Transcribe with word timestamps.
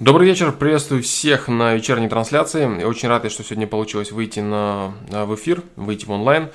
Добрый 0.00 0.26
вечер, 0.26 0.50
приветствую 0.50 1.04
всех 1.04 1.46
на 1.46 1.76
вечерней 1.76 2.08
трансляции. 2.08 2.80
Я 2.80 2.88
очень 2.88 3.08
рад, 3.08 3.30
что 3.30 3.44
сегодня 3.44 3.68
получилось 3.68 4.10
выйти 4.10 4.40
на, 4.40 4.92
в 5.08 5.36
эфир, 5.36 5.62
выйти 5.76 6.04
в 6.04 6.10
онлайн. 6.10 6.50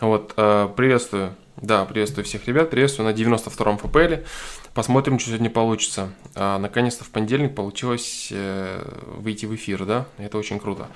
Вот, 0.00 0.34
э, 0.36 0.68
приветствую, 0.76 1.36
да, 1.58 1.84
приветствую 1.84 2.24
всех 2.24 2.48
ребят, 2.48 2.70
приветствую 2.70 3.08
на 3.08 3.14
92-м 3.14 3.78
ФПЛ. 3.78 4.26
Посмотрим, 4.74 5.20
что 5.20 5.28
сегодня 5.28 5.48
получится. 5.48 6.12
А, 6.34 6.58
наконец-то 6.58 7.04
в 7.04 7.10
понедельник 7.10 7.54
получилось 7.54 8.30
э, 8.32 8.84
выйти 9.16 9.46
в 9.46 9.54
эфир, 9.54 9.84
да, 9.84 10.06
это 10.18 10.36
очень 10.36 10.58
круто. 10.58 10.88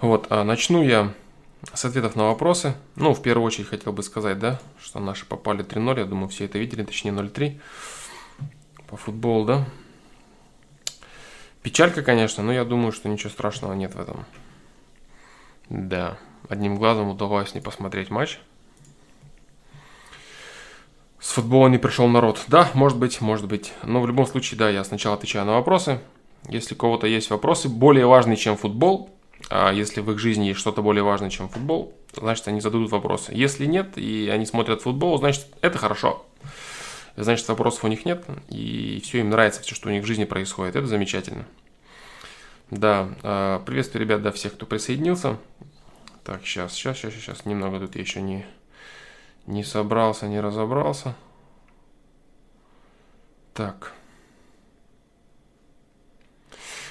Вот, 0.00 0.28
а 0.30 0.42
начну 0.42 0.82
я 0.82 1.12
с 1.74 1.84
ответов 1.84 2.16
на 2.16 2.28
вопросы. 2.28 2.76
Ну, 2.94 3.12
в 3.12 3.20
первую 3.20 3.46
очередь 3.46 3.68
хотел 3.68 3.92
бы 3.92 4.02
сказать, 4.02 4.38
да, 4.38 4.58
что 4.82 5.00
наши 5.00 5.26
попали 5.26 5.62
3-0, 5.62 5.98
я 5.98 6.06
думаю, 6.06 6.28
все 6.28 6.46
это 6.46 6.56
видели, 6.56 6.82
точнее 6.82 7.10
0-3 7.10 7.60
по 8.88 8.96
футболу, 8.96 9.44
да. 9.44 9.66
Печалька, 11.66 12.02
конечно, 12.02 12.44
но 12.44 12.52
я 12.52 12.64
думаю, 12.64 12.92
что 12.92 13.08
ничего 13.08 13.28
страшного 13.28 13.72
нет 13.72 13.96
в 13.96 14.00
этом. 14.00 14.24
Да, 15.68 16.16
одним 16.48 16.76
глазом 16.76 17.08
удалось 17.08 17.56
не 17.56 17.60
посмотреть 17.60 18.08
матч. 18.08 18.38
С 21.18 21.32
футбола 21.32 21.66
не 21.66 21.78
пришел 21.78 22.06
народ. 22.06 22.40
Да, 22.46 22.70
может 22.74 22.98
быть, 22.98 23.20
может 23.20 23.48
быть. 23.48 23.72
Но 23.82 24.00
в 24.00 24.06
любом 24.06 24.28
случае, 24.28 24.58
да, 24.58 24.70
я 24.70 24.84
сначала 24.84 25.16
отвечаю 25.16 25.44
на 25.44 25.54
вопросы. 25.54 25.98
Если 26.48 26.76
у 26.76 26.78
кого-то 26.78 27.08
есть 27.08 27.30
вопросы 27.30 27.68
более 27.68 28.06
важные, 28.06 28.36
чем 28.36 28.56
футбол, 28.56 29.10
а 29.50 29.72
если 29.72 30.00
в 30.00 30.12
их 30.12 30.20
жизни 30.20 30.44
есть 30.44 30.60
что-то 30.60 30.82
более 30.82 31.02
важное, 31.02 31.30
чем 31.30 31.48
футбол, 31.48 31.92
значит, 32.14 32.46
они 32.46 32.60
зададут 32.60 32.92
вопросы. 32.92 33.32
Если 33.34 33.66
нет, 33.66 33.98
и 33.98 34.30
они 34.32 34.46
смотрят 34.46 34.82
футбол, 34.82 35.18
значит, 35.18 35.48
это 35.62 35.78
хорошо 35.78 36.24
значит 37.22 37.48
вопросов 37.48 37.84
у 37.84 37.88
них 37.88 38.04
нет, 38.04 38.24
и 38.48 39.00
все 39.02 39.20
им 39.20 39.30
нравится, 39.30 39.62
все, 39.62 39.74
что 39.74 39.88
у 39.88 39.92
них 39.92 40.02
в 40.02 40.06
жизни 40.06 40.24
происходит. 40.24 40.76
Это 40.76 40.86
замечательно. 40.86 41.46
Да, 42.70 43.08
а, 43.22 43.60
приветствую, 43.60 44.02
ребят, 44.02 44.22
да, 44.22 44.32
всех, 44.32 44.54
кто 44.54 44.66
присоединился. 44.66 45.38
Так, 46.24 46.44
сейчас, 46.44 46.72
сейчас, 46.72 46.98
сейчас, 46.98 47.14
сейчас, 47.14 47.46
немного 47.46 47.78
тут 47.78 47.94
я 47.94 48.02
еще 48.02 48.20
не, 48.20 48.44
не 49.46 49.62
собрался, 49.62 50.26
не 50.26 50.40
разобрался. 50.40 51.14
Так. 53.54 53.92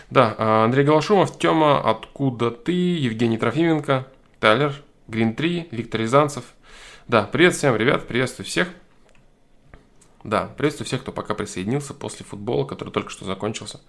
Да, 0.09 0.33
а, 0.38 0.64
Андрей 0.64 0.86
Голошумов, 0.86 1.38
Тёма, 1.38 1.88
Откуда 1.88 2.52
ты, 2.52 2.71
Евгений 2.71 3.38
Трофименко, 3.38 4.08
Тайлер, 4.39 4.73
Грин 5.08 5.36
3, 5.36 5.67
Виктор 5.71 6.02
Рязанцев. 6.02 6.45
Да, 7.08 7.23
привет 7.23 7.53
всем, 7.53 7.75
ребят, 7.75 8.08
приветствую 8.08 8.45
всех. 8.45 8.69
Да, 10.25 10.49
приветствую 10.57 10.87
всех, 10.87 11.01
кто 11.01 11.11
пока 11.11 11.35
присоединился 11.35 11.93
после 11.93 12.25
футбола, 12.25 12.65
который 12.65 12.89
только 12.89 13.11
что 13.11 13.25
закончился. 13.25 13.79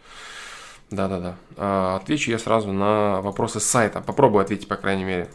Да-да-да. 0.91 1.37
А, 1.57 1.97
отвечу 1.97 2.31
я 2.31 2.39
сразу 2.39 2.73
на 2.73 3.23
вопросы 3.23 3.59
сайта. 3.59 4.03
Попробую 4.03 4.43
ответить, 4.43 4.69
по 4.69 4.77
крайней 4.77 5.05
мере. 5.05 5.31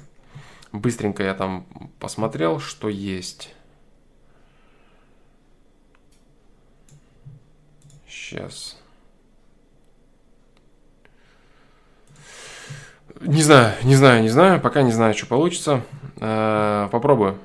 Быстренько 0.71 1.23
я 1.23 1.33
там 1.33 1.65
посмотрел, 1.99 2.59
что 2.59 2.87
есть. 2.87 3.55
Сейчас. 8.07 8.77
Не 13.21 13.41
знаю, 13.41 13.75
не 13.81 13.95
знаю, 13.95 14.21
не 14.21 14.29
знаю. 14.29 14.61
Пока 14.61 14.83
не 14.83 14.91
знаю, 14.91 15.15
что 15.15 15.25
получится. 15.25 15.83
А, 16.19 16.89
попробую. 16.89 17.39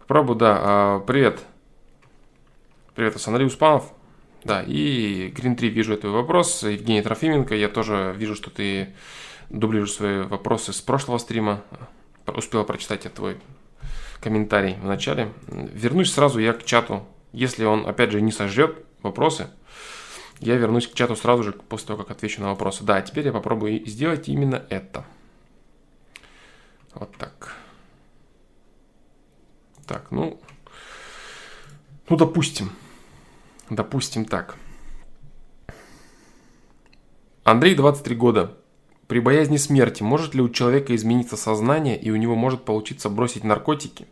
Попробую, 0.00 0.36
да. 0.36 0.58
А, 0.58 1.00
привет. 1.06 1.40
Привет, 2.96 3.14
это 3.14 3.28
Андрей 3.28 3.46
Успанов. 3.46 3.92
Да, 4.42 4.62
и 4.62 5.30
Green 5.36 5.54
3 5.54 5.68
вижу 5.68 5.92
этот 5.92 6.12
вопрос. 6.12 6.62
Евгений 6.62 7.02
Трофименко, 7.02 7.54
я 7.54 7.68
тоже 7.68 8.14
вижу, 8.16 8.34
что 8.34 8.48
ты 8.48 8.94
дублируешь 9.50 9.92
свои 9.92 10.22
вопросы 10.22 10.72
с 10.72 10.80
прошлого 10.80 11.18
стрима. 11.18 11.62
Успел 12.26 12.64
прочитать 12.64 13.02
твой 13.12 13.38
комментарий 14.22 14.76
в 14.76 14.86
начале. 14.86 15.30
Вернусь 15.46 16.10
сразу 16.10 16.38
я 16.38 16.54
к 16.54 16.64
чату. 16.64 17.06
Если 17.32 17.66
он, 17.66 17.86
опять 17.86 18.12
же, 18.12 18.22
не 18.22 18.32
сожрет 18.32 18.82
вопросы, 19.02 19.50
я 20.40 20.56
вернусь 20.56 20.86
к 20.86 20.94
чату 20.94 21.16
сразу 21.16 21.42
же 21.42 21.52
после 21.52 21.88
того, 21.88 22.02
как 22.02 22.12
отвечу 22.12 22.40
на 22.40 22.48
вопросы. 22.48 22.82
Да, 22.82 23.02
теперь 23.02 23.26
я 23.26 23.32
попробую 23.32 23.86
сделать 23.86 24.26
именно 24.26 24.64
это. 24.70 25.04
Вот 26.94 27.14
так. 27.18 27.56
Так, 29.86 30.10
ну, 30.10 30.40
ну, 32.08 32.16
допустим. 32.16 32.70
Допустим 33.70 34.24
так. 34.24 34.56
Андрей 37.42 37.74
23 37.74 38.14
года. 38.14 38.56
При 39.08 39.18
боязни 39.18 39.56
смерти 39.56 40.02
может 40.02 40.34
ли 40.34 40.40
у 40.40 40.48
человека 40.48 40.94
измениться 40.94 41.36
сознание 41.36 42.00
и 42.00 42.10
у 42.10 42.16
него 42.16 42.36
может 42.36 42.64
получиться 42.64 43.08
бросить 43.08 43.44
наркотики? 43.44 44.06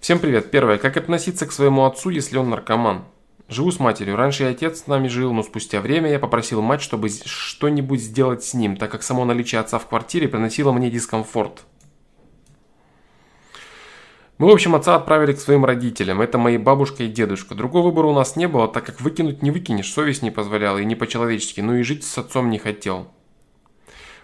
Всем 0.00 0.18
привет. 0.18 0.50
Первое. 0.50 0.78
Как 0.78 0.96
относиться 0.96 1.46
к 1.46 1.52
своему 1.52 1.84
отцу, 1.84 2.10
если 2.10 2.38
он 2.38 2.48
наркоман? 2.48 3.04
Живу 3.48 3.70
с 3.70 3.78
матерью. 3.78 4.16
Раньше 4.16 4.44
и 4.44 4.46
отец 4.46 4.80
с 4.80 4.86
нами 4.86 5.08
жил, 5.08 5.34
но 5.34 5.42
спустя 5.42 5.82
время 5.82 6.10
я 6.10 6.18
попросил 6.18 6.62
мать, 6.62 6.80
чтобы 6.80 7.10
что-нибудь 7.10 8.00
сделать 8.00 8.42
с 8.42 8.54
ним, 8.54 8.76
так 8.76 8.90
как 8.90 9.02
само 9.02 9.26
наличие 9.26 9.60
отца 9.60 9.78
в 9.78 9.86
квартире 9.86 10.28
приносило 10.28 10.72
мне 10.72 10.90
дискомфорт. 10.90 11.64
Мы, 14.36 14.48
в 14.48 14.50
общем, 14.50 14.74
отца 14.74 14.96
отправили 14.96 15.32
к 15.32 15.38
своим 15.38 15.64
родителям. 15.64 16.20
Это 16.20 16.38
мои 16.38 16.58
бабушка 16.58 17.04
и 17.04 17.08
дедушка. 17.08 17.54
Другого 17.54 17.86
выбора 17.86 18.08
у 18.08 18.14
нас 18.14 18.34
не 18.34 18.48
было, 18.48 18.66
так 18.66 18.84
как 18.84 19.00
выкинуть 19.00 19.42
не 19.42 19.52
выкинешь, 19.52 19.92
совесть 19.92 20.22
не 20.22 20.32
позволяла 20.32 20.78
и 20.78 20.84
не 20.84 20.96
по-человечески, 20.96 21.60
но 21.60 21.76
и 21.76 21.84
жить 21.84 22.02
с 22.02 22.18
отцом 22.18 22.50
не 22.50 22.58
хотел. 22.58 23.06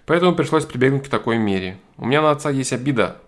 Поэтому 0.06 0.34
пришлось 0.34 0.64
прибегнуть 0.64 1.04
к 1.04 1.08
такой 1.08 1.38
мере. 1.38 1.78
У 1.96 2.06
меня 2.06 2.22
на 2.22 2.32
отца 2.32 2.50
есть 2.50 2.72
обида. 2.72 3.18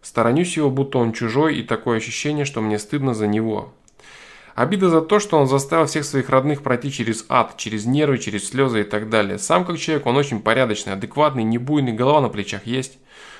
Сторонюсь 0.00 0.56
его, 0.56 0.70
будто 0.70 0.98
он 0.98 1.12
чужой, 1.12 1.56
и 1.56 1.64
такое 1.64 1.96
ощущение, 1.96 2.44
что 2.44 2.60
мне 2.60 2.78
стыдно 2.78 3.12
за 3.12 3.26
него. 3.26 3.74
Обида 4.54 4.88
за 4.88 5.00
то, 5.00 5.18
что 5.18 5.36
он 5.36 5.48
заставил 5.48 5.86
всех 5.86 6.04
своих 6.04 6.30
родных 6.30 6.62
пройти 6.62 6.92
через 6.92 7.26
ад, 7.28 7.56
через 7.56 7.84
нервы, 7.84 8.18
через 8.18 8.48
слезы 8.48 8.82
и 8.82 8.84
так 8.84 9.10
далее. 9.10 9.38
Сам 9.40 9.64
как 9.64 9.78
человек, 9.78 10.06
он 10.06 10.16
очень 10.16 10.40
порядочный, 10.40 10.92
адекватный, 10.92 11.42
не 11.42 11.58
буйный, 11.58 11.92
голова 11.92 12.20
на 12.20 12.28
плечах 12.28 12.64
есть. 12.64 12.98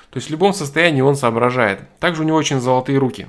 То 0.09 0.17
есть 0.17 0.27
в 0.27 0.31
любом 0.31 0.53
состоянии 0.53 1.01
он 1.01 1.15
соображает. 1.15 1.81
Также 1.99 2.21
у 2.21 2.25
него 2.25 2.37
очень 2.37 2.59
золотые 2.59 2.97
руки. 2.97 3.27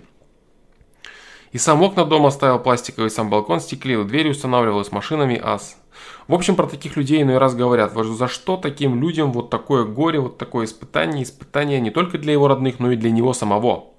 И 1.53 1.59
сам 1.59 1.83
окна 1.83 2.05
дома 2.05 2.31
ставил 2.31 2.59
пластиковый, 2.59 3.11
сам 3.11 3.31
балкон 3.31 3.61
стеклил, 3.61 4.05
двери 4.05 4.31
устанавливал 4.31 4.85
с 4.85 4.93
машинами 4.93 5.41
ас. 5.43 5.79
В 6.27 6.35
общем, 6.35 6.57
про 6.57 6.67
таких 6.67 6.97
людей 6.97 7.23
иной 7.23 7.39
раз 7.39 7.55
говорят, 7.55 7.93
за 7.95 8.29
что 8.29 8.57
таким 8.57 9.01
людям 9.01 9.33
вот 9.33 9.49
такое 9.49 9.85
горе, 9.85 10.21
вот 10.21 10.37
такое 10.37 10.67
испытание, 10.67 11.23
испытание 11.23 11.81
не 11.81 11.91
только 11.91 12.19
для 12.19 12.35
его 12.35 12.49
родных, 12.49 12.79
но 12.79 12.93
и 12.93 12.97
для 12.97 13.11
него 13.11 13.33
самого. 13.33 13.95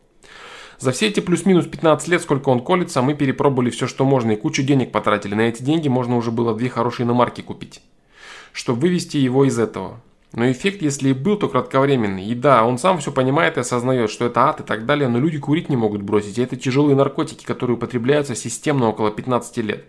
За 0.77 0.91
все 0.91 1.07
эти 1.07 1.19
плюс-минус 1.19 1.65
15 1.65 2.07
лет, 2.07 2.21
сколько 2.21 2.49
он 2.49 2.61
колется, 2.61 3.01
мы 3.01 3.13
перепробовали 3.13 3.69
все, 3.69 3.87
что 3.87 4.05
можно, 4.05 4.31
и 4.31 4.35
кучу 4.37 4.63
денег 4.63 4.91
потратили. 4.91 5.35
На 5.35 5.41
эти 5.41 5.61
деньги 5.61 5.89
можно 5.89 6.15
уже 6.15 6.31
было 6.31 6.55
две 6.55 6.69
хорошие 6.69 7.05
иномарки 7.05 7.41
купить, 7.41 7.81
чтобы 8.53 8.81
вывести 8.81 9.17
его 9.17 9.43
из 9.43 9.59
этого. 9.59 9.99
Но 10.31 10.49
эффект, 10.51 10.81
если 10.81 11.09
и 11.09 11.13
был, 11.13 11.37
то 11.37 11.49
кратковременный. 11.49 12.23
И 12.25 12.35
да, 12.35 12.63
он 12.63 12.77
сам 12.77 12.99
все 12.99 13.11
понимает 13.11 13.57
и 13.57 13.61
осознает, 13.61 14.11
что 14.11 14.25
это 14.25 14.41
ад 14.41 14.59
и 14.59 14.63
так 14.63 14.85
далее, 14.85 15.07
но 15.07 15.19
люди 15.19 15.39
курить 15.39 15.69
не 15.69 15.75
могут 15.75 16.03
бросить. 16.03 16.37
И 16.37 16.41
это 16.41 16.55
тяжелые 16.55 16.95
наркотики, 16.95 17.45
которые 17.45 17.77
употребляются 17.77 18.35
системно 18.35 18.89
около 18.89 19.09
15 19.09 19.57
лет. 19.57 19.85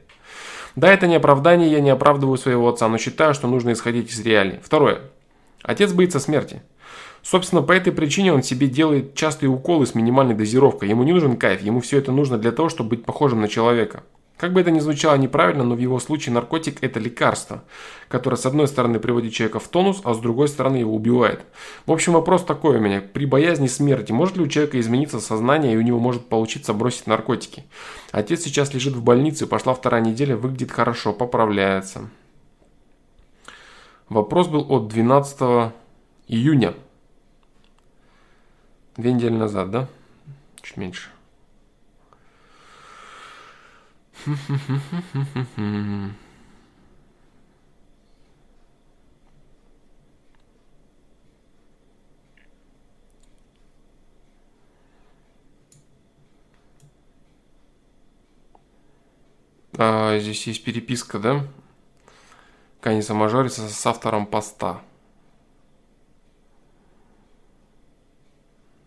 Да, 0.77 0.91
это 0.91 1.07
не 1.07 1.17
оправдание, 1.17 1.71
я 1.71 1.81
не 1.81 1.91
оправдываю 1.91 2.39
своего 2.39 2.69
отца, 2.69 2.89
но 2.89 2.97
считаю, 2.97 3.35
что 3.35 3.49
нужно 3.49 3.73
исходить 3.73 4.11
из 4.11 4.21
реалий. 4.21 4.61
Второе. 4.63 5.01
Отец 5.63 5.93
боится 5.93 6.21
смерти. 6.21 6.63
Собственно, 7.23 7.61
по 7.61 7.73
этой 7.73 7.93
причине 7.93 8.33
он 8.33 8.43
себе 8.43 8.67
делает 8.67 9.15
частые 9.15 9.51
уколы 9.51 9.85
с 9.85 9.95
минимальной 9.95 10.35
дозировкой. 10.35 10.89
Ему 10.89 11.03
не 11.03 11.13
нужен 11.13 11.37
кайф, 11.37 11.61
ему 11.61 11.81
все 11.81 11.99
это 11.99 12.13
нужно 12.13 12.39
для 12.39 12.53
того, 12.53 12.71
чтобы 12.71 12.91
быть 12.91 13.05
похожим 13.05 13.43
на 13.43 13.49
человека. 13.49 14.05
Как 14.41 14.55
бы 14.55 14.63
это 14.63 14.71
ни 14.71 14.79
звучало 14.79 15.17
неправильно, 15.17 15.65
но 15.65 15.75
в 15.75 15.79
его 15.79 16.01
случае 16.01 16.33
наркотик– 16.33 16.79
это 16.81 16.99
лекарство, 16.99 17.63
которое 18.09 18.37
с 18.37 18.47
одной 18.47 18.69
стороны 18.69 18.99
приводит 18.99 19.35
человека 19.35 19.61
в 19.61 19.69
тонус, 19.69 20.01
а 20.03 20.15
с 20.15 20.19
другой 20.19 20.49
стороны 20.49 20.77
его 20.77 20.95
убивает. 20.95 21.45
В 21.85 21.93
общем, 21.93 22.15
вопрос 22.15 22.43
такой 22.47 22.79
у 22.79 22.81
меня. 22.81 23.03
При 23.03 23.27
боязни 23.27 23.67
смерти 23.67 24.13
может 24.13 24.39
ли 24.39 24.43
у 24.43 24.49
человека 24.49 24.81
измениться 24.81 25.21
сознание 25.21 25.75
и 25.75 25.77
у 25.77 25.83
него 25.83 25.99
может 25.99 26.31
получиться 26.31 26.73
бросить 26.73 27.07
наркотики? 27.07 27.65
Отец 28.13 28.41
сейчас 28.41 28.73
лежит 28.73 28.95
в 28.95 29.05
больнице, 29.05 29.47
пошла 29.47 29.75
вторая 29.75 30.01
неделя, 30.01 30.39
выглядит 30.39 30.73
хорошо, 30.73 31.13
поправляется. 31.13 32.09
Вопрос 34.09 34.49
был 34.49 34.65
от 34.71 34.89
12 34.89 35.71
июня. 36.29 36.73
Две 38.97 39.13
недели 39.13 39.37
назад, 39.37 39.71
да? 39.71 39.89
Чуть 40.63 40.79
меньше. 40.79 41.11
А, 59.83 60.19
здесь 60.19 60.47
есть 60.47 60.63
переписка, 60.63 61.19
да? 61.19 61.47
Каниса 62.83 63.15
Мажориса 63.15 63.67
с 63.69 63.87
автором 63.87 64.27
поста. 64.27 64.83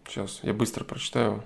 Сейчас, 0.05 0.41
я 0.43 0.53
быстро 0.53 0.83
прочитаю. 0.83 1.43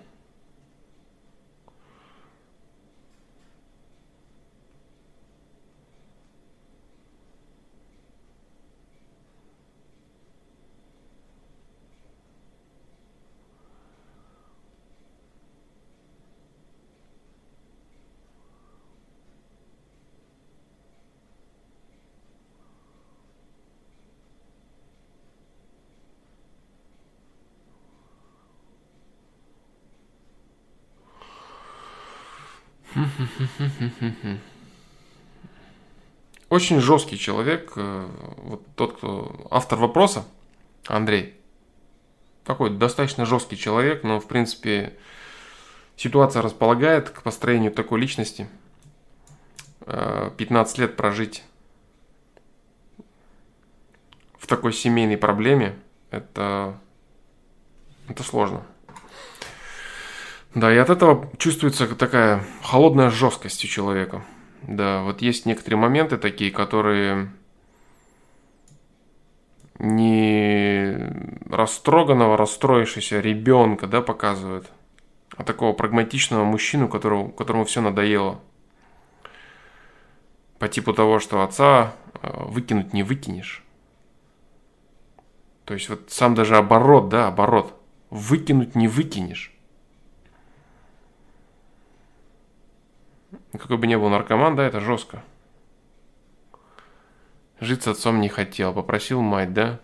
Очень 36.50 36.80
жесткий 36.80 37.18
человек, 37.18 37.74
э, 37.76 38.10
вот 38.38 38.66
тот, 38.76 38.98
кто 38.98 39.48
автор 39.52 39.78
вопроса, 39.80 40.26
Андрей. 40.86 41.36
Такой 42.46 42.70
достаточно 42.70 43.26
жесткий 43.26 43.58
человек, 43.58 44.04
но 44.04 44.22
в 44.22 44.28
принципе 44.28 44.94
ситуация 45.98 46.42
располагает 46.42 47.10
к 47.10 47.22
построению 47.22 47.74
такой 47.74 48.00
личности. 48.00 48.48
15 49.86 50.78
э, 50.78 50.82
лет 50.82 50.96
прожить 50.96 51.44
в 54.40 54.48
такой 54.48 54.72
семейной 54.72 55.18
проблеме, 55.18 55.78
это, 56.12 56.80
это 58.08 58.24
сложно. 58.24 58.64
Да, 60.58 60.74
и 60.74 60.78
от 60.78 60.90
этого 60.90 61.30
чувствуется 61.38 61.86
такая 61.96 62.44
холодная 62.64 63.12
жесткость 63.12 63.64
у 63.64 63.68
человека. 63.68 64.26
Да, 64.64 65.04
вот 65.04 65.22
есть 65.22 65.46
некоторые 65.46 65.80
моменты 65.80 66.18
такие, 66.18 66.50
которые 66.50 67.32
не 69.78 71.14
растроганного, 71.48 72.38
расстроившегося 72.38 73.20
ребенка, 73.20 73.86
да, 73.86 74.02
показывают, 74.02 74.72
а 75.36 75.44
такого 75.44 75.74
прагматичного 75.74 76.44
мужчину, 76.44 76.88
которому, 76.88 77.30
которому 77.30 77.66
все 77.66 77.82
надоело. 77.82 78.40
По 80.58 80.68
типу 80.68 80.92
того, 80.92 81.20
что 81.20 81.44
отца 81.44 81.94
э, 82.24 82.46
выкинуть 82.46 82.94
не 82.94 83.04
выкинешь. 83.04 83.64
То 85.66 85.76
есть 85.76 85.88
вот 85.88 86.10
сам 86.10 86.34
даже 86.34 86.58
оборот, 86.58 87.10
да, 87.10 87.28
оборот. 87.28 87.80
Выкинуть 88.10 88.74
не 88.74 88.88
выкинешь. 88.88 89.54
Какой 93.54 93.78
бы 93.78 93.88
ни 93.88 93.96
был 93.96 94.10
наркоман, 94.10 94.56
да, 94.56 94.66
это 94.66 94.80
жестко. 94.80 95.24
Жить 97.60 97.84
с 97.84 97.88
отцом 97.88 98.22
не 98.22 98.30
хотел, 98.30 98.74
попросил 98.74 99.22
мать, 99.22 99.54
да? 99.54 99.80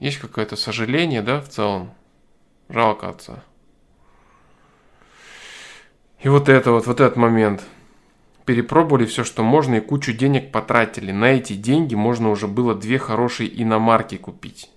Есть 0.00 0.18
какое-то 0.18 0.56
сожаление, 0.56 1.20
да, 1.20 1.40
в 1.40 1.48
целом? 1.48 1.92
Жалко 2.70 3.10
отца. 3.10 3.44
И 6.20 6.28
вот 6.28 6.48
это 6.48 6.72
вот, 6.72 6.86
вот 6.86 7.00
этот 7.00 7.16
момент– 7.16 7.62
перепробовали 8.44 9.04
все, 9.06 9.24
что 9.24 9.42
можно, 9.42 9.76
и 9.76 9.80
кучу 9.80 10.12
денег 10.12 10.52
потратили. 10.52 11.12
На 11.12 11.32
эти 11.32 11.54
деньги 11.54 11.94
можно 11.94 12.30
уже 12.30 12.46
было 12.46 12.74
две 12.74 12.98
хорошие 12.98 13.62
иномарки 13.62 14.16
купить. 14.16 14.70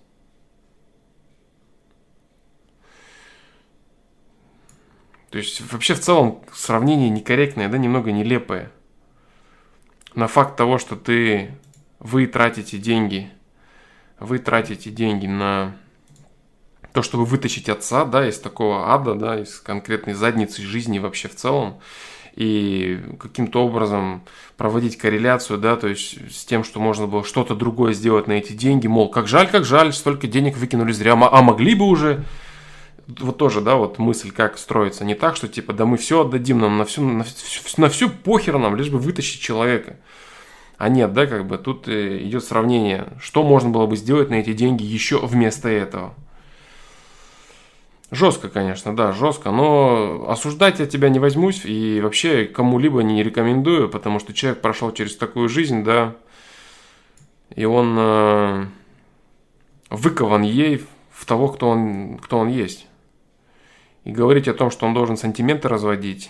То 5.30 5.40
есть 5.40 5.62
вообще 5.72 5.96
в 5.96 6.00
целом 6.00 6.44
сравнение 6.54 7.10
некорректное, 7.10 7.68
да, 7.68 7.80
немного 7.80 8.12
нелепое. 8.12 8.72
На 10.14 10.28
факт 10.28 10.56
того, 10.56 10.78
что 10.78 10.96
ты, 10.96 11.56
вы 11.98 12.28
тратите 12.28 12.78
деньги, 12.78 13.32
вы 14.20 14.38
тратите 14.38 14.92
деньги 14.92 15.26
на 15.26 15.76
то, 16.92 17.02
чтобы 17.02 17.26
вытащить 17.26 17.68
отца, 17.68 18.06
да, 18.06 18.28
из 18.30 18.40
такого 18.40 18.94
ада, 18.94 19.16
да, 19.16 19.40
из 19.40 19.60
конкретной 19.60 20.14
задницы 20.14 20.62
жизни 20.62 21.00
вообще 21.00 21.28
в 21.28 21.36
целом, 21.36 21.80
и 22.36 23.00
каким-то 23.20 23.64
образом 23.64 24.24
проводить 24.58 24.98
корреляцию, 24.98 25.60
да, 25.60 25.76
то 25.76 25.88
есть 25.88 26.18
с 26.34 26.46
тем, 26.46 26.64
что 26.64 26.80
можно 26.80 27.08
было 27.08 27.24
что-то 27.24 27.56
другое 27.56 27.94
сделать 27.94 28.28
на 28.28 28.34
эти 28.34 28.54
деньги, 28.54 28.88
мол, 28.88 29.10
как 29.10 29.28
жаль, 29.28 29.48
как 29.48 29.66
жаль, 29.66 29.94
столько 29.94 30.28
денег 30.28 30.58
выкинули 30.58 30.92
зря, 30.92 31.14
а 31.14 31.42
могли 31.42 31.76
бы 31.76 31.86
уже, 31.86 32.24
вот 33.08 33.38
тоже, 33.38 33.62
да, 33.62 33.76
вот 33.76 34.00
мысль 34.00 34.32
как 34.32 34.58
строится, 34.58 35.06
не 35.06 35.16
так, 35.16 35.36
что 35.36 35.48
типа, 35.48 35.74
да 35.74 35.86
мы 35.86 35.98
все 35.98 36.22
отдадим, 36.22 36.60
нам 36.60 36.78
на 36.78 36.86
всю, 36.86 37.04
на, 37.04 37.26
на 37.78 37.90
всю 37.90 38.10
похер 38.10 38.58
нам, 38.58 38.76
лишь 38.76 38.90
бы 38.90 38.98
вытащить 38.98 39.42
человека. 39.42 39.98
А 40.78 40.90
нет, 40.90 41.14
да, 41.14 41.28
как 41.28 41.48
бы 41.48 41.58
тут 41.58 41.88
э, 41.88 42.18
идет 42.24 42.44
сравнение, 42.44 43.08
что 43.22 43.44
можно 43.44 43.70
было 43.70 43.86
бы 43.86 43.96
сделать 43.96 44.30
на 44.30 44.36
эти 44.36 44.54
деньги 44.54 44.84
еще 44.84 45.20
вместо 45.26 45.70
этого. 45.70 46.16
Жестко, 48.14 48.48
конечно, 48.48 48.96
да, 48.96 49.12
жестко, 49.12 49.50
но 49.50 50.26
осуждать 50.30 50.80
я 50.80 50.86
тебя 50.86 51.10
не 51.10 51.18
возьмусь 51.18 51.66
и 51.66 52.00
вообще 52.00 52.46
кому-либо 52.46 53.02
не 53.02 53.24
рекомендую, 53.24 53.90
потому 53.90 54.20
что 54.20 54.34
человек 54.34 54.62
прошел 54.62 54.92
через 54.92 55.16
такую 55.16 55.50
жизнь, 55.50 55.84
да, 55.84 56.16
и 57.56 57.66
он 57.66 57.96
э, 57.98 58.66
выкован 59.90 60.44
ей 60.44 60.86
в 61.10 61.26
того, 61.26 61.48
кто 61.48 61.70
он, 61.70 62.20
кто 62.20 62.38
он 62.38 62.50
есть. 62.50 62.86
И 64.04 64.12
говорить 64.12 64.48
о 64.48 64.54
том, 64.54 64.70
что 64.70 64.86
он 64.86 64.94
должен 64.94 65.18
сантименты 65.18 65.68
разводить, 65.68 66.30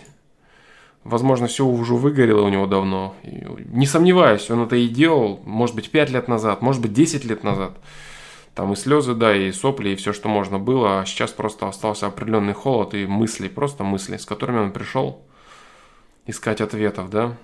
возможно, 1.04 1.48
все 1.48 1.66
уже 1.66 1.96
выгорело 1.96 2.44
у 2.44 2.50
него 2.50 2.66
давно. 2.66 3.14
И 3.24 3.44
не 3.74 3.88
сомневаюсь, 3.88 4.50
он 4.50 4.62
это 4.62 4.78
и 4.78 4.88
делал, 4.88 5.42
может 5.44 5.76
быть, 5.76 5.92
5 5.92 6.12
лет 6.12 6.30
назад, 6.30 6.62
может 6.62 6.82
быть, 6.82 6.94
10 6.94 7.26
лет 7.26 7.44
назад. 7.44 7.74
Там 8.56 8.72
и 8.74 8.76
слезы, 8.76 9.16
да, 9.16 9.36
и 9.36 9.52
сопли, 9.52 9.90
и 9.90 9.96
все, 9.96 10.14
что 10.14 10.30
можно 10.30 10.60
было. 10.60 11.02
А 11.02 11.06
сейчас 11.06 11.32
просто 11.32 11.68
остался 11.68 12.08
определенный 12.08 12.54
холод 12.54 12.94
и 12.94 13.08
мысли, 13.08 13.48
просто 13.48 13.84
мысли, 13.84 14.18
с 14.18 14.26
которыми 14.26 14.60
он 14.60 14.72
пришел 14.72 15.24
искать 16.26 16.62
ответов, 16.62 17.10
да. 17.10 17.36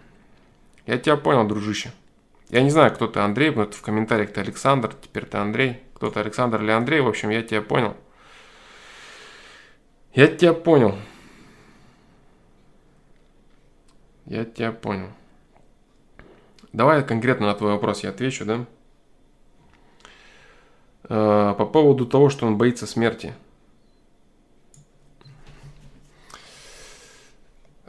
Я 0.85 0.97
тебя 0.97 1.17
понял, 1.17 1.47
дружище. 1.47 1.91
Я 2.49 2.61
не 2.61 2.69
знаю, 2.69 2.93
кто 2.93 3.07
ты 3.07 3.19
Андрей, 3.19 3.51
но 3.51 3.65
в 3.65 3.81
комментариях 3.81 4.33
ты 4.33 4.41
Александр, 4.41 4.93
теперь 4.99 5.25
ты 5.25 5.37
Андрей. 5.37 5.81
Кто 5.93 6.09
ты 6.09 6.19
Александр 6.19 6.61
или 6.63 6.71
Андрей, 6.71 7.01
в 7.01 7.07
общем, 7.07 7.29
я 7.29 7.43
тебя 7.43 7.61
понял. 7.61 7.95
Я 10.13 10.27
тебя 10.27 10.53
понял. 10.53 10.95
Я 14.25 14.45
тебя 14.45 14.71
понял. 14.71 15.09
Давай 16.71 17.05
конкретно 17.05 17.47
на 17.47 17.55
твой 17.55 17.73
вопрос 17.73 18.03
я 18.03 18.09
отвечу, 18.09 18.45
да? 18.45 18.65
Э, 21.09 21.55
по 21.57 21.65
поводу 21.65 22.05
того, 22.05 22.29
что 22.29 22.45
он 22.45 22.57
боится 22.57 22.85
смерти. 22.85 23.33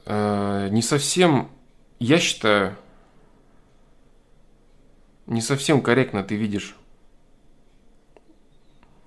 Э, 0.06 0.68
не 0.70 0.80
совсем, 0.80 1.50
я 1.98 2.18
считаю, 2.18 2.76
не 5.26 5.42
совсем 5.42 5.82
корректно 5.82 6.24
ты 6.24 6.34
видишь 6.34 6.74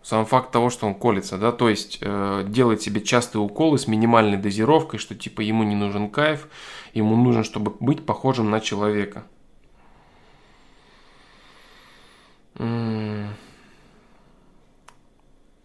сам 0.04 0.26
факт 0.28 0.52
того, 0.52 0.70
что 0.70 0.86
он 0.86 0.94
колется, 0.94 1.38
да, 1.38 1.52
то 1.52 1.70
есть 1.70 1.98
э, 2.02 2.46
делает 2.48 2.82
себе 2.82 3.02
частые 3.02 3.42
уколы 3.42 3.80
с 3.80 3.88
минимальной 3.88 4.38
дозировкой, 4.38 5.00
что 5.00 5.16
типа 5.16 5.42
ему 5.42 5.64
не 5.64 5.76
нужен 5.76 6.10
кайф, 6.10 6.50
ему 6.94 7.16
нужно, 7.16 7.44
чтобы 7.44 7.76
быть 7.80 8.06
похожим 8.06 8.52
на 8.52 8.60
человека. 8.60 9.24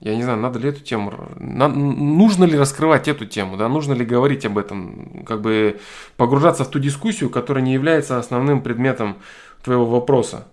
Я 0.00 0.14
не 0.14 0.23
знаю, 0.23 0.38
надо 0.38 0.61
ли 0.61 0.69
эту 0.69 0.81
тему, 0.81 1.12
на, 1.37 1.67
нужно 1.67 2.45
ли 2.45 2.57
раскрывать 2.57 3.09
эту 3.09 3.26
тему, 3.26 3.57
да, 3.57 3.69
нужно 3.69 3.95
ли 3.95 4.05
говорить 4.05 4.47
об 4.47 4.57
этом, 4.57 5.25
как 5.26 5.40
бы 5.40 5.81
погружаться 6.17 6.64
в 6.64 6.71
ту 6.71 6.78
дискуссию, 6.78 7.31
которая 7.31 7.64
не 7.64 7.73
является 7.73 8.17
основным 8.17 8.62
предметом 8.62 9.17
твоего 9.64 9.87
вопроса. 9.87 10.47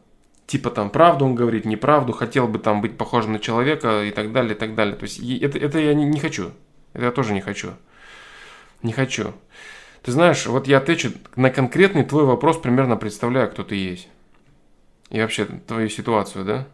Типа 0.48 0.72
там 0.72 0.90
правду 0.90 1.26
он 1.26 1.36
говорит, 1.36 1.66
неправду, 1.66 2.12
хотел 2.12 2.48
бы 2.48 2.58
там 2.58 2.82
быть 2.82 2.98
похожим 2.98 3.34
на 3.34 3.40
человека 3.40 4.04
и 4.04 4.12
так 4.12 4.32
далее, 4.32 4.56
и 4.56 4.58
так 4.58 4.74
далее. 4.74 4.96
То 4.96 5.04
есть 5.04 5.20
это, 5.20 5.60
это 5.60 5.80
я 5.80 5.94
не, 5.94 6.06
не 6.06 6.20
хочу. 6.20 6.52
Это 6.94 7.06
я 7.06 7.12
тоже 7.12 7.34
не 7.34 7.42
хочу. 7.42 7.72
Не 8.82 8.94
хочу. 8.94 9.34
Ты 10.02 10.12
знаешь, 10.12 10.46
вот 10.46 10.68
я 10.68 10.78
отвечу 10.78 11.14
на 11.36 11.50
конкретный 11.50 12.04
твой 12.04 12.26
вопрос, 12.26 12.58
примерно 12.58 12.96
представляю, 12.96 13.50
кто 13.50 13.64
ты 13.64 13.76
есть. 13.76 14.08
И 15.10 15.20
вообще 15.20 15.46
твою 15.46 15.90
ситуацию, 15.90 16.46
да? 16.46 16.68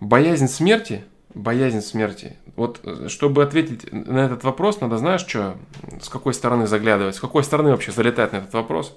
Боязнь 0.00 0.48
смерти, 0.48 1.04
боязнь 1.34 1.80
смерти. 1.80 2.36
Вот 2.56 2.80
э, 2.84 3.08
чтобы 3.08 3.42
ответить 3.42 3.92
на 3.92 4.18
этот 4.18 4.44
вопрос, 4.44 4.80
надо, 4.80 4.98
знаешь, 4.98 5.22
что, 5.22 5.56
с 6.00 6.08
какой 6.08 6.34
стороны 6.34 6.66
заглядывать, 6.66 7.16
с 7.16 7.20
какой 7.20 7.44
стороны 7.44 7.70
вообще 7.70 7.92
залетать 7.92 8.32
на 8.32 8.38
этот 8.38 8.52
вопрос. 8.54 8.96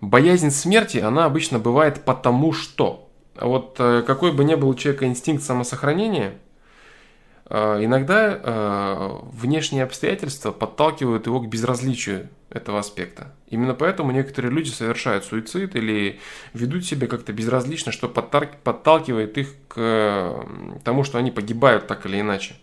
Боязнь 0.00 0.50
смерти, 0.50 0.98
она 0.98 1.24
обычно 1.24 1.58
бывает 1.58 2.04
потому 2.04 2.52
что. 2.52 3.08
Вот 3.40 3.76
э, 3.78 4.02
какой 4.06 4.32
бы 4.32 4.44
ни 4.44 4.54
был 4.54 4.68
у 4.68 4.74
человека 4.74 5.06
инстинкт 5.06 5.42
самосохранения, 5.42 6.34
э, 7.46 7.84
иногда 7.84 9.20
внешние 9.32 9.84
обстоятельства 9.84 10.52
подталкивают 10.52 11.26
его 11.26 11.40
к 11.40 11.48
безразличию 11.48 12.28
этого 12.54 12.78
аспекта. 12.78 13.32
Именно 13.48 13.74
поэтому 13.74 14.12
некоторые 14.12 14.52
люди 14.52 14.70
совершают 14.70 15.24
суицид 15.24 15.76
или 15.76 16.20
ведут 16.54 16.84
себя 16.84 17.06
как-то 17.06 17.32
безразлично, 17.32 17.92
что 17.92 18.08
подталкивает 18.08 19.38
их 19.38 19.54
к 19.68 20.46
тому, 20.84 21.04
что 21.04 21.18
они 21.18 21.30
погибают 21.30 21.86
так 21.86 22.06
или 22.06 22.20
иначе. 22.20 22.54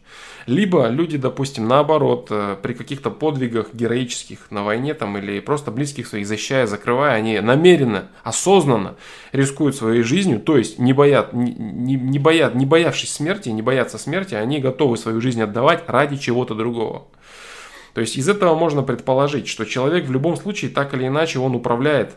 Либо 0.46 0.88
люди, 0.88 1.18
допустим, 1.18 1.68
наоборот, 1.68 2.28
э, 2.32 2.56
при 2.62 2.74
каких-то 2.74 3.12
подвигах 3.12 3.74
героических 3.74 4.50
на 4.50 4.64
войне 4.64 4.96
там, 4.96 5.16
или 5.18 5.40
просто 5.42 5.70
близких 5.70 6.08
своих 6.08 6.26
защищая, 6.26 6.66
закрывая, 6.66 7.14
они 7.14 7.40
намеренно, 7.40 8.08
осознанно 8.24 8.96
рискуют 9.32 9.76
своей 9.76 10.02
жизнью, 10.02 10.40
то 10.40 10.58
есть 10.58 10.80
не, 10.80 10.94
боят, 10.94 11.34
не, 11.34 11.52
не, 11.54 12.18
боят, 12.18 12.56
не 12.56 12.66
боявшись 12.66 13.14
смерти, 13.14 13.50
не 13.50 13.62
боятся 13.62 14.00
смерти, 14.00 14.34
они 14.34 14.60
готовы 14.60 14.98
свою 14.98 15.22
жизнь 15.22 15.42
отдавать 15.42 15.84
ради 15.88 16.18
чего-то 16.18 16.56
другого. 16.56 17.08
То 17.94 18.02
есть 18.02 18.18
из 18.18 18.30
этого 18.30 18.56
можно 18.56 18.84
предположить, 18.84 19.48
что 19.48 19.66
человек 19.66 20.06
в 20.06 20.12
любом 20.12 20.36
случае 20.36 20.72
так 20.72 20.94
или 20.94 21.08
иначе 21.08 21.40
он 21.40 21.56
управляет 21.56 22.16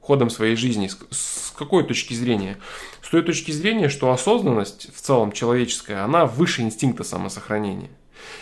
ходом 0.00 0.30
своей 0.30 0.56
жизни. 0.56 0.90
С 1.10 1.52
какой 1.56 1.84
точки 1.84 2.14
зрения? 2.14 2.58
С 3.02 3.08
той 3.08 3.22
точки 3.22 3.52
зрения, 3.52 3.88
что 3.88 4.12
осознанность 4.12 4.94
в 4.94 5.00
целом 5.00 5.32
человеческая, 5.32 6.04
она 6.04 6.26
выше 6.26 6.62
инстинкта 6.62 7.04
самосохранения. 7.04 7.90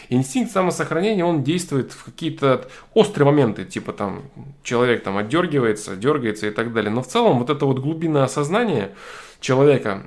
Инстинкт 0.08 0.52
самосохранения, 0.52 1.24
он 1.24 1.42
действует 1.42 1.92
в 1.92 2.04
какие-то 2.04 2.68
острые 2.94 3.26
моменты, 3.26 3.64
типа 3.64 3.92
там 3.92 4.22
человек 4.62 5.02
там 5.02 5.16
отдергивается, 5.16 5.96
дергается 5.96 6.46
и 6.46 6.50
так 6.50 6.72
далее. 6.72 6.90
Но 6.90 7.02
в 7.02 7.08
целом 7.08 7.38
вот 7.38 7.50
это 7.50 7.66
вот 7.66 7.78
глубинное 7.78 8.24
осознание 8.24 8.94
человека, 9.40 10.04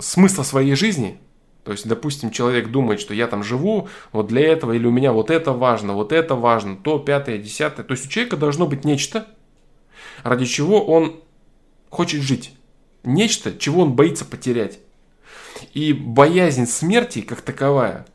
смысла 0.00 0.42
своей 0.42 0.74
жизни– 0.74 1.18
то 1.64 1.70
есть, 1.70 1.86
допустим, 1.86 2.30
человек 2.30 2.70
думает, 2.70 3.00
что 3.00 3.14
я 3.14 3.28
там 3.28 3.44
живу 3.44 3.88
вот 4.10 4.26
для 4.26 4.48
этого, 4.48 4.72
или 4.72 4.86
у 4.86 4.90
меня 4.90 5.12
вот 5.12 5.30
это 5.30 5.52
важно, 5.52 5.92
вот 5.92 6.12
это 6.12 6.34
важно, 6.34 6.76
то, 6.76 6.98
пятое, 6.98 7.38
десятое. 7.38 7.84
То 7.84 7.92
есть 7.92 8.06
у 8.06 8.08
человека 8.08 8.36
должно 8.36 8.66
быть 8.66 8.84
нечто, 8.84 9.28
ради 10.24 10.44
чего 10.44 10.84
он 10.84 11.20
хочет 11.88 12.22
жить. 12.22 12.52
Нечто, 13.04 13.56
чего 13.56 13.82
он 13.82 13.92
боится 13.92 14.24
потерять. 14.24 14.80
И 15.72 15.92
боязнь 15.92 16.66
смерти, 16.66 17.20
как 17.20 17.42
таковая, 17.42 18.06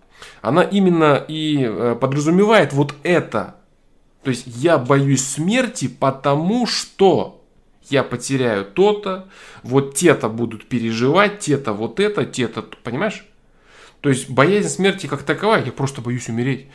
она 0.41 0.63
именно 0.63 1.23
и 1.27 1.63
э, 1.63 1.95
подразумевает 1.99 2.73
вот 2.73 2.95
это. 3.03 3.55
То 4.23 4.31
есть 4.31 4.43
я 4.47 4.77
боюсь 4.77 5.25
смерти, 5.25 5.87
потому 5.87 6.65
что 6.67 7.45
я 7.89 8.03
потеряю 8.03 8.65
то-то, 8.65 9.29
вот 9.63 9.95
те-то 9.95 10.27
будут 10.27 10.67
переживать, 10.67 11.39
те-то 11.39 11.71
вот 11.71 12.01
это, 12.01 12.25
те-то, 12.25 12.61
понимаешь? 12.83 13.25
То 14.07 14.11
есть 14.11 14.29
боязнь 14.29 14.69
смерти 14.69 15.05
как 15.05 15.23
таковая, 15.23 15.65
я 15.65 15.73
просто 15.73 15.99
боюсь 15.99 16.29
умереть. 16.29 16.67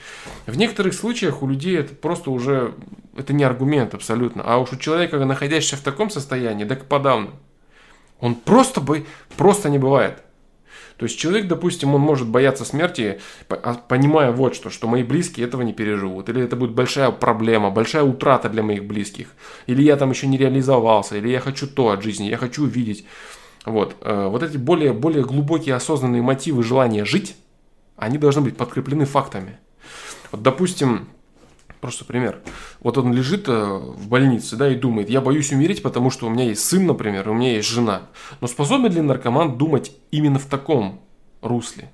В 0.44 0.54
некоторых 0.58 0.92
случаях 0.92 1.42
у 1.42 1.48
людей 1.48 1.78
это 1.78 1.94
просто 1.94 2.30
уже, 2.30 2.74
это 3.16 3.32
не 3.32 3.42
аргумент 3.42 3.94
абсолютно. 3.94 4.42
А 4.44 4.58
уж 4.58 4.74
у 4.74 4.76
человека, 4.76 5.16
находящегося 5.16 5.80
в 5.80 5.80
таком 5.82 6.10
состоянии, 6.10 6.66
так 6.66 6.84
подавно. 6.84 7.30
Он 8.20 8.34
просто, 8.34 8.82
бы, 8.82 9.06
просто 9.38 9.70
не 9.70 9.78
бывает. 9.78 10.22
То 10.98 11.06
есть 11.06 11.18
человек, 11.18 11.48
допустим, 11.48 11.94
он 11.94 12.02
может 12.02 12.28
бояться 12.28 12.66
смерти, 12.66 13.18
а, 13.48 13.80
понимая 13.88 14.30
вот 14.30 14.54
что, 14.54 14.68
что 14.68 14.86
мои 14.86 15.02
близкие 15.02 15.46
этого 15.46 15.62
не 15.62 15.72
переживут, 15.72 16.28
или 16.28 16.42
это 16.42 16.54
будет 16.54 16.72
большая 16.72 17.12
проблема, 17.12 17.70
большая 17.70 18.02
утрата 18.02 18.50
для 18.50 18.62
моих 18.62 18.84
близких, 18.84 19.28
или 19.66 19.82
я 19.82 19.96
там 19.96 20.10
еще 20.10 20.26
не 20.26 20.36
реализовался, 20.36 21.16
или 21.16 21.30
я 21.30 21.40
хочу 21.40 21.66
то 21.66 21.92
от 21.92 22.02
жизни, 22.02 22.26
я 22.26 22.36
хочу 22.36 22.64
увидеть. 22.64 23.06
Вот, 23.64 23.96
э, 24.00 24.26
вот 24.28 24.42
эти 24.42 24.56
более, 24.56 24.92
более 24.92 25.24
глубокие 25.24 25.74
осознанные 25.74 26.22
мотивы 26.22 26.62
желания 26.62 27.04
жить, 27.04 27.36
они 27.96 28.18
должны 28.18 28.42
быть 28.42 28.56
подкреплены 28.56 29.04
фактами. 29.04 29.58
Вот, 30.32 30.42
допустим, 30.42 31.08
просто 31.80 32.04
пример. 32.04 32.40
Вот 32.80 32.98
он 32.98 33.12
лежит 33.12 33.48
э, 33.48 33.52
в 33.52 34.08
больнице, 34.08 34.56
да, 34.56 34.68
и 34.68 34.74
думает, 34.74 35.10
я 35.10 35.20
боюсь 35.20 35.52
умереть, 35.52 35.82
потому 35.82 36.10
что 36.10 36.26
у 36.26 36.30
меня 36.30 36.44
есть 36.44 36.64
сын, 36.64 36.86
например, 36.86 37.28
у 37.28 37.34
меня 37.34 37.54
есть 37.54 37.68
жена. 37.68 38.02
Но 38.40 38.48
способен 38.48 38.92
ли 38.92 39.00
наркоман 39.00 39.58
думать 39.58 39.92
именно 40.10 40.38
в 40.38 40.46
таком 40.46 41.00
русле? 41.40 41.90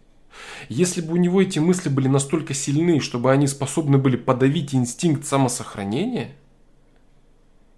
Если 0.68 1.00
бы 1.00 1.14
у 1.14 1.16
него 1.16 1.42
эти 1.42 1.58
мысли 1.58 1.88
были 1.88 2.08
настолько 2.08 2.54
сильны, 2.54 3.00
чтобы 3.00 3.30
они 3.32 3.46
способны 3.46 3.98
были 3.98 4.16
подавить 4.16 4.74
инстинкт 4.74 5.26
самосохранения, 5.26 6.32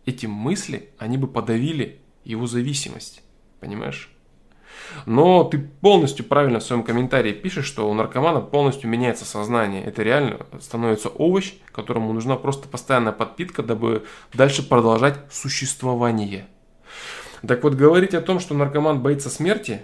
эти 0.06 0.26
мысли, 0.26 0.90
они 0.98 1.16
бы 1.16 1.26
подавили 1.26 2.00
его 2.24 2.46
зависимость. 2.46 3.22
Понимаешь? 3.60 4.10
Но 5.06 5.44
ты 5.44 5.58
полностью 5.58 6.24
правильно 6.24 6.58
в 6.58 6.62
своем 6.62 6.82
комментарии 6.82 7.32
пишешь, 7.32 7.66
что 7.66 7.88
у 7.88 7.94
наркомана 7.94 8.40
полностью 8.40 8.88
меняется 8.88 9.24
сознание. 9.24 9.84
Это 9.84 10.02
реально 10.02 10.38
становится 10.60 11.08
овощ, 11.08 11.52
которому 11.72 12.12
нужна 12.12 12.36
просто 12.36 12.68
постоянная 12.68 13.12
подпитка, 13.12 13.62
дабы 13.62 14.04
дальше 14.32 14.66
продолжать 14.66 15.18
существование. 15.30 16.46
Так 17.46 17.62
вот, 17.64 17.74
говорить 17.74 18.14
о 18.14 18.20
том, 18.20 18.40
что 18.40 18.54
наркоман 18.54 19.00
боится 19.00 19.30
смерти, 19.30 19.82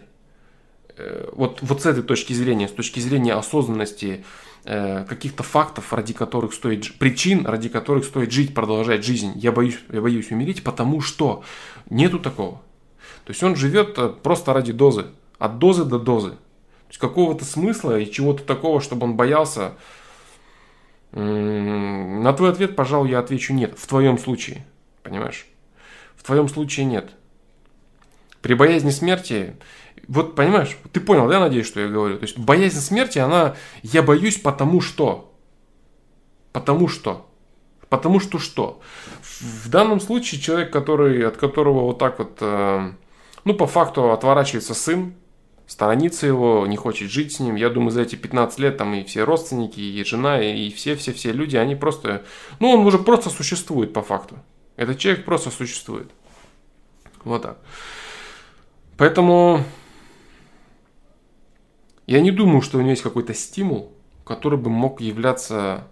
э, 0.96 1.28
вот, 1.32 1.60
вот 1.62 1.82
с 1.82 1.86
этой 1.86 2.02
точки 2.02 2.32
зрения, 2.32 2.68
с 2.68 2.72
точки 2.72 3.00
зрения 3.00 3.32
осознанности, 3.34 4.24
э, 4.64 5.04
каких-то 5.04 5.42
фактов, 5.42 5.92
ради 5.92 6.12
которых 6.12 6.52
стоит, 6.52 6.98
причин, 6.98 7.46
ради 7.46 7.68
которых 7.68 8.04
стоит 8.04 8.30
жить, 8.30 8.54
продолжать 8.54 9.04
жизнь, 9.04 9.32
я 9.36 9.52
боюсь, 9.52 9.78
я 9.90 10.02
боюсь 10.02 10.30
умереть, 10.30 10.64
потому 10.64 11.00
что 11.00 11.44
нету 11.88 12.18
такого. 12.18 12.60
То 13.26 13.32
есть 13.32 13.42
он 13.42 13.56
живет 13.56 13.98
э, 13.98 14.08
просто 14.08 14.54
ради 14.54 14.72
дозы, 14.72 15.06
от 15.38 15.58
дозы 15.58 15.84
до 15.84 15.98
дозы. 15.98 16.30
То 16.30 16.90
есть 16.90 17.00
какого-то 17.00 17.44
смысла 17.44 17.98
и 17.98 18.10
чего-то 18.10 18.44
такого, 18.44 18.80
чтобы 18.80 19.04
он 19.04 19.16
боялся. 19.16 19.72
На 21.10 22.32
твой 22.34 22.50
ответ, 22.50 22.76
пожалуй, 22.76 23.10
я 23.10 23.18
отвечу 23.18 23.52
нет. 23.52 23.76
В 23.76 23.86
твоем 23.88 24.18
случае. 24.18 24.64
Понимаешь? 25.02 25.46
В 26.14 26.22
твоем 26.22 26.48
случае 26.48 26.86
нет. 26.86 27.10
При 28.42 28.54
боязни 28.54 28.90
смерти, 28.90 29.56
вот 30.06 30.36
понимаешь, 30.36 30.76
ты 30.92 31.00
понял, 31.00 31.26
да, 31.26 31.40
надеюсь, 31.40 31.66
что 31.66 31.80
я 31.80 31.88
говорю. 31.88 32.18
То 32.18 32.24
есть 32.24 32.38
боязнь 32.38 32.78
смерти, 32.78 33.18
она, 33.18 33.56
я 33.82 34.02
боюсь 34.02 34.38
потому 34.38 34.80
что. 34.80 35.34
Потому 36.52 36.86
что. 36.86 37.26
Потому 37.88 38.20
что 38.20 38.38
что? 38.38 38.80
В 39.22 39.68
данном 39.68 39.98
случае 39.98 40.40
человек, 40.40 40.72
который, 40.72 41.26
от 41.26 41.36
которого 41.36 41.80
вот 41.80 41.98
так 41.98 42.20
вот 42.20 42.38
э, 42.40 42.92
ну, 43.46 43.54
по 43.54 43.68
факту 43.68 44.10
отворачивается 44.10 44.74
сын, 44.74 45.14
сторонится 45.68 46.26
его, 46.26 46.66
не 46.66 46.76
хочет 46.76 47.08
жить 47.08 47.32
с 47.32 47.38
ним. 47.38 47.54
Я 47.54 47.70
думаю, 47.70 47.92
за 47.92 48.02
эти 48.02 48.16
15 48.16 48.58
лет 48.58 48.76
там 48.76 48.92
и 48.92 49.04
все 49.04 49.22
родственники, 49.22 49.78
и 49.78 50.04
жена, 50.04 50.42
и 50.42 50.68
все-все-все 50.70 51.30
люди, 51.30 51.56
они 51.56 51.76
просто... 51.76 52.24
Ну, 52.58 52.70
он 52.70 52.84
уже 52.84 52.98
просто 52.98 53.30
существует 53.30 53.92
по 53.92 54.02
факту. 54.02 54.36
Этот 54.74 54.98
человек 54.98 55.24
просто 55.24 55.50
существует. 55.50 56.10
Вот 57.22 57.42
так. 57.42 57.58
Поэтому 58.96 59.62
я 62.08 62.20
не 62.20 62.32
думаю, 62.32 62.62
что 62.62 62.78
у 62.78 62.80
него 62.80 62.90
есть 62.90 63.02
какой-то 63.02 63.32
стимул, 63.32 63.92
который 64.24 64.58
бы 64.58 64.70
мог 64.70 65.00
являться 65.00 65.86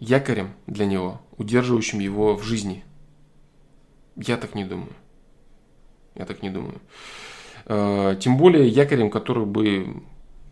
якорем 0.00 0.54
для 0.66 0.86
него, 0.86 1.20
удерживающим 1.36 1.98
его 1.98 2.34
в 2.34 2.42
жизни. 2.42 2.82
Я 4.16 4.38
так 4.38 4.54
не 4.54 4.64
думаю. 4.64 4.94
Я 6.14 6.26
так 6.26 6.42
не 6.42 6.50
думаю. 6.50 6.80
Э, 7.66 8.16
тем 8.20 8.36
более 8.36 8.68
якорем, 8.68 9.10
который 9.10 9.46
бы 9.46 10.02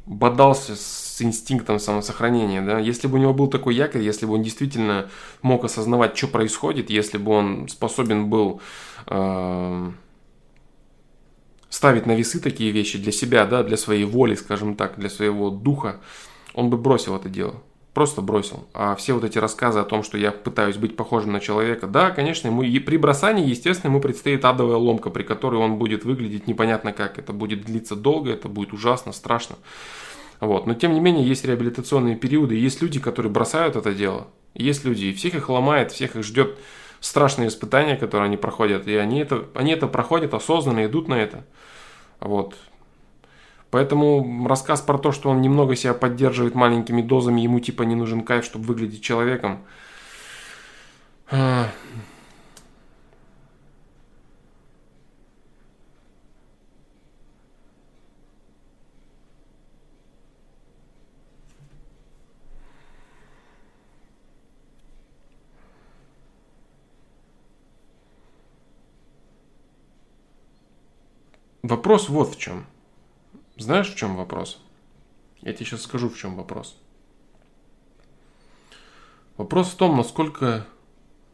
бодался 0.06 0.74
с 0.74 1.22
инстинктом 1.22 1.78
самосохранения. 1.78 2.62
Да? 2.62 2.78
Если 2.78 3.06
бы 3.06 3.18
у 3.18 3.20
него 3.20 3.34
был 3.34 3.48
такой 3.48 3.74
якорь, 3.74 4.02
если 4.02 4.26
бы 4.26 4.34
он 4.34 4.42
действительно 4.42 5.08
мог 5.42 5.64
осознавать, 5.64 6.16
что 6.16 6.26
происходит, 6.28 6.90
если 6.90 7.18
бы 7.18 7.32
он 7.32 7.68
способен 7.68 8.28
был 8.28 8.60
э, 9.06 9.90
ставить 11.68 12.06
на 12.06 12.12
весы 12.12 12.40
такие 12.40 12.72
вещи 12.72 12.98
для 12.98 13.12
себя, 13.12 13.46
да, 13.46 13.62
для 13.62 13.76
своей 13.76 14.04
воли, 14.04 14.34
скажем 14.34 14.74
так, 14.74 14.98
для 14.98 15.08
своего 15.08 15.50
духа, 15.50 16.00
он 16.54 16.68
бы 16.70 16.76
бросил 16.76 17.16
это 17.16 17.28
дело 17.28 17.62
просто 17.94 18.22
бросил. 18.22 18.66
А 18.72 18.94
все 18.96 19.12
вот 19.12 19.24
эти 19.24 19.38
рассказы 19.38 19.80
о 19.80 19.84
том, 19.84 20.02
что 20.02 20.16
я 20.16 20.32
пытаюсь 20.32 20.76
быть 20.76 20.96
похожим 20.96 21.32
на 21.32 21.40
человека, 21.40 21.86
да, 21.86 22.10
конечно, 22.10 22.48
ему 22.48 22.62
и 22.62 22.78
при 22.78 22.96
бросании, 22.96 23.48
естественно, 23.48 23.90
ему 23.90 24.00
предстоит 24.00 24.44
адовая 24.44 24.76
ломка, 24.76 25.10
при 25.10 25.22
которой 25.22 25.56
он 25.56 25.76
будет 25.76 26.04
выглядеть 26.04 26.46
непонятно 26.46 26.92
как. 26.92 27.18
Это 27.18 27.32
будет 27.32 27.64
длиться 27.64 27.96
долго, 27.96 28.30
это 28.30 28.48
будет 28.48 28.72
ужасно, 28.72 29.12
страшно. 29.12 29.56
Вот. 30.40 30.66
Но 30.66 30.74
тем 30.74 30.94
не 30.94 31.00
менее, 31.00 31.26
есть 31.26 31.44
реабилитационные 31.44 32.16
периоды, 32.16 32.56
есть 32.56 32.82
люди, 32.82 32.98
которые 32.98 33.30
бросают 33.30 33.76
это 33.76 33.92
дело. 33.92 34.28
Есть 34.54 34.84
люди, 34.84 35.06
и 35.06 35.12
всех 35.12 35.34
их 35.34 35.48
ломает, 35.48 35.92
всех 35.92 36.16
их 36.16 36.24
ждет 36.24 36.58
страшные 37.00 37.48
испытания, 37.48 37.96
которые 37.96 38.26
они 38.26 38.36
проходят, 38.36 38.86
и 38.86 38.94
они 38.96 39.20
это, 39.20 39.46
они 39.54 39.72
это 39.72 39.86
проходят 39.86 40.34
осознанно, 40.34 40.84
идут 40.86 41.08
на 41.08 41.14
это. 41.14 41.44
Вот. 42.20 42.56
Поэтому 43.72 44.46
рассказ 44.46 44.82
про 44.82 44.98
то, 44.98 45.12
что 45.12 45.30
он 45.30 45.40
немного 45.40 45.76
себя 45.76 45.94
поддерживает 45.94 46.54
маленькими 46.54 47.00
дозами, 47.00 47.40
ему 47.40 47.58
типа 47.58 47.84
не 47.84 47.94
нужен 47.94 48.22
кайф, 48.22 48.44
чтобы 48.44 48.66
выглядеть 48.66 49.02
человеком. 49.02 49.60
Вопрос 71.62 72.10
вот 72.10 72.34
в 72.34 72.38
чем. 72.38 72.66
Знаешь, 73.56 73.92
в 73.92 73.96
чем 73.96 74.16
вопрос? 74.16 74.60
Я 75.40 75.52
тебе 75.52 75.66
сейчас 75.66 75.82
скажу, 75.82 76.08
в 76.08 76.16
чем 76.16 76.36
вопрос. 76.36 76.78
Вопрос 79.36 79.68
в 79.68 79.76
том, 79.76 79.96
насколько, 79.96 80.66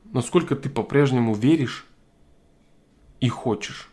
насколько 0.04 0.56
ты 0.56 0.70
по-прежнему 0.70 1.34
веришь 1.34 1.86
и 3.20 3.28
хочешь. 3.28 3.90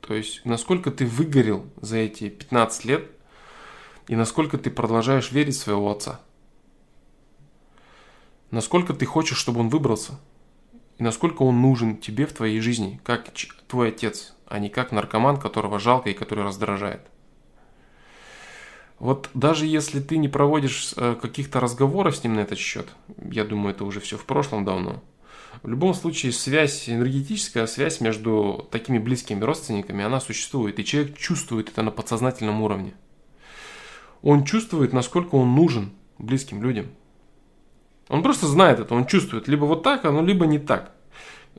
То 0.00 0.14
есть, 0.14 0.44
насколько 0.44 0.90
ты 0.90 1.04
выгорел 1.04 1.66
за 1.80 1.98
эти 1.98 2.28
15 2.28 2.84
лет 2.84 3.10
и 4.08 4.16
насколько 4.16 4.56
ты 4.56 4.70
продолжаешь 4.70 5.32
верить 5.32 5.56
в 5.56 5.60
своего 5.60 5.90
отца. 5.90 6.20
Насколько 8.50 8.94
ты 8.94 9.04
хочешь, 9.04 9.38
чтобы 9.38 9.60
он 9.60 9.68
выбрался. 9.68 10.20
И 10.98 11.02
насколько 11.02 11.42
он 11.42 11.60
нужен 11.60 11.98
тебе 11.98 12.26
в 12.26 12.32
твоей 12.32 12.60
жизни, 12.60 13.00
как 13.04 13.32
твой 13.66 13.88
отец, 13.88 14.34
а 14.46 14.58
не 14.58 14.70
как 14.70 14.92
наркоман, 14.92 15.36
которого 15.36 15.78
жалко 15.78 16.08
и 16.08 16.14
который 16.14 16.44
раздражает. 16.44 17.02
Вот 18.98 19.28
даже 19.34 19.66
если 19.66 20.00
ты 20.00 20.16
не 20.16 20.28
проводишь 20.28 20.94
э, 20.96 21.16
каких-то 21.20 21.60
разговоров 21.60 22.16
с 22.16 22.24
ним 22.24 22.34
на 22.34 22.40
этот 22.40 22.58
счет, 22.58 22.88
я 23.30 23.44
думаю, 23.44 23.74
это 23.74 23.84
уже 23.84 24.00
все 24.00 24.16
в 24.16 24.24
прошлом 24.24 24.64
давно, 24.64 25.02
в 25.62 25.68
любом 25.68 25.92
случае 25.94 26.32
связь, 26.32 26.88
энергетическая 26.88 27.66
связь 27.66 28.00
между 28.00 28.66
такими 28.70 28.98
близкими 28.98 29.42
родственниками, 29.42 30.04
она 30.04 30.20
существует, 30.20 30.78
и 30.78 30.84
человек 30.84 31.16
чувствует 31.16 31.68
это 31.68 31.82
на 31.82 31.90
подсознательном 31.90 32.62
уровне. 32.62 32.94
Он 34.22 34.44
чувствует, 34.44 34.92
насколько 34.92 35.34
он 35.34 35.54
нужен 35.54 35.92
близким 36.18 36.62
людям. 36.62 36.86
Он 38.08 38.22
просто 38.22 38.46
знает 38.46 38.80
это, 38.80 38.94
он 38.94 39.06
чувствует, 39.06 39.46
либо 39.46 39.64
вот 39.64 39.82
так, 39.82 40.04
ну, 40.04 40.24
либо 40.24 40.46
не 40.46 40.58
так. 40.58 40.92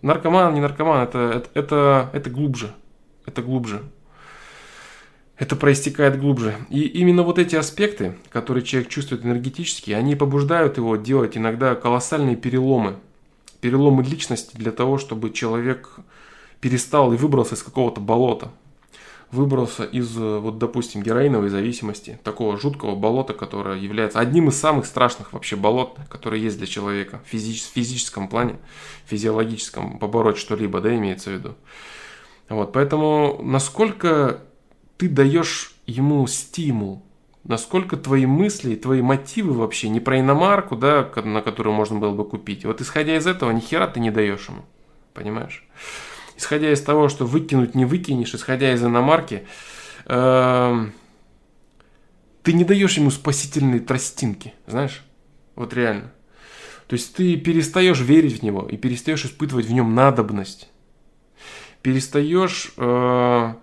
Наркоман, 0.01 0.53
не 0.53 0.61
наркоман, 0.61 1.03
это, 1.03 1.19
это, 1.19 1.49
это, 1.53 2.09
это 2.13 2.29
глубже. 2.29 2.73
Это 3.25 3.41
глубже 3.41 3.83
это 5.37 5.55
проистекает 5.55 6.19
глубже. 6.19 6.55
И 6.69 6.81
именно 6.81 7.23
вот 7.23 7.37
эти 7.37 7.55
аспекты, 7.55 8.15
которые 8.29 8.63
человек 8.63 8.89
чувствует 8.89 9.23
энергетически, 9.23 9.91
они 9.91 10.15
побуждают 10.15 10.77
его 10.77 10.95
делать 10.95 11.37
иногда 11.37 11.75
колоссальные 11.75 12.35
переломы. 12.35 12.95
Переломы 13.61 14.03
личности 14.03 14.55
для 14.55 14.71
того, 14.71 14.97
чтобы 14.97 15.31
человек 15.31 15.97
перестал 16.59 17.13
и 17.13 17.17
выбрался 17.17 17.55
из 17.55 17.63
какого-то 17.63 18.01
болота. 18.01 18.51
Выбрался 19.29 19.83
из, 19.83 20.15
вот, 20.15 20.57
допустим, 20.57 21.03
героиновой 21.03 21.49
зависимости, 21.49 22.17
такого 22.23 22.57
жуткого 22.57 22.95
болота, 22.95 23.33
которое 23.33 23.77
является 23.77 24.19
одним 24.19 24.47
из 24.47 24.57
самых 24.57 24.85
страшных 24.85 25.33
вообще 25.33 25.57
болот, 25.57 25.97
которые 26.09 26.41
есть 26.41 26.57
для 26.57 26.65
человека 26.65 27.19
в 27.25 27.29
физич, 27.29 27.63
физическом 27.63 28.29
плане, 28.29 28.55
физиологическом, 29.05 29.99
побороть 29.99 30.37
что-либо, 30.37 30.79
да, 30.79 30.95
имеется 30.95 31.29
в 31.29 31.33
виду. 31.33 31.55
Вот, 32.47 32.71
поэтому 32.71 33.41
насколько 33.43 34.39
ты 34.97 35.07
даешь 35.09 35.75
ему 35.85 36.25
стимул, 36.27 37.03
насколько 37.43 37.97
твои 37.97 38.25
мысли, 38.25 38.75
твои 38.75 39.01
мотивы 39.01 39.53
вообще 39.53 39.89
не 39.89 39.99
про 39.99 40.19
иномарку, 40.19 40.75
да, 40.75 41.09
на 41.23 41.41
которую 41.41 41.73
можно 41.73 41.97
было 41.99 42.11
бы 42.11 42.25
купить. 42.25 42.65
Вот 42.65 42.81
исходя 42.81 43.15
из 43.15 43.25
этого, 43.25 43.51
ни 43.51 43.59
хера 43.59 43.87
ты 43.87 43.99
не 43.99 44.11
даешь 44.11 44.49
ему. 44.49 44.65
Понимаешь? 45.13 45.65
Исходя 46.35 46.71
из 46.71 46.81
того, 46.81 47.09
что 47.09 47.25
выкинуть 47.25 47.73
не 47.73 47.85
выкинешь, 47.85 48.35
исходя 48.35 48.73
из 48.73 48.83
иномарки, 48.83 49.47
э, 50.05 50.85
ты 52.43 52.53
не 52.53 52.63
даешь 52.63 52.97
ему 52.97 53.09
спасительные 53.09 53.79
тростинки, 53.79 54.53
знаешь? 54.67 55.03
Вот 55.55 55.73
реально. 55.73 56.11
То 56.87 56.93
есть 56.93 57.15
ты 57.15 57.35
перестаешь 57.37 57.99
верить 57.99 58.39
в 58.39 58.43
него 58.43 58.67
и 58.69 58.77
перестаешь 58.77 59.25
испытывать 59.25 59.65
в 59.65 59.73
нем 59.73 59.95
надобность. 59.95 60.69
Перестаешь 61.81 62.71
э, 62.77 63.53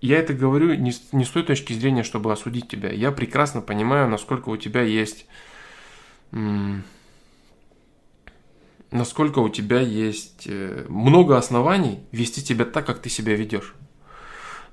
я 0.00 0.18
это 0.18 0.34
говорю 0.34 0.74
не, 0.74 0.92
не 1.12 1.24
с 1.24 1.28
той 1.28 1.42
точки 1.42 1.72
зрения, 1.72 2.02
чтобы 2.02 2.32
осудить 2.32 2.68
тебя. 2.68 2.90
Я 2.90 3.12
прекрасно 3.12 3.60
понимаю, 3.60 4.08
насколько 4.08 4.50
у 4.50 4.56
тебя 4.56 4.82
есть... 4.82 5.26
насколько 8.90 9.38
у 9.38 9.48
тебя 9.48 9.80
есть 9.80 10.46
э, 10.46 10.86
много 10.88 11.36
оснований 11.38 12.00
вести 12.12 12.42
тебя 12.42 12.64
так, 12.64 12.86
как 12.86 13.00
ты 13.00 13.08
себя 13.08 13.34
ведешь. 13.34 13.74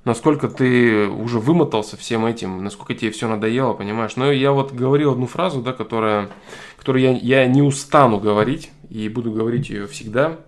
Насколько 0.05 0.49
ты 0.49 1.07
уже 1.07 1.39
вымотался 1.39 1.95
всем 1.95 2.25
этим, 2.25 2.61
насколько 2.61 2.93
тебе 2.93 3.11
все 3.11 3.29
надоело, 3.29 3.73
понимаешь. 3.73 4.17
Но 4.17 4.29
я 4.29 4.51
вот 4.51 4.73
говорил 4.73 5.13
одну 5.13 5.27
фразу, 5.27 5.61
да, 5.61 5.71
которая, 5.71 6.29
которую 6.77 7.01
я, 7.01 7.11
я 7.11 7.47
не 7.47 7.61
устану 7.61 8.19
говорить, 8.19 8.71
и 8.89 9.07
буду 9.07 9.31
говорить 9.31 9.69
ее 9.69 9.87
всегда. 9.87 10.41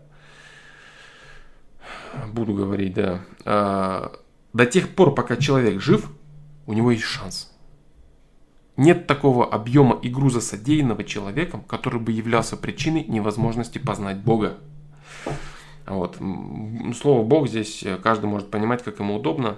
Буду 2.33 2.53
говорить, 2.53 2.93
да 2.93 3.21
а, 3.45 4.11
до 4.55 4.65
тех 4.65 4.95
пор, 4.95 5.13
пока 5.13 5.35
человек 5.35 5.81
жив, 5.81 6.09
у 6.65 6.71
него 6.71 6.91
есть 6.91 7.03
шанс. 7.03 7.53
Нет 8.77 9.05
такого 9.05 9.45
объема 9.45 9.99
и 10.01 10.07
груза 10.07 10.39
содеянного 10.39 11.03
человеком, 11.03 11.61
который 11.61 11.99
бы 11.99 12.13
являлся 12.13 12.55
причиной 12.55 13.03
невозможности 13.03 13.79
познать 13.79 14.19
Бога. 14.19 14.57
Вот. 15.85 16.17
Слово 16.97 17.25
Бог 17.25 17.49
здесь 17.49 17.83
каждый 18.01 18.27
может 18.27 18.49
понимать, 18.49 18.81
как 18.81 18.99
ему 18.99 19.17
удобно. 19.17 19.57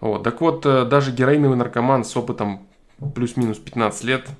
Вот. 0.00 0.24
Так 0.24 0.40
вот, 0.40 0.66
э, 0.66 0.84
даже 0.84 1.12
героиновый 1.12 1.56
наркоман 1.56 2.04
с 2.04 2.16
опытом 2.16 2.66
плюс-минус 3.14 3.58
15 3.58 4.02
лет– 4.02 4.28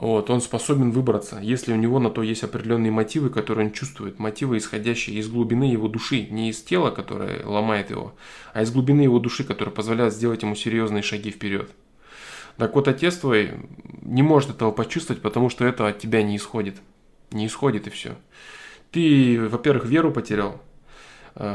вот, 0.00 0.30
он 0.30 0.40
способен 0.40 0.92
выбраться, 0.92 1.40
если 1.42 1.74
у 1.74 1.76
него 1.76 1.98
на 1.98 2.08
то 2.08 2.22
есть 2.22 2.42
определенные 2.42 2.90
мотивы, 2.90 3.28
которые 3.28 3.66
он 3.66 3.72
чувствует, 3.74 4.18
мотивы, 4.18 4.56
исходящие 4.56 5.18
из 5.18 5.28
глубины 5.28 5.64
его 5.64 5.88
души, 5.88 6.26
не 6.30 6.48
из 6.48 6.62
тела, 6.62 6.90
которое 6.90 7.44
ломает 7.44 7.90
его, 7.90 8.14
а 8.54 8.62
из 8.62 8.70
глубины 8.70 9.02
его 9.02 9.18
души, 9.18 9.44
которая 9.44 9.74
позволяет 9.74 10.14
сделать 10.14 10.40
ему 10.40 10.54
серьезные 10.54 11.02
шаги 11.02 11.30
вперед. 11.30 11.70
Так 12.56 12.74
вот, 12.76 12.88
отец 12.88 13.18
твой 13.18 13.50
не 14.00 14.22
может 14.22 14.48
этого 14.48 14.70
почувствовать, 14.70 15.20
потому 15.20 15.50
что 15.50 15.66
это 15.66 15.86
от 15.86 15.98
тебя 15.98 16.22
не 16.22 16.38
исходит. 16.38 16.76
Не 17.30 17.46
исходит 17.46 17.86
и 17.86 17.90
все. 17.90 18.16
Ты, 18.92 19.38
во-первых, 19.50 19.84
веру 19.84 20.12
потерял, 20.12 20.62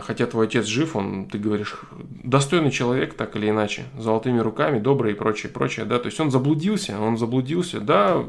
хотя 0.02 0.26
твой 0.26 0.48
отец 0.48 0.66
жив, 0.66 0.96
он, 0.96 1.28
ты 1.28 1.38
говоришь, 1.38 1.82
достойный 2.24 2.72
человек, 2.72 3.14
так 3.14 3.36
или 3.36 3.50
иначе, 3.50 3.84
золотыми 3.98 4.40
руками, 4.40 4.80
добрый 4.80 5.12
и 5.12 5.16
прочее, 5.16 5.52
прочее, 5.52 5.86
да, 5.86 6.00
то 6.00 6.08
есть 6.08 6.20
он 6.20 6.32
заблудился, 6.32 7.00
он 7.00 7.18
заблудился, 7.18 7.80
да, 7.80 8.26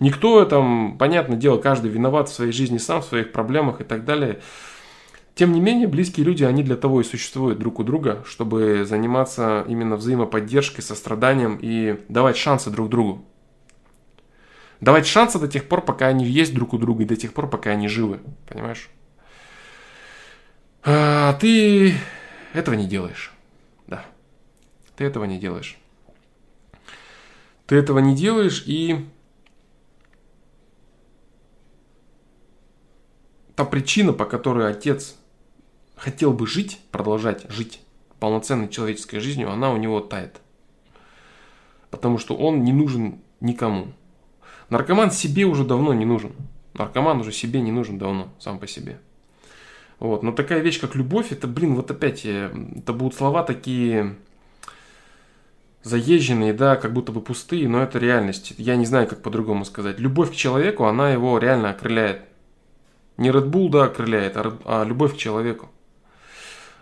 никто 0.00 0.44
там, 0.46 0.96
понятное 0.98 1.36
дело, 1.36 1.58
каждый 1.58 1.90
виноват 1.90 2.28
в 2.30 2.32
своей 2.32 2.52
жизни 2.52 2.78
сам, 2.78 3.02
в 3.02 3.04
своих 3.04 3.32
проблемах 3.32 3.82
и 3.82 3.84
так 3.84 4.04
далее. 4.04 4.40
Тем 5.34 5.52
не 5.52 5.60
менее, 5.60 5.88
близкие 5.88 6.24
люди, 6.24 6.44
они 6.44 6.62
для 6.62 6.76
того 6.76 7.00
и 7.00 7.04
существуют 7.04 7.58
друг 7.58 7.80
у 7.80 7.84
друга, 7.84 8.22
чтобы 8.24 8.84
заниматься 8.86 9.64
именно 9.68 9.96
взаимоподдержкой, 9.96 10.82
состраданием 10.82 11.58
и 11.60 12.00
давать 12.08 12.36
шансы 12.36 12.70
друг 12.70 12.88
другу. 12.88 13.24
Давать 14.80 15.06
шансы 15.06 15.38
до 15.38 15.48
тех 15.48 15.64
пор, 15.64 15.82
пока 15.82 16.06
они 16.06 16.24
есть 16.24 16.54
друг 16.54 16.72
у 16.72 16.78
друга, 16.78 17.02
и 17.02 17.06
до 17.06 17.16
тех 17.16 17.32
пор, 17.32 17.50
пока 17.50 17.70
они 17.70 17.88
живы, 17.88 18.20
понимаешь? 18.48 18.88
А 20.86 21.32
ты 21.34 21.94
этого 22.52 22.74
не 22.74 22.86
делаешь. 22.86 23.32
Да. 23.86 24.04
Ты 24.96 25.04
этого 25.04 25.24
не 25.24 25.38
делаешь. 25.38 25.78
Ты 27.66 27.76
этого 27.76 27.98
не 28.00 28.14
делаешь, 28.14 28.62
и 28.66 29.06
та 33.56 33.64
причина, 33.64 34.12
по 34.12 34.26
которой 34.26 34.70
отец 34.70 35.16
хотел 35.96 36.34
бы 36.34 36.46
жить, 36.46 36.78
продолжать 36.90 37.50
жить 37.50 37.80
полноценной 38.20 38.68
человеческой 38.68 39.20
жизнью, 39.20 39.50
она 39.50 39.72
у 39.72 39.78
него 39.78 40.00
тает. 40.00 40.42
Потому 41.90 42.18
что 42.18 42.36
он 42.36 42.64
не 42.64 42.74
нужен 42.74 43.20
никому. 43.40 43.92
Наркоман 44.68 45.10
себе 45.10 45.44
уже 45.44 45.64
давно 45.64 45.94
не 45.94 46.04
нужен. 46.04 46.32
Наркоман 46.74 47.20
уже 47.20 47.32
себе 47.32 47.62
не 47.62 47.72
нужен 47.72 47.96
давно, 47.96 48.28
сам 48.38 48.58
по 48.58 48.66
себе. 48.66 49.00
Вот. 50.04 50.22
Но 50.22 50.32
такая 50.32 50.60
вещь, 50.60 50.78
как 50.80 50.94
любовь, 50.96 51.32
это, 51.32 51.46
блин, 51.46 51.76
вот 51.76 51.90
опять, 51.90 52.26
э, 52.26 52.50
это 52.76 52.92
будут 52.92 53.14
слова 53.14 53.42
такие 53.42 54.16
заезженные, 55.82 56.52
да, 56.52 56.76
как 56.76 56.92
будто 56.92 57.10
бы 57.10 57.22
пустые, 57.22 57.66
но 57.68 57.82
это 57.82 57.98
реальность. 57.98 58.52
Я 58.58 58.76
не 58.76 58.84
знаю, 58.84 59.08
как 59.08 59.22
по-другому 59.22 59.64
сказать. 59.64 59.98
Любовь 59.98 60.32
к 60.32 60.34
человеку, 60.34 60.84
она 60.84 61.10
его 61.10 61.38
реально 61.38 61.70
окрыляет. 61.70 62.20
Не 63.16 63.30
Red 63.30 63.48
Bull, 63.48 63.70
да, 63.70 63.84
окрыляет, 63.84 64.36
а, 64.36 64.58
а 64.66 64.84
любовь 64.84 65.14
к 65.14 65.16
человеку. 65.16 65.70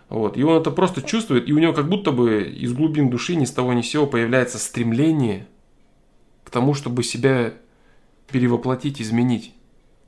Вот. 0.09 0.35
И 0.35 0.43
он 0.43 0.59
это 0.59 0.71
просто 0.71 1.01
чувствует, 1.01 1.47
и 1.47 1.53
у 1.53 1.59
него 1.59 1.71
как 1.71 1.87
будто 1.87 2.11
бы 2.11 2.43
из 2.43 2.73
глубин 2.73 3.09
души 3.09 3.35
ни 3.35 3.45
с 3.45 3.51
того 3.51 3.71
ни 3.71 3.83
с 3.83 3.89
сего 3.89 4.05
появляется 4.05 4.59
стремление 4.59 5.47
к 6.43 6.49
тому, 6.49 6.73
чтобы 6.73 7.03
себя 7.03 7.53
перевоплотить, 8.29 9.01
изменить. 9.01 9.53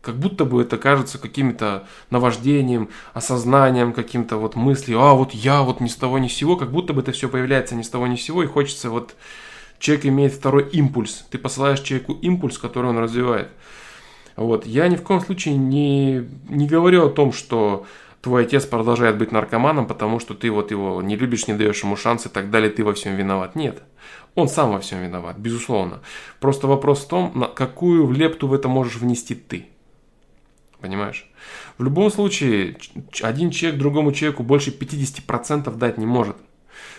Как 0.05 0.15
будто 0.15 0.45
бы 0.45 0.61
это 0.61 0.77
кажется 0.77 1.17
каким-то 1.17 1.87
наваждением, 2.11 2.89
осознанием, 3.13 3.91
каким-то 3.91 4.37
вот 4.37 4.55
мыслью, 4.55 5.01
а 5.01 5.13
вот 5.13 5.33
я 5.33 5.63
вот 5.63 5.81
ни 5.81 5.87
с 5.87 5.95
того 5.95 6.19
ни 6.19 6.27
с 6.27 6.33
сего, 6.33 6.55
как 6.55 6.71
будто 6.71 6.93
бы 6.93 7.01
это 7.01 7.11
все 7.11 7.27
появляется 7.27 7.75
ни 7.75 7.81
с 7.81 7.89
того 7.89 8.05
ни 8.07 8.15
с 8.15 8.21
сего, 8.21 8.43
и 8.43 8.47
хочется 8.47 8.89
вот... 8.89 9.15
Человек 9.77 10.05
имеет 10.05 10.33
второй 10.33 10.69
импульс. 10.69 11.25
Ты 11.29 11.37
посылаешь 11.37 11.81
человеку 11.81 12.13
импульс, 12.13 12.57
который 12.57 12.89
он 12.89 12.97
развивает. 12.97 13.49
Вот. 14.37 14.65
Я 14.65 14.87
ни 14.87 14.95
в 14.95 15.03
коем 15.03 15.19
случае 15.19 15.57
не, 15.57 16.25
не 16.47 16.65
говорю 16.65 17.05
о 17.05 17.09
том, 17.09 17.33
что 17.33 17.85
твой 18.21 18.43
отец 18.43 18.65
продолжает 18.65 19.17
быть 19.17 19.33
наркоманом, 19.33 19.85
потому 19.85 20.21
что 20.21 20.33
ты 20.33 20.49
вот 20.49 20.71
его 20.71 21.01
не 21.01 21.17
любишь, 21.17 21.47
не 21.47 21.55
даешь 21.55 21.83
ему 21.83 21.97
шанс 21.97 22.25
и 22.25 22.29
так 22.29 22.49
далее, 22.51 22.69
ты 22.69 22.85
во 22.85 22.93
всем 22.93 23.15
виноват. 23.15 23.55
Нет. 23.55 23.83
Он 24.33 24.47
сам 24.47 24.71
во 24.71 24.79
всем 24.79 25.01
виноват, 25.01 25.37
безусловно. 25.37 25.99
Просто 26.39 26.67
вопрос 26.67 27.03
в 27.03 27.07
том, 27.09 27.33
на 27.35 27.47
какую 27.47 28.09
лепту 28.11 28.47
в 28.47 28.53
это 28.53 28.69
можешь 28.69 28.95
внести 28.95 29.35
ты. 29.35 29.67
Понимаешь? 30.86 31.28
В 31.80 31.84
любом 31.84 32.12
случае, 32.12 32.78
один 33.21 33.50
человек 33.50 33.80
другому 33.80 34.12
человеку 34.12 34.43
больше 34.43 34.69
50% 34.69 35.76
дать 35.76 35.98
не 35.98 36.06
может 36.06 36.38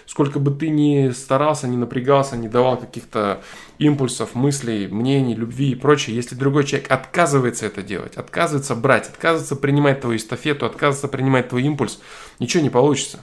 сколько 0.06 0.40
бы 0.40 0.50
ты 0.50 0.70
ни 0.70 1.10
старался, 1.10 1.68
ни 1.68 1.76
напрягался, 1.76 2.36
не 2.36 2.48
давал 2.48 2.78
каких-то 2.78 3.42
импульсов, 3.78 4.34
мыслей, 4.34 4.88
мнений, 4.88 5.36
любви 5.36 5.70
и 5.70 5.74
прочее, 5.76 6.16
если 6.16 6.34
другой 6.34 6.64
человек 6.64 6.90
отказывается 6.90 7.66
это 7.66 7.82
делать, 7.82 8.16
отказывается 8.16 8.74
брать, 8.74 9.08
отказывается 9.08 9.54
принимать 9.54 10.00
твою 10.00 10.16
эстафету, 10.16 10.66
отказывается 10.66 11.08
принимать 11.08 11.48
твой 11.48 11.62
импульс, 11.62 12.00
ничего 12.40 12.62
не 12.62 12.70
получится. 12.70 13.20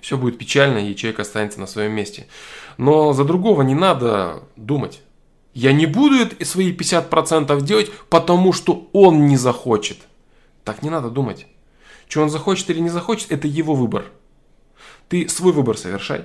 Все 0.00 0.16
будет 0.16 0.38
печально, 0.38 0.78
и 0.78 0.96
человек 0.96 1.20
останется 1.20 1.60
на 1.60 1.68
своем 1.68 1.92
месте. 1.92 2.26
Но 2.76 3.12
за 3.12 3.24
другого 3.24 3.62
не 3.62 3.74
надо 3.74 4.42
думать. 4.56 5.00
Я 5.54 5.72
не 5.72 5.86
буду 5.86 6.16
свои 6.44 6.74
50% 6.74 7.60
делать, 7.62 7.90
потому 8.08 8.52
что 8.52 8.88
он 8.92 9.26
не 9.26 9.36
захочет. 9.36 9.98
Так 10.64 10.82
не 10.82 10.90
надо 10.90 11.10
думать. 11.10 11.46
Что 12.08 12.22
он 12.22 12.30
захочет 12.30 12.70
или 12.70 12.80
не 12.80 12.88
захочет, 12.88 13.30
это 13.30 13.48
его 13.48 13.74
выбор. 13.74 14.06
Ты 15.08 15.28
свой 15.28 15.52
выбор 15.52 15.76
совершай. 15.76 16.24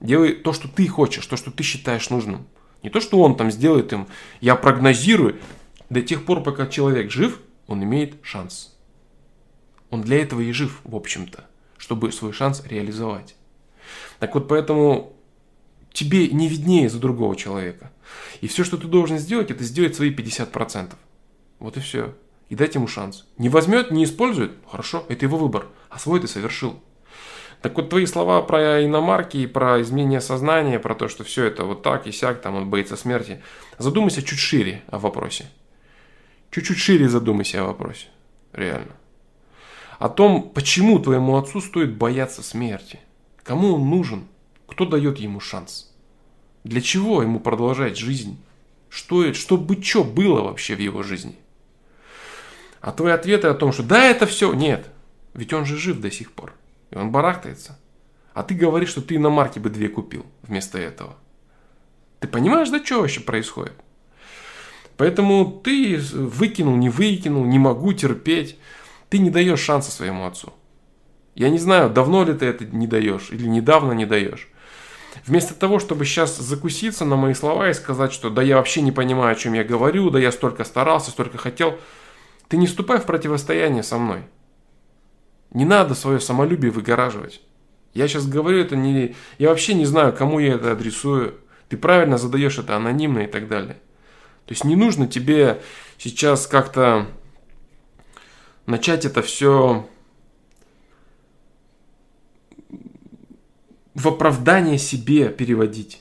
Делай 0.00 0.32
то, 0.32 0.52
что 0.52 0.68
ты 0.68 0.86
хочешь, 0.86 1.26
то, 1.26 1.36
что 1.36 1.50
ты 1.50 1.62
считаешь 1.62 2.10
нужным. 2.10 2.46
Не 2.82 2.90
то, 2.90 3.00
что 3.00 3.20
он 3.20 3.36
там 3.36 3.50
сделает 3.50 3.92
им. 3.92 4.06
Я 4.40 4.54
прогнозирую. 4.54 5.38
До 5.90 6.00
тех 6.00 6.24
пор, 6.24 6.42
пока 6.42 6.66
человек 6.66 7.10
жив, 7.10 7.40
он 7.66 7.82
имеет 7.82 8.14
шанс. 8.22 8.76
Он 9.90 10.02
для 10.02 10.22
этого 10.22 10.40
и 10.40 10.52
жив, 10.52 10.80
в 10.84 10.94
общем-то, 10.94 11.44
чтобы 11.76 12.12
свой 12.12 12.32
шанс 12.32 12.62
реализовать. 12.64 13.34
Так 14.20 14.34
вот, 14.34 14.46
поэтому 14.46 15.12
тебе 15.92 16.28
не 16.28 16.48
виднее 16.48 16.88
за 16.88 16.98
другого 16.98 17.36
человека. 17.36 17.90
И 18.40 18.48
все, 18.48 18.64
что 18.64 18.76
ты 18.76 18.86
должен 18.86 19.18
сделать, 19.18 19.50
это 19.50 19.64
сделать 19.64 19.94
свои 19.94 20.12
50%. 20.12 20.92
Вот 21.58 21.76
и 21.76 21.80
все. 21.80 22.14
И 22.48 22.54
дать 22.54 22.74
ему 22.74 22.88
шанс. 22.88 23.26
Не 23.38 23.48
возьмет, 23.48 23.90
не 23.90 24.04
использует, 24.04 24.52
хорошо, 24.68 25.04
это 25.08 25.24
его 25.24 25.38
выбор. 25.38 25.66
А 25.88 25.98
свой 25.98 26.20
ты 26.20 26.26
совершил. 26.26 26.80
Так 27.62 27.76
вот, 27.76 27.90
твои 27.90 28.06
слова 28.06 28.40
про 28.40 28.84
иномарки 28.84 29.36
и 29.36 29.46
про 29.46 29.82
изменение 29.82 30.20
сознания, 30.20 30.78
про 30.78 30.94
то, 30.94 31.08
что 31.08 31.24
все 31.24 31.44
это 31.44 31.64
вот 31.64 31.82
так 31.82 32.06
и 32.06 32.12
сяк, 32.12 32.40
там 32.40 32.56
он 32.56 32.70
боится 32.70 32.96
смерти. 32.96 33.42
Задумайся 33.78 34.22
чуть 34.22 34.38
шире 34.38 34.82
о 34.88 34.98
вопросе. 34.98 35.50
Чуть-чуть 36.50 36.78
шире 36.78 37.08
задумайся 37.08 37.60
о 37.60 37.66
вопросе. 37.66 38.06
Реально. 38.52 38.92
О 39.98 40.08
том, 40.08 40.50
почему 40.54 40.98
твоему 40.98 41.36
отцу 41.36 41.60
стоит 41.60 41.94
бояться 41.96 42.42
смерти. 42.42 42.98
Кому 43.42 43.74
он 43.74 43.90
нужен? 43.90 44.26
Кто 44.70 44.86
дает 44.86 45.18
ему 45.18 45.40
шанс? 45.40 45.90
Для 46.62 46.80
чего 46.80 47.22
ему 47.22 47.40
продолжать 47.40 47.98
жизнь? 47.98 48.38
Что, 48.88 49.34
что 49.34 49.56
бы 49.56 49.82
что 49.82 50.04
было 50.04 50.42
вообще 50.42 50.74
в 50.74 50.78
его 50.78 51.02
жизни? 51.02 51.36
А 52.80 52.92
твои 52.92 53.12
ответы 53.12 53.48
о 53.48 53.54
том, 53.54 53.72
что 53.72 53.82
да, 53.82 54.04
это 54.04 54.26
все, 54.26 54.52
нет. 54.52 54.88
Ведь 55.34 55.52
он 55.52 55.66
же 55.66 55.76
жив 55.76 56.00
до 56.00 56.10
сих 56.10 56.32
пор. 56.32 56.54
И 56.90 56.96
он 56.96 57.10
барахтается. 57.10 57.78
А 58.32 58.42
ты 58.42 58.54
говоришь, 58.54 58.90
что 58.90 59.02
ты 59.02 59.18
на 59.18 59.28
марке 59.28 59.60
бы 59.60 59.70
две 59.70 59.88
купил 59.88 60.24
вместо 60.42 60.78
этого. 60.78 61.16
Ты 62.20 62.28
понимаешь, 62.28 62.70
да, 62.70 62.84
что 62.84 63.00
вообще 63.00 63.20
происходит? 63.20 63.74
Поэтому 64.96 65.60
ты 65.64 65.98
выкинул, 65.98 66.76
не 66.76 66.90
выкинул, 66.90 67.44
не 67.44 67.58
могу 67.58 67.92
терпеть. 67.92 68.56
Ты 69.08 69.18
не 69.18 69.30
даешь 69.30 69.60
шанса 69.60 69.90
своему 69.90 70.26
отцу. 70.26 70.52
Я 71.34 71.48
не 71.50 71.58
знаю, 71.58 71.90
давно 71.90 72.24
ли 72.24 72.34
ты 72.34 72.46
это 72.46 72.64
не 72.64 72.86
даешь 72.86 73.30
или 73.30 73.46
недавно 73.46 73.92
не 73.92 74.06
даешь. 74.06 74.48
Вместо 75.26 75.54
того, 75.54 75.78
чтобы 75.78 76.04
сейчас 76.04 76.36
закуситься 76.36 77.04
на 77.04 77.16
мои 77.16 77.34
слова 77.34 77.70
и 77.70 77.74
сказать, 77.74 78.12
что 78.12 78.30
да 78.30 78.42
я 78.42 78.56
вообще 78.56 78.80
не 78.80 78.92
понимаю, 78.92 79.32
о 79.32 79.38
чем 79.38 79.54
я 79.54 79.64
говорю, 79.64 80.10
да 80.10 80.18
я 80.18 80.32
столько 80.32 80.64
старался, 80.64 81.10
столько 81.10 81.38
хотел, 81.38 81.78
ты 82.48 82.56
не 82.56 82.66
вступай 82.66 82.98
в 82.98 83.04
противостояние 83.04 83.82
со 83.82 83.98
мной. 83.98 84.22
Не 85.52 85.64
надо 85.64 85.94
свое 85.94 86.20
самолюбие 86.20 86.70
выгораживать. 86.70 87.40
Я 87.92 88.06
сейчас 88.06 88.26
говорю 88.26 88.58
это 88.58 88.76
не... 88.76 89.16
Я 89.38 89.48
вообще 89.48 89.74
не 89.74 89.84
знаю, 89.84 90.12
кому 90.12 90.38
я 90.38 90.54
это 90.54 90.72
адресую. 90.72 91.34
Ты 91.68 91.76
правильно 91.76 92.18
задаешь 92.18 92.58
это 92.58 92.76
анонимно 92.76 93.20
и 93.20 93.26
так 93.26 93.48
далее. 93.48 93.74
То 94.46 94.52
есть 94.52 94.64
не 94.64 94.76
нужно 94.76 95.06
тебе 95.06 95.60
сейчас 95.98 96.46
как-то 96.46 97.06
начать 98.66 99.04
это 99.04 99.22
все 99.22 99.88
в 103.94 104.08
оправдание 104.08 104.78
себе 104.78 105.28
переводить. 105.28 106.00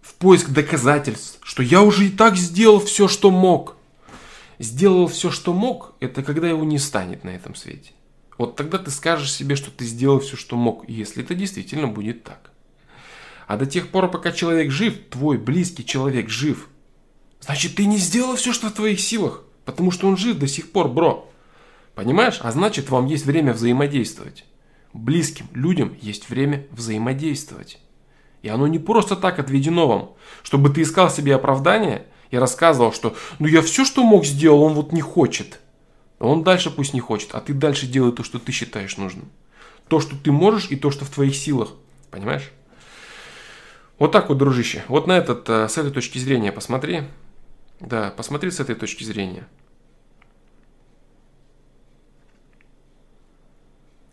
В 0.00 0.14
поиск 0.14 0.50
доказательств, 0.50 1.38
что 1.42 1.62
я 1.62 1.82
уже 1.82 2.06
и 2.06 2.10
так 2.10 2.36
сделал 2.36 2.80
все, 2.80 3.08
что 3.08 3.30
мог. 3.30 3.76
Сделал 4.58 5.06
все, 5.06 5.30
что 5.30 5.52
мог, 5.52 5.94
это 6.00 6.22
когда 6.22 6.48
его 6.48 6.64
не 6.64 6.78
станет 6.78 7.24
на 7.24 7.30
этом 7.30 7.54
свете. 7.54 7.92
Вот 8.36 8.56
тогда 8.56 8.78
ты 8.78 8.90
скажешь 8.90 9.32
себе, 9.32 9.56
что 9.56 9.70
ты 9.70 9.84
сделал 9.84 10.20
все, 10.20 10.36
что 10.36 10.56
мог, 10.56 10.88
если 10.88 11.22
это 11.22 11.34
действительно 11.34 11.88
будет 11.88 12.24
так. 12.24 12.50
А 13.46 13.56
до 13.56 13.66
тех 13.66 13.88
пор, 13.88 14.10
пока 14.10 14.30
человек 14.32 14.70
жив, 14.70 14.94
твой 15.10 15.38
близкий 15.38 15.84
человек 15.84 16.28
жив, 16.28 16.68
значит 17.40 17.76
ты 17.76 17.86
не 17.86 17.98
сделал 17.98 18.36
все, 18.36 18.52
что 18.52 18.68
в 18.68 18.72
твоих 18.72 19.00
силах, 19.00 19.42
потому 19.64 19.90
что 19.90 20.06
он 20.06 20.16
жив 20.16 20.38
до 20.38 20.46
сих 20.46 20.70
пор, 20.70 20.88
бро. 20.88 21.30
Понимаешь? 21.94 22.38
А 22.42 22.52
значит 22.52 22.90
вам 22.90 23.06
есть 23.06 23.26
время 23.26 23.52
взаимодействовать. 23.52 24.44
Близким 24.92 25.46
людям 25.52 25.96
есть 26.00 26.28
время 26.30 26.66
взаимодействовать. 26.70 27.78
И 28.42 28.48
оно 28.48 28.66
не 28.66 28.78
просто 28.78 29.16
так 29.16 29.38
отведено 29.38 29.86
вам, 29.88 30.10
чтобы 30.42 30.70
ты 30.70 30.82
искал 30.82 31.10
себе 31.10 31.34
оправдание 31.34 32.06
и 32.30 32.38
рассказывал, 32.38 32.92
что 32.92 33.16
ну 33.38 33.46
я 33.46 33.62
все, 33.62 33.84
что 33.84 34.02
мог, 34.04 34.24
сделал, 34.24 34.62
он 34.62 34.74
вот 34.74 34.92
не 34.92 35.00
хочет– 35.00 35.60
он 36.18 36.42
дальше 36.42 36.70
пусть 36.70 36.94
не 36.94 37.00
хочет, 37.00 37.30
а 37.34 37.40
ты 37.40 37.54
дальше 37.54 37.86
делай 37.86 38.12
то, 38.12 38.24
что 38.24 38.38
ты 38.38 38.50
считаешь 38.52 38.96
нужным. 38.96 39.30
То, 39.88 40.00
что 40.00 40.16
ты 40.16 40.32
можешь 40.32 40.70
и 40.70 40.76
то, 40.76 40.90
что 40.90 41.04
в 41.04 41.10
твоих 41.10 41.34
силах. 41.34 41.70
Понимаешь? 42.10 42.50
Вот 43.98 44.12
так 44.12 44.28
вот, 44.28 44.38
дружище. 44.38 44.84
Вот 44.88 45.06
на 45.06 45.16
этот, 45.16 45.48
э, 45.48 45.68
с 45.68 45.78
этой 45.78 45.92
точки 45.92 46.18
зрения 46.18 46.52
посмотри. 46.52 47.02
Да, 47.80 48.12
посмотри 48.16 48.50
с 48.50 48.60
этой 48.60 48.74
точки 48.74 49.04
зрения. 49.04 49.46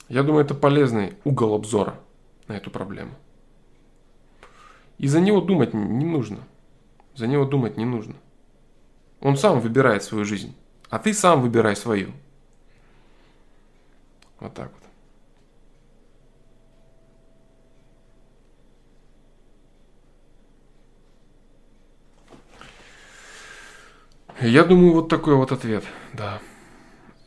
Я 0.08 0.24
думаю, 0.24 0.46
это 0.46 0.54
полезный 0.54 1.14
угол 1.24 1.56
обзора 1.56 2.00
на 2.48 2.54
эту 2.54 2.70
проблему. 2.70 3.12
И 4.98 5.08
за 5.08 5.20
него 5.20 5.42
думать 5.42 5.74
не 5.74 6.06
нужно. 6.06 6.40
За 7.16 7.28
него 7.28 7.46
думать 7.46 7.78
не 7.78 7.86
нужно. 7.86 8.16
Он 9.20 9.38
сам 9.38 9.60
выбирает 9.60 10.04
свою 10.04 10.26
жизнь. 10.26 10.56
А 10.90 11.00
ты 11.00 11.14
сам 11.14 11.42
выбирай 11.42 11.76
свою. 11.76 12.12
Вот 14.40 14.54
так 14.54 14.72
вот. 14.72 14.82
Я 24.42 24.64
думаю, 24.66 24.94
вот 24.94 25.10
такой 25.10 25.36
вот 25.36 25.52
ответ, 25.52 25.84
да. 26.14 26.40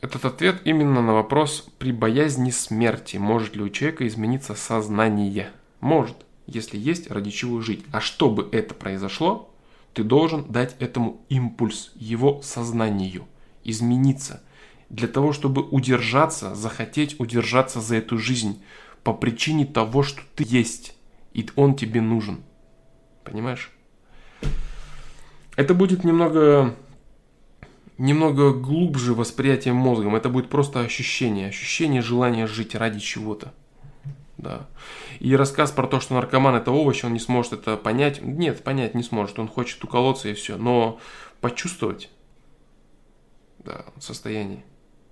Этот 0.01 0.23
ответ 0.23 0.61
именно 0.63 1.01
на 1.01 1.13
вопрос 1.13 1.67
при 1.77 1.91
боязни 1.91 2.51
смерти. 2.51 3.17
Может 3.17 3.55
ли 3.55 3.63
у 3.63 3.69
человека 3.69 4.07
измениться 4.07 4.55
сознание? 4.55 5.49
Может, 5.81 6.15
если 6.47 6.77
есть 6.77 7.11
ради 7.11 7.31
чего 7.31 7.59
жить. 7.61 7.85
А 7.91 7.99
чтобы 7.99 8.47
это 8.51 8.73
произошло, 8.73 9.53
ты 9.93 10.03
должен 10.03 10.45
дать 10.49 10.75
этому 10.79 11.21
импульс, 11.29 11.91
его 11.95 12.41
сознанию– 12.41 13.27
измениться, 13.63 14.41
для 14.89 15.07
того, 15.07 15.33
чтобы 15.33 15.61
удержаться, 15.61 16.55
захотеть 16.55 17.19
удержаться 17.19 17.81
за 17.81 17.97
эту 17.97 18.17
жизнь 18.17 18.63
по 19.03 19.13
причине 19.13 19.65
того, 19.65 20.03
что 20.03 20.21
ты 20.35 20.45
есть, 20.47 20.95
и 21.33 21.47
он 21.55 21.75
тебе 21.75 22.01
нужен. 22.01 22.43
Понимаешь? 23.23 23.71
Это 25.55 25.73
будет 25.73 26.03
немного 26.03 26.75
немного 27.99 28.53
глубже 28.53 29.13
восприятием 29.13 29.75
мозгом. 29.75 30.15
Это 30.15 30.29
будет 30.29 30.49
просто 30.49 30.79
ощущение, 30.79 31.49
ощущение 31.49 32.01
желания 32.01 32.47
жить 32.47 32.73
ради 32.73 32.99
чего-то. 32.99 33.53
Да. 34.37 34.67
И 35.19 35.35
рассказ 35.35 35.71
про 35.71 35.85
то, 35.85 35.99
что 35.99 36.13
наркоман 36.15 36.55
это 36.55 36.71
овощ, 36.71 37.03
он 37.03 37.13
не 37.13 37.19
сможет 37.19 37.53
это 37.53 37.75
понять. 37.75 38.21
Нет, 38.21 38.63
понять 38.63 38.95
не 38.95 39.03
сможет. 39.03 39.37
Он 39.37 39.49
хочет 39.49 39.83
уколоться 39.83 40.29
и 40.29 40.33
все. 40.33 40.57
Но 40.57 40.99
почувствовать 41.41 42.09
да, 43.59 43.85
состояние. 43.99 44.63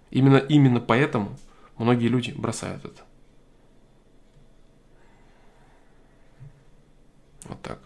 Именно, 0.09 0.37
именно 0.37 0.79
поэтому 0.79 1.37
многие 1.77 2.07
люди 2.07 2.31
бросают 2.31 2.85
это. 2.85 3.01
Вот 7.43 7.61
так. 7.61 7.79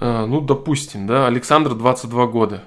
Ну, 0.00 0.40
допустим, 0.40 1.06
да, 1.06 1.26
Александр 1.26 1.74
22 1.74 2.26
года. 2.26 2.64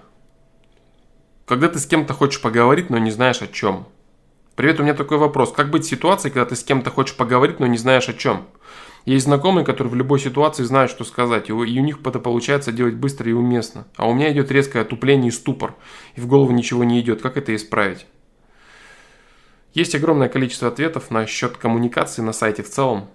Когда 1.45 1.67
ты 1.67 1.79
с 1.79 1.85
кем-то 1.85 2.13
хочешь 2.13 2.41
поговорить, 2.41 2.89
но 2.89 2.97
не 2.97 3.11
знаешь 3.11 3.41
о 3.41 3.47
чем. 3.47 3.87
Привет, 4.55 4.79
у 4.79 4.83
меня 4.83 4.93
такой 4.93 5.17
вопрос. 5.17 5.51
Как 5.51 5.71
быть 5.71 5.83
в 5.83 5.89
ситуации, 5.89 6.29
когда 6.29 6.45
ты 6.45 6.55
с 6.55 6.63
кем-то 6.63 6.91
хочешь 6.91 7.17
поговорить, 7.17 7.59
но 7.59 7.65
не 7.65 7.77
знаешь 7.77 8.07
о 8.07 8.13
чем? 8.13 8.45
Есть 9.05 9.25
знакомые, 9.25 9.65
которые 9.65 9.91
в 9.91 9.95
любой 9.95 10.19
ситуации 10.19 10.63
знают, 10.63 10.91
что 10.91 11.03
сказать, 11.03 11.49
и 11.49 11.53
у, 11.53 11.63
них 11.65 11.99
это 12.05 12.19
получается 12.19 12.71
делать 12.71 12.93
быстро 12.93 13.29
и 13.29 13.33
уместно. 13.33 13.85
А 13.97 14.07
у 14.07 14.13
меня 14.13 14.31
идет 14.31 14.51
резкое 14.51 14.81
отупление 14.81 15.29
и 15.29 15.31
ступор, 15.31 15.75
и 16.15 16.21
в 16.21 16.27
голову 16.27 16.53
ничего 16.53 16.83
не 16.83 17.01
идет. 17.01 17.21
Как 17.21 17.35
это 17.35 17.53
исправить? 17.55 18.05
Есть 19.73 19.95
огромное 19.95 20.29
количество 20.29 20.67
ответов 20.67 21.09
на 21.09 21.25
счет 21.25 21.57
коммуникации 21.57 22.21
на 22.21 22.31
сайте 22.31 22.61
в 22.61 22.69
целом. 22.69 23.09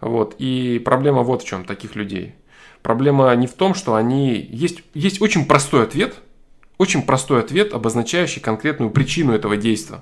Вот. 0.00 0.34
И 0.38 0.80
проблема 0.84 1.22
вот 1.22 1.42
в 1.42 1.46
чем 1.46 1.64
таких 1.64 1.94
людей. 1.94 2.34
Проблема 2.82 3.34
не 3.36 3.46
в 3.46 3.54
том, 3.54 3.74
что 3.74 3.94
они... 3.94 4.34
Есть, 4.50 4.82
есть 4.94 5.22
очень 5.22 5.46
простой 5.46 5.84
ответ, 5.84 6.16
очень 6.78 7.02
простой 7.02 7.40
ответ, 7.40 7.72
обозначающий 7.72 8.40
конкретную 8.40 8.90
причину 8.90 9.32
этого 9.32 9.56
действия. 9.56 10.00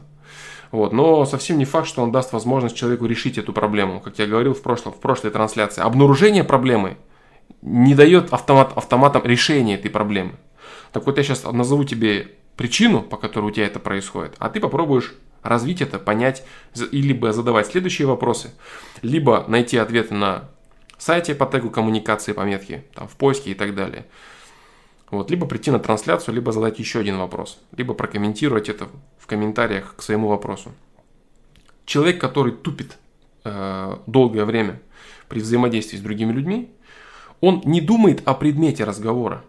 Вот. 0.71 0.93
Но 0.93 1.27
совсем 1.27 1.59
не 1.59 1.65
факт, 1.65 1.89
что 1.89 2.03
он 2.03 2.13
даст 2.13 2.33
возможность 2.33 2.77
человеку 2.77 3.07
решить 3.07 3.39
эту 3.39 3.53
проблему. 3.53 4.01
Как 4.01 4.19
я 4.19 4.27
говорил 4.27 4.55
в, 4.55 4.63
прошлом, 4.63 4.93
в 4.93 5.01
прошлой 5.01 5.31
трансляции, 5.31 5.83
обнаружение 5.83 6.45
проблемы 6.45 6.97
не 7.63 7.95
дает 7.95 8.33
автомат, 8.33 8.73
автоматом 8.77 9.23
решения 9.25 9.75
этой 9.75 9.91
проблемы. 9.91 10.33
Так 10.93 11.07
вот 11.07 11.19
я 11.19 11.23
сейчас 11.23 11.45
назову 11.45 11.85
тебе 11.85 12.29
причину, 12.57 13.03
по 13.03 13.17
которой 13.17 13.47
у 13.47 13.51
тебя 13.51 13.67
это 13.67 13.79
происходит, 13.79 14.35
а 14.39 14.49
ты 14.49 14.61
попробуешь 14.61 15.15
развить 15.43 15.81
это, 15.81 15.99
понять, 15.99 16.45
и 16.93 17.01
либо 17.01 17.33
задавать 17.33 17.69
следующие 17.69 18.07
вопросы, 18.07 18.51
либо 19.03 19.45
найти 19.49 19.79
ответы 19.79 20.15
на 20.15 20.51
сайте 21.01 21.35
по 21.35 21.47
тегу 21.47 21.71
коммуникации 21.71 22.33
пометки, 22.33 22.85
там, 22.95 23.09
в 23.09 23.17
поиске 23.17 23.51
и 23.51 23.55
так 23.55 23.75
далее. 23.75 24.07
Вот, 25.11 25.31
либо 25.31 25.47
прийти 25.47 25.71
на 25.71 25.81
трансляцию, 25.81 26.35
либо 26.35 26.53
задать 26.53 26.79
еще 26.79 27.01
один 27.01 27.19
вопрос, 27.19 27.59
либо 27.77 27.95
прокомментировать 27.95 28.69
это 28.69 28.89
в 29.19 29.27
комментариях 29.27 29.97
к 29.97 30.03
своему 30.03 30.29
вопросу. 30.29 30.71
Человек, 31.85 32.21
который 32.21 32.53
тупит 32.53 32.99
э, 33.45 33.97
долгое 34.07 34.45
время 34.45 34.81
при 35.29 35.41
взаимодействии 35.41 35.97
с 35.97 36.01
другими 36.01 36.33
людьми, 36.33 36.71
он 37.41 37.63
не 37.65 37.81
думает 37.81 38.23
о 38.27 38.35
предмете 38.35 38.85
разговора. 38.85 39.43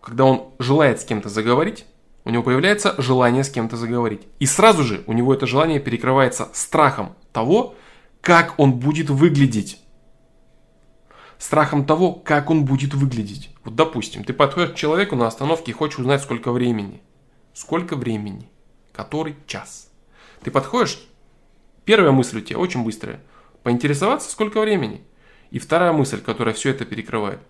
Когда 0.00 0.24
он 0.24 0.50
желает 0.58 1.00
с 1.00 1.04
кем-то 1.04 1.28
заговорить, 1.28 1.86
у 2.24 2.30
него 2.30 2.42
появляется 2.42 2.94
желание 2.98 3.42
с 3.42 3.50
кем-то 3.50 3.76
заговорить. 3.76 4.22
И 4.38 4.46
сразу 4.46 4.84
же 4.84 5.02
у 5.06 5.12
него 5.12 5.34
это 5.34 5.46
желание 5.46 5.80
перекрывается 5.80 6.50
страхом 6.52 7.14
того, 7.32 7.74
как 8.20 8.54
он 8.58 8.74
будет 8.74 9.10
выглядеть 9.10 9.79
страхом 11.40 11.86
того, 11.86 12.12
как 12.12 12.50
он 12.50 12.64
будет 12.64 12.94
выглядеть. 12.94 13.50
Вот 13.64 13.74
допустим, 13.74 14.24
ты 14.24 14.32
подходишь 14.32 14.72
к 14.72 14.76
человеку 14.76 15.16
на 15.16 15.26
остановке 15.26 15.72
и 15.72 15.74
хочешь 15.74 15.98
узнать, 15.98 16.22
сколько 16.22 16.52
времени. 16.52 17.02
Сколько 17.54 17.96
времени? 17.96 18.48
Который 18.92 19.34
час? 19.46 19.90
Ты 20.42 20.50
подходишь, 20.50 21.00
первая 21.84 22.12
мысль 22.12 22.38
у 22.38 22.40
тебя 22.42 22.58
очень 22.58 22.84
быстрая. 22.84 23.20
Поинтересоваться, 23.62 24.30
сколько 24.30 24.60
времени. 24.60 25.02
И 25.50 25.58
вторая 25.58 25.92
мысль, 25.92 26.20
которая 26.20 26.54
все 26.54 26.70
это 26.70 26.84
перекрывает, 26.84 27.40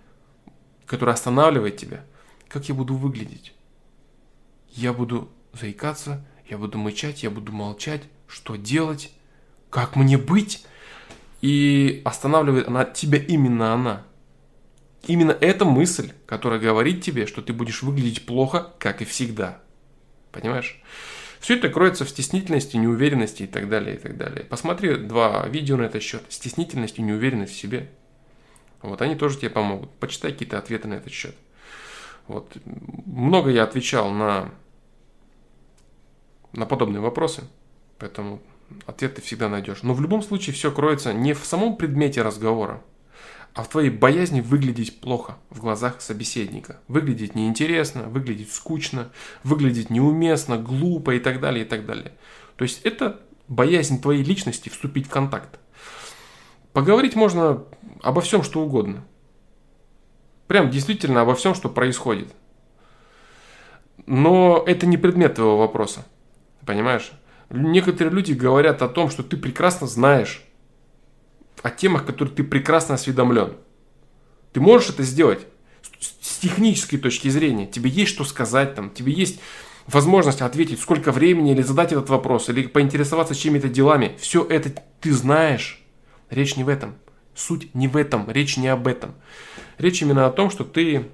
которая 0.86 1.14
останавливает 1.14 1.76
тебя. 1.76 2.04
Как 2.48 2.68
я 2.68 2.74
буду 2.74 2.94
выглядеть? 2.94 3.54
Я 4.68 4.92
буду 4.92 5.28
заикаться, 5.52 6.24
я 6.48 6.58
буду 6.58 6.78
мычать, 6.78 7.24
я 7.24 7.30
буду 7.30 7.52
молчать. 7.52 8.02
Что 8.28 8.54
делать? 8.54 9.12
Как 9.68 9.96
мне 9.96 10.16
быть? 10.16 10.64
И 11.40 12.02
останавливает 12.04 12.68
она 12.68 12.84
тебя 12.84 13.18
именно 13.18 13.72
она. 13.72 14.06
Именно 15.06 15.32
эта 15.32 15.64
мысль, 15.64 16.12
которая 16.26 16.60
говорит 16.60 17.02
тебе, 17.02 17.26
что 17.26 17.40
ты 17.40 17.52
будешь 17.52 17.82
выглядеть 17.82 18.26
плохо, 18.26 18.72
как 18.78 19.00
и 19.00 19.06
всегда. 19.06 19.60
Понимаешь? 20.30 20.82
Все 21.40 21.56
это 21.56 21.70
кроется 21.70 22.04
в 22.04 22.10
стеснительности, 22.10 22.76
неуверенности 22.76 23.44
и 23.44 23.46
так 23.46 23.70
далее, 23.70 23.96
и 23.96 23.98
так 23.98 24.18
далее. 24.18 24.44
Посмотри 24.44 24.96
два 24.96 25.46
видео 25.48 25.78
на 25.78 25.84
этот 25.84 26.02
счет. 26.02 26.22
Стеснительность 26.28 26.98
и 26.98 27.02
неуверенность 27.02 27.54
в 27.54 27.58
себе. 27.58 27.88
Вот 28.82 29.00
они 29.00 29.14
тоже 29.14 29.38
тебе 29.38 29.50
помогут. 29.50 29.90
Почитай 29.92 30.32
какие-то 30.32 30.58
ответы 30.58 30.88
на 30.88 30.94
этот 30.94 31.12
счет. 31.12 31.34
Вот. 32.26 32.54
Много 33.06 33.50
я 33.50 33.64
отвечал 33.64 34.10
на, 34.10 34.50
на 36.52 36.66
подобные 36.66 37.00
вопросы. 37.00 37.44
Поэтому 37.98 38.42
ответ 38.86 39.16
ты 39.16 39.22
всегда 39.22 39.48
найдешь. 39.48 39.82
Но 39.82 39.94
в 39.94 40.00
любом 40.00 40.22
случае 40.22 40.54
все 40.54 40.70
кроется 40.70 41.12
не 41.12 41.32
в 41.32 41.44
самом 41.44 41.76
предмете 41.76 42.22
разговора, 42.22 42.82
а 43.54 43.62
в 43.62 43.68
твоей 43.68 43.90
боязни 43.90 44.40
выглядеть 44.40 45.00
плохо 45.00 45.36
в 45.50 45.60
глазах 45.60 46.00
собеседника. 46.00 46.80
Выглядеть 46.88 47.34
неинтересно, 47.34 48.04
выглядеть 48.04 48.52
скучно, 48.52 49.10
выглядеть 49.44 49.90
неуместно, 49.90 50.56
глупо 50.56 51.14
и 51.14 51.20
так 51.20 51.40
далее, 51.40 51.64
и 51.64 51.68
так 51.68 51.86
далее. 51.86 52.12
То 52.56 52.62
есть 52.62 52.80
это 52.84 53.20
боязнь 53.48 54.00
твоей 54.00 54.22
личности 54.22 54.68
вступить 54.68 55.06
в 55.06 55.10
контакт. 55.10 55.58
Поговорить 56.72 57.16
можно 57.16 57.64
обо 58.02 58.20
всем, 58.20 58.42
что 58.42 58.60
угодно. 58.60 59.04
Прям 60.46 60.70
действительно 60.70 61.22
обо 61.22 61.34
всем, 61.34 61.54
что 61.54 61.68
происходит. 61.68 62.32
Но 64.06 64.62
это 64.66 64.86
не 64.86 64.96
предмет 64.96 65.34
твоего 65.34 65.58
вопроса. 65.58 66.06
Понимаешь? 66.64 67.12
Некоторые 67.50 68.14
люди 68.14 68.32
говорят 68.32 68.80
о 68.80 68.88
том, 68.88 69.10
что 69.10 69.24
ты 69.24 69.36
прекрасно 69.36 69.88
знаешь 69.88 70.44
о 71.62 71.70
темах, 71.70 72.06
которые 72.06 72.34
ты 72.34 72.44
прекрасно 72.44 72.94
осведомлен. 72.94 73.56
Ты 74.52 74.60
можешь 74.60 74.90
это 74.90 75.02
сделать 75.02 75.46
с 76.20 76.38
технической 76.38 76.98
точки 76.98 77.28
зрения. 77.28 77.66
Тебе 77.66 77.90
есть 77.90 78.12
что 78.12 78.24
сказать, 78.24 78.74
там, 78.74 78.90
тебе 78.90 79.12
есть 79.12 79.40
возможность 79.86 80.40
ответить, 80.40 80.80
сколько 80.80 81.10
времени, 81.12 81.52
или 81.52 81.62
задать 81.62 81.92
этот 81.92 82.08
вопрос, 82.08 82.48
или 82.48 82.66
поинтересоваться 82.66 83.34
чьими-то 83.34 83.68
делами. 83.68 84.16
Все 84.18 84.44
это 84.44 84.72
ты 85.00 85.12
знаешь. 85.12 85.82
Речь 86.30 86.56
не 86.56 86.62
в 86.62 86.68
этом. 86.68 86.94
Суть 87.34 87.74
не 87.74 87.88
в 87.88 87.96
этом. 87.96 88.30
Речь 88.30 88.56
не 88.56 88.68
об 88.68 88.86
этом. 88.86 89.14
Речь 89.76 90.00
именно 90.02 90.26
о 90.26 90.30
том, 90.30 90.50
что 90.50 90.64
ты 90.64 91.08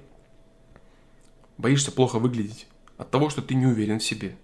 боишься 1.57 1.91
плохо 1.91 2.19
выглядеть. 2.19 2.67
От 2.97 3.09
того, 3.09 3.29
что 3.29 3.41
ты 3.41 3.55
не 3.55 3.65
уверен 3.65 3.99
в 3.99 4.03
себе 4.03 4.37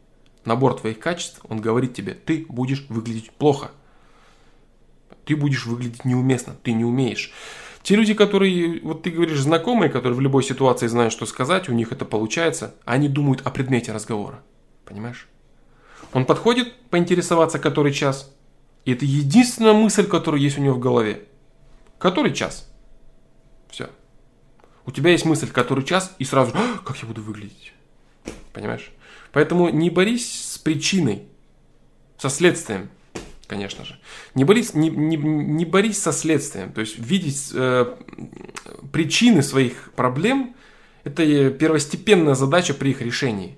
набор 0.45 0.79
твоих 0.79 0.99
качеств, 0.99 1.39
он 1.47 1.61
говорит 1.61 1.93
тебе, 1.93 2.13
ты 2.13 2.45
будешь 2.49 2.85
выглядеть 2.89 3.31
плохо. 3.31 3.71
Ты 5.25 5.35
будешь 5.35 5.65
выглядеть 5.65 6.05
неуместно, 6.05 6.55
ты 6.63 6.73
не 6.73 6.83
умеешь. 6.83 7.31
Те 7.81 7.95
люди, 7.95 8.13
которые, 8.13 8.81
вот 8.81 9.03
ты 9.03 9.11
говоришь, 9.11 9.39
знакомые, 9.39 9.89
которые 9.89 10.17
в 10.17 10.21
любой 10.21 10.43
ситуации 10.43 10.87
знают, 10.87 11.11
что 11.11 11.25
сказать, 11.25 11.67
у 11.67 11.73
них 11.73 11.91
это 11.91 12.05
получается, 12.05 12.75
они 12.85 13.09
думают 13.09 13.41
о 13.45 13.51
предмете 13.51 13.91
разговора. 13.91 14.41
Понимаешь? 14.85 15.27
Он 16.13 16.25
подходит 16.25 16.73
поинтересоваться, 16.89 17.59
который 17.59 17.91
час. 17.91 18.33
И 18.85 18.93
это 18.93 19.05
единственная 19.05 19.73
мысль, 19.73 20.07
которая 20.07 20.41
есть 20.41 20.57
у 20.57 20.61
него 20.61 20.75
в 20.75 20.79
голове. 20.79 21.23
Который 21.99 22.33
час? 22.33 22.69
Все. 23.69 23.89
У 24.85 24.91
тебя 24.91 25.11
есть 25.11 25.25
мысль, 25.25 25.49
который 25.49 25.83
час, 25.83 26.13
и 26.19 26.25
сразу, 26.25 26.51
«А, 26.55 26.79
как 26.85 26.97
я 26.97 27.07
буду 27.07 27.21
выглядеть? 27.21 27.73
Понимаешь? 28.51 28.91
Поэтому 29.33 29.69
не 29.69 29.89
борись 29.89 30.53
с 30.53 30.57
причиной, 30.59 31.23
со 32.17 32.29
следствием, 32.29 32.89
конечно 33.47 33.83
же. 33.83 33.99
Не 34.35 34.45
борись, 34.45 34.73
не, 34.73 34.89
не, 34.89 35.17
не 35.17 35.65
борись 35.65 36.01
со 36.01 36.13
следствием. 36.13 36.71
То 36.71 36.81
есть 36.81 36.97
видеть 36.97 37.49
э, 37.53 37.95
причины 38.91 39.43
своих 39.43 39.91
проблем– 39.95 40.55
это 41.03 41.49
первостепенная 41.49 42.35
задача 42.35 42.73
при 42.73 42.91
их 42.91 43.01
решении. 43.01 43.57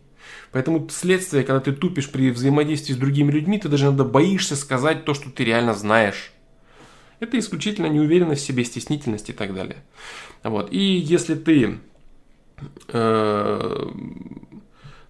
Поэтому 0.51 0.88
следствие, 0.89 1.43
когда 1.43 1.59
ты 1.59 1.73
тупишь 1.73 2.09
при 2.09 2.31
взаимодействии 2.31 2.93
с 2.93 2.97
другими 2.97 3.31
людьми, 3.31 3.59
ты 3.59 3.67
даже 3.67 3.85
иногда 3.85 4.05
боишься 4.05 4.55
сказать 4.55 5.05
то, 5.05 5.13
что 5.13 5.29
ты 5.29 5.43
реально 5.43 5.73
знаешь. 5.73 6.31
Это 7.19 7.38
исключительно 7.38 7.88
неуверенность 7.88 8.43
в 8.43 8.45
себе, 8.45 8.63
стеснительность 8.63 9.29
и 9.29 9.33
так 9.33 9.53
далее. 9.53 9.83
Вот. 10.43 10.71
И 10.71 10.79
если 10.79 11.35
ты 11.35 11.79
э, 12.88 13.91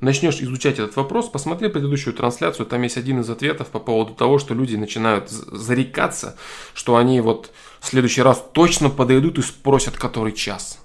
начнешь 0.06 0.40
изучать 0.40 0.80
этот 0.80 0.96
вопрос, 0.96 1.28
посмотри 1.28 1.68
предыдущую 1.68 2.14
трансляцию, 2.14 2.66
там 2.66 2.82
есть 2.84 2.98
один 2.98 3.20
из 3.20 3.30
ответов 3.30 3.68
по 3.68 3.80
поводу 3.80 4.14
того, 4.14 4.40
что 4.40 4.54
люди 4.54 4.76
начинают 4.76 5.30
зарекаться, 5.30 6.38
что 6.74 6.96
они 6.96 7.20
вот 7.20 7.52
в 7.82 7.88
следующий 7.88 8.22
раз 8.22 8.44
точно 8.54 8.90
подойдут 8.90 9.38
и 9.38 9.42
спросят, 9.42 9.98
который 9.98 10.32
час. 10.32 10.80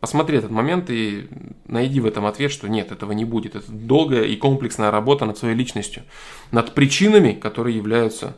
Посмотри 0.00 0.38
этот 0.38 0.52
момент 0.52 0.90
и 0.90 1.28
найди 1.66 2.00
в 2.00 2.06
этом 2.06 2.24
ответ, 2.24 2.52
что 2.52 2.68
нет, 2.68 2.92
этого 2.92 3.10
не 3.12 3.24
будет. 3.24 3.56
Это 3.56 3.70
долгая 3.70 4.24
и 4.24 4.36
комплексная 4.36 4.92
работа 4.92 5.26
над 5.26 5.36
своей 5.36 5.56
личностью, 5.56 6.04
над 6.52 6.72
причинами, 6.74 7.32
которые 7.32 7.76
являются 7.76 8.36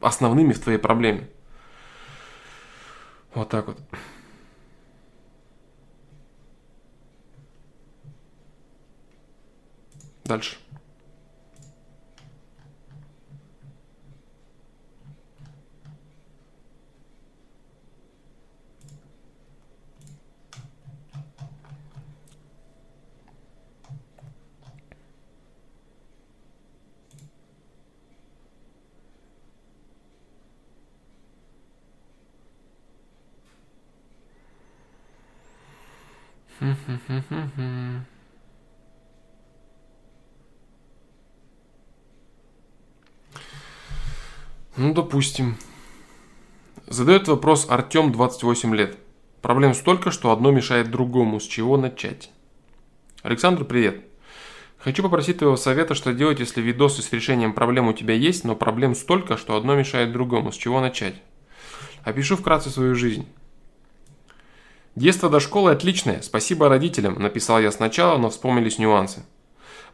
основными 0.00 0.52
в 0.52 0.60
твоей 0.60 0.78
проблеме. 0.78 1.28
Вот 3.34 3.48
так 3.48 3.68
вот. 3.68 3.78
Дальше. 10.30 10.56
Ну, 44.76 44.94
допустим. 44.94 45.56
Задает 46.86 47.28
вопрос 47.28 47.66
Артем, 47.68 48.12
28 48.12 48.74
лет. 48.74 48.98
Проблем 49.42 49.74
столько, 49.74 50.10
что 50.10 50.30
одно 50.30 50.50
мешает 50.50 50.90
другому. 50.90 51.40
С 51.40 51.44
чего 51.44 51.76
начать? 51.76 52.30
Александр, 53.22 53.64
привет. 53.64 54.04
Хочу 54.78 55.02
попросить 55.02 55.38
твоего 55.38 55.56
совета, 55.56 55.94
что 55.94 56.14
делать, 56.14 56.40
если 56.40 56.62
видосы 56.62 57.02
с 57.02 57.12
решением 57.12 57.52
проблем 57.52 57.88
у 57.88 57.92
тебя 57.92 58.14
есть, 58.14 58.44
но 58.44 58.56
проблем 58.56 58.94
столько, 58.94 59.36
что 59.36 59.56
одно 59.56 59.74
мешает 59.74 60.12
другому. 60.12 60.52
С 60.52 60.56
чего 60.56 60.80
начать? 60.80 61.14
Опишу 62.02 62.36
вкратце 62.36 62.70
свою 62.70 62.94
жизнь. 62.94 63.26
Детство 64.96 65.28
до 65.28 65.38
школы 65.38 65.70
отличное, 65.70 66.22
спасибо 66.22 66.68
родителям, 66.68 67.20
написал 67.20 67.60
я 67.60 67.70
сначала, 67.70 68.18
но 68.18 68.30
вспомнились 68.30 68.78
нюансы. 68.78 69.22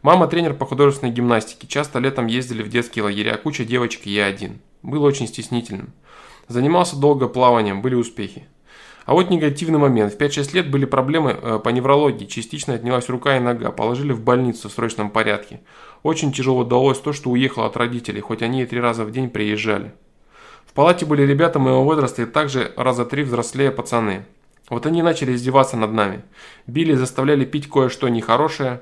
Мама 0.01 0.27
тренер 0.27 0.53
по 0.53 0.65
художественной 0.65 1.11
гимнастике, 1.11 1.67
часто 1.67 1.99
летом 1.99 2.27
ездили 2.27 2.61
в 2.61 2.69
детские 2.69 3.03
лагеря, 3.03 3.37
куча 3.37 3.65
девочек 3.65 4.05
и 4.05 4.11
я 4.11 4.25
один. 4.25 4.59
Был 4.83 5.03
очень 5.03 5.27
стеснительным. 5.27 5.93
Занимался 6.47 6.95
долго 6.95 7.27
плаванием, 7.27 7.81
были 7.81 7.95
успехи. 7.95 8.47
А 9.05 9.13
вот 9.13 9.29
негативный 9.29 9.79
момент. 9.79 10.13
В 10.13 10.17
5-6 10.17 10.53
лет 10.53 10.69
были 10.69 10.83
проблемы 10.85 11.31
э, 11.31 11.59
по 11.63 11.69
неврологии, 11.69 12.25
частично 12.25 12.73
отнялась 12.73 13.07
рука 13.07 13.37
и 13.37 13.39
нога, 13.39 13.71
положили 13.71 14.11
в 14.11 14.21
больницу 14.21 14.67
в 14.67 14.73
срочном 14.73 15.09
порядке. 15.09 15.61
Очень 16.03 16.33
тяжело 16.33 16.59
удалось 16.59 16.99
то, 16.99 17.13
что 17.13 17.29
уехал 17.29 17.63
от 17.63 17.77
родителей, 17.77 18.19
хоть 18.19 18.41
они 18.41 18.63
и 18.63 18.65
три 18.65 18.81
раза 18.81 19.05
в 19.05 19.11
день 19.11 19.29
приезжали. 19.29 19.93
В 20.65 20.73
палате 20.73 21.05
были 21.05 21.23
ребята 21.23 21.57
моего 21.57 21.83
возраста 21.85 22.21
и 22.21 22.25
также 22.25 22.73
раза 22.75 23.05
три 23.05 23.23
взрослее 23.23 23.71
пацаны. 23.71 24.25
Вот 24.69 24.85
они 24.85 25.01
начали 25.01 25.33
издеваться 25.33 25.77
над 25.77 25.93
нами. 25.93 26.23
Били, 26.67 26.93
заставляли 26.93 27.45
пить 27.45 27.69
кое-что 27.69 28.09
нехорошее 28.09 28.81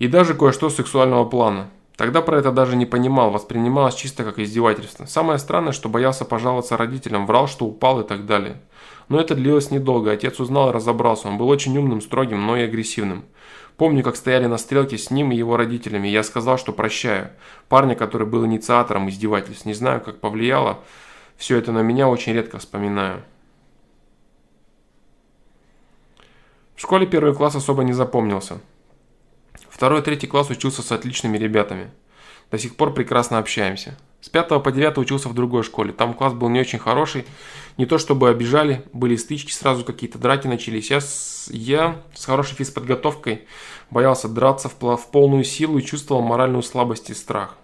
и 0.00 0.08
даже 0.08 0.34
кое-что 0.34 0.70
сексуального 0.70 1.24
плана. 1.26 1.70
Тогда 1.94 2.22
про 2.22 2.38
это 2.38 2.50
даже 2.50 2.74
не 2.74 2.86
понимал, 2.86 3.30
воспринималось 3.30 3.94
чисто 3.94 4.24
как 4.24 4.38
издевательство. 4.38 5.04
Самое 5.04 5.38
странное, 5.38 5.72
что 5.72 5.90
боялся 5.90 6.24
пожаловаться 6.24 6.78
родителям, 6.78 7.26
врал, 7.26 7.46
что 7.46 7.66
упал 7.66 8.00
и 8.00 8.08
так 8.08 8.24
далее. 8.24 8.56
Но 9.10 9.20
это 9.20 9.34
длилось 9.34 9.70
недолго, 9.70 10.10
отец 10.10 10.40
узнал 10.40 10.70
и 10.70 10.72
разобрался. 10.72 11.28
Он 11.28 11.36
был 11.36 11.48
очень 11.48 11.76
умным, 11.76 12.00
строгим, 12.00 12.46
но 12.46 12.56
и 12.56 12.62
агрессивным. 12.62 13.24
Помню, 13.76 14.02
как 14.02 14.16
стояли 14.16 14.46
на 14.46 14.56
стрелке 14.56 14.96
с 14.96 15.10
ним 15.10 15.32
и 15.32 15.36
его 15.36 15.58
родителями, 15.58 16.08
я 16.08 16.22
сказал, 16.22 16.56
что 16.56 16.72
прощаю. 16.72 17.30
Парня, 17.68 17.94
который 17.94 18.26
был 18.26 18.46
инициатором 18.46 19.10
издевательств. 19.10 19.66
Не 19.66 19.74
знаю, 19.74 20.00
как 20.00 20.20
повлияло 20.20 20.78
все 21.36 21.58
это 21.58 21.72
на 21.72 21.80
меня, 21.80 22.08
очень 22.08 22.32
редко 22.32 22.58
вспоминаю. 22.58 23.22
В 26.74 26.80
школе 26.80 27.06
первый 27.06 27.34
класс 27.34 27.54
особо 27.54 27.84
не 27.84 27.92
запомнился. 27.92 28.60
Второй 29.80 30.00
и 30.00 30.02
третий 30.02 30.26
класс 30.26 30.50
учился 30.50 30.82
с 30.82 30.92
отличными 30.92 31.38
ребятами. 31.38 31.90
До 32.50 32.58
сих 32.58 32.76
пор 32.76 32.92
прекрасно 32.92 33.38
общаемся. 33.38 33.96
С 34.20 34.28
5 34.28 34.62
по 34.62 34.70
9 34.70 34.98
учился 34.98 35.30
в 35.30 35.34
другой 35.34 35.62
школе. 35.62 35.94
Там 35.94 36.12
класс 36.12 36.34
был 36.34 36.50
не 36.50 36.60
очень 36.60 36.78
хороший. 36.78 37.24
Не 37.78 37.86
то 37.86 37.96
чтобы 37.96 38.28
обижали, 38.28 38.84
были 38.92 39.16
стычки, 39.16 39.52
сразу 39.52 39.82
какие-то 39.82 40.18
драки 40.18 40.46
начались. 40.46 40.90
Я 40.90 41.00
с, 41.00 41.48
я 41.50 42.02
с 42.14 42.26
хорошей 42.26 42.56
физподготовкой 42.56 43.46
боялся 43.88 44.28
драться 44.28 44.68
в, 44.68 44.96
в 44.98 45.10
полную 45.10 45.44
силу 45.44 45.78
и 45.78 45.82
чувствовал 45.82 46.20
моральную 46.20 46.62
слабость 46.62 47.08
и 47.08 47.14
страх. 47.14 47.56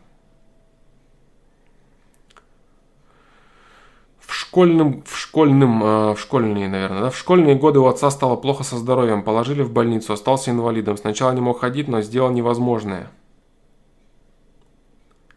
Школьным, 4.57 5.03
в 5.05 5.19
школьным, 5.19 5.85
э, 5.85 6.15
в 6.15 6.19
школьные, 6.19 6.67
наверное, 6.67 7.01
да, 7.03 7.11
в 7.11 7.19
школьные 7.19 7.57
годы 7.57 7.79
у 7.79 7.89
отца 7.89 8.11
стало 8.11 8.37
плохо 8.37 8.65
со 8.65 8.79
здоровьем, 8.79 9.23
положили 9.23 9.61
в 9.61 9.71
больницу, 9.71 10.15
остался 10.15 10.51
инвалидом. 10.51 10.97
Сначала 10.97 11.33
не 11.33 11.43
мог 11.43 11.61
ходить, 11.61 11.89
но 11.89 12.01
сделал 12.01 12.31
невозможное. 12.31 13.11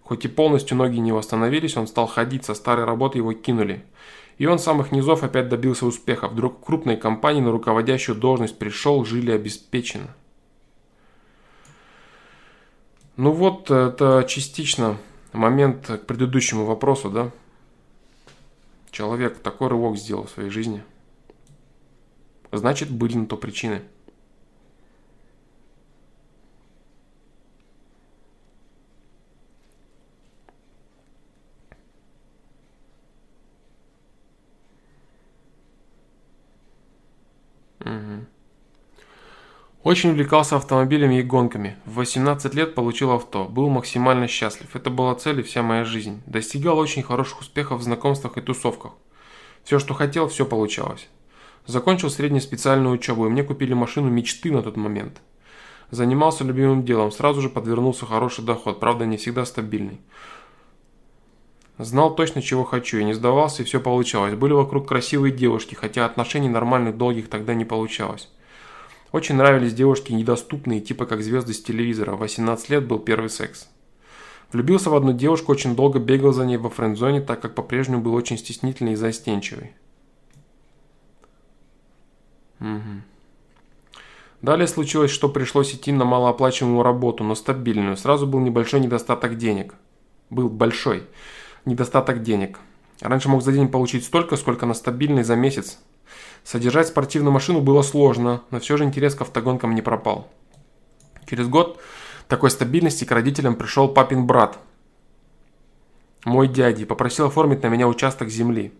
Хоть 0.03 0.23
и 0.23 0.29
полностью 0.29 0.77
ноги 0.77 0.99
не 0.99 1.11
восстановились, 1.11 1.75
он 1.75 1.87
стал 1.87 2.07
ходить, 2.07 2.45
со 2.45 2.53
старой 2.53 2.85
работы 2.85 3.17
его 3.17 3.33
кинули. 3.33 3.83
И 4.37 4.45
он 4.45 4.57
с 4.57 4.63
самых 4.63 4.93
низов 4.93 5.21
опять 5.21 5.49
добился 5.49 5.85
успеха. 5.85 6.29
Вдруг 6.29 6.61
в 6.61 6.65
крупной 6.65 6.95
компании 6.95 7.41
на 7.41 7.51
руководящую 7.51 8.17
должность 8.17 8.57
пришел, 8.57 9.03
жили 9.03 9.31
обеспеченно. 9.31 10.15
Ну 13.17 13.31
вот, 13.31 13.69
это 13.69 14.23
частично 14.29 14.95
момент 15.33 15.87
к 15.87 16.05
предыдущему 16.05 16.63
вопросу, 16.63 17.09
да? 17.09 17.31
Человек 18.91 19.39
такой 19.39 19.67
рывок 19.67 19.97
сделал 19.97 20.25
в 20.25 20.31
своей 20.31 20.49
жизни. 20.49 20.83
Значит, 22.51 22.89
были 22.89 23.17
на 23.17 23.25
то 23.27 23.37
причины. 23.37 23.83
Очень 39.81 40.11
увлекался 40.11 40.57
автомобилями 40.57 41.19
и 41.19 41.23
гонками. 41.23 41.77
В 41.85 41.95
18 41.95 42.53
лет 42.53 42.75
получил 42.75 43.11
авто. 43.11 43.45
Был 43.45 43.69
максимально 43.69 44.27
счастлив. 44.27 44.75
Это 44.75 44.89
была 44.89 45.15
цель 45.15 45.39
и 45.39 45.43
вся 45.43 45.63
моя 45.63 45.85
жизнь. 45.85 46.21
Достигал 46.25 46.77
очень 46.77 47.01
хороших 47.01 47.39
успехов 47.39 47.79
в 47.79 47.83
знакомствах 47.83 48.37
и 48.37 48.41
тусовках. 48.41 48.91
Все, 49.63 49.79
что 49.79 49.93
хотел, 49.93 50.27
все 50.27 50.45
получалось. 50.45 51.07
Закончил 51.65 52.09
среднюю 52.09 52.41
специальную 52.41 52.93
учебу, 52.93 53.25
и 53.25 53.29
мне 53.29 53.43
купили 53.43 53.73
машину 53.73 54.09
мечты 54.09 54.51
на 54.51 54.61
тот 54.61 54.75
момент. 54.75 55.21
Занимался 55.91 56.43
любимым 56.43 56.83
делом, 56.83 57.11
сразу 57.11 57.41
же 57.41 57.49
подвернулся 57.49 58.05
хороший 58.05 58.43
доход, 58.43 58.79
правда 58.79 59.05
не 59.05 59.17
всегда 59.17 59.45
стабильный. 59.45 60.01
Знал 61.77 62.13
точно, 62.15 62.41
чего 62.41 62.65
хочу, 62.65 62.97
и 62.97 63.03
не 63.05 63.13
сдавался, 63.13 63.63
и 63.63 63.65
все 63.65 63.79
получалось. 63.79 64.35
Были 64.35 64.51
вокруг 64.51 64.87
красивые 64.87 65.33
девушки, 65.33 65.75
хотя 65.75 66.05
отношений 66.05 66.49
нормальных, 66.49 66.97
долгих 66.97 67.29
тогда 67.29 67.53
не 67.53 67.63
получалось. 67.65 68.29
Очень 69.11 69.35
нравились 69.35 69.73
девушки 69.73 70.11
недоступные, 70.11 70.81
типа 70.81 71.05
как 71.05 71.23
звезды 71.23 71.53
с 71.53 71.61
телевизора. 71.61 72.15
В 72.15 72.19
18 72.19 72.69
лет 72.69 72.85
был 72.85 72.99
первый 72.99 73.29
секс. 73.29 73.67
Влюбился 74.51 74.89
в 74.89 74.95
одну 74.95 75.13
девушку, 75.13 75.51
очень 75.51 75.75
долго 75.75 75.99
бегал 75.99 76.31
за 76.31 76.45
ней 76.45 76.57
во 76.57 76.69
френд-зоне, 76.69 77.21
так 77.21 77.41
как 77.41 77.55
по-прежнему 77.55 78.01
был 78.01 78.13
очень 78.13 78.37
стеснительный 78.37 78.93
и 78.93 78.95
застенчивый. 78.95 79.73
Угу. 82.59 83.01
Далее 84.41 84.67
случилось, 84.67 85.11
что 85.11 85.29
пришлось 85.29 85.73
идти 85.73 85.91
на 85.91 86.05
малооплачиваемую 86.05 86.83
работу, 86.83 87.23
но 87.23 87.35
стабильную. 87.35 87.97
Сразу 87.97 88.25
был 88.25 88.39
небольшой 88.39 88.79
недостаток 88.79 89.37
денег. 89.37 89.75
Был 90.29 90.49
большой 90.49 91.03
недостаток 91.65 92.23
денег. 92.23 92.59
Раньше 93.01 93.29
мог 93.29 93.41
за 93.41 93.51
день 93.51 93.69
получить 93.69 94.05
столько, 94.05 94.35
сколько 94.35 94.65
на 94.65 94.73
стабильный 94.73 95.23
за 95.23 95.35
месяц 95.35 95.79
Содержать 96.43 96.87
спортивную 96.87 97.31
машину 97.31 97.61
было 97.61 97.81
сложно, 97.81 98.41
но 98.51 98.59
все 98.59 98.77
же 98.77 98.83
интерес 98.83 99.15
к 99.15 99.21
автогонкам 99.21 99.75
не 99.75 99.81
пропал. 99.81 100.27
Через 101.29 101.47
год 101.47 101.79
такой 102.27 102.49
стабильности 102.49 103.05
к 103.05 103.11
родителям 103.11 103.55
пришел 103.55 103.87
папин 103.87 104.25
брат. 104.25 104.59
мой 106.25 106.47
дядя, 106.47 106.85
попросил 106.85 107.27
оформить 107.27 107.63
на 107.63 107.67
меня 107.67 107.87
участок 107.87 108.29
земли. 108.29 108.73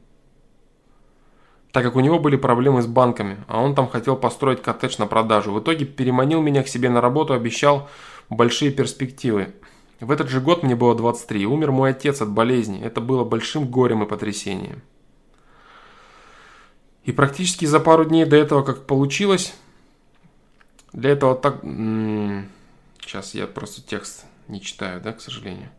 Так 1.72 1.84
как 1.84 1.96
у 1.96 2.00
него 2.00 2.20
были 2.20 2.36
проблемы 2.36 2.82
с 2.82 2.88
банками, 2.88 3.38
а 3.48 3.62
он 3.62 3.76
там 3.76 3.88
хотел 3.88 4.16
построить 4.16 4.62
коттедж 4.62 4.96
на 4.98 5.06
продажу. 5.06 5.52
В 5.52 5.60
итоге 5.60 5.86
переманил 5.86 6.42
меня 6.42 6.64
к 6.64 6.68
себе 6.68 6.90
на 6.90 7.00
работу, 7.02 7.34
обещал 7.34 7.88
большие 8.30 8.72
перспективы. 8.72 9.54
В 10.00 10.12
этот 10.12 10.30
же 10.30 10.42
год 10.42 10.64
мне 10.64 10.76
было 10.76 10.96
23, 10.96 11.46
умер 11.46 11.72
мой 11.72 11.92
отец 11.92 12.22
от 12.22 12.30
болезни. 12.30 12.82
Это 12.82 13.02
было 13.02 13.24
большим 13.24 13.68
горем 13.68 14.04
и 14.04 14.08
потрясением. 14.08 14.82
И 17.10 17.12
практически 17.12 17.66
за 17.66 17.80
пару 17.80 18.06
дней 18.06 18.24
до 18.24 18.36
этого, 18.36 18.62
как 18.62 18.86
получилось, 18.86 19.56
для 20.94 21.10
этого 21.10 21.34
так... 21.34 21.64
Сейчас 23.02 23.34
я 23.34 23.48
просто 23.48 23.82
текст 23.82 24.28
не 24.48 24.62
читаю, 24.62 25.02
да, 25.02 25.14
к 25.14 25.20
сожалению. 25.20 25.70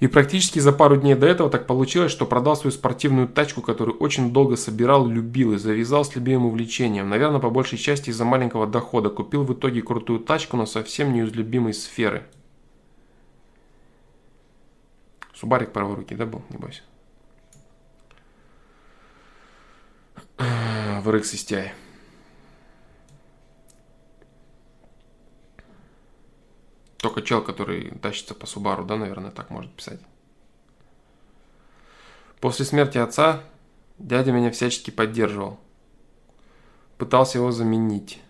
И 0.00 0.08
практически 0.08 0.58
за 0.58 0.72
пару 0.72 0.96
дней 0.96 1.14
до 1.14 1.28
этого 1.28 1.50
так 1.50 1.68
получилось, 1.68 2.10
что 2.10 2.26
продал 2.26 2.56
свою 2.56 2.72
спортивную 2.72 3.28
тачку, 3.28 3.62
которую 3.62 3.96
очень 3.98 4.32
долго 4.32 4.56
собирал, 4.56 5.06
любил 5.06 5.52
и 5.52 5.58
завязал 5.58 6.04
с 6.04 6.16
любимым 6.16 6.46
увлечением. 6.46 7.08
Наверное, 7.08 7.38
по 7.38 7.50
большей 7.50 7.78
части 7.78 8.10
из-за 8.10 8.24
маленького 8.24 8.66
дохода. 8.66 9.08
Купил 9.08 9.44
в 9.44 9.52
итоге 9.54 9.82
крутую 9.82 10.18
тачку, 10.18 10.56
но 10.56 10.66
совсем 10.66 11.12
не 11.12 11.20
из 11.20 11.32
любимой 11.32 11.74
сферы. 11.74 12.24
Субарик 15.32 15.72
праворукий, 15.72 16.16
да, 16.16 16.26
был, 16.26 16.42
небось? 16.48 16.82
В 20.38 21.08
RX 21.08 21.22
STI. 21.22 21.70
Только 26.98 27.22
чел, 27.22 27.42
который 27.42 27.90
тащится 28.02 28.34
по 28.34 28.46
Субару, 28.46 28.84
да, 28.84 28.96
наверное, 28.96 29.30
так 29.30 29.50
может 29.50 29.72
писать. 29.72 30.00
После 32.40 32.64
смерти 32.64 32.98
отца 32.98 33.42
дядя 33.98 34.32
меня 34.32 34.50
всячески 34.50 34.90
поддерживал. 34.90 35.58
Пытался 36.98 37.38
его 37.38 37.52
заменить. 37.52 38.20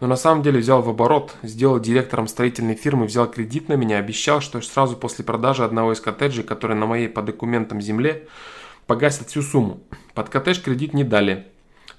Но 0.00 0.06
на 0.06 0.16
самом 0.16 0.42
деле 0.42 0.60
взял 0.60 0.82
в 0.82 0.88
оборот, 0.90 1.34
сделал 1.42 1.80
директором 1.80 2.28
строительной 2.28 2.74
фирмы, 2.74 3.06
взял 3.06 3.30
кредит 3.30 3.68
на 3.68 3.74
меня, 3.74 3.98
обещал, 3.98 4.40
что 4.40 4.60
сразу 4.60 4.96
после 4.96 5.24
продажи 5.24 5.64
одного 5.64 5.92
из 5.92 6.00
коттеджей, 6.00 6.44
который 6.44 6.76
на 6.76 6.84
моей 6.86 7.08
по 7.08 7.22
документам 7.22 7.80
земле, 7.80 8.28
погасит 8.86 9.28
всю 9.28 9.40
сумму. 9.40 9.80
Под 10.16 10.30
коттедж 10.30 10.62
кредит 10.62 10.94
не 10.94 11.04
дали. 11.04 11.44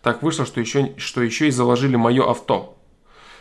Так 0.01 0.23
вышло, 0.23 0.43
что 0.43 0.59
еще, 0.59 0.93
что 0.97 1.21
еще 1.21 1.49
и 1.49 1.51
заложили 1.51 1.97
мое 1.97 2.27
авто. 2.27 2.75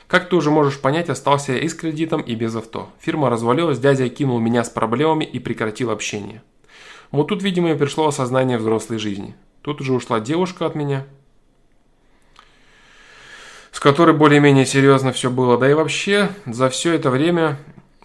Как 0.07 0.29
ты 0.29 0.37
уже 0.37 0.51
можешь 0.51 0.83
понять, 0.83 1.09
остался 1.09 1.53
я 1.53 1.61
и 1.61 1.68
с 1.68 1.74
кредитом, 1.74 2.20
и 2.20 2.35
без 2.35 2.55
авто. 2.55 2.91
Фирма 3.01 3.31
развалилась, 3.31 3.79
дядя 3.79 4.07
кинул 4.11 4.39
меня 4.39 4.64
с 4.64 4.68
проблемами 4.68 5.24
и 5.24 5.39
прекратил 5.39 5.91
общение. 5.91 6.43
Вот 7.11 7.29
тут, 7.29 7.43
видимо, 7.43 7.70
и 7.70 7.74
пришло 7.74 8.07
осознание 8.07 8.59
взрослой 8.59 8.99
жизни. 8.99 9.35
Тут 9.62 9.81
уже 9.81 9.95
ушла 9.95 10.20
девушка 10.20 10.66
от 10.66 10.74
меня, 10.74 11.07
с 13.72 13.81
которой 13.81 14.14
более-менее 14.14 14.66
серьезно 14.66 15.11
все 15.12 15.31
было. 15.31 15.57
Да 15.57 15.70
и 15.70 15.72
вообще, 15.72 16.29
за 16.45 16.68
все 16.68 16.93
это 16.93 17.09
время 17.09 17.57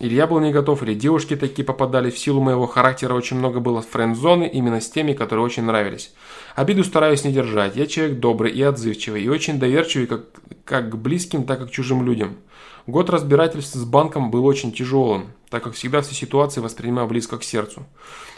или 0.01 0.15
я 0.15 0.25
был 0.25 0.39
не 0.39 0.51
готов, 0.51 0.81
или 0.81 0.95
девушки 0.95 1.35
такие 1.35 1.63
попадали. 1.63 2.09
В 2.09 2.17
силу 2.17 2.41
моего 2.41 2.65
характера 2.65 3.13
очень 3.13 3.37
много 3.37 3.59
было 3.59 3.83
френд-зоны 3.83 4.49
именно 4.51 4.81
с 4.81 4.89
теми, 4.89 5.13
которые 5.13 5.45
очень 5.45 5.61
нравились. 5.61 6.11
Обиду 6.55 6.83
стараюсь 6.83 7.23
не 7.23 7.31
держать. 7.31 7.75
Я 7.75 7.85
человек 7.85 8.19
добрый 8.19 8.51
и 8.51 8.63
отзывчивый, 8.63 9.23
и 9.23 9.29
очень 9.29 9.59
доверчивый 9.59 10.07
как, 10.07 10.21
как 10.65 10.89
к 10.89 10.95
близким, 10.95 11.43
так 11.43 11.61
и 11.61 11.67
к 11.67 11.71
чужим 11.71 12.03
людям. 12.03 12.37
Год 12.87 13.11
разбирательств 13.11 13.75
с 13.75 13.83
банком 13.83 14.31
был 14.31 14.43
очень 14.47 14.71
тяжелым, 14.71 15.33
так 15.51 15.63
как 15.63 15.75
всегда 15.75 16.01
все 16.01 16.15
ситуации 16.15 16.61
воспринимаю 16.61 17.07
близко 17.07 17.37
к 17.37 17.43
сердцу. 17.43 17.85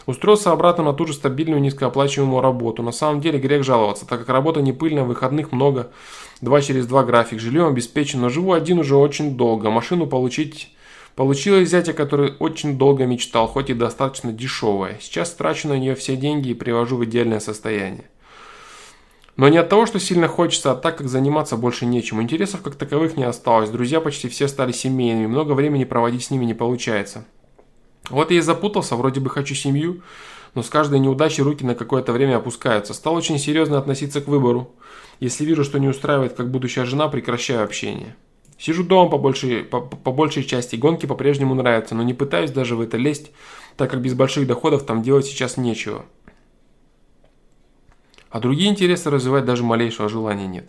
Устроился 0.04 0.52
обратно 0.52 0.84
на 0.84 0.92
ту 0.92 1.06
же 1.06 1.14
стабильную 1.14 1.62
низкооплачиваемую 1.62 2.42
работу. 2.42 2.82
На 2.82 2.92
самом 2.92 3.22
деле 3.22 3.38
грех 3.38 3.64
жаловаться, 3.64 4.06
так 4.06 4.18
как 4.18 4.28
работа 4.28 4.60
не 4.60 4.74
пыльная, 4.74 5.04
выходных 5.04 5.50
много, 5.50 5.90
два 6.42 6.60
через 6.60 6.86
два 6.86 7.04
график, 7.04 7.40
жильем 7.40 7.64
обеспечен, 7.64 8.20
но 8.20 8.28
живу 8.28 8.52
один 8.52 8.80
уже 8.80 8.96
очень 8.96 9.34
долго. 9.34 9.70
Машину 9.70 10.06
получить 10.06 10.68
Получилось 11.14 11.68
зятя, 11.68 11.92
который 11.92 12.34
очень 12.40 12.76
долго 12.76 13.06
мечтал, 13.06 13.46
хоть 13.46 13.70
и 13.70 13.74
достаточно 13.74 14.32
дешевая. 14.32 14.98
Сейчас 15.00 15.30
трачу 15.30 15.68
на 15.68 15.78
нее 15.78 15.94
все 15.94 16.16
деньги 16.16 16.48
и 16.48 16.54
привожу 16.54 16.96
в 16.96 17.04
идеальное 17.04 17.38
состояние. 17.38 18.10
Но 19.36 19.48
не 19.48 19.58
от 19.58 19.68
того, 19.68 19.86
что 19.86 20.00
сильно 20.00 20.28
хочется, 20.28 20.72
а 20.72 20.74
так 20.76 20.98
как 20.98 21.08
заниматься 21.08 21.56
больше 21.56 21.86
нечем. 21.86 22.20
Интересов 22.20 22.62
как 22.62 22.76
таковых 22.76 23.16
не 23.16 23.24
осталось. 23.24 23.70
Друзья 23.70 24.00
почти 24.00 24.28
все 24.28 24.48
стали 24.48 24.72
семейными, 24.72 25.26
много 25.26 25.52
времени 25.52 25.84
проводить 25.84 26.24
с 26.24 26.30
ними 26.30 26.44
не 26.44 26.54
получается. 26.54 27.24
Вот 28.10 28.30
я 28.30 28.38
и 28.38 28.40
запутался, 28.40 28.96
вроде 28.96 29.20
бы 29.20 29.30
хочу 29.30 29.54
семью, 29.54 30.02
но 30.54 30.62
с 30.62 30.68
каждой 30.68 30.98
неудачей 30.98 31.42
руки 31.42 31.64
на 31.64 31.74
какое-то 31.74 32.12
время 32.12 32.36
опускаются. 32.36 32.92
Стал 32.92 33.14
очень 33.14 33.38
серьезно 33.38 33.78
относиться 33.78 34.20
к 34.20 34.28
выбору. 34.28 34.72
Если 35.20 35.44
вижу, 35.44 35.64
что 35.64 35.78
не 35.78 35.88
устраивает 35.88 36.34
как 36.34 36.50
будущая 36.50 36.84
жена, 36.84 37.08
прекращаю 37.08 37.64
общение. 37.64 38.16
Сижу 38.58 38.84
дома 38.84 39.10
по 39.10 39.18
большей, 39.18 39.64
по, 39.64 39.80
по 39.80 40.12
большей 40.12 40.44
части, 40.44 40.76
гонки 40.76 41.06
по-прежнему 41.06 41.54
нравятся, 41.54 41.94
но 41.94 42.02
не 42.02 42.14
пытаюсь 42.14 42.50
даже 42.50 42.76
в 42.76 42.80
это 42.80 42.96
лезть, 42.96 43.32
так 43.76 43.90
как 43.90 44.00
без 44.00 44.14
больших 44.14 44.46
доходов 44.46 44.84
там 44.84 45.02
делать 45.02 45.26
сейчас 45.26 45.56
нечего. 45.56 46.04
А 48.30 48.40
другие 48.40 48.70
интересы 48.70 49.10
развивать 49.10 49.44
даже 49.44 49.62
малейшего 49.62 50.08
желания 50.08 50.46
нет. 50.46 50.68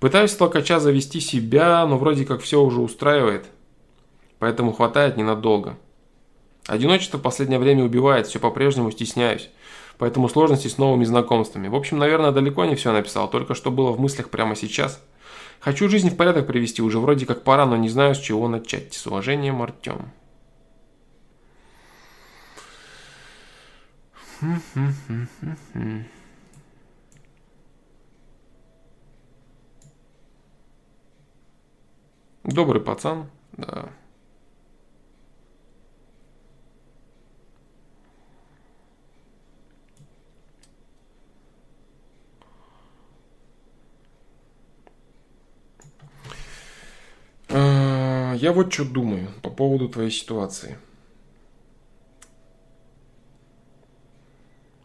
Пытаюсь 0.00 0.34
толкача 0.34 0.78
завести 0.78 1.20
себя, 1.20 1.86
но 1.86 1.96
вроде 1.96 2.24
как 2.24 2.42
все 2.42 2.60
уже 2.60 2.80
устраивает, 2.80 3.46
поэтому 4.38 4.72
хватает 4.72 5.16
ненадолго. 5.16 5.78
Одиночество 6.66 7.18
в 7.18 7.22
последнее 7.22 7.60
время 7.60 7.84
убивает, 7.84 8.26
все 8.26 8.40
по-прежнему 8.40 8.90
стесняюсь, 8.90 9.48
поэтому 9.98 10.28
сложности 10.28 10.68
с 10.68 10.78
новыми 10.78 11.04
знакомствами. 11.04 11.68
В 11.68 11.76
общем, 11.76 11.98
наверное, 11.98 12.32
далеко 12.32 12.64
не 12.64 12.74
все 12.74 12.92
написал, 12.92 13.30
только 13.30 13.54
что 13.54 13.70
было 13.70 13.92
в 13.92 14.00
мыслях 14.00 14.28
прямо 14.28 14.56
сейчас– 14.56 15.00
Хочу 15.60 15.88
жизнь 15.88 16.10
в 16.10 16.16
порядок 16.16 16.46
привести, 16.46 16.82
уже 16.82 16.98
вроде 16.98 17.26
как 17.26 17.42
пора, 17.42 17.66
но 17.66 17.76
не 17.76 17.88
знаю, 17.88 18.14
с 18.14 18.18
чего 18.18 18.48
начать. 18.48 18.94
С 18.94 19.06
уважением, 19.06 19.62
Артем. 19.62 20.12
Добрый 32.44 32.80
пацан, 32.80 33.28
да. 33.52 33.90
Я 47.48 48.52
вот 48.54 48.72
что 48.72 48.84
думаю 48.84 49.28
по 49.42 49.50
поводу 49.50 49.88
твоей 49.88 50.10
ситуации. 50.10 50.78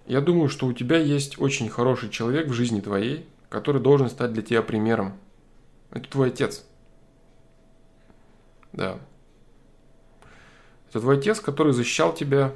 Я 0.05 0.21
думаю, 0.21 0.49
что 0.49 0.67
у 0.67 0.73
тебя 0.73 0.97
есть 0.97 1.39
очень 1.39 1.69
хороший 1.69 2.09
человек 2.09 2.47
в 2.47 2.53
жизни 2.53 2.81
твоей, 2.81 3.25
который 3.49 3.81
должен 3.81 4.09
стать 4.09 4.33
для 4.33 4.41
тебя 4.41 4.61
примером. 4.61 5.13
Это 5.91 6.09
твой 6.09 6.29
отец. 6.29 6.65
Да. 8.73 8.99
Это 10.89 10.99
твой 10.99 11.17
отец, 11.17 11.39
который 11.39 11.73
защищал 11.73 12.13
тебя, 12.13 12.53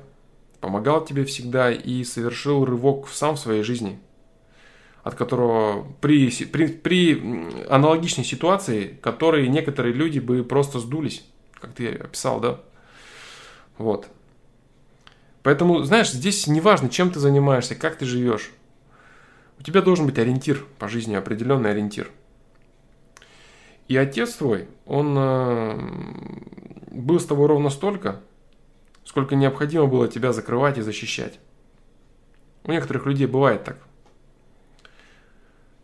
помогал 0.60 1.06
тебе 1.06 1.24
всегда 1.24 1.72
и 1.72 2.03
совершил 2.03 2.66
рывок 2.66 3.08
сам 3.10 3.36
в 3.36 3.39
своей 3.39 3.64
жизни– 3.64 3.99
от 5.06 5.14
которого 5.14 5.86
при, 6.01 6.32
при, 6.45 6.66
при 6.66 7.68
аналогичной 7.70 8.24
ситуации, 8.24 8.97
которые 9.03 9.47
некоторые 9.47 9.93
люди 9.93 10.18
бы 10.18 10.43
просто 10.43 10.80
сдулись, 10.80 11.24
как 11.53 11.74
ты 11.74 11.89
описал, 11.89 12.39
да? 12.39 12.60
Вот. 13.78 14.08
Поэтому, 15.43 15.84
знаешь, 15.84 16.10
здесь 16.10 16.47
не 16.47 16.60
важно, 16.60 16.89
чем 16.89 17.12
ты 17.12 17.20
занимаешься, 17.20 17.76
как 17.76 17.97
ты 17.97 18.06
живешь. 18.06 18.49
У 19.60 19.62
тебя 19.62 19.84
должен 19.84 20.08
быть 20.08 20.18
ориентир 20.18 20.66
по 20.80 20.88
жизни, 20.88 21.14
определенный 21.14 21.70
ориентир. 21.70 22.10
И 23.88 23.95
отец 23.95 24.34
твой, 24.34 24.68
он 24.88 25.16
э, 25.20 25.80
был 26.89 27.20
с 27.20 27.28
тобой 27.28 27.45
ровно 27.45 27.70
столько, 27.70 28.22
сколько 29.03 29.36
необходимо 29.36 29.86
было 29.86 30.08
тебя 30.08 30.34
закрывать 30.34 30.80
и 30.80 30.82
защищать. 30.82 31.38
У 32.64 32.72
некоторых 32.72 33.06
людей 33.06 33.28
бывает 33.28 33.64
так. 33.64 33.78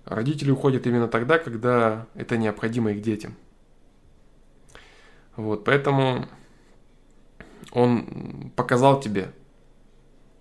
Родители 0.05 0.51
уходят 0.51 0.87
именно 0.87 1.07
тогда, 1.07 1.37
когда 1.37 2.07
это 2.15 2.37
необходимо 2.37 2.91
их 2.91 3.01
детям. 3.01 3.35
Вот, 5.35 5.63
поэтому 5.63 6.27
он 7.71 8.51
показал 8.55 8.99
тебе, 8.99 9.33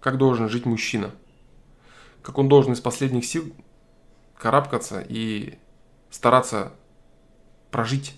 как 0.00 0.16
должен 0.16 0.48
жить 0.48 0.66
мужчина, 0.66 1.12
как 2.22 2.38
он 2.38 2.48
должен 2.48 2.72
из 2.72 2.80
последних 2.80 3.24
сил 3.24 3.54
карабкаться 4.36 5.04
и 5.06 5.58
стараться 6.10 6.72
прожить, 7.70 8.16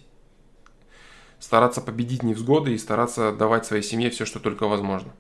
стараться 1.39 1.81
победить 1.81 2.23
невзгоды 2.23 2.73
и 2.75 2.79
стараться 2.79 3.33
давать 3.33 3.67
своей 3.67 3.83
семье 3.83 4.11
все, 4.11 4.25
что 4.25 4.39
только 4.39 4.67
возможно. 4.67 5.13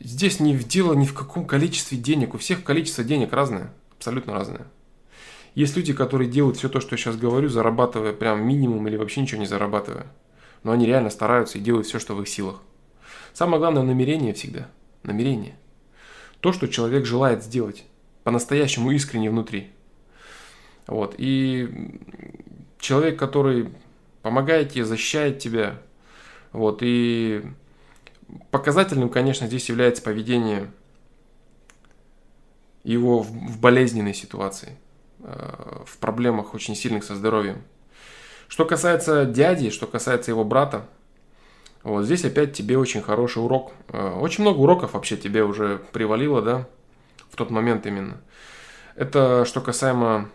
здесь 0.00 0.40
не 0.40 0.56
в 0.56 0.66
дело 0.66 0.94
ни 0.94 1.04
в 1.04 1.14
каком 1.14 1.46
количестве 1.46 1.98
денег. 1.98 2.34
У 2.34 2.38
всех 2.38 2.64
количество 2.64 3.04
денег 3.04 3.32
разное, 3.32 3.72
абсолютно 4.02 4.34
разное. 4.34 4.66
Есть 5.54 5.76
люди, 5.76 5.92
которые 5.92 6.28
делают 6.28 6.56
все 6.56 6.68
то, 6.68 6.80
что 6.80 6.94
я 6.94 6.96
сейчас 6.96 7.16
говорю, 7.16 7.48
зарабатывая 7.48 8.12
прям 8.12 8.44
минимум 8.44 8.88
или 8.88 8.96
вообще 8.96 9.20
ничего 9.20 9.40
не 9.40 9.46
зарабатывая. 9.46 10.06
Но 10.64 10.72
они 10.72 10.86
реально 10.86 11.10
стараются 11.10 11.58
и 11.58 11.60
делают 11.60 11.86
все, 11.86 12.00
что 12.00 12.14
в 12.14 12.22
их 12.22 12.28
силах. 12.28 12.60
Самое 13.32 13.60
главное 13.60 13.82
намерение 13.82 14.34
всегда. 14.34 14.68
Намерение. 15.04 15.56
То, 16.40 16.52
что 16.52 16.66
человек 16.66 17.06
желает 17.06 17.44
сделать. 17.44 17.84
По-настоящему 18.24 18.90
искренне 18.90 19.30
внутри. 19.30 19.70
Вот. 20.88 21.14
И 21.18 22.00
человек, 22.80 23.18
который 23.18 23.68
помогает 24.22 24.72
тебе, 24.72 24.84
защищает 24.84 25.38
тебя. 25.38 25.80
Вот. 26.50 26.78
И 26.82 27.44
показательным, 28.50 29.10
конечно, 29.10 29.46
здесь 29.46 29.68
является 29.68 30.02
поведение 30.02 30.72
его 32.84 33.20
в, 33.20 33.28
в 33.28 33.60
болезненной 33.60 34.14
ситуации, 34.14 34.76
э, 35.20 35.82
в 35.86 35.98
проблемах 35.98 36.54
очень 36.54 36.74
сильных 36.74 37.04
со 37.04 37.14
здоровьем. 37.14 37.62
Что 38.48 38.64
касается 38.64 39.24
дяди, 39.24 39.70
что 39.70 39.86
касается 39.86 40.30
его 40.30 40.44
брата, 40.44 40.86
вот 41.82 42.04
здесь 42.04 42.24
опять 42.24 42.52
тебе 42.52 42.78
очень 42.78 43.02
хороший 43.02 43.42
урок. 43.42 43.72
Э, 43.88 44.14
очень 44.18 44.42
много 44.42 44.58
уроков 44.58 44.94
вообще 44.94 45.16
тебе 45.16 45.44
уже 45.44 45.80
привалило, 45.92 46.42
да, 46.42 46.68
в 47.30 47.36
тот 47.36 47.50
момент 47.50 47.86
именно. 47.86 48.20
Это 48.94 49.44
что 49.46 49.62
касаемо, 49.62 50.28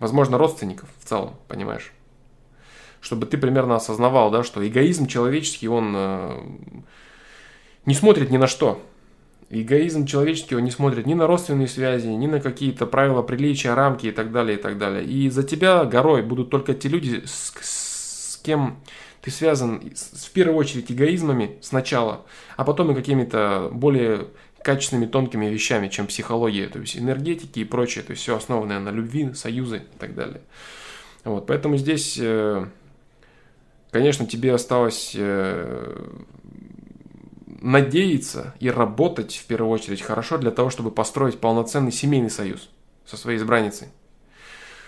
возможно, 0.00 0.36
родственников 0.36 0.88
в 0.98 1.04
целом, 1.04 1.36
понимаешь? 1.46 1.92
Чтобы 3.00 3.26
ты 3.26 3.38
примерно 3.38 3.76
осознавал, 3.76 4.32
да, 4.32 4.42
что 4.42 4.66
эгоизм 4.66 5.06
человеческий, 5.06 5.68
он 5.68 5.94
э, 5.96 6.40
не 7.86 7.94
смотрит 7.94 8.30
ни 8.30 8.36
на 8.36 8.48
что. 8.48 8.82
Эгоизм 9.50 10.04
человеческий, 10.04 10.56
он 10.56 10.64
не 10.64 10.70
смотрит 10.70 11.06
ни 11.06 11.14
на 11.14 11.26
родственные 11.26 11.68
связи, 11.68 12.08
ни 12.08 12.26
на 12.26 12.38
какие-то 12.38 12.86
правила 12.86 13.22
приличия, 13.22 13.72
рамки 13.72 14.06
и 14.06 14.12
так 14.12 14.30
далее, 14.30 14.58
и 14.58 14.60
так 14.60 14.76
далее. 14.76 15.04
И 15.04 15.30
за 15.30 15.42
тебя 15.42 15.84
горой 15.86 16.22
будут 16.22 16.50
только 16.50 16.74
те 16.74 16.88
люди, 16.88 17.22
с, 17.24 17.54
с 17.62 18.36
кем 18.42 18.78
ты 19.22 19.30
связан 19.30 19.80
в 19.94 20.30
первую 20.32 20.56
очередь 20.58 20.92
эгоизмами 20.92 21.56
сначала, 21.62 22.26
а 22.56 22.64
потом 22.64 22.90
и 22.90 22.94
какими-то 22.94 23.70
более 23.72 24.28
качественными, 24.62 25.06
тонкими 25.06 25.46
вещами, 25.46 25.88
чем 25.88 26.06
психология, 26.08 26.68
то 26.68 26.78
есть 26.78 26.98
энергетики 26.98 27.60
и 27.60 27.64
прочее, 27.64 28.04
то 28.04 28.10
есть 28.10 28.22
все 28.22 28.36
основанное 28.36 28.80
на 28.80 28.90
любви, 28.90 29.32
союзы 29.32 29.78
и 29.94 29.98
так 29.98 30.14
далее. 30.14 30.42
Вот, 31.24 31.46
поэтому 31.46 31.78
здесь, 31.78 32.18
э, 32.20 32.66
конечно, 33.90 34.26
тебе 34.26 34.52
осталось 34.52 35.12
э, 35.16 36.06
надеяться 37.60 38.54
и 38.60 38.70
работать 38.70 39.34
в 39.36 39.46
первую 39.46 39.70
очередь 39.70 40.02
хорошо 40.02 40.38
для 40.38 40.50
того, 40.50 40.70
чтобы 40.70 40.90
построить 40.90 41.40
полноценный 41.40 41.92
семейный 41.92 42.30
союз 42.30 42.68
со 43.06 43.16
своей 43.16 43.38
избранницей. 43.38 43.88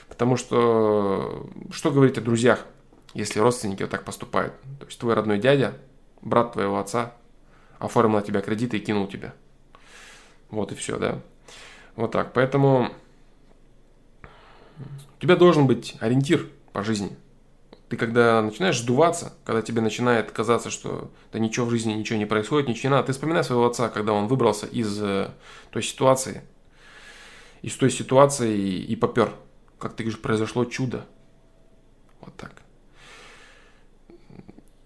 Потому 0.08 0.36
что 0.36 1.48
что 1.70 1.90
говорить 1.90 2.18
о 2.18 2.20
друзьях, 2.20 2.66
если 3.14 3.40
родственники 3.40 3.82
вот 3.82 3.90
так 3.90 4.04
поступают? 4.04 4.54
То 4.78 4.86
есть 4.86 4.98
твой 4.98 5.14
родной 5.14 5.38
дядя, 5.38 5.74
брат 6.20 6.52
твоего 6.52 6.78
отца, 6.78 7.14
оформил 7.78 8.16
на 8.16 8.22
тебя 8.22 8.40
кредиты 8.40 8.76
и 8.76 8.80
кинул 8.80 9.06
тебя. 9.06 9.32
Вот 10.50 10.72
и 10.72 10.74
все, 10.74 10.98
да. 10.98 11.20
Вот 11.96 12.12
так. 12.12 12.32
Поэтому 12.32 12.90
у 14.82 15.20
тебя 15.20 15.36
должен 15.36 15.66
быть 15.66 15.96
ориентир 16.00 16.46
по 16.72 16.82
жизни– 16.82 17.16
ты 17.90 17.96
когда 17.96 18.40
начинаешь 18.40 18.78
сдуваться, 18.78 19.32
когда 19.44 19.62
тебе 19.62 19.80
начинает 19.80 20.30
казаться, 20.30 20.70
что 20.70 21.10
да 21.32 21.40
ничего 21.40 21.66
в 21.66 21.70
жизни, 21.70 21.92
ничего 21.92 22.20
не 22.20 22.24
происходит, 22.24 22.68
ничего 22.68 22.90
не 22.90 22.94
надо, 22.94 23.08
ты 23.08 23.12
вспоминай 23.12 23.42
своего 23.42 23.66
отца, 23.66 23.88
когда 23.88 24.12
он 24.12 24.28
выбрался 24.28 24.66
из 24.66 25.02
э, 25.02 25.32
той 25.72 25.82
ситуации, 25.82 26.42
из 27.62 27.74
той 27.74 27.90
ситуации 27.90 28.56
и, 28.56 28.84
и 28.92 28.94
попер. 28.94 29.32
Как 29.80 29.94
ты 29.94 30.04
говоришь, 30.04 30.22
произошло 30.22 30.64
чудо. 30.66 31.04
Вот 32.20 32.36
так. 32.36 32.62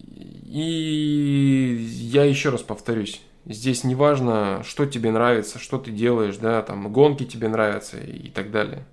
И 0.00 1.86
я 2.10 2.24
еще 2.24 2.48
раз 2.48 2.62
повторюсь, 2.62 3.20
здесь 3.44 3.84
не 3.84 3.94
важно, 3.94 4.62
что 4.64 4.86
тебе 4.86 5.10
нравится, 5.10 5.58
что 5.58 5.76
ты 5.76 5.90
делаешь, 5.90 6.38
да, 6.38 6.62
там 6.62 6.90
гонки 6.90 7.26
тебе 7.26 7.48
нравятся 7.48 7.98
и 7.98 8.30
так 8.30 8.50
далее. 8.50 8.86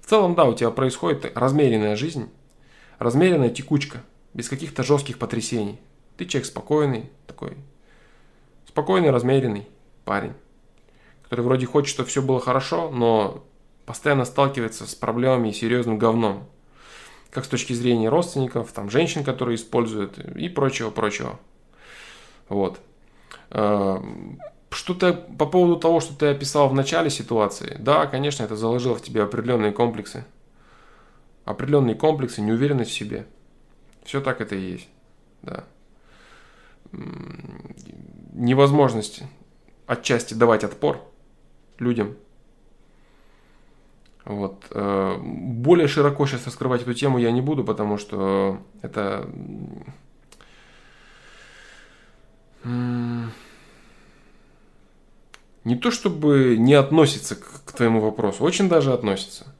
В 0.00 0.06
целом, 0.08 0.36
да, 0.36 0.44
у 0.44 0.54
тебя 0.54 0.70
происходит 0.70 1.32
размеренная 1.34 1.96
жизнь, 1.96 2.30
Размеренная 3.00 3.48
текучка, 3.48 4.02
без 4.34 4.50
каких-то 4.50 4.82
жестких 4.82 5.18
потрясений. 5.18 5.80
Ты 6.18 6.26
человек 6.26 6.46
спокойный, 6.46 7.08
такой 7.26 7.56
спокойный, 8.66 9.08
размеренный 9.08 9.66
парень, 10.04 10.34
который 11.22 11.40
вроде 11.40 11.64
хочет, 11.64 11.88
чтобы 11.88 12.10
все 12.10 12.20
было 12.20 12.40
хорошо, 12.40 12.90
но 12.90 13.42
постоянно 13.86 14.26
сталкивается 14.26 14.86
с 14.86 14.94
проблемами 14.94 15.48
и 15.48 15.52
серьезным 15.54 15.96
говном. 15.98 16.46
Как 17.30 17.46
с 17.46 17.48
точки 17.48 17.72
зрения 17.72 18.10
родственников, 18.10 18.70
там, 18.72 18.90
женщин, 18.90 19.24
которые 19.24 19.56
используют 19.56 20.18
и 20.18 20.50
прочего-прочего. 20.50 21.40
Вот. 22.50 22.80
Э, 23.48 23.98
что-то 24.68 25.14
по 25.14 25.46
поводу 25.46 25.76
того, 25.76 26.00
что 26.00 26.14
ты 26.14 26.26
описал 26.26 26.68
в 26.68 26.74
начале 26.74 27.08
ситуации, 27.08 27.78
да, 27.80 28.06
конечно, 28.06 28.44
это 28.44 28.56
заложило 28.56 28.96
в 28.96 29.02
тебе 29.02 29.22
определенные 29.22 29.72
комплексы 29.72 30.26
определенные 31.44 31.94
комплексы, 31.94 32.40
неуверенность 32.40 32.90
в 32.90 32.94
себе. 32.94 33.26
Все 34.04 34.20
так 34.20 34.40
это 34.40 34.54
и 34.54 34.72
есть. 34.72 34.88
Да. 35.42 35.64
Невозможность 38.32 39.22
отчасти 39.86 40.34
давать 40.34 40.64
отпор 40.64 41.00
людям. 41.78 42.16
Вот. 44.24 44.66
Э, 44.70 45.16
более 45.20 45.88
широко 45.88 46.26
сейчас 46.26 46.46
раскрывать 46.46 46.82
эту 46.82 46.94
тему 46.94 47.18
я 47.18 47.32
не 47.32 47.40
буду, 47.40 47.64
потому 47.64 47.96
что 47.98 48.62
это 48.82 49.28
не 55.64 55.76
то 55.76 55.90
чтобы 55.90 56.56
не 56.58 56.74
относится 56.74 57.36
к 57.36 57.72
твоему 57.72 58.00
вопросу, 58.00 58.44
очень 58.44 58.68
даже 58.68 58.92
относится. 58.92 59.54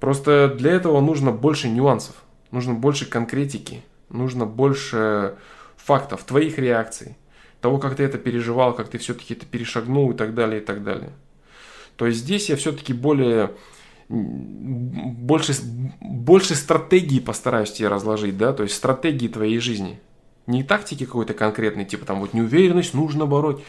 Просто 0.00 0.54
для 0.56 0.72
этого 0.72 1.00
нужно 1.00 1.32
больше 1.32 1.68
нюансов, 1.68 2.14
нужно 2.50 2.74
больше 2.74 3.06
конкретики, 3.06 3.82
нужно 4.08 4.46
больше 4.46 5.36
фактов, 5.76 6.24
твоих 6.24 6.58
реакций, 6.58 7.16
того, 7.60 7.78
как 7.78 7.96
ты 7.96 8.04
это 8.04 8.18
переживал, 8.18 8.74
как 8.74 8.88
ты 8.88 8.98
все-таки 8.98 9.34
это 9.34 9.46
перешагнул 9.46 10.10
и 10.10 10.14
так 10.14 10.34
далее, 10.34 10.60
и 10.60 10.64
так 10.64 10.84
далее. 10.84 11.10
То 11.96 12.06
есть 12.06 12.20
здесь 12.20 12.48
я 12.48 12.56
все-таки 12.56 12.92
более 12.92 13.52
больше, 14.08 15.52
больше 16.00 16.54
стратегии 16.54 17.20
постараюсь 17.20 17.72
тебе 17.72 17.88
разложить, 17.88 18.38
да, 18.38 18.52
то 18.52 18.62
есть 18.62 18.74
стратегии 18.74 19.28
твоей 19.28 19.58
жизни. 19.58 20.00
Не 20.46 20.62
тактики 20.62 21.04
какой-то 21.04 21.34
конкретной, 21.34 21.84
типа 21.84 22.06
там 22.06 22.20
вот 22.20 22.32
неуверенность 22.32 22.94
нужно 22.94 23.26
бороть. 23.26 23.62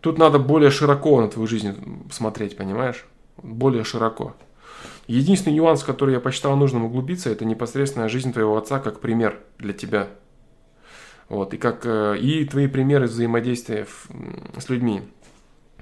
Тут 0.00 0.18
надо 0.18 0.38
более 0.38 0.70
широко 0.70 1.20
на 1.20 1.28
твою 1.28 1.46
жизнь 1.46 1.74
смотреть, 2.10 2.56
понимаешь? 2.56 3.04
Более 3.36 3.84
широко. 3.84 4.34
Единственный 5.06 5.54
нюанс, 5.54 5.82
который 5.82 6.14
я 6.14 6.20
посчитал 6.20 6.56
нужным 6.56 6.84
углубиться, 6.84 7.30
это 7.30 7.44
непосредственная 7.44 8.08
жизнь 8.08 8.32
твоего 8.32 8.56
отца 8.56 8.78
как 8.78 9.00
пример 9.00 9.40
для 9.58 9.72
тебя. 9.72 10.08
Вот, 11.28 11.54
и, 11.54 11.58
как, 11.58 11.84
э, 11.84 12.18
и 12.18 12.44
твои 12.44 12.68
примеры 12.68 13.06
взаимодействия 13.06 13.86
с 14.58 14.68
людьми. 14.68 15.02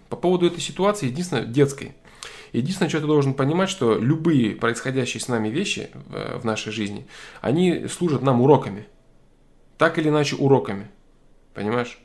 По 0.08 0.16
поводу 0.16 0.46
этой 0.46 0.60
ситуации, 0.60 1.06
единственное, 1.06 1.44
детской. 1.44 1.94
Единственное, 2.52 2.88
что 2.88 3.00
ты 3.00 3.06
должен 3.06 3.34
понимать, 3.34 3.68
что 3.68 3.98
любые 3.98 4.54
происходящие 4.54 5.20
с 5.20 5.28
нами 5.28 5.48
вещи 5.48 5.90
в, 5.92 6.40
в 6.40 6.44
нашей 6.44 6.72
жизни, 6.72 7.06
они 7.40 7.88
служат 7.88 8.22
нам 8.22 8.40
уроками. 8.40 8.86
Так 9.76 9.98
или 9.98 10.08
иначе 10.08 10.36
уроками. 10.36 10.86
Понимаешь? 11.52 11.98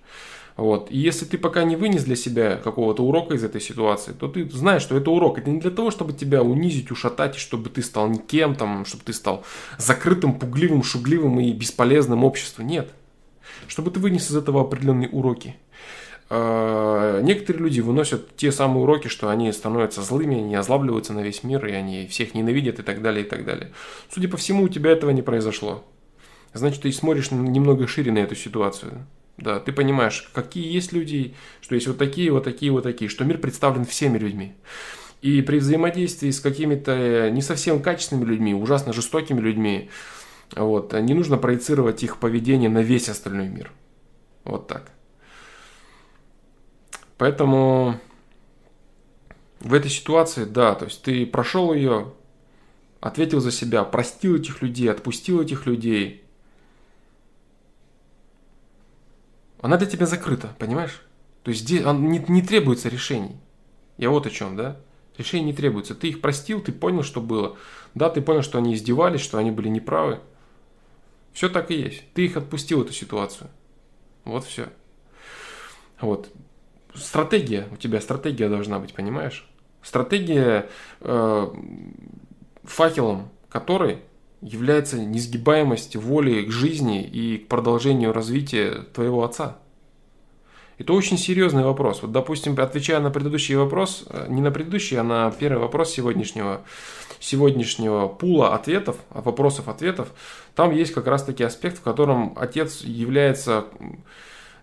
Вот. 0.59 0.91
И 0.91 0.97
если 0.97 1.23
ты 1.23 1.37
пока 1.37 1.63
не 1.63 1.77
вынес 1.77 2.03
для 2.03 2.17
себя 2.17 2.57
какого-то 2.57 3.01
урока 3.01 3.33
из 3.33 3.43
этой 3.45 3.61
ситуации, 3.61 4.11
то 4.11 4.27
ты 4.27 4.49
знаешь, 4.49 4.81
что 4.81 4.97
это 4.97 5.09
урок. 5.09 5.37
Это 5.37 5.49
не 5.49 5.61
для 5.61 5.71
того, 5.71 5.89
чтобы 5.89 6.11
тебя 6.11 6.43
унизить, 6.43 6.91
ушатать, 6.91 7.35
чтобы 7.35 7.69
ты 7.69 7.81
стал 7.81 8.09
никем, 8.09 8.55
там, 8.55 8.83
чтобы 8.83 9.05
ты 9.05 9.13
стал 9.13 9.45
закрытым, 9.77 10.37
пугливым, 10.37 10.83
шугливым 10.83 11.39
и 11.39 11.53
бесполезным 11.53 12.25
обществу. 12.25 12.61
Нет. 12.61 12.91
Чтобы 13.69 13.89
ты 13.89 14.01
вынес 14.01 14.29
из 14.29 14.35
этого 14.35 14.59
определенные 14.59 15.07
уроки. 15.07 15.55
А, 16.29 17.21
некоторые 17.21 17.63
люди 17.63 17.79
выносят 17.79 18.35
те 18.35 18.51
самые 18.51 18.83
уроки, 18.83 19.07
что 19.07 19.29
они 19.29 19.49
становятся 19.53 20.01
злыми, 20.01 20.39
они 20.39 20.55
озлабливаются 20.55 21.13
на 21.13 21.21
весь 21.21 21.41
мир, 21.45 21.65
и 21.67 21.71
они 21.71 22.05
всех 22.07 22.33
ненавидят 22.33 22.79
и 22.79 22.83
так 22.83 23.01
далее, 23.01 23.25
и 23.25 23.29
так 23.29 23.45
далее. 23.45 23.71
Судя 24.13 24.27
по 24.27 24.35
всему, 24.35 24.65
у 24.65 24.67
тебя 24.67 24.91
этого 24.91 25.11
не 25.11 25.21
произошло. 25.21 25.85
Значит, 26.53 26.81
ты 26.81 26.91
смотришь 26.91 27.31
немного 27.31 27.87
шире 27.87 28.11
на 28.11 28.19
эту 28.19 28.35
ситуацию. 28.35 29.05
Да, 29.41 29.59
ты 29.59 29.71
понимаешь, 29.71 30.29
какие 30.33 30.71
есть 30.71 30.91
люди, 30.91 31.33
что 31.61 31.75
есть 31.75 31.87
вот 31.87 31.97
такие, 31.97 32.31
вот 32.31 32.43
такие, 32.43 32.71
вот 32.71 32.83
такие, 32.83 33.09
что 33.09 33.23
мир 33.23 33.37
представлен 33.37 33.85
всеми 33.85 34.17
людьми. 34.17 34.53
И 35.21 35.41
при 35.41 35.59
взаимодействии 35.59 36.29
с 36.31 36.39
какими-то 36.39 37.29
не 37.31 37.41
совсем 37.41 37.81
качественными 37.81 38.25
людьми, 38.25 38.53
ужасно 38.53 38.93
жестокими 38.93 39.39
людьми, 39.39 39.89
Вот. 40.55 40.93
Не 40.93 41.13
нужно 41.13 41.37
проецировать 41.37 42.03
их 42.03 42.17
поведение 42.17 42.69
на 42.69 42.81
весь 42.81 43.09
остальной 43.09 43.47
мир. 43.49 43.71
Вот 44.43 44.67
так. 44.67 44.91
Поэтому 47.17 47.99
в 49.59 49.73
этой 49.73 49.91
ситуации, 49.91 50.45
да, 50.45 50.73
то 50.73 50.85
есть 50.85 51.03
ты 51.03 51.25
прошел 51.25 51.73
ее, 51.73 52.13
ответил 53.01 53.41
за 53.41 53.51
себя, 53.51 53.83
простил 53.83 54.35
этих 54.37 54.61
людей, 54.61 54.89
отпустил 54.89 55.41
этих 55.41 55.65
людей. 55.65 56.23
Она 59.61 59.77
для 59.77 59.87
тебя 59.87 60.05
закрыта, 60.05 60.55
понимаешь? 60.59 61.01
То 61.43 61.51
есть 61.51 61.61
здесь 61.61 61.83
не, 61.85 62.19
не 62.19 62.41
требуется 62.41 62.89
решений. 62.89 63.37
Я 63.97 64.09
вот 64.09 64.25
о 64.25 64.29
чем, 64.29 64.55
да? 64.55 64.77
Решений 65.17 65.45
не 65.45 65.53
требуется. 65.53 65.95
Ты 65.95 66.09
их 66.09 66.21
простил, 66.21 66.61
ты 66.61 66.71
понял, 66.71 67.03
что 67.03 67.21
было. 67.21 67.57
Да, 67.93 68.09
ты 68.09 68.21
понял, 68.21 68.41
что 68.41 68.57
они 68.57 68.73
издевались, 68.73 69.21
что 69.21 69.37
они 69.37 69.51
были 69.51 69.67
неправы. 69.67 70.19
Все 71.33 71.49
так 71.49 71.71
и 71.71 71.75
есть. 71.75 72.03
Ты 72.13 72.25
их 72.25 72.37
отпустил, 72.37 72.81
эту 72.81 72.93
ситуацию. 72.93 73.49
Вот 74.23 74.45
все. 74.45 74.69
Вот. 75.99 76.29
Стратегия. 76.93 77.67
У 77.71 77.77
тебя 77.77 77.99
стратегия 77.99 78.47
должна 78.47 78.79
быть, 78.79 78.93
понимаешь? 78.93 79.47
Стратегия 79.81 80.69
э, 81.01 81.47
факелом 82.63 83.29
которой 83.49 84.01
является 84.41 84.99
несгибаемость 84.99 85.95
воли 85.95 86.43
к 86.43 86.51
жизни 86.51 87.03
и 87.03 87.37
к 87.37 87.47
продолжению 87.47 88.13
развития 88.13 88.85
твоего 88.93 89.23
отца. 89.23 89.57
Это 90.77 90.93
очень 90.93 91.17
серьезный 91.17 91.63
вопрос. 91.63 92.01
Вот, 92.01 92.13
допустим, 92.13 92.57
отвечая 92.57 93.01
на 93.01 93.11
предыдущий 93.11 93.55
вопрос, 93.55 94.05
э, 94.09 94.27
не 94.29 94.39
на 94.41 94.49
предыдущий, 94.49 94.97
а 94.97 95.03
на 95.03 95.29
первый 95.29 95.59
вопрос 95.59 95.91
сегодняшнего, 95.91 96.61
сегодняшнего 97.19 98.07
пула 98.07 98.55
ответов, 98.55 98.95
вопросов 99.09 99.67
ответов, 99.67 100.13
там 100.55 100.71
есть 100.71 100.93
как 100.93 101.07
раз 101.07 101.23
таки 101.23 101.43
аспект, 101.43 101.79
в 101.79 101.81
котором 101.81 102.33
отец 102.37 102.81
является 102.81 103.65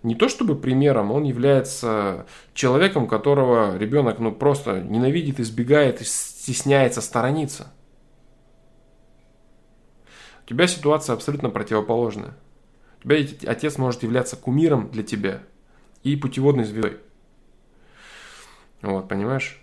не 0.02 0.14
то 0.14 0.28
чтобы 0.28 0.56
примером, 0.56 1.10
он 1.10 1.24
является 1.24 2.26
человеком, 2.54 3.08
которого 3.08 3.76
ребенок 3.76 4.18
ну, 4.18 4.32
просто 4.32 4.80
ненавидит, 4.80 5.40
избегает, 5.40 6.00
стесняется, 6.06 7.00
сторонится. 7.00 7.72
У 10.46 10.48
тебя 10.48 10.66
ситуация 10.66 11.14
абсолютно 11.14 11.50
противоположная. 11.50 12.34
У 13.04 13.08
тебя 13.08 13.50
отец 13.50 13.76
может 13.76 14.02
являться 14.02 14.36
кумиром 14.36 14.88
для 14.90 15.02
тебя– 15.02 15.42
и 16.06 16.16
путеводной 16.16 16.64
звездой. 16.64 16.98
Вот, 18.82 19.08
понимаешь? 19.08 19.60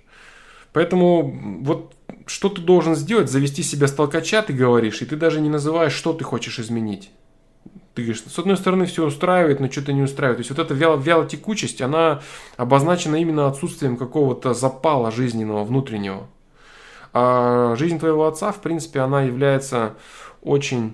Поэтому 0.73 1.61
вот 1.63 1.95
что 2.25 2.49
ты 2.49 2.61
должен 2.61 2.95
сделать? 2.95 3.29
Завести 3.29 3.63
себя 3.63 3.88
с 3.88 3.93
толкача, 3.93 4.41
ты 4.41 4.51
говоришь, 4.51 5.01
и 5.01 5.05
ты 5.05 5.15
даже 5.15 5.39
не 5.39 5.49
называешь, 5.49 5.93
что 5.93 6.13
ты 6.13 6.23
хочешь 6.23 6.59
изменить. 6.59 7.11
Ты 7.93 8.01
говоришь, 8.01 8.23
с 8.23 8.39
одной 8.39 8.57
стороны 8.57 8.86
все 8.88 9.05
устраивает, 9.05 9.59
но 9.59 9.71
что-то 9.71 9.93
не 9.93 10.01
устраивает. 10.01 10.38
То 10.38 10.41
есть 10.41 10.49
вот 10.49 10.59
эта 10.59 10.73
вяло, 10.73 10.97
вялотекучесть, 10.97 11.81
она 11.81 12.21
обозначена 12.57 13.15
именно 13.17 13.47
отсутствием 13.47 13.95
какого-то 13.95 14.53
запала 14.53 15.11
жизненного, 15.11 15.63
внутреннего. 15.63 16.27
А 17.13 17.75
жизнь 17.77 17.99
твоего 17.99 18.25
отца, 18.27 18.51
в 18.51 18.61
принципе, 18.61 18.99
она 18.99 19.21
является 19.21 19.95
очень 20.43 20.93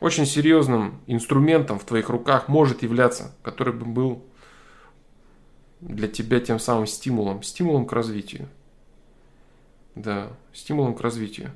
очень 0.00 0.26
серьезным 0.26 1.00
инструментом 1.06 1.78
в 1.78 1.84
твоих 1.84 2.08
руках 2.08 2.48
может 2.48 2.82
являться, 2.82 3.34
который 3.42 3.72
бы 3.72 3.84
был 3.84 4.24
для 5.80 6.08
тебя 6.08 6.40
тем 6.40 6.58
самым 6.58 6.86
стимулом, 6.86 7.42
стимулом 7.42 7.86
к 7.86 7.92
развитию. 7.92 8.48
Да, 9.96 10.28
стимулом 10.52 10.94
к 10.94 11.00
развитию. 11.00 11.50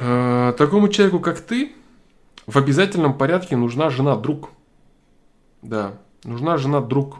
Э, 0.00 0.52
такому 0.58 0.88
человеку, 0.88 1.20
как 1.20 1.40
ты, 1.40 1.72
в 2.46 2.58
обязательном 2.58 3.16
порядке 3.16 3.56
нужна 3.56 3.88
жена-друг. 3.88 4.50
Да, 5.62 5.98
нужна 6.24 6.56
жена-друг. 6.56 7.18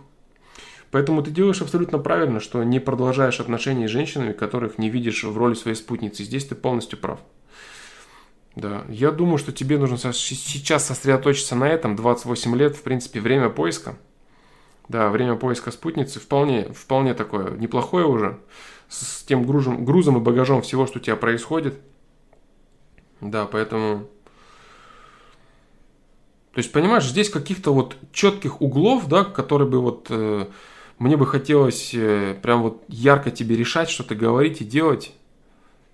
Поэтому 0.93 1.22
ты 1.22 1.30
делаешь 1.30 1.62
абсолютно 1.62 1.99
правильно, 1.99 2.38
что 2.38 2.62
не 2.62 2.78
продолжаешь 2.78 3.40
отношения 3.40 3.88
с 3.88 3.90
женщинами, 3.90 4.32
которых 4.32 4.76
не 4.76 4.90
видишь 4.90 5.24
в 5.24 5.36
роли 5.36 5.55
своей 5.55 5.74
спутницы. 5.74 6.22
Здесь 6.22 6.45
ты 6.45 6.55
полностью 6.55 6.99
прав. 6.99 7.18
Да, 8.57 8.84
я 8.90 9.11
думаю, 9.11 9.38
что 9.38 9.53
тебе 9.53 9.78
нужно 9.78 9.97
сейчас 9.97 10.86
сосредоточиться 10.86 11.57
на 11.57 11.66
этом. 11.66 11.97
28 11.97 12.55
лет, 12.57 12.76
в 12.76 12.82
принципе, 12.82 13.20
время 13.20 13.49
поиска. 13.49 13.97
Да, 14.88 15.09
время 15.09 15.36
поиска 15.36 15.70
спутницы 15.70 16.20
вполне, 16.20 16.70
вполне 16.74 17.14
такое 17.14 17.57
неплохое 17.57 18.05
уже. 18.05 18.38
С 18.90 19.22
тем 19.22 19.47
грузом, 19.47 19.86
грузом 19.86 20.18
и 20.18 20.20
багажом 20.20 20.61
всего, 20.61 20.86
что 20.86 20.99
у 20.99 21.03
тебя 21.03 21.16
происходит. 21.16 21.80
Да, 23.22 23.47
поэтому... 23.47 24.09
То 26.53 26.59
есть, 26.59 26.70
понимаешь, 26.70 27.07
здесь 27.07 27.30
каких-то 27.30 27.72
вот 27.72 27.97
четких 28.12 28.61
углов, 28.61 29.09
да, 29.09 29.24
которые 29.24 29.70
бы 29.70 29.80
вот... 29.80 30.11
Мне 30.99 31.16
бы 31.16 31.26
хотелось 31.26 31.93
э, 31.95 32.36
прям 32.43 32.62
вот 32.62 32.84
ярко 32.88 33.30
тебе 33.30 33.57
решать, 33.57 33.90
что-то 33.90 34.14
говорить 34.14 34.61
и 34.61 34.64
делать. 34.64 35.12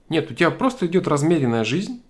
Нет, 0.09 0.31
у 0.31 0.35
тебя 0.35 0.51
просто 0.51 0.87
идет 0.87 1.09
размеренная 1.09 1.65
жизнь 1.65 2.03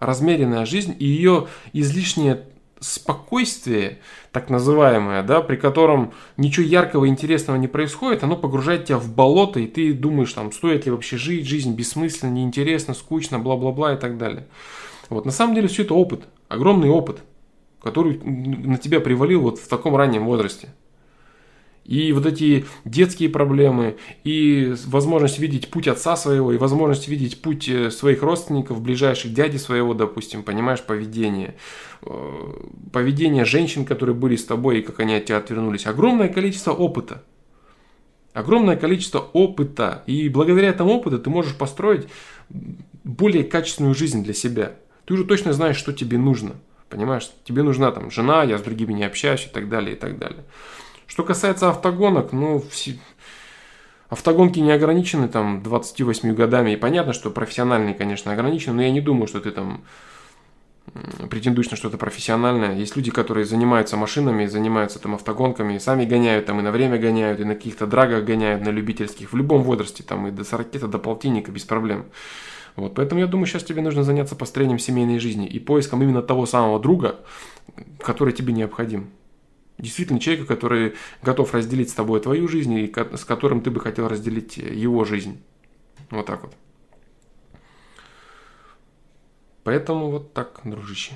размеренная 0.00 0.64
жизнь 0.64 0.96
и 0.98 1.04
ее 1.04 1.46
излишнее 1.72 2.46
спокойствие, 2.80 3.98
так 4.32 4.48
называемое, 4.48 5.22
да, 5.22 5.42
при 5.42 5.56
котором 5.56 6.14
ничего 6.38 6.64
яркого 6.64 7.04
и 7.04 7.08
интересного 7.08 7.56
не 7.58 7.68
происходит, 7.68 8.24
оно 8.24 8.36
погружает 8.36 8.86
тебя 8.86 8.96
в 8.96 9.14
болото, 9.14 9.60
и 9.60 9.66
ты 9.66 9.92
думаешь, 9.92 10.32
там, 10.32 10.50
стоит 10.50 10.86
ли 10.86 10.90
вообще 10.90 11.18
жить, 11.18 11.46
жизнь 11.46 11.74
бессмысленно, 11.74 12.30
неинтересно, 12.30 12.94
скучно, 12.94 13.38
бла-бла-бла 13.38 13.92
и 13.92 13.98
так 13.98 14.16
далее. 14.16 14.46
Вот, 15.10 15.26
на 15.26 15.30
самом 15.30 15.54
деле 15.54 15.68
все 15.68 15.82
это 15.82 15.92
опыт, 15.92 16.22
огромный 16.48 16.88
опыт, 16.88 17.22
который 17.82 18.18
на 18.24 18.78
тебя 18.78 19.00
привалил 19.00 19.42
вот 19.42 19.58
в 19.58 19.68
таком 19.68 19.94
раннем 19.94 20.24
возрасте. 20.24 20.70
И 21.84 22.12
вот 22.12 22.26
эти 22.26 22.66
детские 22.84 23.30
проблемы, 23.30 23.96
и 24.22 24.74
возможность 24.86 25.38
видеть 25.38 25.70
путь 25.70 25.88
отца 25.88 26.16
своего, 26.16 26.52
и 26.52 26.58
возможность 26.58 27.08
видеть 27.08 27.42
путь 27.42 27.68
э, 27.68 27.90
своих 27.90 28.22
родственников, 28.22 28.80
ближайших 28.80 29.32
дяди 29.32 29.56
своего, 29.56 29.94
допустим, 29.94 30.42
понимаешь, 30.42 30.82
поведение. 30.82 31.56
Э, 32.02 32.52
поведение 32.92 33.44
женщин, 33.44 33.84
которые 33.84 34.14
были 34.14 34.36
с 34.36 34.44
тобой, 34.44 34.78
и 34.78 34.82
как 34.82 35.00
они 35.00 35.14
от 35.14 35.24
тебя 35.24 35.38
отвернулись. 35.38 35.86
Огромное 35.86 36.28
количество 36.28 36.72
опыта. 36.72 37.24
Огромное 38.34 38.76
количество 38.76 39.18
опыта. 39.18 40.04
И 40.06 40.28
благодаря 40.28 40.68
этому 40.68 40.92
опыту 40.92 41.18
ты 41.18 41.30
можешь 41.30 41.56
построить 41.56 42.06
более 43.02 43.42
качественную 43.42 43.94
жизнь 43.94 44.22
для 44.22 44.34
себя. 44.34 44.74
Ты 45.06 45.14
уже 45.14 45.24
точно 45.24 45.52
знаешь, 45.52 45.76
что 45.76 45.92
тебе 45.92 46.18
нужно. 46.18 46.52
Понимаешь, 46.88 47.30
тебе 47.44 47.62
нужна 47.62 47.90
там 47.90 48.10
жена, 48.10 48.44
я 48.44 48.58
с 48.58 48.62
другими 48.62 48.92
не 48.92 49.04
общаюсь 49.04 49.46
и 49.46 49.52
так 49.52 49.68
далее, 49.68 49.94
и 49.94 49.98
так 49.98 50.18
далее. 50.18 50.44
Что 51.10 51.24
касается 51.24 51.68
автогонок, 51.68 52.30
ну, 52.30 52.62
все... 52.70 52.96
автогонки 54.10 54.60
не 54.60 54.70
ограничены 54.70 55.26
там 55.26 55.60
28 55.60 56.34
годами. 56.34 56.70
И 56.70 56.76
понятно, 56.76 57.12
что 57.12 57.32
профессиональные, 57.32 57.96
конечно, 57.96 58.32
ограничены, 58.32 58.76
но 58.76 58.82
я 58.82 58.92
не 58.92 59.00
думаю, 59.00 59.26
что 59.26 59.40
ты 59.40 59.50
там 59.50 59.82
претендуешь 61.28 61.68
на 61.68 61.76
что-то 61.76 61.98
профессиональное. 61.98 62.76
Есть 62.76 62.94
люди, 62.94 63.10
которые 63.10 63.44
занимаются 63.44 63.96
машинами, 63.96 64.46
занимаются 64.46 65.00
там 65.00 65.16
автогонками, 65.16 65.78
сами 65.78 66.04
гоняют, 66.04 66.46
там 66.46 66.60
и 66.60 66.62
на 66.62 66.70
время 66.70 66.96
гоняют, 66.96 67.40
и 67.40 67.44
на 67.44 67.56
каких-то 67.56 67.88
драгах 67.88 68.24
гоняют, 68.24 68.64
на 68.64 68.68
любительских, 68.68 69.32
в 69.32 69.36
любом 69.36 69.64
возрасте, 69.64 70.04
там 70.04 70.28
и 70.28 70.30
до 70.30 70.44
40 70.44 70.88
до 70.88 70.98
полтинника 71.00 71.50
без 71.50 71.64
проблем. 71.64 72.06
Вот, 72.76 72.94
поэтому 72.94 73.20
я 73.20 73.26
думаю, 73.26 73.46
сейчас 73.46 73.64
тебе 73.64 73.82
нужно 73.82 74.04
заняться 74.04 74.36
построением 74.36 74.78
семейной 74.78 75.18
жизни 75.18 75.48
и 75.48 75.58
поиском 75.58 76.04
именно 76.04 76.22
того 76.22 76.46
самого 76.46 76.78
друга, 76.78 77.18
который 77.98 78.32
тебе 78.32 78.52
необходим 78.52 79.10
действительно 79.80 80.20
человека, 80.20 80.46
который 80.46 80.94
готов 81.22 81.54
разделить 81.54 81.90
с 81.90 81.94
тобой 81.94 82.20
твою 82.20 82.48
жизнь 82.48 82.74
и 82.74 82.92
с 83.16 83.24
которым 83.24 83.62
ты 83.62 83.70
бы 83.70 83.80
хотел 83.80 84.08
разделить 84.08 84.56
его 84.56 85.04
жизнь. 85.04 85.42
Вот 86.10 86.26
так 86.26 86.42
вот. 86.42 86.54
Поэтому 89.64 90.10
вот 90.10 90.32
так, 90.32 90.60
дружище. 90.64 91.12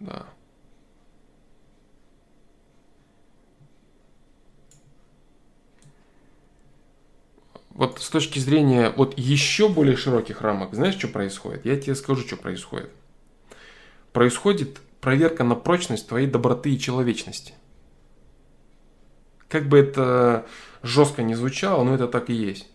Да. 0.00 0.31
Вот 7.74 8.00
с 8.00 8.08
точки 8.08 8.38
зрения 8.38 8.92
вот 8.96 9.18
еще 9.18 9.68
более 9.68 9.96
широких 9.96 10.40
рамок, 10.42 10.74
знаешь, 10.74 10.94
что 10.94 11.08
происходит? 11.08 11.64
Я 11.64 11.76
тебе 11.76 11.94
скажу, 11.94 12.22
что 12.22 12.36
происходит. 12.36 12.90
Происходит 14.12 14.80
проверка 15.00 15.42
на 15.42 15.54
прочность 15.54 16.08
твоей 16.08 16.26
доброты 16.26 16.70
и 16.70 16.78
человечности. 16.78 17.54
Как 19.48 19.68
бы 19.68 19.78
это 19.78 20.46
жестко 20.82 21.22
не 21.22 21.34
звучало, 21.34 21.84
но 21.84 21.94
это 21.94 22.08
так 22.08 22.30
и 22.30 22.34
есть. 22.34 22.68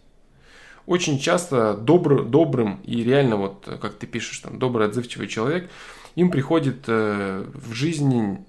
Очень 0.86 1.20
часто 1.20 1.76
добр, 1.76 2.24
добрым 2.24 2.80
и 2.84 3.04
реально, 3.04 3.36
вот 3.36 3.68
как 3.82 3.96
ты 3.96 4.08
пишешь, 4.08 4.40
там, 4.40 4.58
добрый, 4.58 4.88
отзывчивый 4.88 5.28
человек, 5.28 5.70
им 6.16 6.32
приходит 6.32 6.86
э, 6.88 7.46
в 7.54 7.74
жизни 7.74 8.44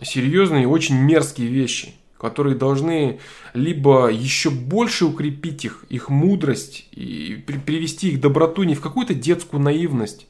серьезные 0.00 0.62
и 0.62 0.66
очень 0.66 0.96
мерзкие 0.96 1.48
вещи, 1.48 1.94
которые 2.28 2.56
должны 2.56 3.20
либо 3.54 4.08
еще 4.08 4.50
больше 4.50 5.06
укрепить 5.06 5.64
их, 5.64 5.84
их 5.88 6.08
мудрость 6.08 6.88
и 6.90 7.44
привести 7.64 8.10
их 8.10 8.20
доброту 8.20 8.64
не 8.64 8.74
в 8.74 8.80
какую-то 8.80 9.14
детскую 9.14 9.62
наивность, 9.62 10.26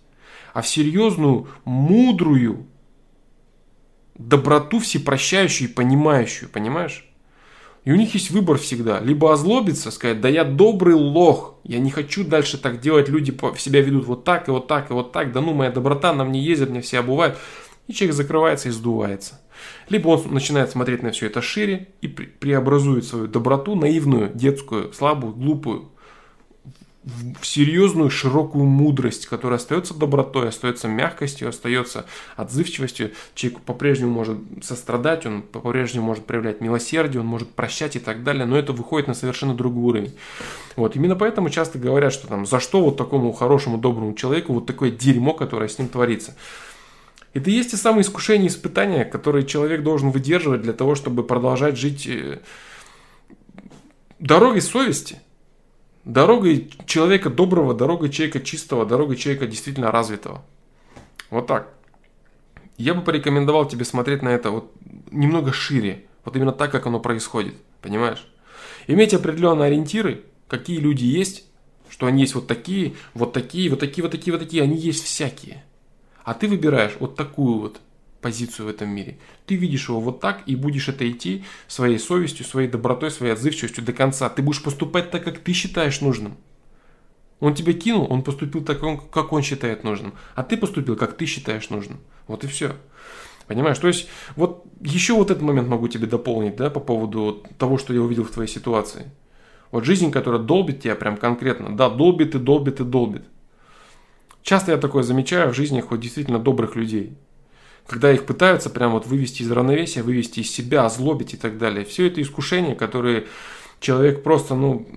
а 0.52 0.60
в 0.60 0.68
серьезную, 0.68 1.48
мудрую 1.64 2.66
доброту 4.14 4.78
всепрощающую 4.78 5.70
и 5.70 5.72
понимающую, 5.72 6.50
понимаешь? 6.50 7.08
И 7.84 7.92
у 7.92 7.96
них 7.96 8.12
есть 8.12 8.30
выбор 8.30 8.58
всегда. 8.58 9.00
Либо 9.00 9.32
озлобиться, 9.32 9.90
сказать, 9.90 10.20
да 10.20 10.28
я 10.28 10.44
добрый 10.44 10.94
лох, 10.94 11.54
я 11.64 11.78
не 11.78 11.90
хочу 11.90 12.24
дальше 12.24 12.58
так 12.58 12.80
делать, 12.80 13.08
люди 13.08 13.34
себя 13.58 13.80
ведут 13.80 14.04
вот 14.04 14.24
так, 14.24 14.48
и 14.48 14.50
вот 14.50 14.66
так, 14.66 14.90
и 14.90 14.92
вот 14.92 15.12
так, 15.12 15.32
да 15.32 15.40
ну 15.40 15.54
моя 15.54 15.70
доброта 15.70 16.12
на 16.12 16.24
мне 16.24 16.42
ездит, 16.42 16.68
мне 16.68 16.82
все 16.82 16.98
обувают. 16.98 17.38
И 17.86 17.94
человек 17.94 18.16
закрывается 18.16 18.68
и 18.68 18.72
сдувается. 18.72 19.40
Либо 19.88 20.08
он 20.08 20.32
начинает 20.32 20.70
смотреть 20.70 21.02
на 21.02 21.10
все 21.10 21.26
это 21.26 21.42
шире 21.42 21.88
и 22.00 22.08
преобразует 22.08 23.04
свою 23.04 23.26
доброту, 23.26 23.74
наивную, 23.74 24.30
детскую, 24.34 24.92
слабую, 24.92 25.34
глупую, 25.34 25.90
в 27.40 27.46
серьезную, 27.46 28.10
широкую 28.10 28.64
мудрость, 28.64 29.26
которая 29.26 29.58
остается 29.58 29.94
добротой, 29.94 30.48
остается 30.48 30.88
мягкостью, 30.88 31.48
остается 31.48 32.04
отзывчивостью. 32.34 33.12
Человек 33.36 33.60
по-прежнему 33.60 34.12
может 34.12 34.38
сострадать, 34.62 35.24
он 35.24 35.42
по-прежнему 35.42 36.06
может 36.06 36.26
проявлять 36.26 36.60
милосердие, 36.60 37.20
он 37.20 37.26
может 37.26 37.48
прощать 37.50 37.94
и 37.94 38.00
так 38.00 38.24
далее, 38.24 38.44
но 38.44 38.58
это 38.58 38.72
выходит 38.72 39.06
на 39.06 39.14
совершенно 39.14 39.54
другой 39.54 39.84
уровень. 39.84 40.14
Вот. 40.74 40.96
Именно 40.96 41.14
поэтому 41.14 41.48
часто 41.48 41.78
говорят, 41.78 42.12
что 42.12 42.26
там, 42.26 42.44
за 42.44 42.58
что 42.58 42.82
вот 42.82 42.96
такому 42.96 43.32
хорошему, 43.32 43.78
доброму 43.78 44.14
человеку 44.14 44.52
вот 44.52 44.66
такое 44.66 44.90
дерьмо, 44.90 45.32
которое 45.32 45.68
с 45.68 45.78
ним 45.78 45.88
творится. 45.88 46.34
Это 47.36 47.50
и 47.50 47.54
есть 47.54 47.70
те 47.72 47.76
самые 47.76 48.02
искушения 48.02 48.46
и 48.46 48.50
испытания, 48.50 49.04
которые 49.04 49.46
человек 49.46 49.82
должен 49.82 50.10
выдерживать 50.10 50.62
для 50.62 50.72
того, 50.72 50.94
чтобы 50.94 51.22
продолжать 51.22 51.76
жить 51.76 52.06
э, 52.06 52.40
дорогой 54.18 54.62
совести– 54.62 55.20
Дорогой 56.06 56.70
человека 56.86 57.30
доброго, 57.30 57.74
дорогой 57.74 58.10
человека 58.10 58.38
чистого, 58.38 58.86
дорогой 58.86 59.16
человека 59.16 59.48
действительно 59.48 59.90
развитого. 59.90 60.44
Вот 61.30 61.48
так. 61.48 61.74
Я 62.78 62.94
бы 62.94 63.02
порекомендовал 63.02 63.66
тебе 63.66 63.84
смотреть 63.84 64.22
на 64.22 64.28
это 64.28 64.52
вот 64.52 64.72
немного 65.10 65.52
шире. 65.52 66.04
Вот 66.24 66.36
именно 66.36 66.52
так, 66.52 66.70
как 66.70 66.86
оно 66.86 67.00
происходит. 67.00 67.56
Понимаешь? 67.82 68.24
Иметь 68.86 69.14
определенные 69.14 69.66
ориентиры, 69.66 70.22
какие 70.46 70.78
люди 70.78 71.02
есть, 71.02 71.44
что 71.88 72.06
они 72.06 72.20
есть 72.20 72.36
вот 72.36 72.46
такие, 72.46 72.94
вот 73.14 73.32
такие, 73.32 73.68
вот 73.68 73.80
такие, 73.80 74.04
вот 74.04 74.12
такие, 74.12 74.32
вот 74.32 74.40
такие. 74.40 74.62
Они 74.62 74.76
есть 74.76 75.02
всякие. 75.02 75.64
А 76.26 76.34
ты 76.34 76.48
выбираешь 76.48 76.96
вот 76.98 77.14
такую 77.14 77.60
вот 77.60 77.80
позицию 78.20 78.66
в 78.66 78.68
этом 78.68 78.88
мире. 78.88 79.16
Ты 79.46 79.54
видишь 79.54 79.88
его 79.88 80.00
вот 80.00 80.20
так 80.20 80.42
и 80.46 80.56
будешь 80.56 80.88
это 80.88 81.08
идти 81.08 81.44
своей 81.68 82.00
совестью, 82.00 82.44
своей 82.44 82.68
добротой, 82.68 83.12
своей 83.12 83.32
отзывчивостью 83.32 83.84
до 83.84 83.92
конца. 83.92 84.28
Ты 84.28 84.42
будешь 84.42 84.60
поступать 84.60 85.12
так, 85.12 85.22
как 85.22 85.38
ты 85.38 85.52
считаешь 85.52 86.00
нужным. 86.00 86.36
Он 87.38 87.54
тебя 87.54 87.74
кинул, 87.74 88.08
он 88.10 88.22
поступил 88.22 88.64
так, 88.64 88.80
как 89.12 89.32
он 89.32 89.42
считает 89.42 89.84
нужным. 89.84 90.14
А 90.34 90.42
ты 90.42 90.56
поступил, 90.56 90.96
как 90.96 91.16
ты 91.16 91.26
считаешь 91.26 91.70
нужным. 91.70 92.00
Вот 92.26 92.42
и 92.42 92.48
все. 92.48 92.74
Понимаешь? 93.46 93.78
То 93.78 93.86
есть, 93.86 94.08
вот 94.34 94.64
еще 94.80 95.12
вот 95.12 95.30
этот 95.30 95.44
момент 95.44 95.68
могу 95.68 95.86
тебе 95.86 96.08
дополнить, 96.08 96.56
да, 96.56 96.70
по 96.70 96.80
поводу 96.80 97.44
того, 97.56 97.78
что 97.78 97.94
я 97.94 98.02
увидел 98.02 98.24
в 98.24 98.32
твоей 98.32 98.50
ситуации. 98.50 99.12
Вот 99.70 99.84
жизнь, 99.84 100.10
которая 100.10 100.40
долбит 100.40 100.82
тебя 100.82 100.96
прям 100.96 101.18
конкретно. 101.18 101.76
Да, 101.76 101.88
долбит 101.88 102.34
и 102.34 102.40
долбит 102.40 102.80
и 102.80 102.84
долбит. 102.84 103.22
Часто 104.46 104.70
я 104.70 104.78
такое 104.78 105.02
замечаю 105.02 105.50
в 105.50 105.56
жизни 105.56 105.80
хоть 105.80 105.98
действительно 105.98 106.38
добрых 106.38 106.76
людей 106.76 107.18
когда 107.88 108.12
их 108.12 108.26
пытаются 108.26 108.68
прям 108.68 108.92
вот 108.92 109.06
вывести 109.06 109.42
из 109.42 109.50
равновесия, 109.52 110.02
вывести 110.02 110.40
из 110.40 110.50
себя, 110.50 110.86
озлобить 110.86 111.34
и 111.34 111.36
так 111.36 111.56
далее. 111.56 111.84
Все 111.84 112.08
это 112.08 112.20
искушения, 112.20 112.74
которые 112.74 113.26
человек 113.78 114.24
просто, 114.24 114.56
ну, 114.56 114.88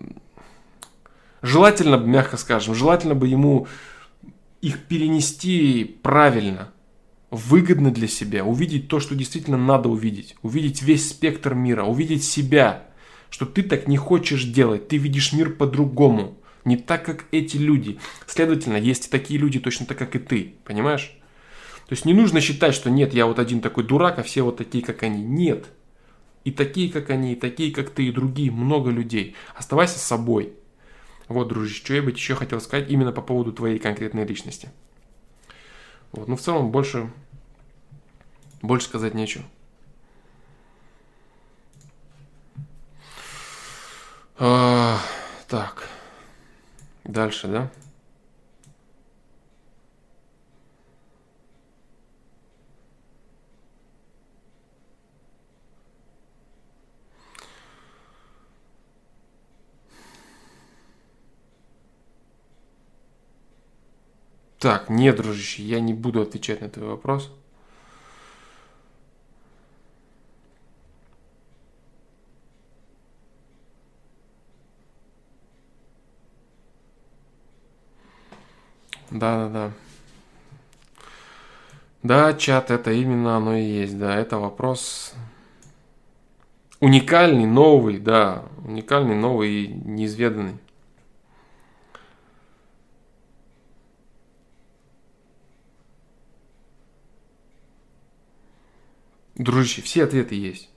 желательно, 1.44 1.98
мягко 1.98 2.36
скажем, 2.36 2.74
желательно 2.74 3.14
бы 3.14 3.28
ему 3.28 3.68
их 4.62 4.80
перенести 4.86 6.00
правильно, 6.02 6.72
выгодно 7.30 7.92
для 7.92 8.08
себя, 8.08 8.44
увидеть 8.44 8.88
то, 8.88 9.00
что 9.00 9.14
действительно 9.14 9.58
надо 9.58 9.88
увидеть, 9.88 10.36
увидеть 10.42 10.82
весь 10.82 11.10
спектр 11.10 11.54
мира, 11.54 11.84
увидеть 11.84 12.24
себя, 12.24 12.88
что 13.30 13.46
ты 13.46 13.62
так 13.62 13.88
не 13.88 13.98
хочешь 13.98 14.46
делать, 14.46 14.88
ты 14.88 14.98
видишь 14.98 15.32
мир 15.32 15.52
по-другому, 15.52 16.39
не 16.66 16.78
так, 16.78 17.06
как 17.06 17.26
эти 17.32 17.58
люди. 17.58 18.00
Следовательно, 18.28 18.78
есть 18.78 19.08
и 19.08 19.10
такие 19.10 19.40
люди 19.40 19.60
точно 19.60 19.86
так, 19.86 19.98
как 19.98 20.16
и 20.16 20.20
ты, 20.20 20.56
понимаешь? 20.66 21.16
То 21.88 21.94
есть 21.94 22.06
не 22.06 22.14
нужно 22.14 22.40
считать, 22.42 22.76
что 22.76 22.90
нет, 22.90 23.14
я 23.14 23.26
вот 23.26 23.40
один 23.40 23.62
такой 23.62 23.84
дурак, 23.84 24.20
а 24.20 24.24
все 24.24 24.44
вот 24.44 24.58
такие, 24.58 24.84
как 24.84 25.02
они. 25.04 25.24
Нет. 25.24 25.68
И 26.44 26.52
такие, 26.52 26.92
как 26.92 27.10
они, 27.10 27.34
и 27.34 27.36
такие, 27.36 27.72
как 27.74 27.90
ты, 27.90 28.06
и 28.08 28.12
другие, 28.12 28.52
много 28.52 28.92
людей. 28.92 29.36
Оставайся 29.56 29.98
с 30.00 30.04
собой. 30.04 30.54
Вот, 31.28 31.48
дружище, 31.48 31.84
что 31.84 31.94
я 31.94 32.02
бы 32.02 32.12
еще 32.12 32.36
хотел 32.36 32.62
сказать 32.62 32.90
именно 32.90 33.12
по 33.12 33.22
поводу 33.22 33.54
твоей 33.54 33.80
конкретной 33.80 34.26
личности. 34.26 34.70
Вот, 36.12 36.28
ну 36.28 36.36
в 36.36 36.42
целом 36.42 36.72
больше, 36.72 37.12
больше 38.62 38.88
сказать 38.88 39.14
нечего. 39.14 39.44
А, 44.38 45.00
так, 45.48 45.88
дальше, 47.12 47.48
да? 47.48 47.72
Так, 64.60 64.90
нет, 64.90 65.16
дружище, 65.16 65.64
я 65.64 65.80
не 65.80 65.94
буду 65.94 66.22
отвечать 66.22 66.60
на 66.62 66.70
твой 66.70 66.90
вопрос. 66.90 67.32
Да, 79.20 79.38
да, 79.38 79.50
да. 79.50 79.72
Да, 82.04 82.34
чат, 82.34 82.72
это 82.72 82.94
именно 82.94 83.36
оно 83.36 83.58
и 83.58 83.64
есть, 83.64 84.00
да, 84.00 84.16
это 84.16 84.38
вопрос 84.38 85.14
уникальный, 86.80 87.46
новый, 87.46 88.00
да, 88.00 88.46
уникальный, 88.64 89.16
новый 89.16 89.66
и 89.66 89.68
неизведанный. 89.68 90.58
Дружище, 99.36 99.82
все 99.82 100.06
ответы 100.06 100.36
есть. 100.36 100.70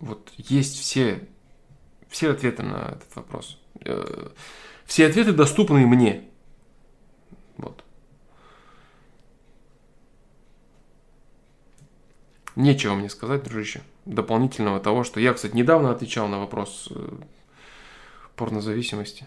Вот 0.00 0.32
есть 0.38 0.78
все, 0.78 1.28
все 2.08 2.30
ответы 2.30 2.62
на 2.62 2.94
этот 2.96 3.14
вопрос. 3.16 3.58
Э, 3.84 4.30
все 4.86 5.06
ответы 5.06 5.32
доступны 5.32 5.86
мне. 5.86 6.32
Вот. 7.56 7.84
Нечего 12.54 12.94
мне 12.94 13.08
сказать, 13.08 13.44
дружище, 13.44 13.82
дополнительного 14.04 14.78
того, 14.78 15.04
что 15.04 15.20
я, 15.20 15.32
кстати, 15.32 15.56
недавно 15.56 15.90
отвечал 15.90 16.28
на 16.28 16.38
вопрос 16.38 16.88
э, 16.90 17.08
порнозависимости. 18.36 19.26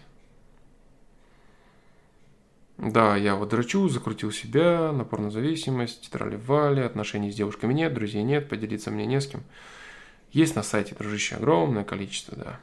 Да, 2.78 3.16
я 3.16 3.36
вот 3.36 3.48
драчу, 3.48 3.88
закрутил 3.88 4.30
себя, 4.30 4.92
на 4.92 5.04
порнозависимость, 5.04 6.10
трали-вали, 6.10 6.82
отношений 6.82 7.32
с 7.32 7.34
девушками 7.34 7.72
нет, 7.72 7.94
друзей 7.94 8.22
нет, 8.22 8.48
поделиться 8.48 8.90
мне 8.90 9.06
не 9.06 9.20
с 9.20 9.26
кем. 9.26 9.42
Есть 10.30 10.54
на 10.54 10.62
сайте, 10.62 10.94
дружище, 10.94 11.36
огромное 11.36 11.84
количество, 11.84 12.36
да. 12.36 12.60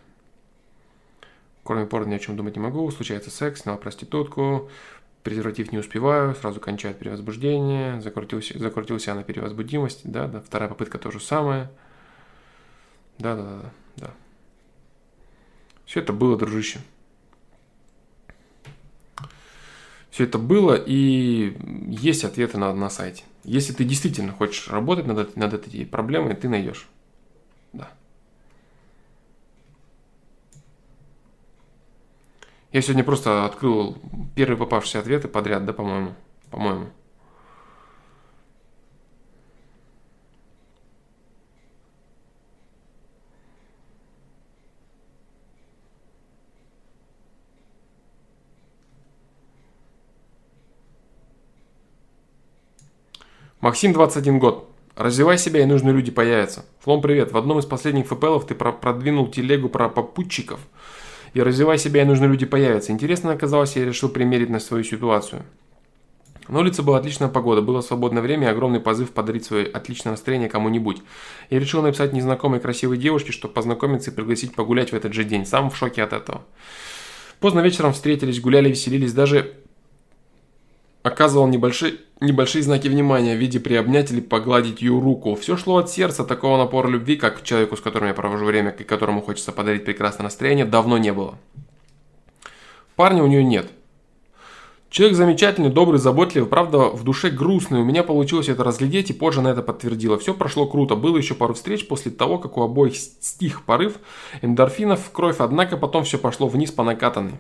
Кроме 1.64 1.88
порно 1.88 2.12
ни 2.12 2.16
о 2.16 2.20
чем 2.20 2.36
думать 2.36 2.56
не 2.56 2.62
могу, 2.62 2.90
случается 2.92 3.32
секс, 3.32 3.62
снял 3.62 3.78
проститутку, 3.78 4.70
презерватив 5.24 5.72
не 5.72 5.80
успеваю, 5.80 6.36
сразу 6.36 6.60
кончает 6.60 7.00
перевозбуждение, 7.00 8.02
закрутился, 8.02 8.60
закрутился 8.60 9.14
на 9.14 9.24
перевозбудимость, 9.24 10.02
да, 10.04 10.28
да, 10.28 10.42
вторая 10.42 10.70
попытка 10.70 10.98
тоже 11.00 11.20
самое. 11.20 11.72
Да, 13.20 13.36
да, 13.36 13.44
да, 13.44 13.72
да. 13.98 14.14
Все 15.86 16.02
это 16.02 16.14
было, 16.14 16.38
дружище. 16.38 16.80
Все 20.12 20.26
это 20.26 20.38
было, 20.38 20.76
и 20.76 21.58
есть 21.88 22.24
ответы 22.24 22.58
на, 22.58 22.74
на 22.74 22.90
сайте. 22.90 23.24
Если 23.44 23.74
ты 23.74 23.84
действительно 23.84 24.32
хочешь 24.32 24.68
работать 24.68 25.08
над, 25.08 25.36
над 25.36 25.54
этой 25.54 25.86
проблемой, 25.86 26.36
ты 26.36 26.48
найдешь. 26.50 26.88
Да. 27.72 27.92
Я 32.74 32.82
сегодня 32.82 33.04
просто 33.04 33.46
открыл 33.46 34.00
первые 34.36 34.58
попавшиеся 34.58 34.98
ответы 34.98 35.28
подряд, 35.28 35.64
да, 35.64 35.74
по-моему? 35.74 36.16
По-моему. 36.50 36.88
Максим, 53.62 53.94
21 53.94 54.40
год. 54.40 54.68
Развивай 54.96 55.38
себя, 55.38 55.62
и 55.62 55.66
нужные 55.66 55.94
люди 55.94 56.10
появятся. 56.10 56.66
Флом, 56.80 57.04
привет. 57.04 57.32
В 57.32 57.38
одном 57.38 57.60
из 57.60 57.68
последних 57.68 58.08
ФПЛов 58.08 58.48
ты 58.48 58.56
про 58.56 58.72
продвинул 58.72 59.28
телегу 59.28 59.70
про 59.70 59.90
попутчиков– 59.90 60.60
и 61.34 61.42
развивай 61.42 61.78
себя, 61.78 62.04
и 62.04 62.06
нужные 62.06 62.30
люди 62.30 62.46
появятся. 62.46 62.92
Интересно 62.92 63.32
оказалось, 63.32 63.76
я 63.76 63.86
решил 63.86 64.10
примерить 64.10 64.50
на 64.50 64.60
свою 64.60 64.84
ситуацию. 64.84 65.44
На 66.48 66.60
улице 66.60 66.84
была 66.84 66.98
отличная 66.98 67.30
погода, 67.30 67.62
было 67.62 67.82
свободное 67.82 68.22
время 68.22 68.48
и 68.48 68.52
огромный 68.52 68.82
позыв 68.82 69.12
подарить 69.12 69.46
свое 69.46 69.66
отличное 69.66 70.12
настроение 70.12 70.50
кому-нибудь. 70.50 71.02
Я 71.50 71.60
решил 71.60 71.82
написать 71.82 72.12
незнакомой 72.12 72.60
красивой 72.60 72.98
девушке, 72.98 73.32
чтобы 73.32 73.54
познакомиться 73.54 74.12
и 74.12 74.14
пригласить 74.14 74.54
погулять 74.54 74.92
в 74.92 74.94
этот 74.94 75.14
же 75.14 75.24
день. 75.24 75.46
Сам 75.46 75.70
в 75.70 75.78
шоке 75.78 76.04
от 76.04 76.12
этого. 76.12 76.44
Поздно 77.40 77.62
вечером 77.62 77.94
встретились, 77.94 78.42
гуляли, 78.42 78.70
веселились, 78.70 79.14
даже 79.14 79.54
оказывал 81.04 81.48
небольшие, 81.48 81.96
небольшие 82.20 82.64
знаки 82.64 82.88
внимания 82.88 83.36
в 83.36 83.40
виде 83.40 83.60
приобнять 83.60 84.12
или 84.12 84.22
погладить 84.22 84.82
ее 84.82 85.00
руку. 85.00 85.36
Все 85.36 85.58
шло 85.58 85.78
от 85.78 85.90
сердца, 85.90 86.24
такого 86.24 86.58
напора 86.58 86.88
любви, 86.88 87.16
как 87.16 87.42
к 87.42 87.44
человеку, 87.44 87.78
с 87.78 87.82
которым 87.82 88.08
я 88.08 88.14
провожу 88.14 88.46
время, 88.46 88.72
и 88.72 88.84
которому 88.84 89.22
хочется 89.22 89.52
подарить 89.52 89.86
прекрасное 89.86 90.24
настроение, 90.24 90.66
давно 90.66 90.98
не 90.98 91.14
было. 91.14 91.38
Парня 92.96 93.24
у 93.24 93.28
нее 93.28 93.44
нет– 93.44 93.68
Человек 94.94 95.18
замечательный, 95.18 95.72
добрый, 95.72 96.00
заботливый, 96.00 96.48
правда, 96.48 96.90
в 96.90 97.04
душе 97.04 97.32
грустный. 97.32 97.80
У 97.80 97.84
меня 97.84 98.04
получилось 98.04 98.48
это 98.48 98.64
разглядеть, 98.64 99.10
и 99.10 99.14
позже 99.14 99.42
на 99.42 99.48
это 99.48 99.64
подтвердило. 99.64 100.20
Все 100.20 100.36
прошло 100.36 100.68
круто. 100.68 100.96
Было 100.96 101.18
еще 101.18 101.34
пару 101.34 101.56
встреч 101.56 101.88
после 101.88 102.12
того, 102.12 102.38
как 102.38 102.58
у 102.58 102.62
обоих 102.62 102.96
стих 102.96 103.64
порыв 103.64 103.96
эндорфинов 104.44 105.04
в 105.04 105.12
кровь, 105.12 105.38
однако 105.40 105.78
потом 105.78 106.04
все 106.04 106.20
пошло 106.20 106.48
вниз 106.48 106.72
по 106.72 106.84
накатанной. 106.84 107.40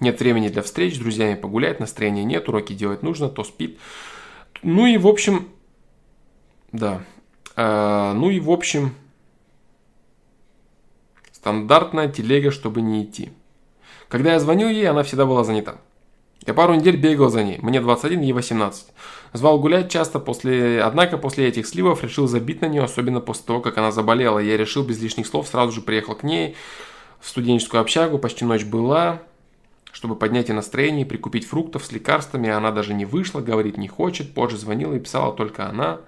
Нет 0.00 0.18
времени 0.18 0.48
для 0.48 0.62
встреч, 0.62 0.96
с 0.96 0.98
друзьями 0.98 1.34
погулять, 1.34 1.78
настроения 1.78 2.24
нет, 2.24 2.48
уроки 2.48 2.72
делать 2.72 3.02
нужно, 3.02 3.28
то 3.28 3.44
спит. 3.44 3.78
Ну 4.62 4.86
и 4.86 4.96
в 4.96 5.06
общем, 5.06 5.48
да. 6.72 7.02
А, 7.56 8.14
ну 8.14 8.30
и 8.30 8.40
в 8.40 8.50
общем, 8.50 8.94
стандартная 11.32 12.08
телега, 12.08 12.50
чтобы 12.50 12.80
не 12.80 13.04
идти. 13.04 13.30
Когда 14.08 14.32
я 14.32 14.40
звонил 14.40 14.68
ей, 14.68 14.88
она 14.88 15.02
всегда 15.02 15.26
была 15.26 15.44
занята. 15.44 15.76
Я 16.46 16.54
пару 16.54 16.74
недель 16.74 16.96
бегал 16.96 17.28
за 17.28 17.44
ней, 17.44 17.58
мне 17.60 17.80
21, 17.80 18.22
ей 18.22 18.32
18. 18.32 18.86
Звал 19.34 19.60
гулять 19.60 19.92
часто, 19.92 20.18
после... 20.18 20.82
однако 20.82 21.18
после 21.18 21.46
этих 21.46 21.66
сливов 21.66 22.02
решил 22.02 22.26
забить 22.26 22.62
на 22.62 22.66
нее, 22.66 22.82
особенно 22.82 23.20
после 23.20 23.44
того, 23.44 23.60
как 23.60 23.76
она 23.76 23.92
заболела. 23.92 24.38
Я 24.38 24.56
решил 24.56 24.82
без 24.82 25.00
лишних 25.00 25.26
слов, 25.26 25.48
сразу 25.48 25.72
же 25.72 25.82
приехал 25.82 26.14
к 26.14 26.22
ней 26.22 26.56
в 27.20 27.28
студенческую 27.28 27.82
общагу, 27.82 28.18
почти 28.18 28.46
ночь 28.46 28.64
была, 28.64 29.20
чтобы 29.92 30.16
поднять 30.16 30.48
ей 30.48 30.54
настроение, 30.54 31.06
прикупить 31.06 31.46
фруктов 31.46 31.84
с 31.84 31.92
лекарствами. 31.92 32.48
Она 32.48 32.70
даже 32.70 32.94
не 32.94 33.04
вышла, 33.04 33.40
говорит 33.40 33.76
не 33.76 33.88
хочет, 33.88 34.34
позже 34.34 34.56
звонила 34.56 34.94
и 34.94 35.00
писала 35.00 35.34
только 35.34 35.68
она. 35.68 36.00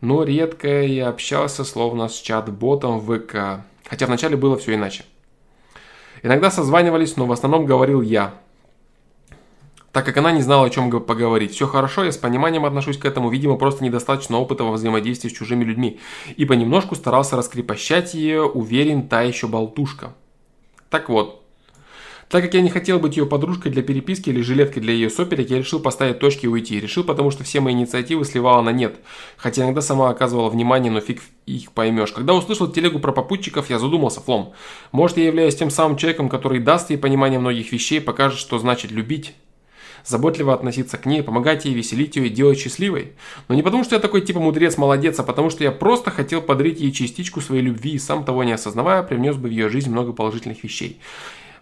Но 0.00 0.22
редко 0.22 0.82
я 0.82 1.08
общался, 1.08 1.64
словно 1.64 2.08
с 2.08 2.20
чат-ботом 2.20 3.00
в 3.00 3.18
ВК. 3.18 3.64
Хотя 3.88 4.06
вначале 4.06 4.36
было 4.36 4.56
все 4.56 4.74
иначе. 4.74 5.04
Иногда 6.22 6.50
созванивались, 6.50 7.16
но 7.16 7.26
в 7.26 7.32
основном 7.32 7.66
говорил 7.66 8.02
я– 8.02 8.34
так 9.92 10.04
как 10.04 10.16
она 10.18 10.32
не 10.32 10.42
знала, 10.42 10.66
о 10.66 10.70
чем 10.70 10.90
поговорить. 10.90 11.52
Все 11.52 11.66
хорошо, 11.66 12.04
я 12.04 12.12
с 12.12 12.16
пониманием 12.16 12.64
отношусь 12.64 12.98
к 12.98 13.04
этому, 13.04 13.30
видимо, 13.30 13.56
просто 13.56 13.82
недостаточно 13.82 14.38
опыта 14.38 14.62
во 14.62 14.72
взаимодействии 14.72 15.28
с 15.28 15.32
чужими 15.32 15.64
людьми. 15.64 15.98
И 16.36 16.44
понемножку 16.44 16.94
старался 16.94 17.36
раскрепощать 17.36 18.14
ее, 18.14 18.42
уверен, 18.42 19.08
та 19.08 19.22
еще 19.22 19.48
болтушка. 19.48 20.14
Так 20.90 21.08
вот, 21.08 21.42
так 22.28 22.44
как 22.44 22.54
я 22.54 22.60
не 22.60 22.68
хотел 22.68 22.98
быть 22.98 23.16
ее 23.16 23.24
подружкой 23.24 23.72
для 23.72 23.82
переписки 23.82 24.28
или 24.28 24.42
жилеткой 24.42 24.82
для 24.82 24.92
ее 24.92 25.08
соперек, 25.08 25.48
я 25.48 25.58
решил 25.58 25.80
поставить 25.80 26.18
точки 26.18 26.44
и 26.44 26.48
уйти. 26.48 26.78
Решил, 26.78 27.04
потому 27.04 27.30
что 27.30 27.42
все 27.42 27.60
мои 27.60 27.72
инициативы 27.72 28.24
сливала 28.24 28.60
на 28.60 28.70
нет. 28.70 28.96
Хотя 29.36 29.64
иногда 29.64 29.80
сама 29.80 30.10
оказывала 30.10 30.50
внимание, 30.50 30.92
но 30.92 31.00
фиг 31.00 31.22
их 31.46 31.72
поймешь. 31.72 32.12
Когда 32.12 32.34
услышал 32.34 32.70
телегу 32.70 32.98
про 32.98 33.12
попутчиков, 33.12 33.70
я 33.70 33.78
задумался, 33.78 34.20
Флом. 34.20 34.52
Может, 34.92 35.16
я 35.16 35.26
являюсь 35.26 35.56
тем 35.56 35.70
самым 35.70 35.96
человеком, 35.96 36.28
который 36.28 36.60
даст 36.60 36.90
ей 36.90 36.98
понимание 36.98 37.38
многих 37.38 37.72
вещей, 37.72 38.00
покажет, 38.00 38.38
что 38.38 38.58
значит 38.58 38.90
любить 38.90 39.34
заботливо 40.04 40.54
относиться 40.54 40.96
к 40.96 41.06
ней, 41.06 41.22
помогать 41.22 41.64
ей, 41.64 41.74
веселить 41.74 42.16
ее 42.16 42.26
и 42.26 42.30
делать 42.30 42.58
счастливой. 42.58 43.12
Но 43.48 43.54
не 43.54 43.62
потому, 43.62 43.84
что 43.84 43.94
я 43.94 44.00
такой 44.00 44.20
типа 44.22 44.40
мудрец, 44.40 44.76
молодец, 44.78 45.18
а 45.18 45.22
потому, 45.22 45.50
что 45.50 45.64
я 45.64 45.70
просто 45.70 46.10
хотел 46.10 46.40
подарить 46.40 46.80
ей 46.80 46.92
частичку 46.92 47.40
своей 47.40 47.62
любви 47.62 47.92
и 47.92 47.98
сам 47.98 48.24
того 48.24 48.44
не 48.44 48.52
осознавая, 48.52 49.02
привнес 49.02 49.36
бы 49.36 49.48
в 49.48 49.52
ее 49.52 49.68
жизнь 49.68 49.90
много 49.90 50.12
положительных 50.12 50.62
вещей. 50.64 50.98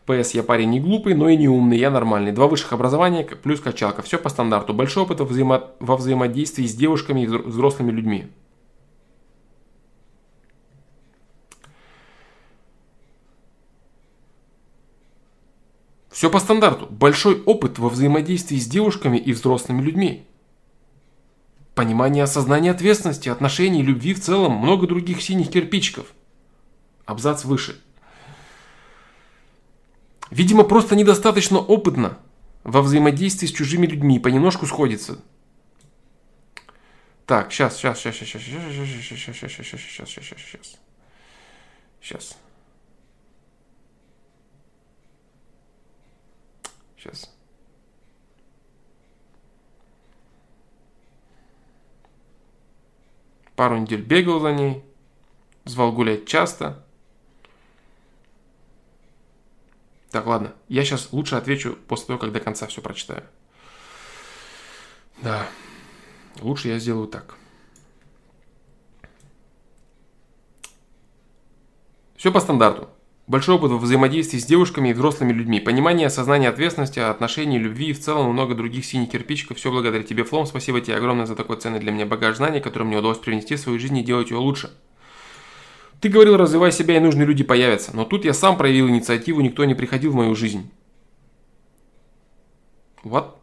ПС, 0.07 0.35
я 0.35 0.45
парень 0.45 0.71
не 0.71 0.81
глупый, 0.81 1.15
но 1.15 1.29
и 1.29 1.37
не 1.37 1.49
умный, 1.49 1.79
я 1.79 1.91
нормальный. 1.91 2.31
Два 2.31 2.47
высших 2.47 2.73
образования 2.73 3.25
плюс 3.25 3.61
качалка. 3.61 4.03
Все 4.03 4.19
по 4.19 4.29
стандарту. 4.29 4.73
Большой 4.73 5.03
опыт 5.03 5.19
во, 5.19 5.27
взаимо... 5.27 5.71
во 5.81 5.97
взаимодействии 5.97 6.65
с 6.65 6.75
девушками 6.75 7.25
и 7.25 7.27
взрослыми 7.27 7.91
людьми. 7.91 8.29
Все 16.09 16.31
по 16.31 16.39
стандарту. 16.39 16.87
Большой 16.89 17.43
опыт 17.43 17.81
во 17.81 17.89
взаимодействии 17.89 18.59
с 18.59 18.67
девушками 18.67 19.19
и 19.19 19.33
взрослыми 19.33 19.83
людьми. 19.83 20.25
Понимание 21.75 22.23
осознания 22.23 22.71
ответственности, 22.71 23.29
отношений, 23.29 23.83
любви 23.83 24.15
в 24.15 24.21
целом, 24.21 24.53
много 24.53 24.87
других 24.87 25.21
синих 25.21 25.51
кирпичиков. 25.51 26.07
Абзац 27.05 27.45
выше. 27.45 27.83
Видимо, 30.31 30.65
просто 30.65 30.97
недостаточно 30.97 31.59
опытно 31.59 32.19
во 32.65 32.83
взаимодействии 32.83 33.47
с 33.47 33.53
чужими 33.53 33.87
людьми, 33.87 34.19
понемножку 34.19 34.67
сходится. 34.67 35.19
Так, 37.27 37.53
сейчас, 37.53 37.77
сейчас, 37.77 37.99
сейчас, 37.99 38.17
сейчас, 38.17 38.43
сейчас, 38.43 38.63
сейчас, 38.63 38.89
сейчас, 38.89 39.37
сейчас, 39.37 39.37
сейчас, 39.37 39.67
сейчас, 39.67 39.81
сейчас, 39.81 40.09
сейчас, 40.09 40.39
сейчас. 40.39 40.79
Сейчас. 42.01 42.39
Сейчас. 46.97 47.33
Пару 53.57 53.79
недель 53.79 54.03
бегал 54.03 54.39
за 54.39 54.53
ней, 54.53 54.85
звал 55.65 55.93
гулять 55.93 56.27
часто. 56.27 56.86
Так, 60.11 60.27
ладно, 60.27 60.55
я 60.69 60.85
сейчас 60.85 61.13
лучше 61.13 61.37
отвечу 61.37 61.77
после 61.89 62.07
того, 62.07 62.19
как 62.19 62.33
до 62.33 62.41
конца 62.41 62.67
все 62.67 62.81
прочитаю. 62.81 63.23
Да, 65.23 65.47
лучше 66.41 66.69
я 66.69 66.79
сделаю 66.79 67.09
так. 67.09 67.37
Все 72.17 72.33
по 72.33 72.41
стандарту. 72.41 72.89
Большой 73.27 73.57
опыт 73.57 73.73
во 73.73 73.79
взаимодействии 73.79 74.39
с 74.39 74.45
девушками 74.45 74.91
и 74.91 74.93
взрослыми 74.93 75.33
людьми. 75.33 75.59
Понимание, 75.59 76.07
осознание 76.07 76.49
ответственности, 76.49 77.01
отношений, 77.01 77.59
любви 77.59 77.89
и 77.89 77.93
в 77.93 78.01
целом 78.01 78.33
много 78.33 78.55
других 78.55 78.85
синих 78.85 79.11
кирпичиков. 79.11 79.57
Все 79.57 79.73
благодаря 79.73 80.05
тебе, 80.05 80.23
Флом. 80.23 80.47
Спасибо 80.47 80.81
тебе 80.81 80.97
огромное 80.97 81.27
за 81.27 81.35
такой 81.35 81.57
ценный 81.57 81.81
для 81.81 81.91
меня 81.91 82.07
багаж 82.07 82.37
знаний, 82.37 82.61
который 82.61 82.85
мне 82.85 82.99
удалось 82.99 83.19
привнести 83.19 83.57
в 83.57 83.61
свою 83.61 83.81
жизнь 83.81 83.99
и 83.99 84.05
делать 84.05 84.31
ее 84.31 84.37
лучше. 84.37 84.71
Ты 86.01 86.09
говорил, 86.09 86.37
развивай 86.37 86.73
себя 86.73 86.97
и 86.97 87.01
нужные 87.01 87.27
люди 87.27 87.43
появятся. 87.43 87.95
Но 87.95 88.05
тут 88.05 88.25
я 88.25 88.35
сам 88.35 88.57
проявил 88.57 88.89
инициативу, 88.89 89.41
никто 89.41 89.65
не 89.65 89.75
приходил 89.75 90.13
в 90.13 90.17
мою 90.17 90.35
жизнь. 90.35 90.71
Вот. 93.03 93.39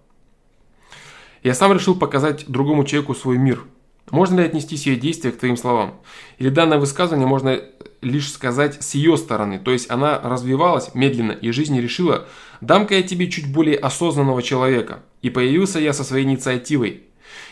Я 1.41 1.53
сам 1.53 1.73
решил 1.73 1.95
показать 1.95 2.45
другому 2.47 2.85
человеку 2.85 3.15
свой 3.15 3.37
мир. 3.37 3.63
Можно 4.11 4.41
ли 4.41 4.45
отнести 4.45 4.77
сие 4.77 4.95
действие 4.95 5.33
к 5.33 5.39
твоим 5.39 5.57
словам? 5.57 5.95
Или 6.37 6.49
данное 6.49 6.77
высказывание 6.77 7.27
можно 7.27 7.59
лишь 8.01 8.31
сказать 8.31 8.83
с 8.83 8.93
ее 8.95 9.17
стороны. 9.17 9.59
То 9.59 9.71
есть 9.71 9.89
она 9.89 10.19
развивалась 10.19 10.93
медленно 10.93 11.31
и 11.31 11.51
жизнь 11.51 11.79
решила, 11.79 12.27
дам-ка 12.61 12.95
я 12.95 13.03
тебе 13.03 13.29
чуть 13.29 13.51
более 13.51 13.77
осознанного 13.77 14.43
человека. 14.43 15.03
И 15.21 15.29
появился 15.29 15.79
я 15.79 15.93
со 15.93 16.03
своей 16.03 16.25
инициативой. 16.25 17.03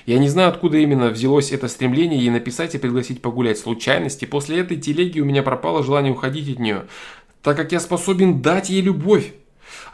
Я 0.06 0.20
не 0.20 0.30
знаю, 0.30 0.50
откуда 0.50 0.78
именно 0.78 1.10
взялось 1.10 1.52
это 1.52 1.68
стремление 1.68 2.20
ей 2.20 2.30
написать 2.30 2.76
и 2.76 2.78
пригласить 2.78 3.22
погулять. 3.22 3.60
Случайности. 3.60 4.26
После 4.26 4.60
этой 4.60 4.78
телеги 4.78 5.20
у 5.20 5.26
меня 5.26 5.44
пропало 5.44 5.84
желание 5.84 6.12
уходить 6.12 6.50
от 6.50 6.60
нее, 6.60 6.86
так 7.42 7.58
как 7.58 7.72
я 7.72 7.80
способен 7.80 8.42
дать 8.42 8.70
ей 8.70 8.82
любовь. 8.82 9.34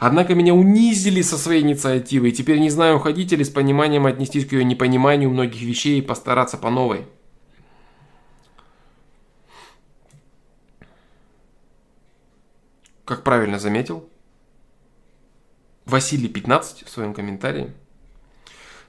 Однако 0.00 0.34
меня 0.34 0.54
унизили 0.54 1.22
со 1.22 1.36
своей 1.36 1.62
инициативой, 1.62 2.30
и 2.30 2.32
теперь 2.32 2.58
не 2.58 2.70
знаю, 2.70 2.96
уходить 2.96 3.32
или 3.32 3.42
с 3.42 3.48
пониманием 3.48 4.06
отнестись 4.06 4.46
к 4.46 4.52
ее 4.52 4.64
непониманию 4.64 5.30
многих 5.30 5.62
вещей 5.62 5.98
и 5.98 6.02
постараться 6.02 6.56
по 6.56 6.70
новой. 6.70 7.04
как 13.08 13.24
правильно 13.24 13.58
заметил 13.58 14.06
Василий 15.86 16.28
15 16.28 16.84
в 16.84 16.90
своем 16.90 17.14
комментарии, 17.14 17.72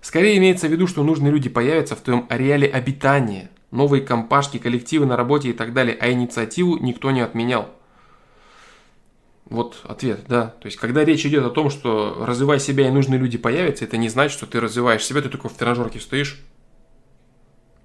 скорее 0.02 0.38
имеется 0.38 0.68
в 0.68 0.72
виду, 0.72 0.88
что 0.88 1.04
нужные 1.04 1.32
люди 1.32 1.50
появятся 1.50 1.96
в 1.96 2.02
твоем 2.02 2.26
ареале 2.30 2.68
обитания, 2.68 3.50
новые 3.72 4.02
компашки, 4.02 4.58
коллективы 4.58 5.06
на 5.06 5.16
работе 5.16 5.50
и 5.50 5.54
так 5.54 5.74
далее, 5.74 5.98
а 6.00 6.12
инициативу 6.12 6.78
никто 6.78 7.12
не 7.12 7.22
отменял. 7.22 7.70
Вот 9.46 9.82
ответ, 9.84 10.26
да. 10.28 10.48
То 10.62 10.68
есть, 10.68 10.78
когда 10.78 11.04
речь 11.04 11.26
идет 11.26 11.44
о 11.44 11.50
том, 11.50 11.72
что 11.72 12.24
развивай 12.24 12.60
себя 12.60 12.88
и 12.88 12.92
нужные 12.92 13.20
люди 13.20 13.38
появятся, 13.38 13.84
это 13.86 13.98
не 13.98 14.08
значит, 14.08 14.38
что 14.38 14.46
ты 14.46 14.60
развиваешь 14.60 15.04
себя, 15.04 15.22
ты 15.22 15.30
только 15.30 15.50
в 15.50 15.54
тренажерке 15.54 16.00
стоишь 16.00 16.40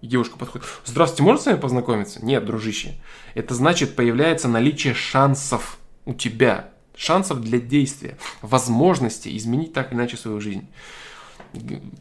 И 0.03 0.07
девушка 0.07 0.37
подходит, 0.37 0.67
здравствуйте, 0.85 1.23
можно 1.23 1.43
с 1.43 1.47
вами 1.47 1.59
познакомиться? 1.59 2.25
Нет, 2.25 2.45
дружище. 2.45 2.97
Это 3.35 3.55
значит, 3.55 3.97
появляется 3.97 4.47
наличие 4.47 4.93
шансов 4.93 5.79
у 6.05 6.13
тебя. 6.13 6.69
Шансов 6.97 7.41
для 7.41 7.59
действия, 7.59 8.19
возможности 8.43 9.35
изменить 9.37 9.73
так 9.73 9.91
или 9.91 9.99
иначе 9.99 10.17
свою 10.17 10.41
жизнь. 10.41 10.69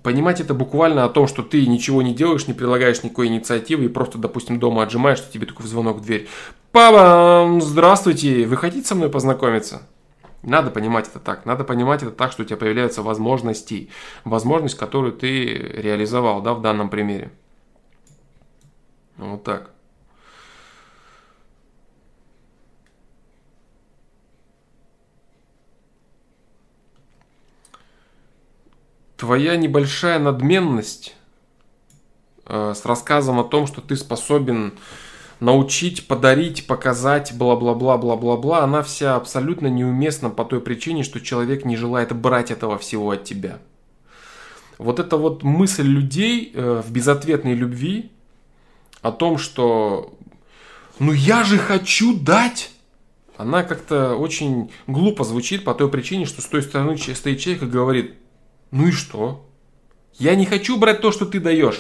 Понимать 0.02 0.42
это 0.42 0.54
буквально 0.54 1.06
о 1.06 1.10
том, 1.10 1.28
что 1.28 1.44
ты 1.44 1.66
ничего 1.66 2.02
не 2.02 2.14
делаешь, 2.14 2.48
не 2.48 2.54
прилагаешь 2.54 3.04
никакой 3.04 3.28
инициативы 3.28 3.86
и 3.86 3.90
просто, 3.90 4.18
допустим, 4.18 4.60
дома 4.60 4.84
отжимаешь, 4.84 5.20
что 5.20 5.32
тебе 5.32 5.46
такой 5.46 5.66
звонок 5.68 5.98
в 5.98 6.02
дверь. 6.02 6.28
Папа, 6.72 7.60
здравствуйте, 7.62 8.46
вы 8.46 8.58
хотите 8.58 8.88
со 8.88 8.96
мной 8.96 9.10
познакомиться? 9.10 9.88
Надо 10.42 10.72
понимать 10.72 11.08
это 11.08 11.20
так. 11.20 11.46
Надо 11.46 11.64
понимать 11.64 12.04
это 12.04 12.12
так, 12.12 12.32
что 12.32 12.44
у 12.44 12.46
тебя 12.46 12.58
появляются 12.58 13.02
возможности. 13.02 13.90
Возможность, 14.26 14.76
которую 14.76 15.14
ты 15.14 15.46
реализовал, 15.46 16.42
да, 16.42 16.54
в 16.54 16.62
данном 16.62 16.90
примере. 16.90 17.32
Вот 19.18 19.44
так. 19.44 19.73
Твоя 29.24 29.56
небольшая 29.56 30.20
надменность 30.20 31.16
э, 32.46 32.74
с 32.76 32.86
рассказом 32.86 33.40
о 33.40 33.46
том, 33.46 33.68
что 33.68 33.80
ты 33.80 33.96
способен 33.96 34.74
научить, 35.40 36.10
подарить, 36.10 36.68
показать, 36.68 37.32
бла-бла-бла, 37.34 37.98
бла-бла-бла, 37.98 38.66
она 38.66 38.84
вся 38.84 39.16
абсолютно 39.16 39.68
неуместна 39.68 40.30
по 40.30 40.44
той 40.44 40.60
причине, 40.60 41.04
что 41.04 41.22
человек 41.22 41.64
не 41.64 41.78
желает 41.78 42.14
брать 42.14 42.52
этого 42.52 42.78
всего 42.78 43.12
от 43.12 43.24
тебя. 43.24 43.60
Вот 44.78 45.00
эта 45.00 45.16
вот 45.16 45.42
мысль 45.42 45.88
людей 45.88 46.52
э, 46.54 46.84
в 46.86 46.92
безответной 46.92 47.54
любви 47.54 48.12
о 49.02 49.14
том, 49.14 49.38
что 49.38 50.14
ну 51.00 51.14
я 51.14 51.46
же 51.46 51.58
хочу 51.58 52.14
дать, 52.14 52.72
она 53.38 53.64
как-то 53.64 54.18
очень 54.18 54.70
глупо 54.86 55.24
звучит 55.24 55.64
по 55.64 55.74
той 55.74 55.90
причине, 55.90 56.26
что 56.26 56.42
с 56.42 56.46
той 56.46 56.62
стороны 56.62 56.98
стоит 56.98 57.40
человек 57.40 57.64
и 57.64 57.68
говорит, 57.68 58.16
ну 58.74 58.88
и 58.88 58.92
что? 58.92 59.46
Я 60.16 60.34
не 60.34 60.48
хочу 60.48 60.78
брать 60.78 61.00
то, 61.00 61.12
что 61.12 61.28
ты 61.28 61.40
даешь. 61.40 61.80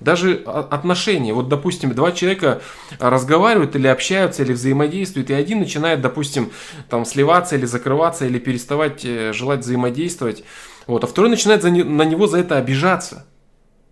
Даже 0.00 0.36
отношения. 0.46 1.34
Вот, 1.34 1.48
допустим, 1.48 1.94
два 1.94 2.12
человека 2.12 2.62
разговаривают 2.98 3.76
или 3.76 3.86
общаются, 3.86 4.42
или 4.42 4.54
взаимодействуют, 4.54 5.28
и 5.28 5.34
один 5.34 5.58
начинает, 5.58 6.00
допустим, 6.00 6.52
там 6.88 7.04
сливаться 7.04 7.56
или 7.56 7.66
закрываться, 7.66 8.24
или 8.24 8.38
переставать 8.38 9.04
э, 9.04 9.34
желать 9.34 9.60
взаимодействовать. 9.60 10.42
Вот, 10.86 11.04
а 11.04 11.06
второй 11.06 11.28
начинает 11.28 11.60
за 11.60 11.68
не, 11.68 11.82
на 11.82 12.02
него 12.02 12.26
за 12.26 12.38
это 12.38 12.56
обижаться. 12.56 13.26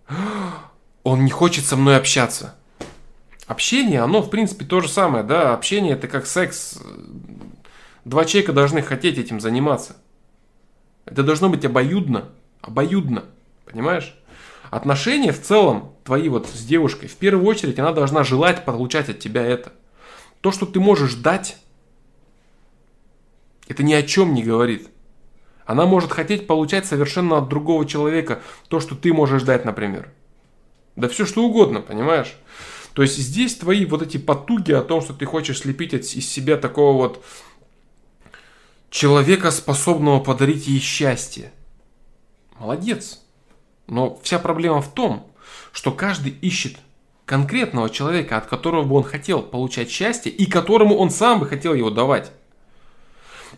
Он 1.02 1.24
не 1.26 1.30
хочет 1.30 1.66
со 1.66 1.76
мной 1.76 1.98
общаться. 1.98 2.54
Общение, 3.46 4.00
оно, 4.00 4.22
в 4.22 4.30
принципе, 4.30 4.64
то 4.64 4.80
же 4.80 4.88
самое, 4.88 5.22
да. 5.24 5.52
Общение 5.52 5.92
это 5.92 6.08
как 6.08 6.26
секс. 6.26 6.78
Два 8.06 8.24
человека 8.24 8.54
должны 8.54 8.80
хотеть 8.80 9.18
этим 9.18 9.40
заниматься. 9.40 9.96
Это 11.06 11.22
должно 11.22 11.48
быть 11.48 11.64
обоюдно. 11.64 12.28
Обоюдно. 12.60 13.24
Понимаешь? 13.64 14.14
Отношения 14.70 15.32
в 15.32 15.40
целом 15.40 15.94
твои 16.04 16.28
вот 16.28 16.48
с 16.48 16.64
девушкой, 16.64 17.08
в 17.08 17.16
первую 17.16 17.46
очередь 17.46 17.78
она 17.78 17.92
должна 17.92 18.24
желать 18.24 18.64
получать 18.64 19.08
от 19.08 19.18
тебя 19.18 19.42
это. 19.44 19.72
То, 20.40 20.52
что 20.52 20.66
ты 20.66 20.80
можешь 20.80 21.14
дать, 21.14 21.56
это 23.68 23.82
ни 23.82 23.94
о 23.94 24.02
чем 24.02 24.34
не 24.34 24.42
говорит. 24.42 24.88
Она 25.64 25.86
может 25.86 26.12
хотеть 26.12 26.46
получать 26.46 26.86
совершенно 26.86 27.38
от 27.38 27.48
другого 27.48 27.86
человека 27.86 28.40
то, 28.68 28.78
что 28.80 28.94
ты 28.94 29.12
можешь 29.12 29.42
дать, 29.42 29.64
например. 29.64 30.10
Да 30.94 31.08
все 31.08 31.26
что 31.26 31.44
угодно, 31.44 31.80
понимаешь? 31.80 32.36
То 32.92 33.02
есть 33.02 33.18
здесь 33.18 33.56
твои 33.56 33.84
вот 33.84 34.02
эти 34.02 34.16
потуги 34.16 34.72
о 34.72 34.82
том, 34.82 35.02
что 35.02 35.12
ты 35.12 35.26
хочешь 35.26 35.58
слепить 35.58 35.92
из 35.92 36.28
себя 36.28 36.56
такого 36.56 36.96
вот 36.96 37.24
человека, 38.96 39.50
способного 39.50 40.20
подарить 40.20 40.66
ей 40.66 40.80
счастье. 40.80 41.52
Молодец. 42.58 43.20
Но 43.86 44.18
вся 44.22 44.38
проблема 44.38 44.80
в 44.80 44.88
том, 44.88 45.26
что 45.70 45.92
каждый 45.92 46.32
ищет 46.32 46.78
конкретного 47.26 47.90
человека, 47.90 48.38
от 48.38 48.46
которого 48.46 48.84
бы 48.84 48.96
он 48.96 49.04
хотел 49.04 49.42
получать 49.42 49.90
счастье 49.90 50.32
и 50.32 50.46
которому 50.46 50.96
он 50.96 51.10
сам 51.10 51.40
бы 51.40 51.46
хотел 51.46 51.74
его 51.74 51.90
давать. 51.90 52.32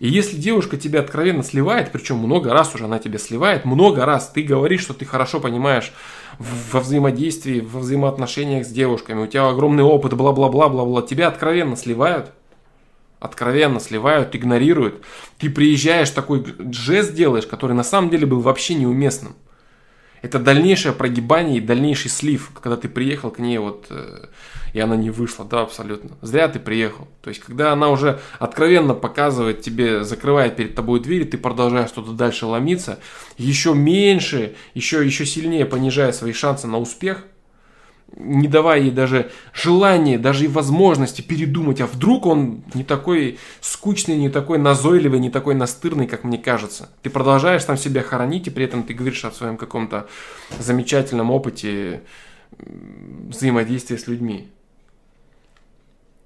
И 0.01 0.09
если 0.09 0.37
девушка 0.37 0.77
тебя 0.77 1.01
откровенно 1.01 1.45
сливает, 1.45 1.93
причем 1.93 2.17
много 2.17 2.53
раз 2.53 2.75
уже 2.75 2.87
она 2.87 2.99
тебя 2.99 3.19
сливает, 3.19 3.65
много 3.65 4.05
раз 4.05 4.31
ты 4.31 4.43
говоришь, 4.43 4.83
что 4.83 4.93
ты 4.93 5.05
хорошо 5.05 5.39
понимаешь 5.39 5.93
во 6.39 6.81
взаимодействии, 6.81 7.61
во 7.61 7.79
взаимоотношениях 7.79 8.67
с 8.67 8.71
девушками, 8.71 9.23
у 9.23 9.27
тебя 9.29 9.49
огромный 9.49 9.85
опыт, 9.85 10.15
бла-бла-бла-бла-бла, 10.15 11.03
тебя 11.03 11.29
откровенно 11.29 11.77
сливают, 11.77 12.33
откровенно 13.21 13.81
сливают, 13.81 14.35
игнорируют. 14.35 15.03
Ты 15.39 15.51
приезжаешь, 15.51 16.11
такой 16.11 16.45
жест 16.71 17.15
делаешь, 17.15 17.47
который 17.47 17.73
на 17.73 17.85
самом 17.85 18.11
деле 18.11 18.27
был 18.27 18.41
вообще 18.41 18.75
неуместным. 18.75 19.37
Это 20.21 20.41
дальнейшее 20.41 20.93
прогибание 20.93 21.59
и 21.59 21.61
дальнейший 21.61 22.11
слив, 22.11 22.51
когда 22.61 22.77
ты 22.77 22.89
приехал 22.89 23.31
к 23.31 23.39
ней 23.39 23.59
вот, 23.59 23.87
э, 23.91 24.27
и 24.73 24.81
она 24.81 24.97
не 24.97 25.11
вышла, 25.11 25.45
да, 25.45 25.61
абсолютно. 25.61 26.11
Зря 26.23 26.49
ты 26.49 26.59
приехал. 26.59 27.07
То 27.23 27.29
есть, 27.29 27.41
когда 27.41 27.73
она 27.73 27.89
уже 27.89 28.19
откровенно 28.41 28.95
показывает 28.95 29.61
тебе, 29.61 30.03
закрывает 30.03 30.57
перед 30.57 30.75
тобой 30.75 30.99
двери, 30.99 31.23
ты 31.23 31.39
продолжаешь 31.39 31.93
туда 31.93 32.13
дальше 32.13 32.47
ломиться, 32.47 32.99
еще 33.37 33.75
меньше, 33.75 34.57
еще, 34.75 35.07
еще 35.07 35.25
сильнее 35.25 35.67
понижая 35.67 36.11
свои 36.11 36.33
шансы 36.33 36.67
на 36.67 36.79
успех– 36.79 37.25
не 38.17 38.49
давая 38.49 38.81
ей 38.81 38.91
даже 38.91 39.31
желания, 39.53 40.19
даже 40.19 40.45
и 40.45 40.49
возможности 40.49 41.23
передумать, 41.23 41.81
а 41.81 41.87
вдруг 41.87 42.27
он 42.27 42.63
не 42.75 42.85
такой 42.85 43.39
скучный, 43.61 44.17
не 44.17 44.29
такой 44.29 44.59
назойливый, 44.59 45.21
не 45.21 45.31
такой 45.31 45.55
настырный, 45.55 46.07
как 46.07 46.25
мне 46.25 46.39
кажется. 46.39 46.89
Ты 47.03 47.11
продолжаешь 47.11 47.65
там 47.65 47.77
себя 47.77 48.03
хоронить, 48.03 48.47
и 48.47 48.51
при 48.51 48.65
этом 48.65 48.83
ты 48.83 48.95
говоришь 48.95 49.25
о 49.25 49.31
своем 49.31 49.57
каком-то 49.57 50.09
замечательном 50.59 51.31
опыте 51.31 52.03
взаимодействия 52.59 53.99
с 53.99 54.07
людьми. 54.07 54.49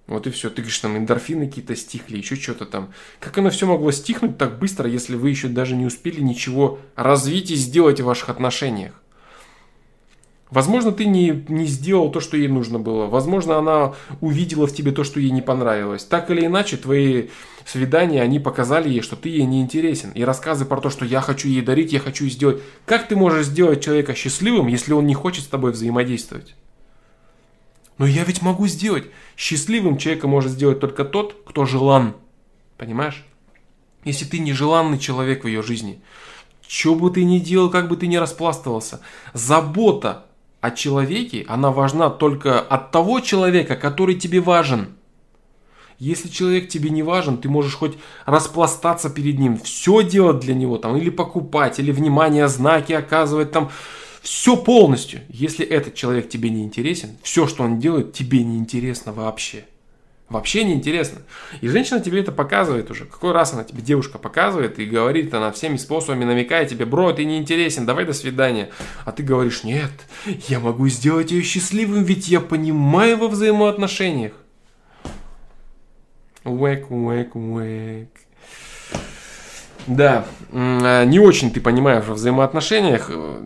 Вот 0.07 0.27
и 0.27 0.31
все. 0.31 0.51
Ты 0.51 0.63
говоришь, 0.63 0.79
там 0.79 0.97
эндорфины 0.97 1.47
какие-то 1.47 1.75
стихли, 1.77 2.19
еще 2.19 2.37
что-то 2.37 2.67
там. 2.67 2.93
Как 3.21 3.39
оно 3.39 3.51
все 3.51 3.67
могло 3.67 3.91
стихнуть 3.93 4.37
так 4.37 4.59
быстро, 4.59 4.89
если 4.89 5.17
вы 5.17 5.31
еще 5.31 5.49
даже 5.49 5.75
не 5.75 5.87
успели 5.87 6.21
ничего 6.21 6.81
развить 6.97 7.51
и 7.51 7.57
сделать 7.57 8.01
в 8.01 8.05
ваших 8.05 8.29
отношениях? 8.29 9.02
Возможно, 10.53 10.93
ты 10.93 11.07
не, 11.07 11.45
не 11.49 11.65
сделал 11.65 12.11
то, 12.11 12.21
что 12.21 12.37
ей 12.37 12.47
нужно 12.47 12.79
было. 12.79 13.07
Возможно, 13.07 13.57
она 13.57 13.95
увидела 14.21 14.67
в 14.67 14.75
тебе 14.75 14.93
то, 14.93 15.03
что 15.03 15.19
ей 15.19 15.31
не 15.31 15.41
понравилось. 15.41 16.05
Так 16.05 16.31
или 16.31 16.45
иначе, 16.45 16.77
твои 16.77 17.29
свидания, 17.65 18.21
они 18.21 18.39
показали 18.39 18.91
ей, 18.91 19.01
что 19.01 19.17
ты 19.17 19.31
ей 19.31 19.47
не 19.47 19.63
интересен. 19.63 20.11
И 20.11 20.23
рассказы 20.25 20.67
про 20.67 20.79
то, 20.83 20.91
что 20.91 21.07
я 21.07 21.23
хочу 21.23 21.49
ей 21.49 21.63
дарить, 21.63 21.95
я 21.95 22.01
хочу 22.01 22.27
сделать. 22.27 22.61
Как 22.85 23.09
ты 23.09 23.17
можешь 23.17 23.47
сделать 23.47 23.83
человека 23.83 24.15
счастливым, 24.15 24.67
если 24.67 24.93
он 24.93 25.07
не 25.07 25.15
хочет 25.15 25.45
с 25.45 25.49
тобой 25.49 25.73
взаимодействовать? 25.73 26.55
Но 27.97 28.07
я 28.07 28.23
ведь 28.25 28.43
могу 28.43 28.67
сделать. 28.67 29.05
Счастливым 29.39 29.97
человека 29.97 30.29
может 30.29 30.53
сделать 30.53 30.81
только 30.81 31.07
тот, 31.07 31.35
кто 31.47 31.65
желан. 31.65 32.15
Понимаешь? 32.77 33.25
Если 34.05 34.27
ты 34.27 34.39
не 34.39 34.53
желанный 34.53 34.99
человек 34.99 35.45
в 35.45 35.47
ее 35.47 35.63
жизни, 35.63 36.03
что 36.69 36.95
бы 36.95 37.11
ты 37.11 37.25
ни 37.25 37.39
делал, 37.39 37.71
как 37.71 37.89
бы 37.89 37.97
ты 37.97 38.07
ни 38.07 38.17
распластывался, 38.17 39.01
забота 39.33 40.27
о 40.63 40.71
человеке, 40.71 41.45
она 41.49 41.73
важна 41.73 42.09
только 42.09 42.61
от 42.61 42.93
того 42.93 43.19
человека, 43.21 43.75
который 43.75 44.15
тебе 44.15 44.41
важен. 44.41 44.95
Если 45.99 46.29
человек 46.29 46.69
тебе 46.69 46.89
не 46.91 47.03
важен, 47.03 47.37
ты 47.37 47.49
можешь 47.49 47.75
хоть 47.75 47.99
распластаться 48.27 49.11
перед 49.11 49.39
ним, 49.39 49.59
все 49.59 50.03
делать 50.03 50.39
для 50.39 50.55
него, 50.55 50.79
там, 50.79 50.97
или 50.97 51.11
покупать, 51.11 51.81
или 51.81 51.91
внимание, 51.91 52.47
знаки 52.47 52.93
оказывать, 52.93 53.51
там, 53.51 53.71
все 54.23 54.57
полностью. 54.57 55.23
Если 55.29 55.67
этот 55.67 55.97
человек 55.97 56.29
тебе 56.29 56.49
не 56.49 56.63
интересен, 56.63 57.19
все, 57.23 57.49
что 57.49 57.65
он 57.65 57.81
делает, 57.81 58.13
тебе 58.13 58.45
не 58.45 58.57
интересно 58.57 59.13
вообще. 59.13 59.65
Вообще 60.33 60.65
не 60.65 60.73
интересно. 60.73 61.21
И 61.61 61.69
женщина 61.69 62.01
тебе 62.01 62.21
это 62.21 62.33
показывает 62.33 62.91
уже. 62.91 63.05
Какой 63.05 63.33
раз 63.33 63.53
она 63.53 63.65
тебе, 63.65 63.83
девушка, 63.83 64.19
показывает 64.19 64.79
и 64.79 64.87
говорит 64.87 65.35
она 65.35 65.53
всеми 65.53 65.77
способами, 65.77 66.25
намекая 66.25 66.65
тебе, 66.65 66.87
бро, 66.87 67.13
ты 67.13 67.27
не 67.27 67.37
интересен, 67.37 67.85
давай 67.85 68.07
до 68.07 68.15
свидания. 68.15 68.71
А 69.05 69.13
ты 69.13 69.23
говоришь, 69.23 69.63
нет, 69.63 69.91
я 70.49 70.59
могу 70.59 70.89
сделать 70.89 71.31
ее 71.31 71.43
счастливым, 71.43 72.05
ведь 72.05 72.29
я 72.29 72.41
понимаю 72.41 73.19
во 73.19 73.29
взаимоотношениях. 73.29 74.33
Уэк, 76.45 76.91
уэк, 76.91 77.37
уэк. 77.37 78.09
Да, 79.87 80.25
а, 80.51 81.05
не 81.05 81.19
очень 81.19 81.53
ты 81.53 81.61
понимаешь 81.61 82.07
во 82.07 82.15
взаимоотношениях, 82.15 83.11
э, 83.11 83.43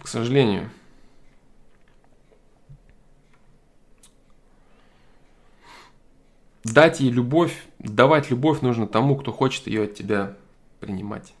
к 0.00 0.06
сожалению. 0.06 0.70
Дать 6.64 7.00
ей 7.00 7.10
любовь, 7.10 7.54
давать 7.78 8.30
любовь 8.30 8.60
нужно 8.60 8.86
тому, 8.86 9.16
кто 9.16 9.32
хочет 9.32 9.66
ее 9.66 9.84
от 9.84 9.94
тебя 9.94 10.36
принимать. 10.80 11.34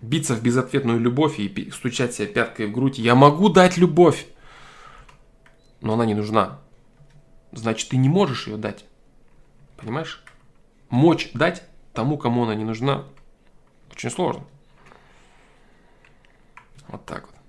биться 0.00 0.34
в 0.34 0.42
безответную 0.42 0.98
любовь 0.98 1.38
и 1.38 1.70
стучать 1.70 2.14
себя 2.14 2.26
пяткой 2.26 2.66
в 2.66 2.72
грудь. 2.72 2.98
Я 2.98 3.14
могу 3.14 3.48
дать 3.48 3.76
любовь, 3.76 4.26
но 5.80 5.94
она 5.94 6.06
не 6.06 6.14
нужна. 6.14 6.58
Значит, 7.52 7.90
ты 7.90 7.96
не 7.96 8.08
можешь 8.08 8.46
ее 8.46 8.56
дать. 8.56 8.84
Понимаешь? 9.76 10.22
Мочь 10.88 11.30
дать 11.34 11.62
тому, 11.92 12.18
кому 12.18 12.44
она 12.44 12.54
не 12.54 12.64
нужна, 12.64 13.04
очень 13.92 14.10
сложно. 14.10 14.44
Вот 16.88 17.04
так 17.04 17.26
вот. 17.26 17.39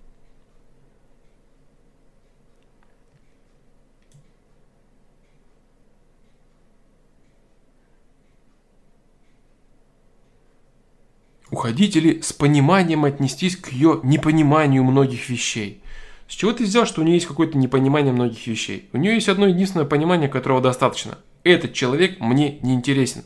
Уходите 11.52 12.00
ли 12.00 12.22
с 12.22 12.32
пониманием 12.32 13.04
отнестись 13.04 13.58
к 13.58 13.74
ее 13.74 14.00
непониманию 14.04 14.86
многих 14.86 15.30
вещей? 15.30 15.84
С 16.30 16.34
чего 16.34 16.54
ты 16.54 16.64
взял, 16.64 16.86
что 16.86 17.02
у 17.02 17.04
нее 17.04 17.16
есть 17.16 17.28
какое-то 17.28 17.58
непонимание 17.58 18.14
многих 18.14 18.48
вещей? 18.48 18.90
У 18.94 18.98
нее 18.98 19.16
есть 19.16 19.28
одно 19.28 19.48
единственное 19.48 19.86
понимание, 19.86 20.30
которого 20.30 20.62
достаточно. 20.62 21.18
Этот 21.44 21.74
человек 21.74 22.22
мне 22.22 22.58
не 22.60 22.74
интересен. 22.74 23.26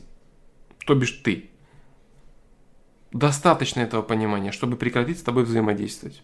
То 0.88 0.96
бишь 0.96 1.12
ты. 1.24 1.52
Достаточно 3.12 3.82
этого 3.82 4.02
понимания, 4.02 4.52
чтобы 4.52 4.76
прекратить 4.76 5.20
с 5.20 5.24
тобой 5.24 5.44
взаимодействовать. 5.44 6.24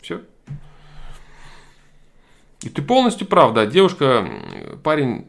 Все. 0.00 0.22
И 2.62 2.70
ты 2.70 2.80
полностью 2.80 3.26
прав, 3.26 3.52
да. 3.52 3.66
Девушка, 3.66 4.26
парень, 4.82 5.26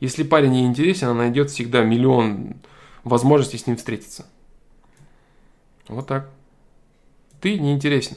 если 0.00 0.22
парень 0.22 0.54
ей 0.54 0.66
интересен, 0.66 1.08
она 1.08 1.24
найдет 1.24 1.50
всегда 1.50 1.84
миллион 1.84 2.56
возможностей 3.04 3.58
с 3.58 3.66
ним 3.66 3.76
встретиться. 3.76 4.26
Вот 5.90 6.06
так. 6.06 6.30
Ты 7.40 7.58
не 7.58 7.72
интересен. 7.72 8.16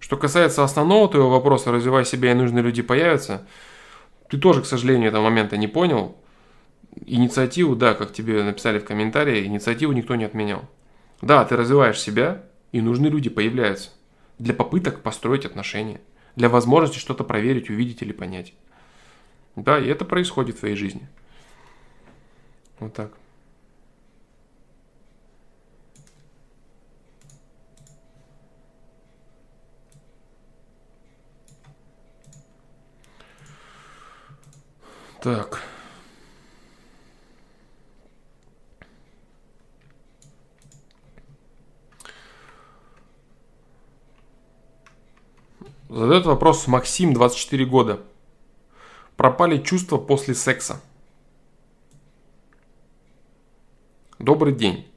Что 0.00 0.16
касается 0.16 0.64
основного 0.64 1.08
твоего 1.08 1.30
вопроса, 1.30 1.70
развивай 1.70 2.04
себя 2.04 2.32
и 2.32 2.34
нужные 2.34 2.64
люди 2.64 2.82
появятся, 2.82 3.46
ты 4.28 4.36
тоже, 4.36 4.62
к 4.62 4.66
сожалению, 4.66 5.08
этого 5.08 5.22
момента 5.22 5.56
не 5.56 5.68
понял. 5.68 6.16
Инициативу, 7.06 7.76
да, 7.76 7.94
как 7.94 8.12
тебе 8.12 8.42
написали 8.42 8.80
в 8.80 8.84
комментарии, 8.84 9.46
инициативу 9.46 9.92
никто 9.92 10.16
не 10.16 10.24
отменял. 10.24 10.68
Да, 11.20 11.44
ты 11.44 11.56
развиваешь 11.56 12.00
себя, 12.00 12.42
и 12.72 12.80
нужные 12.80 13.10
люди 13.10 13.30
появляются. 13.30 13.90
Для 14.40 14.54
попыток 14.54 15.02
построить 15.02 15.44
отношения. 15.44 16.00
Для 16.34 16.48
возможности 16.48 16.98
что-то 16.98 17.22
проверить, 17.22 17.70
увидеть 17.70 18.02
или 18.02 18.12
понять. 18.12 18.54
Да, 19.54 19.78
и 19.78 19.86
это 19.86 20.04
происходит 20.04 20.56
в 20.56 20.60
твоей 20.60 20.74
жизни. 20.74 21.06
Вот 22.80 22.92
так. 22.92 23.12
Так. 35.22 35.62
Задает 45.88 46.26
вопрос 46.26 46.66
Максим, 46.66 47.14
24 47.14 47.64
года. 47.66 48.00
Пропали 49.16 49.58
чувства 49.58 49.96
после 49.96 50.34
секса. 50.34 50.80
Добрый 54.18 54.52
день. 54.52 54.90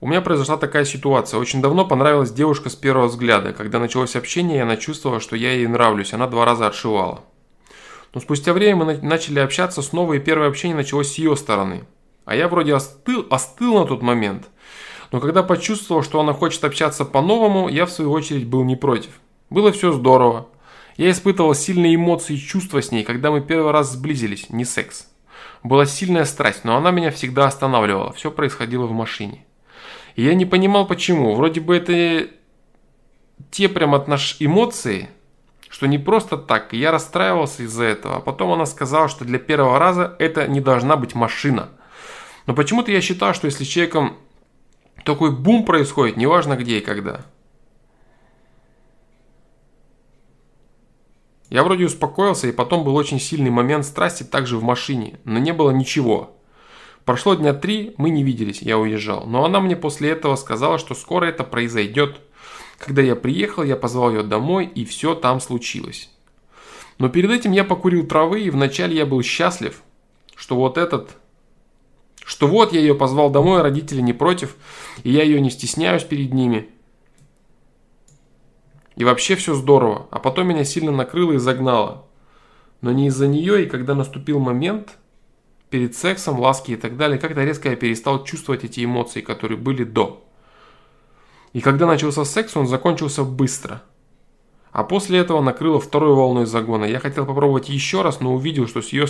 У 0.00 0.06
меня 0.06 0.22
произошла 0.22 0.56
такая 0.56 0.86
ситуация. 0.86 1.38
Очень 1.38 1.60
давно 1.60 1.86
понравилась 1.86 2.32
девушка 2.32 2.70
с 2.70 2.76
первого 2.76 3.08
взгляда. 3.08 3.52
Когда 3.52 3.78
началось 3.78 4.16
общение, 4.16 4.62
она 4.62 4.78
чувствовала, 4.78 5.20
что 5.20 5.36
я 5.36 5.52
ей 5.52 5.66
нравлюсь. 5.66 6.14
Она 6.14 6.28
два 6.28 6.46
раза 6.46 6.68
отшивала. 6.68 7.24
Но 8.14 8.20
спустя 8.20 8.52
время 8.52 8.84
мы 8.84 8.98
начали 8.98 9.38
общаться 9.38 9.82
снова, 9.82 10.14
и 10.14 10.18
первое 10.18 10.48
общение 10.48 10.76
началось 10.76 11.12
с 11.12 11.18
ее 11.18 11.36
стороны. 11.36 11.84
А 12.24 12.34
я 12.34 12.48
вроде 12.48 12.74
остыл, 12.74 13.26
остыл 13.30 13.78
на 13.78 13.86
тот 13.86 14.02
момент. 14.02 14.48
Но 15.12 15.20
когда 15.20 15.42
почувствовал, 15.42 16.02
что 16.02 16.20
она 16.20 16.32
хочет 16.32 16.64
общаться 16.64 17.04
по-новому, 17.04 17.68
я 17.68 17.86
в 17.86 17.90
свою 17.90 18.12
очередь 18.12 18.46
был 18.46 18.64
не 18.64 18.76
против. 18.76 19.20
Было 19.50 19.72
все 19.72 19.92
здорово. 19.92 20.48
Я 20.96 21.10
испытывал 21.10 21.54
сильные 21.54 21.94
эмоции 21.94 22.34
и 22.34 22.38
чувства 22.38 22.82
с 22.82 22.90
ней, 22.90 23.04
когда 23.04 23.30
мы 23.30 23.40
первый 23.40 23.72
раз 23.72 23.92
сблизились, 23.92 24.50
не 24.50 24.64
секс. 24.64 25.08
Была 25.62 25.86
сильная 25.86 26.24
страсть, 26.24 26.64
но 26.64 26.76
она 26.76 26.90
меня 26.90 27.10
всегда 27.10 27.46
останавливала. 27.46 28.12
Все 28.12 28.30
происходило 28.30 28.86
в 28.86 28.92
машине. 28.92 29.44
И 30.16 30.24
я 30.24 30.34
не 30.34 30.44
понимал 30.44 30.86
почему. 30.86 31.34
Вроде 31.34 31.60
бы 31.60 31.76
это 31.76 32.28
те 33.50 33.68
прям 33.68 33.94
отнош... 33.94 34.36
эмоции, 34.40 35.08
что 35.68 35.86
не 35.86 35.98
просто 35.98 36.36
так, 36.36 36.72
я 36.72 36.90
расстраивался 36.90 37.62
из-за 37.64 37.84
этого, 37.84 38.16
а 38.16 38.20
потом 38.20 38.52
она 38.52 38.66
сказала, 38.66 39.08
что 39.08 39.24
для 39.24 39.38
первого 39.38 39.78
раза 39.78 40.16
это 40.18 40.46
не 40.48 40.60
должна 40.60 40.96
быть 40.96 41.14
машина. 41.14 41.70
Но 42.46 42.54
почему-то 42.54 42.90
я 42.90 43.00
считал, 43.00 43.34
что 43.34 43.46
если 43.46 43.64
с 43.64 43.68
человеком 43.68 44.16
такой 45.04 45.30
бум 45.30 45.64
происходит, 45.64 46.16
неважно 46.16 46.56
где 46.56 46.78
и 46.78 46.80
когда. 46.80 47.26
Я 51.50 51.62
вроде 51.62 51.86
успокоился, 51.86 52.46
и 52.46 52.52
потом 52.52 52.84
был 52.84 52.94
очень 52.94 53.20
сильный 53.20 53.50
момент 53.50 53.86
страсти 53.86 54.22
также 54.22 54.58
в 54.58 54.62
машине, 54.62 55.18
но 55.24 55.38
не 55.38 55.52
было 55.52 55.70
ничего. 55.70 56.36
Прошло 57.06 57.34
дня 57.34 57.54
три, 57.54 57.94
мы 57.96 58.10
не 58.10 58.22
виделись, 58.22 58.60
я 58.60 58.76
уезжал. 58.76 59.24
Но 59.26 59.44
она 59.44 59.60
мне 59.60 59.76
после 59.76 60.10
этого 60.10 60.36
сказала, 60.36 60.78
что 60.78 60.94
скоро 60.94 61.24
это 61.24 61.42
произойдет. 61.42 62.20
Когда 62.78 63.02
я 63.02 63.16
приехал, 63.16 63.64
я 63.64 63.76
позвал 63.76 64.10
ее 64.10 64.22
домой, 64.22 64.66
и 64.66 64.84
все 64.84 65.14
там 65.14 65.40
случилось. 65.40 66.10
Но 66.98 67.08
перед 67.08 67.30
этим 67.30 67.52
я 67.52 67.64
покурил 67.64 68.06
травы, 68.06 68.40
и 68.40 68.50
вначале 68.50 68.96
я 68.96 69.04
был 69.04 69.22
счастлив, 69.22 69.82
что 70.34 70.56
вот 70.56 70.78
этот... 70.78 71.16
Что 72.24 72.46
вот 72.46 72.72
я 72.72 72.80
ее 72.80 72.94
позвал 72.94 73.30
домой, 73.30 73.62
родители 73.62 74.00
не 74.00 74.12
против, 74.12 74.56
и 75.02 75.10
я 75.10 75.22
ее 75.22 75.40
не 75.40 75.50
стесняюсь 75.50 76.04
перед 76.04 76.32
ними. 76.34 76.68
И 78.96 79.04
вообще 79.04 79.34
все 79.34 79.54
здорово, 79.54 80.08
а 80.10 80.18
потом 80.18 80.48
меня 80.48 80.64
сильно 80.64 80.92
накрыло 80.92 81.32
и 81.32 81.38
загнало. 81.38 82.06
Но 82.80 82.92
не 82.92 83.06
из-за 83.06 83.28
нее, 83.28 83.64
и 83.64 83.68
когда 83.68 83.94
наступил 83.94 84.40
момент, 84.40 84.98
перед 85.70 85.96
сексом, 85.96 86.38
ласки 86.38 86.72
и 86.72 86.76
так 86.76 86.96
далее, 86.96 87.18
как-то 87.18 87.44
резко 87.44 87.70
я 87.70 87.76
перестал 87.76 88.24
чувствовать 88.24 88.64
эти 88.64 88.84
эмоции, 88.84 89.20
которые 89.20 89.58
были 89.58 89.84
до. 89.84 90.27
И 91.52 91.60
когда 91.60 91.86
начался 91.86 92.24
секс, 92.24 92.56
он 92.56 92.66
закончился 92.66 93.24
быстро. 93.24 93.82
А 94.70 94.84
после 94.84 95.18
этого 95.18 95.40
накрыло 95.40 95.80
второй 95.80 96.14
волной 96.14 96.46
загона. 96.46 96.84
Я 96.84 97.00
хотел 97.00 97.24
попробовать 97.24 97.68
еще 97.68 98.02
раз, 98.02 98.20
но 98.20 98.34
увидел, 98.34 98.68
что, 98.68 98.82
с 98.82 98.90
ее, 98.90 99.06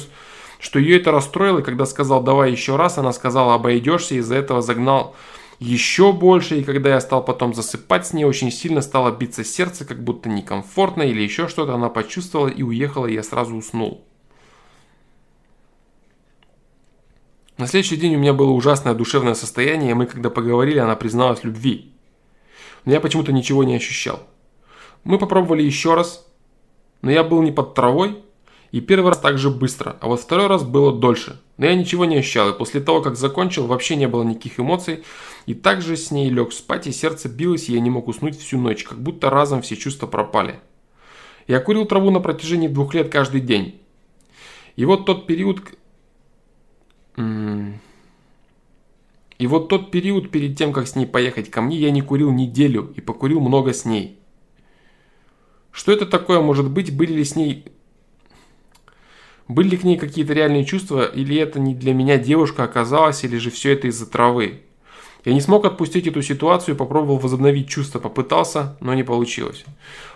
что 0.60 0.78
ее 0.78 0.98
это 0.98 1.10
расстроило. 1.10 1.58
И 1.58 1.64
когда 1.64 1.84
сказал 1.84 2.22
«давай 2.22 2.52
еще 2.52 2.76
раз», 2.76 2.98
она 2.98 3.12
сказала 3.12 3.54
«обойдешься». 3.54 4.14
Из-за 4.14 4.36
этого 4.36 4.62
загнал 4.62 5.16
еще 5.58 6.12
больше. 6.12 6.60
И 6.60 6.64
когда 6.64 6.90
я 6.90 7.00
стал 7.00 7.24
потом 7.24 7.54
засыпать 7.54 8.06
с 8.06 8.12
ней, 8.12 8.24
очень 8.24 8.52
сильно 8.52 8.80
стало 8.82 9.10
биться 9.10 9.44
сердце, 9.44 9.84
как 9.84 10.02
будто 10.02 10.28
некомфортно 10.28 11.02
или 11.02 11.20
еще 11.20 11.48
что-то. 11.48 11.74
Она 11.74 11.88
почувствовала 11.88 12.48
и 12.48 12.62
уехала, 12.62 13.06
и 13.06 13.14
я 13.14 13.24
сразу 13.24 13.56
уснул. 13.56 14.04
На 17.56 17.66
следующий 17.66 17.96
день 17.96 18.14
у 18.14 18.20
меня 18.20 18.32
было 18.32 18.52
ужасное 18.52 18.94
душевное 18.94 19.34
состояние, 19.34 19.90
и 19.90 19.94
мы, 19.94 20.06
когда 20.06 20.30
поговорили, 20.30 20.78
она 20.78 20.94
призналась 20.94 21.40
в 21.40 21.44
любви 21.44 21.97
но 22.88 22.94
я 22.94 23.00
почему-то 23.00 23.32
ничего 23.32 23.64
не 23.64 23.76
ощущал. 23.76 24.20
Мы 25.04 25.18
попробовали 25.18 25.62
еще 25.62 25.92
раз, 25.92 26.26
но 27.02 27.10
я 27.10 27.22
был 27.22 27.42
не 27.42 27.52
под 27.52 27.74
травой, 27.74 28.16
и 28.70 28.80
первый 28.80 29.08
раз 29.08 29.18
так 29.18 29.36
же 29.36 29.50
быстро, 29.50 29.98
а 30.00 30.06
вот 30.06 30.22
второй 30.22 30.46
раз 30.46 30.64
было 30.64 30.98
дольше. 30.98 31.38
Но 31.58 31.66
я 31.66 31.74
ничего 31.74 32.06
не 32.06 32.16
ощущал, 32.16 32.48
и 32.48 32.56
после 32.56 32.80
того, 32.80 33.02
как 33.02 33.16
закончил, 33.16 33.66
вообще 33.66 33.94
не 33.94 34.08
было 34.08 34.22
никаких 34.22 34.58
эмоций, 34.58 35.04
и 35.44 35.52
также 35.52 35.98
с 35.98 36.10
ней 36.10 36.30
лег 36.30 36.50
спать, 36.54 36.86
и 36.86 36.92
сердце 36.92 37.28
билось, 37.28 37.68
и 37.68 37.74
я 37.74 37.80
не 37.80 37.90
мог 37.90 38.08
уснуть 38.08 38.38
всю 38.38 38.56
ночь, 38.56 38.84
как 38.84 38.98
будто 38.98 39.28
разом 39.28 39.60
все 39.60 39.76
чувства 39.76 40.06
пропали. 40.06 40.58
Я 41.46 41.60
курил 41.60 41.84
траву 41.84 42.10
на 42.10 42.20
протяжении 42.20 42.68
двух 42.68 42.94
лет 42.94 43.10
каждый 43.12 43.42
день. 43.42 43.82
И 44.76 44.86
вот 44.86 45.04
тот 45.04 45.26
период... 45.26 45.60
И 49.38 49.46
вот 49.46 49.68
тот 49.68 49.90
период 49.90 50.30
перед 50.30 50.58
тем, 50.58 50.72
как 50.72 50.88
с 50.88 50.96
ней 50.96 51.06
поехать 51.06 51.50
ко 51.50 51.60
мне, 51.62 51.76
я 51.78 51.90
не 51.90 52.02
курил 52.02 52.32
неделю 52.32 52.92
и 52.96 53.00
покурил 53.00 53.40
много 53.40 53.72
с 53.72 53.84
ней. 53.84 54.18
Что 55.70 55.92
это 55.92 56.06
такое 56.06 56.40
может 56.40 56.68
быть? 56.68 56.94
Были 56.94 57.12
ли 57.12 57.24
с 57.24 57.36
ней... 57.36 57.64
Были 59.46 59.70
ли 59.70 59.76
к 59.76 59.84
ней 59.84 59.96
какие-то 59.96 60.34
реальные 60.34 60.64
чувства, 60.64 61.06
или 61.06 61.36
это 61.36 61.58
не 61.58 61.74
для 61.74 61.94
меня 61.94 62.18
девушка 62.18 62.64
оказалась, 62.64 63.24
или 63.24 63.38
же 63.38 63.50
все 63.50 63.72
это 63.72 63.86
из-за 63.86 64.06
травы? 64.06 64.60
Я 65.24 65.32
не 65.32 65.40
смог 65.40 65.64
отпустить 65.64 66.06
эту 66.06 66.20
ситуацию 66.20 66.76
попробовал 66.76 67.18
возобновить 67.18 67.68
чувства, 67.68 67.98
попытался, 67.98 68.76
но 68.80 68.92
не 68.92 69.04
получилось. 69.04 69.64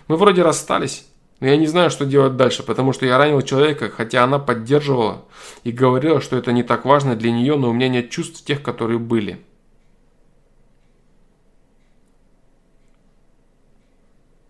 Мы 0.09 0.16
вроде 0.16 0.43
расстались, 0.43 1.07
но 1.43 1.48
я 1.48 1.56
не 1.56 1.66
знаю, 1.66 1.90
что 1.90 2.06
делать 2.06 2.36
дальше, 2.36 2.62
потому 2.62 2.93
что 2.93 3.05
я 3.05 3.19
ранил 3.19 3.43
человека, 3.43 3.90
хотя 3.90 4.23
она 4.23 4.39
поддерживала 4.39 5.24
и 5.64 5.73
говорила, 5.73 6.20
что 6.20 6.36
это 6.36 6.52
не 6.52 6.62
так 6.62 6.85
важно 6.85 7.16
для 7.16 7.32
нее, 7.32 7.56
но 7.56 7.69
у 7.69 7.73
меня 7.73 7.89
нет 7.89 8.10
чувств 8.10 8.44
тех, 8.44 8.62
которые 8.62 9.01
были. 9.01 9.40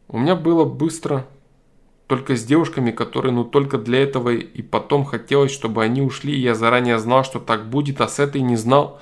У 0.08 0.18
меня 0.18 0.36
было 0.36 0.66
быстро, 0.66 1.26
только 2.08 2.36
с 2.36 2.44
девушками, 2.44 2.90
которые 2.90 3.32
ну 3.32 3.44
только 3.44 3.78
для 3.78 4.02
этого 4.02 4.28
и 4.28 4.60
потом 4.60 5.06
хотелось, 5.06 5.50
чтобы 5.50 5.82
они 5.82 6.02
ушли, 6.02 6.34
и 6.34 6.42
я 6.42 6.54
заранее 6.54 6.98
знал, 6.98 7.24
что 7.24 7.38
так 7.38 7.70
будет, 7.70 8.02
а 8.02 8.08
с 8.08 8.18
этой 8.18 8.42
не 8.42 8.56
знал. 8.56 9.00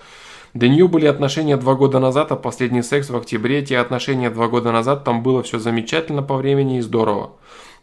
До 0.55 0.69
нее 0.69 0.87
были 0.87 1.07
отношения 1.07 1.57
два 1.57 1.75
года 1.75 1.99
назад, 1.99 2.31
а 2.31 2.37
последний 2.37 2.83
секс 2.83 3.11
в 3.11 3.17
октябре, 3.17 3.62
те 3.62 3.79
отношения 3.79 4.31
два 4.31 4.47
года 4.47 4.71
назад, 4.71 5.03
там 5.03 5.25
было 5.25 5.43
все 5.43 5.59
замечательно 5.59 6.23
по 6.23 6.37
времени 6.37 6.79
и 6.79 6.83
здорово. 6.83 7.33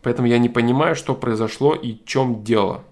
Поэтому 0.01 0.27
я 0.27 0.37
не 0.37 0.49
понимаю, 0.49 0.95
что 0.95 1.15
произошло 1.15 1.75
и 1.75 1.95
в 1.95 2.05
чем 2.05 2.43
дело. 2.43 2.83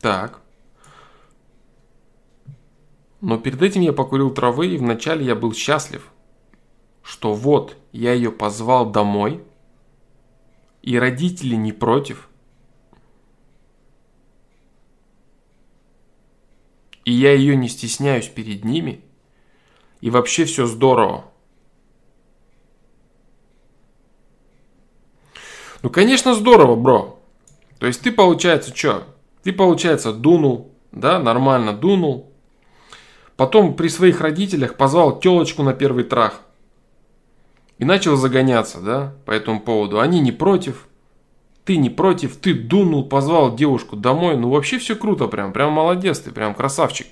Так. 0.00 0.40
Но 3.20 3.38
перед 3.38 3.62
этим 3.62 3.82
я 3.82 3.92
покурил 3.92 4.34
травы, 4.34 4.66
и 4.66 4.78
вначале 4.78 5.24
я 5.24 5.36
был 5.36 5.54
счастлив, 5.54 6.10
что 7.02 7.34
вот 7.34 7.76
я 7.92 8.12
ее 8.12 8.32
позвал 8.32 8.90
домой, 8.90 9.44
и 10.82 10.98
родители 10.98 11.54
не 11.54 11.72
против. 11.72 12.28
И 17.04 17.12
я 17.12 17.32
ее 17.32 17.56
не 17.56 17.68
стесняюсь 17.68 18.28
перед 18.28 18.64
ними, 18.64 19.00
и 20.00 20.10
вообще 20.10 20.44
все 20.44 20.66
здорово. 20.66 21.24
Ну, 25.82 25.90
конечно, 25.90 26.34
здорово, 26.34 26.76
бро. 26.76 27.18
То 27.78 27.86
есть 27.86 28.02
ты, 28.02 28.12
получается, 28.12 28.74
что? 28.74 29.04
Ты, 29.42 29.52
получается, 29.52 30.12
дунул, 30.12 30.72
да, 30.92 31.18
нормально 31.18 31.72
дунул, 31.72 32.32
Потом 33.42 33.74
при 33.74 33.88
своих 33.88 34.20
родителях 34.20 34.76
позвал 34.76 35.18
телочку 35.18 35.64
на 35.64 35.72
первый 35.72 36.04
трах. 36.04 36.42
И 37.78 37.84
начал 37.84 38.16
загоняться, 38.16 38.80
да, 38.80 39.14
по 39.24 39.32
этому 39.32 39.60
поводу. 39.60 39.98
Они 39.98 40.20
не 40.20 40.30
против, 40.30 40.86
ты 41.64 41.76
не 41.76 41.90
против, 41.90 42.36
ты 42.36 42.54
дунул, 42.54 43.08
позвал 43.08 43.54
девушку 43.54 43.96
домой. 43.96 44.36
Ну 44.36 44.50
вообще 44.50 44.78
все 44.78 44.96
круто 44.96 45.28
прям, 45.28 45.52
прям 45.52 45.72
молодец 45.72 46.20
ты, 46.20 46.30
прям 46.30 46.54
красавчик. 46.54 47.06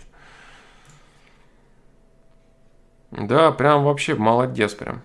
Да, 3.11 3.51
прям 3.53 3.85
вообще 3.85 4.15
молодец 4.15 4.75
прям. 4.75 5.03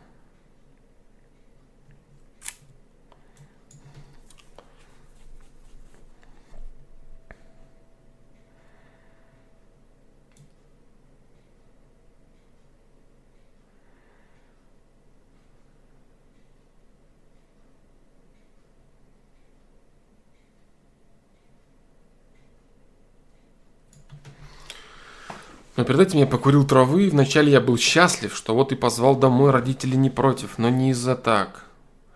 Но 25.75 25.83
перед 25.83 25.99
этим 25.99 26.19
я 26.19 26.27
покурил 26.27 26.65
травы, 26.65 27.07
и 27.07 27.09
вначале 27.09 27.51
я 27.51 27.59
был 27.59 27.77
счастлив, 27.77 28.33
что 28.35 28.55
вот 28.55 28.71
и 28.71 28.75
позвал 28.75 29.15
домой 29.17 29.51
родители 29.51 29.95
не 29.95 30.09
против, 30.09 30.57
но 30.57 30.69
не 30.69 30.91
из-за 30.91 31.15
так. 31.15 31.65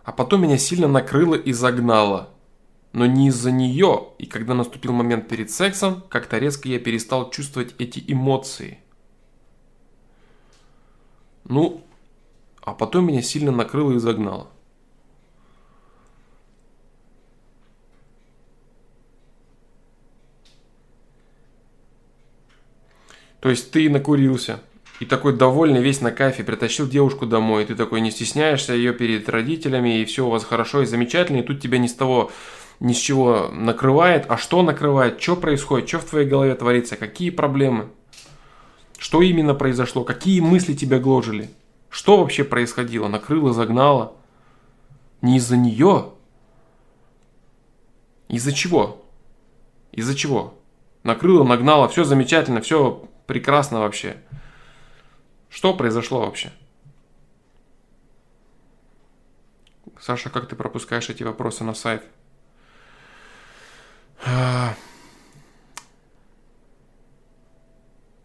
А 0.04 0.12
потом 0.12 0.44
меня 0.44 0.58
сильно 0.58 0.88
накрыло 0.88 1.36
и 1.36 1.52
загнало. 1.52 2.30
Но 2.94 3.06
не 3.06 3.28
из-за 3.28 3.52
нее, 3.52 4.08
и 4.18 4.26
когда 4.26 4.54
наступил 4.54 4.94
момент 4.94 5.28
перед 5.28 5.52
сексом, 5.52 6.04
как-то 6.10 6.38
резко 6.38 6.70
я 6.70 6.80
перестал 6.80 7.30
чувствовать 7.30 7.76
эти 7.78 8.04
эмоции. 8.08 8.80
Ну, 11.44 11.84
а 12.62 12.74
потом 12.74 13.08
меня 13.08 13.22
сильно 13.22 13.52
накрыло 13.52 13.92
и 13.92 14.00
загнало. 14.00 14.48
То 23.40 23.50
есть 23.50 23.72
ты 23.72 23.90
накурился, 23.90 24.60
и 25.00 25.06
такой 25.06 25.36
довольный, 25.36 25.82
весь 25.82 26.02
на 26.02 26.12
кайфе, 26.12 26.44
притащил 26.44 26.88
девушку 26.88 27.26
домой, 27.26 27.64
и 27.64 27.66
ты 27.66 27.76
такой 27.76 28.02
не 28.02 28.12
стесняешься 28.12 28.74
ее 28.74 28.94
перед 28.94 29.30
родителями, 29.30 30.00
и 30.02 30.06
все 30.06 30.28
у 30.28 30.30
вас 30.30 30.44
хорошо 30.44 30.82
и 30.82 30.86
замечательно, 30.86 31.38
и 31.38 31.44
тут 31.44 31.62
тебя 31.62 31.78
ни 31.78 31.88
с 31.88 31.94
того, 31.94 32.32
ни 32.82 32.92
с 32.92 32.98
чего 32.98 33.50
накрывает. 33.54 34.26
А 34.28 34.38
что 34.38 34.62
накрывает? 34.62 35.22
Что 35.22 35.38
происходит? 35.38 35.88
Что 35.88 36.00
в 36.00 36.06
твоей 36.06 36.28
голове 36.28 36.54
творится? 36.56 36.98
Какие 36.98 37.30
проблемы? 37.30 37.90
Что 38.98 39.22
именно 39.22 39.56
произошло? 39.56 40.04
Какие 40.04 40.42
мысли 40.42 40.74
тебя 40.74 41.00
гложили? 41.00 41.50
Что 41.90 42.18
вообще 42.18 42.44
происходило? 42.44 43.08
Накрыло, 43.08 43.54
загнало? 43.54 44.16
Не 45.22 45.38
из-за 45.38 45.56
нее? 45.56 46.12
Из-за 48.28 48.52
чего? 48.52 49.06
Из-за 49.94 50.14
чего? 50.14 50.56
Накрыло, 51.04 51.46
нагнало, 51.46 51.88
все 51.88 52.04
замечательно, 52.04 52.60
все 52.60 53.09
прекрасно 53.30 53.82
вообще. 53.82 54.18
Что 55.50 55.76
произошло 55.76 56.22
вообще? 56.22 56.52
Саша, 60.02 60.32
как 60.32 60.48
ты 60.48 60.56
пропускаешь 60.56 61.12
эти 61.12 61.22
вопросы 61.22 61.64
на 61.64 61.76
сайт? 61.76 62.04
А. 64.26 64.74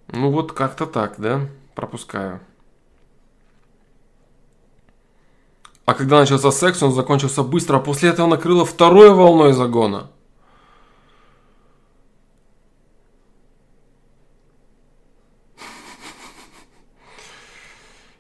Ну 0.09 0.31
вот 0.31 0.53
как-то 0.53 0.87
так, 0.87 1.17
да? 1.19 1.51
Пропускаю. 1.75 2.41
А 5.85 5.93
когда 5.93 6.21
начался 6.21 6.51
секс, 6.51 6.83
он 6.83 6.93
закончился 6.93 7.43
быстро, 7.43 7.77
а 7.77 7.81
после 7.81 8.09
этого 8.09 8.27
накрыло 8.27 8.65
второй 8.65 9.13
волной 9.13 9.53
загона. 9.53 10.11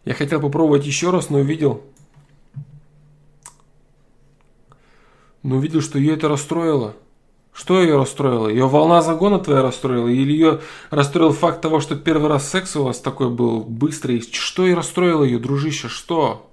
Я 0.04 0.14
хотел 0.14 0.40
попробовать 0.40 0.86
еще 0.86 1.10
раз, 1.10 1.30
но 1.30 1.38
увидел. 1.38 1.82
Но 5.42 5.56
увидел, 5.56 5.80
что 5.80 5.98
ее 5.98 6.14
это 6.14 6.28
расстроило. 6.28 6.94
Что 7.52 7.80
ее 7.80 7.96
расстроило? 7.96 8.48
Ее 8.48 8.66
волна 8.66 9.00
загона 9.00 9.38
твоя 9.38 9.62
расстроила? 9.62 10.08
Или 10.08 10.32
ее 10.32 10.60
расстроил 10.90 11.32
факт 11.32 11.60
того, 11.60 11.80
что 11.80 11.94
первый 11.94 12.28
раз 12.28 12.48
секс 12.48 12.74
у 12.76 12.82
вас 12.82 12.98
такой 12.98 13.30
был 13.30 13.60
быстрый? 13.62 14.20
Что 14.20 14.66
ее 14.66 14.74
расстроило 14.74 15.22
ее, 15.22 15.38
дружище? 15.38 15.88
Что? 15.88 16.50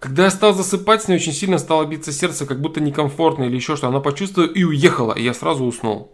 Когда 0.00 0.24
я 0.24 0.30
стал 0.30 0.52
засыпать, 0.52 1.02
с 1.02 1.08
ней 1.08 1.16
очень 1.16 1.32
сильно 1.32 1.56
стало 1.56 1.86
биться 1.86 2.12
сердце, 2.12 2.44
как 2.44 2.60
будто 2.60 2.80
некомфортно 2.80 3.44
или 3.44 3.56
еще 3.56 3.74
что. 3.74 3.88
Она 3.88 4.00
почувствовала 4.00 4.50
и 4.50 4.62
уехала, 4.62 5.14
и 5.14 5.22
я 5.22 5.32
сразу 5.32 5.64
уснул. 5.64 6.12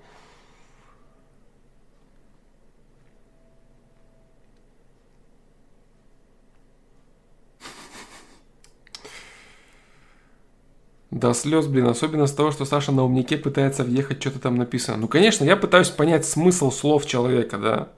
До 11.20 11.34
слез, 11.34 11.66
блин, 11.66 11.86
особенно 11.86 12.26
с 12.26 12.32
того, 12.32 12.50
что 12.50 12.64
Саша 12.64 12.92
на 12.92 13.04
умнике 13.04 13.36
пытается 13.36 13.84
въехать, 13.84 14.22
что-то 14.22 14.38
там 14.38 14.56
написано. 14.56 14.96
Ну, 14.96 15.06
конечно, 15.06 15.44
я 15.44 15.54
пытаюсь 15.54 15.90
понять 15.90 16.24
смысл 16.24 16.70
слов 16.70 17.04
человека, 17.04 17.58
да. 17.58 17.88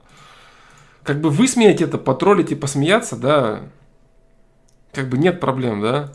Как 1.03 1.21
бы 1.21 1.29
высмеять 1.29 1.81
это, 1.81 1.97
потроллить 1.97 2.51
и 2.51 2.55
посмеяться, 2.55 3.15
да, 3.15 3.61
как 4.91 5.07
бы 5.07 5.17
нет 5.17 5.39
проблем, 5.39 5.79
да. 5.79 6.11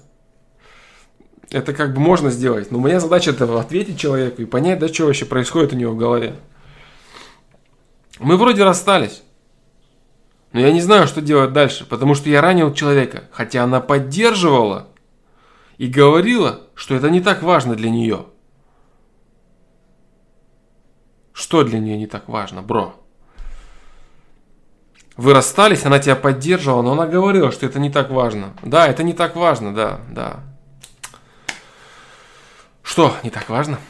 Это 1.50 1.72
как 1.72 1.94
бы 1.94 2.00
можно 2.00 2.28
сделать. 2.28 2.70
Но 2.70 2.78
моя 2.78 3.00
задача 3.00 3.30
это 3.30 3.58
ответить 3.58 3.98
человеку 3.98 4.42
и 4.42 4.44
понять, 4.44 4.78
да, 4.78 4.88
что 4.88 5.06
вообще 5.06 5.24
происходит 5.24 5.72
у 5.72 5.76
него 5.76 5.92
в 5.92 5.96
голове. 5.96 6.34
Мы 8.18 8.36
вроде 8.36 8.64
расстались. 8.64 9.22
Но 10.52 10.60
я 10.60 10.72
не 10.72 10.82
знаю, 10.82 11.06
что 11.06 11.22
делать 11.22 11.54
дальше, 11.54 11.86
потому 11.86 12.14
что 12.14 12.28
я 12.28 12.42
ранил 12.42 12.74
человека, 12.74 13.24
хотя 13.32 13.64
она 13.64 13.80
поддерживала 13.80 14.88
и 15.78 15.86
говорила, 15.86 16.67
что 16.78 16.94
это 16.94 17.10
не 17.10 17.20
так 17.20 17.42
важно 17.42 17.74
для 17.74 17.90
нее. 17.90 18.26
Что 21.32 21.64
для 21.64 21.80
нее 21.80 21.98
не 21.98 22.06
так 22.06 22.28
важно, 22.28 22.62
бро? 22.62 22.94
Вы 25.16 25.34
расстались, 25.34 25.84
она 25.84 25.98
тебя 25.98 26.14
поддерживала, 26.14 26.82
но 26.82 26.92
она 26.92 27.08
говорила, 27.08 27.50
что 27.50 27.66
это 27.66 27.80
не 27.80 27.90
так 27.90 28.10
важно. 28.10 28.54
Да, 28.62 28.86
это 28.86 29.02
не 29.02 29.12
так 29.12 29.34
важно, 29.34 29.74
да, 29.74 30.00
да. 30.08 30.40
Что 32.84 33.12
не 33.24 33.30
так 33.30 33.48
важно? 33.48 33.80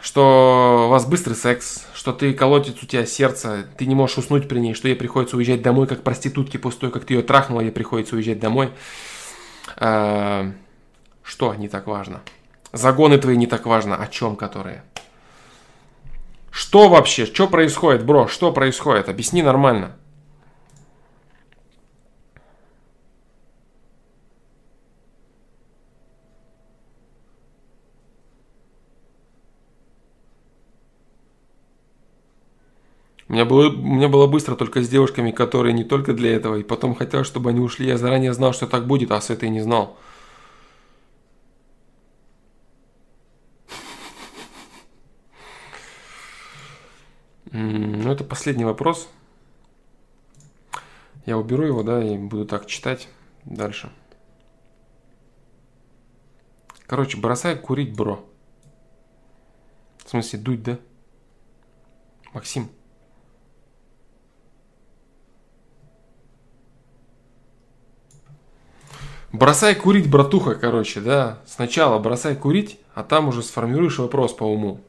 Что 0.00 0.84
у 0.86 0.90
вас 0.90 1.06
быстрый 1.06 1.34
секс, 1.34 1.84
что 1.92 2.12
ты 2.12 2.32
колотит 2.34 2.80
у 2.84 2.86
тебя 2.86 3.04
сердце, 3.04 3.66
ты 3.76 3.86
не 3.86 3.96
можешь 3.96 4.18
уснуть 4.18 4.48
при 4.48 4.60
ней, 4.60 4.74
что 4.74 4.86
ей 4.86 4.94
приходится 4.94 5.36
уезжать 5.36 5.62
домой, 5.62 5.88
как 5.88 6.04
проститутке 6.04 6.60
после 6.60 6.82
того, 6.82 6.92
как 6.92 7.04
ты 7.04 7.14
ее 7.14 7.22
трахнула, 7.22 7.62
ей 7.62 7.72
приходится 7.72 8.14
уезжать 8.14 8.38
домой. 8.38 8.70
А, 9.76 10.52
что 11.22 11.54
не 11.54 11.68
так 11.68 11.86
важно? 11.86 12.20
Загоны 12.72 13.18
твои 13.18 13.36
не 13.36 13.46
так 13.46 13.66
важно, 13.66 13.96
о 13.96 14.06
чем 14.06 14.36
которые? 14.36 14.82
Что 16.50 16.88
вообще? 16.88 17.26
Что 17.26 17.48
происходит, 17.48 18.04
бро? 18.04 18.28
Что 18.28 18.52
происходит? 18.52 19.08
Объясни 19.08 19.42
нормально. 19.42 19.96
У 33.32 33.34
меня, 33.34 33.46
было, 33.46 33.70
у 33.70 33.94
меня 33.94 34.08
было 34.08 34.26
быстро 34.26 34.56
только 34.56 34.82
с 34.82 34.88
девушками, 34.90 35.30
которые 35.30 35.72
не 35.72 35.84
только 35.84 36.12
для 36.12 36.36
этого. 36.36 36.56
И 36.56 36.62
потом 36.62 36.94
хотел, 36.94 37.24
чтобы 37.24 37.48
они 37.48 37.60
ушли. 37.60 37.86
Я 37.86 37.96
заранее 37.96 38.34
знал, 38.34 38.52
что 38.52 38.66
так 38.66 38.86
будет, 38.86 39.10
а 39.10 39.18
с 39.22 39.30
этой 39.30 39.48
не 39.48 39.62
знал. 39.62 39.96
Ну, 47.52 48.10
это 48.10 48.24
последний 48.24 48.64
вопрос. 48.64 49.08
Я 51.26 51.36
уберу 51.36 51.64
его, 51.64 51.82
да, 51.82 52.02
и 52.02 52.16
буду 52.16 52.46
так 52.46 52.66
читать 52.66 53.08
дальше. 53.44 53.92
Короче, 56.86 57.18
бросай 57.18 57.56
курить, 57.56 57.94
бро. 57.94 58.24
В 60.04 60.08
смысле, 60.08 60.38
дуть, 60.38 60.62
да? 60.62 60.78
Максим. 62.32 62.70
Бросай 69.30 69.74
курить, 69.74 70.10
братуха, 70.10 70.54
короче, 70.54 71.00
да. 71.00 71.42
Сначала 71.46 71.98
бросай 71.98 72.34
курить, 72.34 72.78
а 72.94 73.04
там 73.04 73.28
уже 73.28 73.42
сформируешь 73.42 73.98
вопрос 73.98 74.32
по 74.32 74.44
уму. 74.44 74.80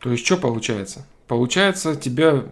То 0.00 0.10
есть 0.10 0.24
что 0.24 0.36
получается? 0.36 1.06
Получается, 1.28 1.94
тебя 1.94 2.44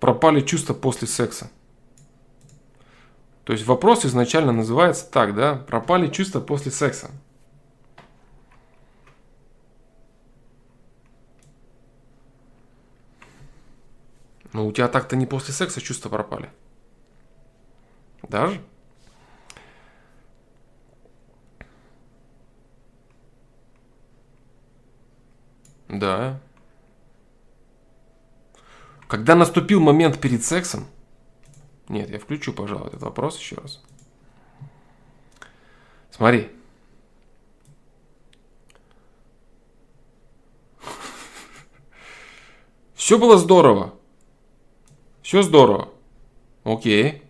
пропали 0.00 0.40
чувства 0.40 0.72
после 0.72 1.08
секса. 1.08 1.50
То 3.44 3.52
есть 3.52 3.66
вопрос 3.66 4.04
изначально 4.04 4.52
называется 4.52 5.10
так, 5.10 5.34
да? 5.34 5.54
Пропали 5.54 6.08
чувства 6.08 6.40
после 6.40 6.72
секса. 6.72 7.10
Ну, 14.52 14.66
у 14.66 14.72
тебя 14.72 14.88
так-то 14.88 15.16
не 15.16 15.26
после 15.26 15.52
секса 15.52 15.80
чувства 15.80 16.08
пропали. 16.08 16.50
Даже? 18.22 18.60
Да. 25.88 26.40
Когда 29.08 29.34
наступил 29.34 29.80
момент 29.80 30.20
перед 30.20 30.44
сексом... 30.44 30.86
Нет, 31.88 32.10
я 32.10 32.18
включу, 32.18 32.52
пожалуй, 32.52 32.88
этот 32.88 33.02
вопрос 33.02 33.38
еще 33.38 33.56
раз. 33.56 33.80
Смотри. 36.10 36.50
Все 42.94 43.18
было 43.18 43.38
здорово. 43.38 43.94
Все 45.22 45.42
здорово. 45.42 45.90
Окей. 46.64 47.22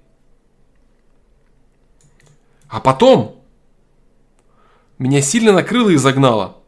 А 2.69 2.81
потом 2.81 3.45
меня 4.99 5.21
сильно 5.21 5.53
накрыло 5.53 5.91
и 5.91 5.97
загнало. 5.97 6.63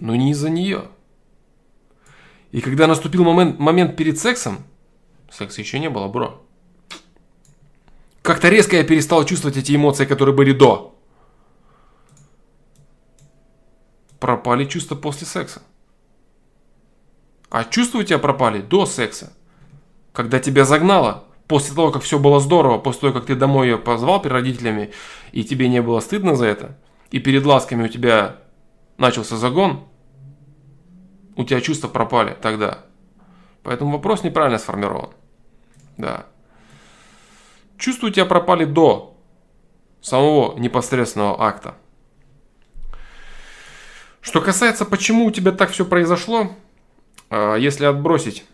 Но 0.00 0.16
не 0.16 0.30
из-за 0.32 0.48
нее. 0.48 0.88
И 2.52 2.60
когда 2.60 2.86
наступил 2.86 3.22
момент, 3.22 3.58
момент 3.60 3.96
перед 3.96 4.18
сексом, 4.18 4.64
секса 5.30 5.60
еще 5.60 5.78
не 5.78 5.90
было, 5.90 6.08
бро. 6.08 6.42
Как-то 8.22 8.48
резко 8.48 8.76
я 8.76 8.84
перестал 8.84 9.24
чувствовать 9.24 9.58
эти 9.58 9.76
эмоции, 9.76 10.06
которые 10.06 10.34
были 10.34 10.52
до. 10.52 10.98
Пропали 14.18 14.64
чувства 14.64 14.96
после 14.96 15.26
секса. 15.26 15.62
А 17.50 17.64
чувства 17.64 17.98
у 17.98 18.02
тебя 18.02 18.18
пропали 18.18 18.62
до 18.62 18.86
секса. 18.86 19.32
Когда 20.12 20.38
тебя 20.38 20.64
загнало, 20.64 21.24
после 21.46 21.74
того, 21.74 21.90
как 21.90 22.02
все 22.02 22.18
было 22.18 22.40
здорово, 22.40 22.78
после 22.78 23.00
того, 23.02 23.12
как 23.12 23.26
ты 23.26 23.34
домой 23.34 23.68
ее 23.68 23.78
позвал 23.78 24.22
перед 24.22 24.32
родителями, 24.32 24.92
и 25.32 25.44
тебе 25.44 25.68
не 25.68 25.82
было 25.82 26.00
стыдно 26.00 26.36
за 26.36 26.46
это, 26.46 26.78
и 27.10 27.18
перед 27.18 27.44
ласками 27.44 27.84
у 27.84 27.88
тебя 27.88 28.36
начался 28.98 29.36
загон, 29.36 29.84
у 31.40 31.44
тебя 31.44 31.60
чувства 31.60 31.88
пропали 31.88 32.36
тогда. 32.40 32.84
Поэтому 33.62 33.92
вопрос 33.92 34.22
неправильно 34.22 34.58
сформирован. 34.58 35.10
Да. 35.96 36.26
Чувства 37.78 38.08
у 38.08 38.10
тебя 38.10 38.26
пропали 38.26 38.64
до 38.64 39.16
самого 40.00 40.58
непосредственного 40.58 41.42
акта. 41.42 41.74
Что 44.20 44.40
касается, 44.40 44.84
почему 44.84 45.26
у 45.26 45.30
тебя 45.30 45.52
так 45.52 45.70
все 45.70 45.84
произошло, 45.84 46.50
а, 47.30 47.56
если 47.56 47.84
отбросить 47.84 48.44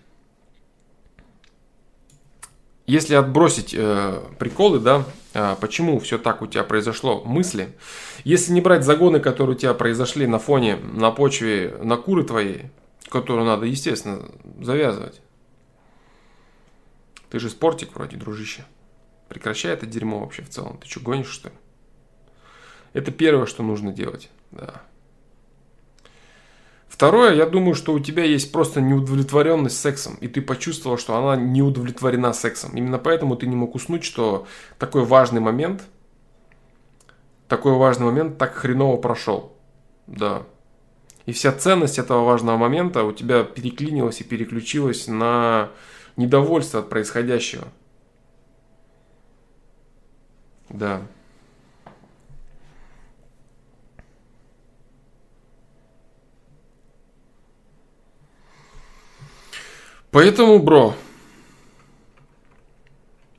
если 2.87 3.17
отбросить 3.17 3.75
э, 3.77 4.21
приколы, 4.39 4.79
да, 4.79 5.05
э, 5.35 5.57
почему 5.61 5.99
все 5.99 6.19
так 6.19 6.41
у 6.41 6.47
тебя 6.47 6.63
произошло, 6.63 7.21
мысли, 7.25 7.75
если 8.23 8.53
не 8.53 8.61
брать 8.61 8.85
загоны, 8.85 9.19
которые 9.19 9.57
у 9.57 9.59
тебя 9.59 9.75
произошли 9.75 10.27
на 10.27 10.39
фоне, 10.39 10.77
на 10.77 11.11
почве, 11.11 11.77
на 11.83 11.97
куры 11.97 12.23
твоей, 12.23 12.67
которую 13.09 13.47
надо, 13.47 13.67
естественно, 13.67 14.31
завязывать. 14.61 15.21
Ты 17.31 17.39
же 17.39 17.51
спортик 17.51 17.95
вроде, 17.95 18.17
дружище. 18.17 18.65
Прекращай 19.29 19.73
это 19.73 19.87
дерьмо 19.87 20.21
вообще 20.21 20.43
в 20.43 20.49
целом. 20.49 20.79
Ты 20.79 20.89
что, 20.89 21.01
гонишь, 21.01 21.29
что 21.29 21.49
ли? 21.49 21.55
Это 22.93 23.11
первое, 23.11 23.47
что 23.47 23.63
нужно 23.63 23.93
делать. 23.93 24.31
Да. 24.53 24.83
Второе, 26.89 27.35
я 27.35 27.45
думаю, 27.45 27.75
что 27.75 27.93
у 27.93 28.01
тебя 28.01 28.25
есть 28.25 28.53
просто 28.53 28.81
неудовлетворенность 28.81 29.79
сексом, 29.79 30.15
и 30.23 30.29
ты 30.29 30.41
почувствовал, 30.41 30.97
что 30.97 31.17
она 31.17 31.37
не 31.37 31.61
удовлетворена 31.61 32.33
сексом. 32.33 32.75
Именно 32.75 32.99
поэтому 32.99 33.37
ты 33.37 33.47
не 33.47 33.57
мог 33.57 33.75
уснуть, 33.75 34.03
что 34.03 34.47
такой 34.79 35.05
важный 35.05 35.41
момент, 35.41 35.83
такой 37.49 37.73
важный 37.73 38.07
момент 38.07 38.39
так 38.39 38.55
хреново 38.55 38.97
прошел. 38.97 39.53
Да. 40.07 40.45
И 41.27 41.33
вся 41.33 41.53
ценность 41.53 41.99
этого 41.99 42.25
важного 42.25 42.57
момента 42.57 43.03
у 43.03 43.13
тебя 43.13 43.43
переклинилась 43.43 44.21
и 44.21 44.25
переключилась 44.25 45.09
на 45.09 45.71
недовольство 46.17 46.81
от 46.81 46.89
происходящего. 46.89 47.67
Да. 50.69 51.03
Поэтому, 60.13 60.61
бро, 60.61 60.95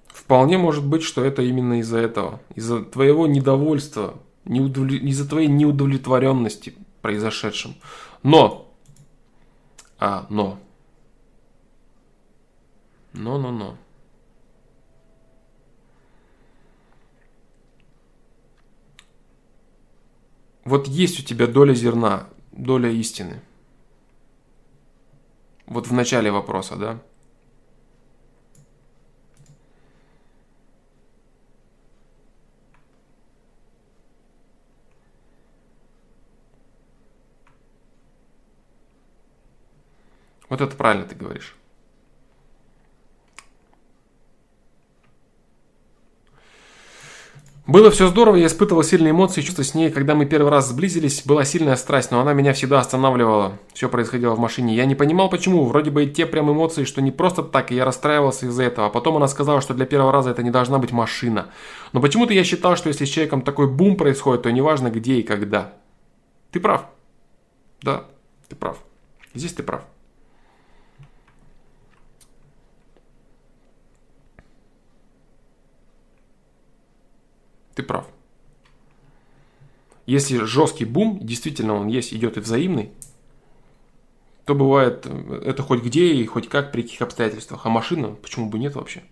вполне 0.09 0.57
может 0.57 0.85
быть, 0.85 1.03
что 1.03 1.23
это 1.23 1.41
именно 1.41 1.79
из-за 1.79 1.99
этого. 1.99 2.41
Из-за 2.53 2.83
твоего 2.83 3.27
недовольства, 3.27 4.19
неудовл... 4.43 4.87
из-за 4.87 5.27
твоей 5.27 5.47
неудовлетворенности 5.47 6.75
произошедшим. 7.07 7.73
Но, 8.21 8.69
а, 9.97 10.27
но, 10.29 10.59
но, 13.13 13.37
но, 13.37 13.51
но. 13.51 13.77
Вот 20.65 20.89
есть 20.89 21.21
у 21.21 21.23
тебя 21.23 21.47
доля 21.47 21.73
зерна, 21.73 22.27
доля 22.51 22.89
истины. 22.89 23.41
Вот 25.65 25.87
в 25.87 25.93
начале 25.93 26.29
вопроса, 26.29 26.75
да? 26.75 27.01
Вот 40.49 40.61
это 40.61 40.75
правильно 40.75 41.05
ты 41.05 41.15
говоришь. 41.15 41.57
Было 47.67 47.91
все 47.91 48.07
здорово, 48.07 48.37
я 48.37 48.47
испытывал 48.47 48.81
сильные 48.81 49.11
эмоции, 49.11 49.41
чувства 49.41 49.61
с 49.61 49.75
ней. 49.75 49.91
Когда 49.91 50.15
мы 50.15 50.25
первый 50.25 50.49
раз 50.49 50.69
сблизились, 50.69 51.23
была 51.25 51.43
сильная 51.43 51.75
страсть, 51.75 52.11
но 52.11 52.21
она 52.21 52.31
меня 52.31 52.53
всегда 52.53 52.79
останавливала. 52.79 53.59
Все 53.73 53.89
происходило 53.89 54.35
в 54.35 54.39
машине. 54.39 54.73
Я 54.73 54.85
не 54.85 54.95
понимал, 54.95 55.29
почему. 55.29 55.65
Вроде 55.65 55.91
бы 55.91 56.05
и 56.05 56.09
те 56.09 56.25
прям 56.25 56.49
эмоции, 56.49 56.85
что 56.85 57.01
не 57.01 57.11
просто 57.11 57.43
так, 57.43 57.73
и 57.73 57.75
я 57.75 57.83
расстраивался 57.83 58.45
из-за 58.45 58.63
этого. 58.63 58.87
А 58.87 58.89
потом 58.89 59.17
она 59.17 59.27
сказала, 59.27 59.59
что 59.59 59.73
для 59.73 59.85
первого 59.85 60.13
раза 60.13 60.29
это 60.29 60.43
не 60.43 60.49
должна 60.49 60.77
быть 60.77 60.93
машина. 60.93 61.49
Но 61.91 61.99
почему-то 61.99 62.31
я 62.31 62.45
считал, 62.45 62.77
что 62.77 62.87
если 62.87 63.03
с 63.03 63.09
человеком 63.09 63.41
такой 63.41 63.67
бум 63.67 63.97
происходит, 63.97 64.43
то 64.43 64.51
неважно 64.51 64.89
где 64.89 65.15
и 65.15 65.23
когда. 65.23 65.73
Ты 66.51 66.61
прав. 66.61 66.85
Да, 67.81 68.05
ты 68.47 68.55
прав. 68.55 68.77
Здесь 69.33 69.51
ты 69.51 69.61
прав. 69.61 69.83
Ты 77.77 77.83
прав. 77.83 78.07
Если 80.07 80.39
жесткий 80.39 80.85
бум, 80.85 81.19
действительно 81.21 81.75
он 81.75 81.85
есть, 81.85 82.11
идет 82.11 82.35
и 82.37 82.39
взаимный, 82.39 82.89
то 84.45 84.55
бывает 84.55 85.05
это 85.05 85.61
хоть 85.61 85.83
где 85.83 86.11
и 86.11 86.25
хоть 86.25 86.49
как, 86.49 86.71
при 86.71 86.81
каких 86.81 87.03
обстоятельствах. 87.03 87.67
А 87.67 87.69
машина, 87.69 88.15
почему 88.15 88.49
бы 88.49 88.57
нет 88.57 88.73
вообще? 88.73 89.03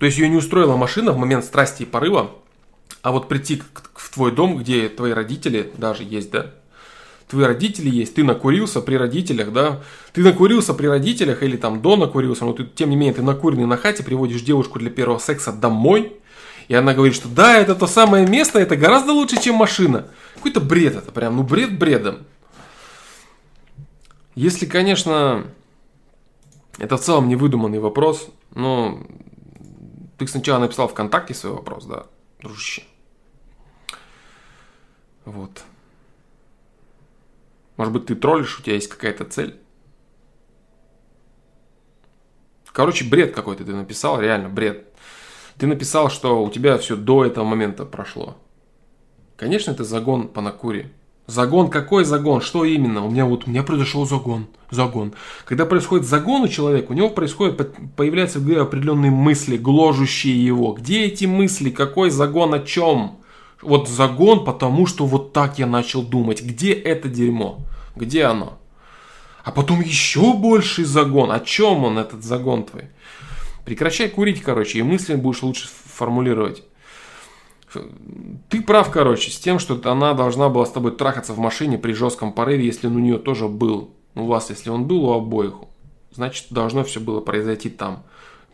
То 0.00 0.06
есть 0.06 0.18
ее 0.18 0.28
не 0.28 0.38
устроила 0.38 0.76
машина 0.76 1.12
в 1.12 1.18
момент 1.18 1.44
страсти 1.44 1.84
и 1.84 1.86
порыва, 1.86 2.32
а 3.02 3.12
вот 3.12 3.28
прийти 3.28 3.62
в 3.94 4.10
твой 4.12 4.32
дом, 4.32 4.56
где 4.56 4.88
твои 4.88 5.12
родители 5.12 5.72
даже 5.76 6.02
есть, 6.02 6.32
да, 6.32 6.52
твои 7.28 7.44
родители 7.44 7.90
есть, 7.90 8.14
ты 8.14 8.24
накурился 8.24 8.80
при 8.80 8.96
родителях, 8.96 9.52
да, 9.52 9.80
ты 10.12 10.22
накурился 10.22 10.74
при 10.74 10.86
родителях 10.86 11.42
или 11.42 11.56
там 11.56 11.82
до 11.82 11.96
накурился, 11.96 12.44
но 12.44 12.52
ты, 12.52 12.64
тем 12.64 12.90
не 12.90 12.96
менее 12.96 13.14
ты 13.14 13.22
накуренный 13.22 13.66
на 13.66 13.76
хате, 13.76 14.02
приводишь 14.02 14.42
девушку 14.42 14.78
для 14.78 14.90
первого 14.90 15.18
секса 15.18 15.52
домой, 15.52 16.16
и 16.68 16.74
она 16.74 16.94
говорит, 16.94 17.14
что 17.14 17.28
да, 17.28 17.58
это 17.58 17.74
то 17.74 17.86
самое 17.86 18.26
место, 18.26 18.58
это 18.58 18.76
гораздо 18.76 19.12
лучше, 19.12 19.40
чем 19.40 19.56
машина. 19.56 20.08
Какой-то 20.34 20.60
бред 20.60 20.96
это 20.96 21.12
прям, 21.12 21.36
ну 21.36 21.42
бред 21.42 21.78
бредом. 21.78 22.24
Если, 24.34 24.66
конечно, 24.66 25.46
это 26.78 26.96
в 26.96 27.00
целом 27.00 27.28
невыдуманный 27.28 27.78
вопрос, 27.78 28.28
но 28.54 29.00
ты 30.18 30.26
сначала 30.26 30.60
написал 30.60 30.88
ВКонтакте 30.88 31.34
свой 31.34 31.54
вопрос, 31.54 31.86
да, 31.86 32.06
дружище. 32.40 32.82
Вот. 35.24 35.64
Может 37.76 37.92
быть, 37.92 38.06
ты 38.06 38.14
троллишь, 38.14 38.58
у 38.58 38.62
тебя 38.62 38.74
есть 38.74 38.88
какая-то 38.88 39.24
цель? 39.24 39.58
Короче, 42.72 43.04
бред 43.04 43.34
какой-то 43.34 43.64
ты 43.64 43.74
написал, 43.74 44.20
реально 44.20 44.48
бред. 44.48 44.86
Ты 45.58 45.66
написал, 45.66 46.10
что 46.10 46.44
у 46.44 46.50
тебя 46.50 46.76
все 46.76 46.96
до 46.96 47.24
этого 47.24 47.44
момента 47.44 47.86
прошло. 47.86 48.36
Конечно, 49.36 49.70
это 49.70 49.84
загон 49.84 50.28
по 50.28 50.40
накуре. 50.40 50.92
Загон, 51.26 51.70
какой 51.70 52.04
загон? 52.04 52.40
Что 52.40 52.64
именно? 52.64 53.04
У 53.04 53.10
меня 53.10 53.24
вот, 53.24 53.46
у 53.46 53.50
меня 53.50 53.62
произошел 53.62 54.06
загон. 54.06 54.46
Загон. 54.70 55.14
Когда 55.44 55.66
происходит 55.66 56.06
загон 56.06 56.42
у 56.42 56.48
человека, 56.48 56.92
у 56.92 56.94
него 56.94 57.10
происходит, 57.10 57.56
появляются 57.96 58.38
определенные 58.38 59.10
мысли, 59.10 59.56
гложущие 59.56 60.44
его. 60.44 60.72
Где 60.74 61.04
эти 61.04 61.24
мысли? 61.24 61.70
Какой 61.70 62.10
загон? 62.10 62.54
О 62.54 62.60
чем? 62.60 63.18
Вот 63.62 63.88
загон, 63.88 64.44
потому 64.44 64.86
что 64.86 65.06
вот 65.06 65.32
так 65.32 65.58
я 65.58 65.66
начал 65.66 66.02
думать. 66.02 66.42
Где 66.42 66.72
это 66.72 67.08
дерьмо? 67.08 67.60
Где 67.94 68.24
оно? 68.24 68.58
А 69.44 69.52
потом 69.52 69.80
еще 69.80 70.34
больший 70.34 70.84
загон. 70.84 71.30
О 71.30 71.40
чем 71.40 71.84
он, 71.84 71.98
этот 71.98 72.24
загон 72.24 72.64
твой? 72.64 72.90
Прекращай 73.64 74.08
курить, 74.08 74.42
короче, 74.42 74.78
и 74.78 74.82
мысли 74.82 75.14
будешь 75.14 75.42
лучше 75.42 75.68
формулировать. 75.68 76.62
Ты 78.48 78.62
прав, 78.62 78.90
короче, 78.90 79.30
с 79.30 79.38
тем, 79.38 79.58
что 79.58 79.80
она 79.90 80.14
должна 80.14 80.48
была 80.48 80.66
с 80.66 80.70
тобой 80.70 80.92
трахаться 80.92 81.32
в 81.32 81.38
машине 81.38 81.78
при 81.78 81.92
жестком 81.92 82.32
порыве, 82.32 82.66
если 82.66 82.86
он 82.86 82.96
у 82.96 83.00
нее 83.00 83.18
тоже 83.18 83.48
был. 83.48 83.90
У 84.14 84.26
вас, 84.26 84.50
если 84.50 84.70
он 84.70 84.84
был 84.84 85.04
у 85.04 85.12
обоих, 85.12 85.54
значит, 86.12 86.46
должно 86.50 86.84
все 86.84 87.00
было 87.00 87.20
произойти 87.20 87.68
там. 87.68 88.04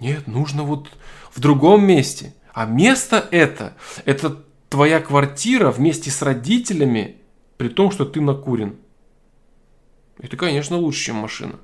Нет, 0.00 0.26
нужно 0.26 0.62
вот 0.62 0.88
в 1.30 1.40
другом 1.40 1.84
месте. 1.86 2.34
А 2.52 2.66
место 2.66 3.28
это, 3.30 3.76
это 4.04 4.42
твоя 4.72 5.02
квартира 5.02 5.70
вместе 5.70 6.10
с 6.10 6.22
родителями, 6.22 7.18
при 7.58 7.68
том, 7.68 7.90
что 7.90 8.06
ты 8.06 8.22
накурен. 8.22 8.78
Это, 10.18 10.38
конечно, 10.38 10.78
лучше, 10.78 11.04
чем 11.04 11.16
машина. 11.16 11.60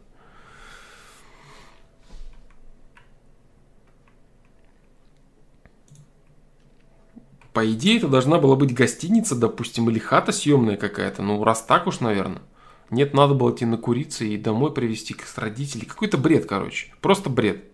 По 7.54 7.72
идее, 7.72 7.96
это 7.96 8.08
должна 8.08 8.38
была 8.38 8.56
быть 8.56 8.74
гостиница, 8.74 9.34
допустим, 9.34 9.88
или 9.88 9.98
хата 9.98 10.30
съемная 10.30 10.76
какая-то. 10.76 11.22
Ну, 11.22 11.42
раз 11.42 11.62
так 11.62 11.86
уж, 11.86 12.00
наверное. 12.00 12.42
Нет, 12.90 13.14
надо 13.14 13.32
было 13.32 13.54
идти 13.54 13.64
накуриться 13.64 14.26
и 14.26 14.36
домой 14.36 14.74
привезти 14.74 15.14
к 15.14 15.24
родителей. 15.36 15.86
Какой-то 15.86 16.18
бред, 16.18 16.44
короче. 16.44 16.92
Просто 17.00 17.30
бред. 17.30 17.72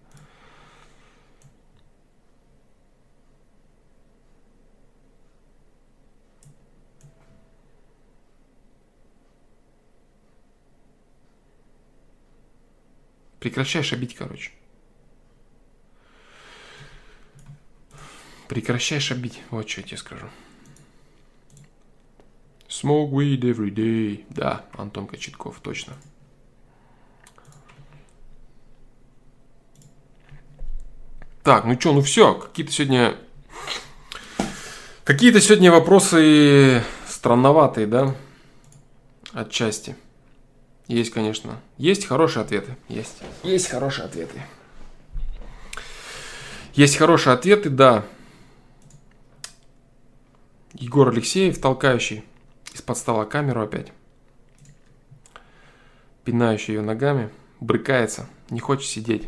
Прекращай 13.44 13.82
шабить, 13.82 14.14
короче. 14.14 14.52
Прекращай 18.48 19.00
шабить. 19.00 19.42
Вот 19.50 19.68
что 19.68 19.82
я 19.82 19.86
тебе 19.86 19.98
скажу. 19.98 20.30
Smoke 22.68 23.10
weed 23.10 23.40
every 23.40 23.68
day. 23.68 24.24
Да, 24.30 24.64
Антон 24.72 25.06
Кочетков, 25.06 25.60
точно. 25.60 25.92
Так, 31.42 31.66
ну 31.66 31.78
что, 31.78 31.92
ну 31.92 32.00
все. 32.00 32.32
Какие-то 32.32 32.72
сегодня... 32.72 33.14
Какие-то 35.04 35.42
сегодня 35.42 35.70
вопросы 35.70 36.82
странноватые, 37.06 37.86
да? 37.86 38.16
Отчасти. 39.34 39.96
Есть, 40.86 41.12
конечно. 41.12 41.60
Есть 41.78 42.06
хорошие 42.06 42.42
ответы. 42.42 42.76
Есть. 42.88 43.22
Есть 43.42 43.68
хорошие 43.68 44.04
ответы. 44.04 44.42
Есть 46.74 46.96
хорошие 46.96 47.32
ответы, 47.32 47.70
да. 47.70 48.04
Егор 50.74 51.08
Алексеев, 51.08 51.58
толкающий 51.58 52.24
из-под 52.74 52.98
стола 52.98 53.24
камеру 53.24 53.62
опять. 53.62 53.92
Пинающий 56.24 56.74
ее 56.74 56.82
ногами. 56.82 57.30
Брыкается. 57.60 58.26
Не 58.50 58.60
хочет 58.60 58.90
сидеть 58.90 59.26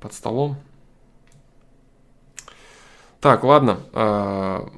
под 0.00 0.12
столом. 0.12 0.56
Так, 3.20 3.42
ладно. 3.42 3.80
А, 3.92 4.70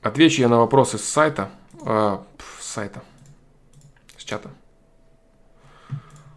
отвечу 0.00 0.40
я 0.40 0.48
на 0.48 0.58
вопросы 0.58 0.96
с 0.96 1.04
сайта. 1.04 1.50
А, 1.84 2.24
с 2.58 2.64
сайта 2.64 3.02
чата. 4.30 4.50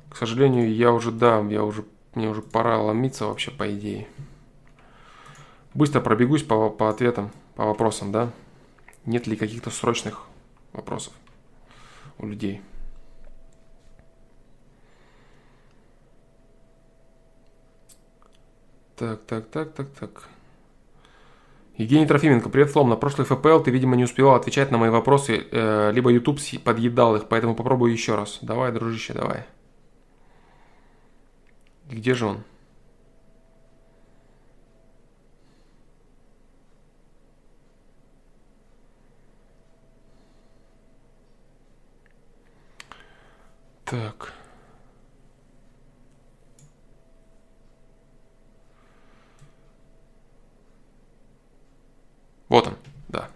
К 0.10 0.16
сожалению, 0.16 0.74
я 0.74 0.92
уже, 0.92 1.12
да, 1.12 1.40
я 1.42 1.64
уже, 1.64 1.86
мне 2.16 2.28
уже 2.28 2.42
пора 2.42 2.82
ломиться 2.82 3.28
вообще, 3.28 3.52
по 3.52 3.72
идее. 3.72 4.08
Быстро 5.76 6.02
пробегусь 6.02 6.44
по, 6.44 6.70
по 6.70 6.90
ответам, 6.90 7.32
по 7.56 7.66
вопросам, 7.66 8.12
да? 8.12 8.32
Нет 9.06 9.28
ли 9.28 9.36
каких-то 9.36 9.70
срочных 9.70 10.24
вопросов 10.72 11.14
у 12.18 12.26
людей? 12.26 12.62
Так, 18.96 19.24
так, 19.26 19.50
так, 19.50 19.74
так, 19.74 19.90
так. 19.90 20.30
Евгений 21.76 22.06
Трофименко, 22.06 22.50
привет, 22.50 22.70
Флом. 22.70 22.90
На 22.90 22.96
прошлый 22.96 23.26
ФПЛ 23.26 23.60
ты, 23.62 23.72
видимо, 23.72 23.96
не 23.96 24.04
успевал 24.04 24.36
отвечать 24.36 24.70
на 24.70 24.78
мои 24.78 24.92
вопросы, 24.92 25.48
э, 25.52 25.92
либо 25.92 26.12
YouTube 26.12 26.40
подъедал 26.64 27.16
их, 27.16 27.28
поэтому 27.28 27.56
попробую 27.56 27.92
еще 27.92 28.14
раз. 28.14 28.38
Давай, 28.44 28.72
дружище, 28.72 29.14
давай. 29.14 29.46
Где 31.90 32.14
же 32.14 32.28
он? 32.28 32.44
Так. 43.86 44.34
Вот 52.54 52.68
он, 52.68 52.76
да. 53.10 53.30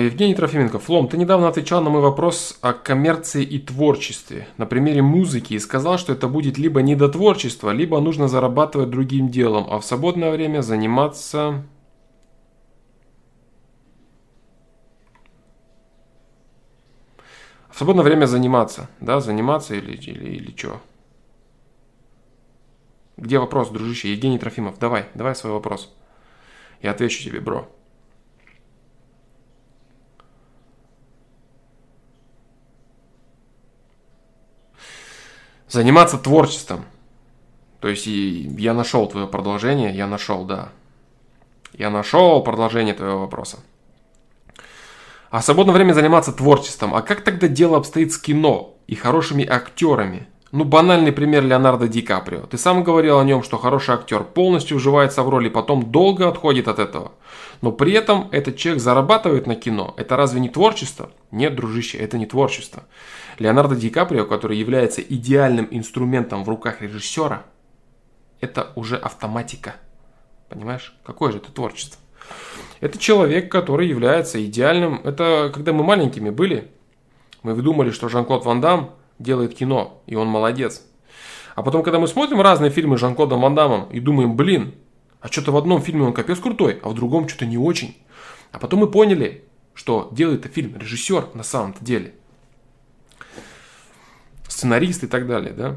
Евгений 0.00 0.34
Трофименко, 0.34 0.80
Флом, 0.80 1.06
ты 1.06 1.16
недавно 1.16 1.46
отвечал 1.46 1.80
на 1.80 1.90
мой 1.90 2.02
вопрос 2.02 2.58
о 2.60 2.72
коммерции 2.72 3.44
и 3.44 3.60
творчестве 3.60 4.48
на 4.56 4.66
примере 4.66 5.00
музыки 5.00 5.54
и 5.54 5.60
сказал, 5.60 5.96
что 5.98 6.12
это 6.12 6.26
будет 6.26 6.58
либо 6.58 6.82
недотворчество, 6.82 7.70
либо 7.70 8.00
нужно 8.00 8.26
зарабатывать 8.26 8.90
другим 8.90 9.28
делом, 9.28 9.68
а 9.70 9.78
в 9.78 9.84
свободное 9.84 10.32
время 10.32 10.60
заниматься... 10.60 11.64
В 17.70 17.76
свободное 17.76 18.02
время 18.02 18.26
заниматься, 18.26 18.90
да, 19.00 19.20
заниматься 19.20 19.76
или, 19.76 19.92
или, 19.92 20.34
или 20.34 20.56
что? 20.56 20.80
Где 23.16 23.38
вопрос, 23.38 23.70
дружище? 23.70 24.10
Евгений 24.10 24.40
Трофимов, 24.40 24.80
давай, 24.80 25.06
давай 25.14 25.36
свой 25.36 25.52
вопрос. 25.52 25.94
Я 26.80 26.92
отвечу 26.92 27.22
тебе, 27.22 27.40
бро. 27.40 27.68
Заниматься 35.68 36.16
творчеством. 36.18 36.84
То 37.80 37.88
есть 37.88 38.06
я 38.06 38.74
нашел 38.74 39.06
твое 39.06 39.26
продолжение, 39.26 39.94
я 39.94 40.06
нашел, 40.06 40.44
да. 40.44 40.70
Я 41.72 41.90
нашел 41.90 42.42
продолжение 42.42 42.94
твоего 42.94 43.20
вопроса. 43.20 43.58
А 45.30 45.40
в 45.40 45.44
свободное 45.44 45.74
время 45.74 45.92
заниматься 45.92 46.32
творчеством. 46.32 46.94
А 46.94 47.02
как 47.02 47.22
тогда 47.22 47.48
дело 47.48 47.76
обстоит 47.76 48.12
с 48.12 48.18
кино 48.18 48.76
и 48.86 48.94
хорошими 48.94 49.46
актерами? 49.46 50.26
Ну, 50.50 50.64
банальный 50.64 51.12
пример 51.12 51.44
Леонардо 51.44 51.88
Ди 51.88 52.00
Каприо. 52.00 52.46
Ты 52.46 52.56
сам 52.56 52.82
говорил 52.82 53.18
о 53.18 53.24
нем, 53.24 53.42
что 53.42 53.58
хороший 53.58 53.94
актер 53.94 54.24
полностью 54.24 54.78
вживается 54.78 55.22
в 55.22 55.28
роль 55.28 55.46
и 55.46 55.50
потом 55.50 55.90
долго 55.92 56.26
отходит 56.26 56.68
от 56.68 56.78
этого. 56.78 57.12
Но 57.60 57.70
при 57.70 57.92
этом 57.92 58.28
этот 58.32 58.56
человек 58.56 58.82
зарабатывает 58.82 59.46
на 59.46 59.56
кино. 59.56 59.92
Это 59.98 60.16
разве 60.16 60.40
не 60.40 60.48
творчество? 60.48 61.10
Нет, 61.30 61.54
дружище, 61.54 61.98
это 61.98 62.16
не 62.16 62.24
творчество. 62.24 62.84
Леонардо 63.38 63.76
Ди 63.76 63.90
Каприо, 63.90 64.24
который 64.24 64.56
является 64.56 65.02
идеальным 65.02 65.68
инструментом 65.70 66.44
в 66.44 66.48
руках 66.48 66.80
режиссера, 66.80 67.42
это 68.40 68.72
уже 68.74 68.96
автоматика. 68.96 69.76
Понимаешь? 70.48 70.94
Какое 71.04 71.30
же 71.30 71.38
это 71.38 71.52
творчество? 71.52 72.00
Это 72.80 72.98
человек, 72.98 73.52
который 73.52 73.86
является 73.86 74.42
идеальным. 74.42 75.02
Это 75.04 75.50
когда 75.52 75.74
мы 75.74 75.84
маленькими 75.84 76.30
были, 76.30 76.70
мы 77.42 77.54
думали, 77.54 77.90
что 77.90 78.08
Жан-Клод 78.08 78.46
Ван 78.46 78.62
Дам 78.62 78.94
делает 79.18 79.54
кино, 79.54 80.02
и 80.06 80.14
он 80.14 80.28
молодец. 80.28 80.82
А 81.54 81.62
потом, 81.62 81.82
когда 81.82 81.98
мы 81.98 82.06
смотрим 82.08 82.40
разные 82.40 82.70
фильмы 82.70 82.96
с 82.96 83.00
Жан-Клодом 83.00 83.40
Ван 83.40 83.54
Дамом 83.54 83.90
и 83.90 84.00
думаем, 84.00 84.36
блин, 84.36 84.74
а 85.20 85.28
что-то 85.28 85.52
в 85.52 85.56
одном 85.56 85.82
фильме 85.82 86.04
он 86.04 86.12
капец 86.12 86.38
крутой, 86.38 86.78
а 86.82 86.88
в 86.88 86.94
другом 86.94 87.28
что-то 87.28 87.46
не 87.46 87.58
очень. 87.58 87.96
А 88.52 88.58
потом 88.58 88.80
мы 88.80 88.90
поняли, 88.90 89.44
что 89.74 90.08
делает 90.12 90.46
фильм 90.52 90.76
режиссер 90.76 91.34
на 91.34 91.42
самом-то 91.42 91.84
деле 91.84 92.14
сценарист 94.58 95.04
и 95.04 95.06
так 95.06 95.28
далее, 95.28 95.52
да. 95.52 95.76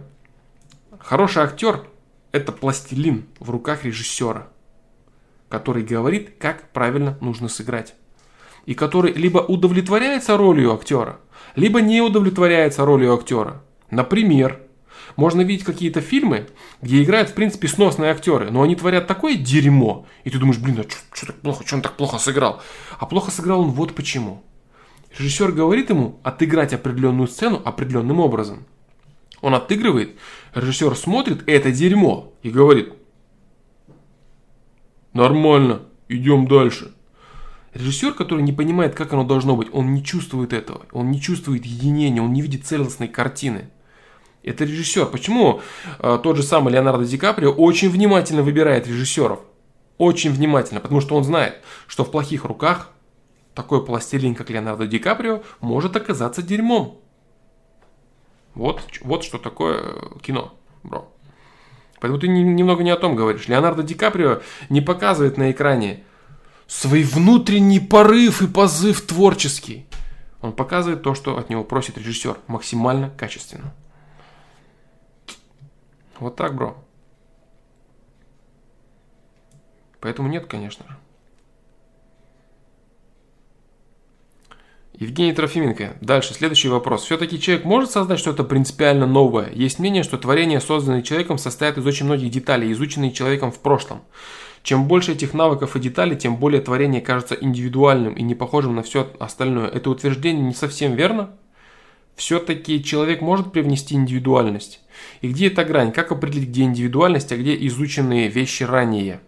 Хороший 0.98 1.44
актер– 1.44 1.84
это 2.32 2.52
пластилин 2.52 3.28
в 3.40 3.52
руках 3.52 3.86
режиссера, 3.86 4.48
который 5.50 5.84
говорит, 5.84 6.38
как 6.40 6.72
правильно 6.72 7.18
нужно 7.22 7.48
сыграть. 7.48 7.94
И 8.66 8.74
который 8.74 9.14
либо 9.14 9.40
удовлетворяется 9.40 10.38
ролью 10.38 10.74
актера, 10.74 11.20
либо 11.56 11.82
не 11.82 12.02
удовлетворяется 12.02 12.86
ролью 12.86 13.14
актера. 13.14 13.64
Например, 13.90 14.60
можно 15.16 15.42
видеть 15.42 15.66
какие-то 15.66 16.02
фильмы, 16.02 16.48
где 16.82 17.04
играют, 17.04 17.30
в 17.30 17.34
принципе, 17.34 17.68
сносные 17.68 18.12
актеры, 18.12 18.52
но 18.52 18.62
они 18.62 18.76
творят 18.76 19.08
такое 19.08 19.36
дерьмо, 19.36 20.06
и 20.24 20.30
ты 20.30 20.38
думаешь, 20.38 20.60
блин, 20.60 20.80
а 20.80 21.16
что 21.16 21.28
так 21.28 21.36
плохо, 21.38 21.64
что 21.66 21.76
он 21.76 21.82
так 21.82 21.98
плохо 21.98 22.18
сыграл? 22.18 22.62
А 23.00 23.06
плохо 23.06 23.32
сыграл 23.32 23.62
он 23.62 23.72
вот 23.72 23.94
почему. 23.94 24.44
Режиссер 25.18 25.52
говорит 25.52 25.90
ему 25.90 26.20
отыграть 26.24 26.74
определенную 26.74 27.28
сцену 27.28 27.62
определенным 27.64 28.20
образом. 28.20 28.66
Он 29.42 29.56
отыгрывает, 29.56 30.18
режиссер 30.54 30.96
смотрит 30.96 31.44
это 31.48 31.72
дерьмо 31.72 32.34
и 32.44 32.50
говорит, 32.50 32.94
нормально, 35.14 35.82
идем 36.08 36.48
дальше. 36.48 36.94
Режиссер, 37.74 38.14
который 38.14 38.42
не 38.42 38.52
понимает, 38.52 38.96
как 38.96 39.14
оно 39.14 39.24
должно 39.24 39.56
быть, 39.56 39.70
он 39.72 39.94
не 39.94 40.04
чувствует 40.04 40.52
этого, 40.52 40.86
он 40.92 41.10
не 41.10 41.22
чувствует 41.22 41.66
единения, 41.66 42.22
он 42.22 42.34
не 42.34 42.42
видит 42.42 42.66
целостной 42.66 43.08
картины. 43.08 43.70
Это 44.44 44.66
режиссер. 44.66 45.06
Почему 45.06 45.62
э, 46.00 46.20
тот 46.22 46.36
же 46.36 46.44
самый 46.44 46.74
Леонардо 46.74 47.06
Ди 47.06 47.18
Каприо 47.18 47.52
очень 47.52 47.90
внимательно 47.90 48.42
выбирает 48.42 48.88
режиссеров? 48.88 49.40
Очень 49.98 50.32
внимательно, 50.32 50.80
потому 50.80 51.00
что 51.00 51.16
он 51.16 51.24
знает, 51.24 51.62
что 51.88 52.04
в 52.04 52.12
плохих 52.12 52.44
руках 52.46 52.90
такой 53.54 53.86
пластилин, 53.86 54.36
как 54.36 54.50
Леонардо 54.50 54.88
Ди 54.88 54.98
Каприо, 54.98 55.44
может 55.60 55.96
оказаться 55.96 56.42
дерьмом. 56.42 57.00
Вот, 58.56 58.82
вот 59.02 59.24
что 59.24 59.38
такое 59.38 59.96
кино, 60.22 60.54
бро. 60.84 61.08
Поэтому 62.02 62.20
ты 62.20 62.28
немного 62.28 62.84
не 62.84 62.90
о 62.90 62.98
том 62.98 63.16
говоришь. 63.16 63.48
Леонардо 63.48 63.84
Ди 63.84 63.94
Каприо 63.94 64.42
не 64.70 64.82
показывает 64.82 65.38
на 65.38 65.52
экране 65.52 66.04
свой 66.72 67.04
внутренний 67.04 67.82
порыв 67.82 68.42
и 68.42 68.48
позыв 68.48 69.02
творческий. 69.06 69.86
Он 70.42 70.54
показывает 70.54 71.04
то, 71.04 71.14
что 71.14 71.38
от 71.38 71.50
него 71.50 71.66
просит 71.66 71.98
режиссер, 71.98 72.38
максимально 72.48 73.10
качественно. 73.10 73.74
Вот 76.18 76.38
так, 76.38 76.56
бро. 76.56 76.82
Поэтому 80.00 80.30
нет, 80.30 80.46
конечно 80.46 80.86
же. 80.88 80.98
Евгений 84.94 85.34
Трофименко. 85.34 85.98
Дальше, 86.00 86.34
следующий 86.34 86.70
вопрос. 86.70 87.04
Все-таки 87.04 87.40
человек 87.40 87.66
может 87.66 87.92
создать 87.92 88.20
что-то 88.20 88.46
принципиально 88.46 89.06
новое? 89.08 89.52
Есть 89.52 89.80
мнение, 89.80 90.04
что 90.04 90.18
творение, 90.18 90.62
созданное 90.62 91.02
человеком, 91.02 91.38
состоит 91.38 91.78
из 91.78 91.86
очень 91.86 92.06
многих 92.06 92.32
деталей, 92.32 92.72
изученных 92.72 93.14
человеком 93.14 93.52
в 93.52 93.60
прошлом. 93.60 94.04
Чем 94.64 94.88
больше 94.88 95.14
этих 95.14 95.34
навыков 95.34 95.76
и 95.76 95.80
деталей, 95.80 96.16
тем 96.16 96.38
более 96.38 96.62
творение 96.62 97.02
кажется 97.02 97.36
индивидуальным 97.36 98.14
и 98.14 98.22
не 98.22 98.36
похожим 98.36 98.76
на 98.76 98.84
все 98.84 99.12
остальное. 99.20 99.68
Это 99.68 99.90
утверждение 99.90 100.44
не 100.44 100.54
совсем 100.54 100.94
верно? 100.94 101.32
Все-таки 102.16 102.84
человек 102.84 103.22
может 103.22 103.52
привнести 103.52 103.96
индивидуальность. 103.96 104.80
И 105.22 105.30
где 105.30 105.48
эта 105.48 105.64
грань? 105.66 105.92
Как 105.92 106.12
определить, 106.12 106.50
где 106.50 106.64
индивидуальность, 106.64 107.32
а 107.32 107.38
где 107.38 107.56
изученные 107.68 108.28
вещи 108.28 108.64
ранее? 108.64 109.22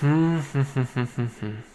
Hmm. 0.00 1.69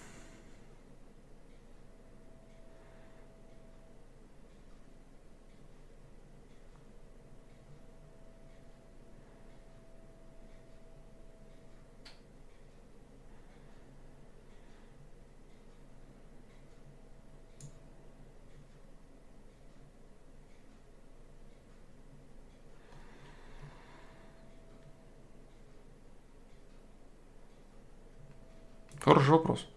Хороший 29.05 29.29
вопрос. 29.29 29.67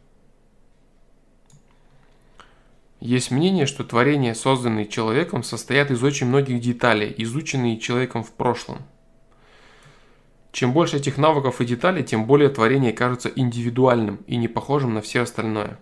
Есть 2.99 3.31
мнение, 3.31 3.67
что 3.67 3.85
творения, 3.85 4.33
созданные 4.33 4.87
человеком, 4.87 5.43
состоят 5.43 5.91
из 5.91 6.03
очень 6.03 6.27
многих 6.27 6.63
деталей, 6.63 7.15
изученные 7.19 7.79
человеком 7.79 8.25
в 8.25 8.33
прошлом. 8.33 8.79
Чем 10.51 10.73
больше 10.73 10.97
этих 10.97 11.19
навыков 11.19 11.61
и 11.61 11.67
деталей, 11.67 12.05
тем 12.05 12.25
более 12.25 12.49
творение 12.49 12.95
кажется 12.95 13.29
индивидуальным 13.29 14.25
и 14.27 14.37
не 14.37 14.49
похожим 14.49 14.95
на 14.95 15.03
все 15.03 15.21
остальное. 15.21 15.79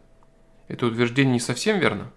Это 0.66 0.86
утверждение 0.86 1.34
не 1.34 1.40
совсем 1.40 1.78
верно? 1.78 2.12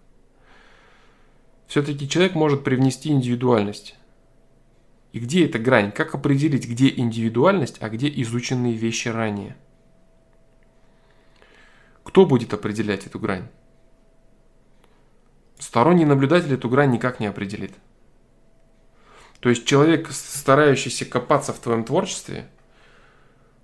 Все-таки 1.67 2.09
человек 2.09 2.33
может 2.33 2.63
привнести 2.63 3.09
индивидуальность. 3.09 3.95
И 5.13 5.19
где 5.19 5.45
эта 5.45 5.59
грань? 5.59 5.91
Как 5.91 6.15
определить, 6.15 6.67
где 6.67 6.89
индивидуальность, 6.89 7.77
а 7.81 7.89
где 7.89 8.09
изученные 8.09 8.73
вещи 8.73 9.09
ранее? 9.09 9.55
Кто 12.09 12.25
будет 12.25 12.55
определять 12.55 13.05
эту 13.05 13.19
грань? 13.19 13.47
Сторонний 15.59 16.05
наблюдатель 16.05 16.51
эту 16.51 16.67
грань 16.67 16.89
никак 16.89 17.19
не 17.19 17.27
определит. 17.27 17.71
То 19.41 19.49
есть 19.49 19.67
человек, 19.67 20.09
старающийся 20.11 21.05
копаться 21.05 21.53
в 21.53 21.59
твоем 21.59 21.83
творчестве, 21.83 22.49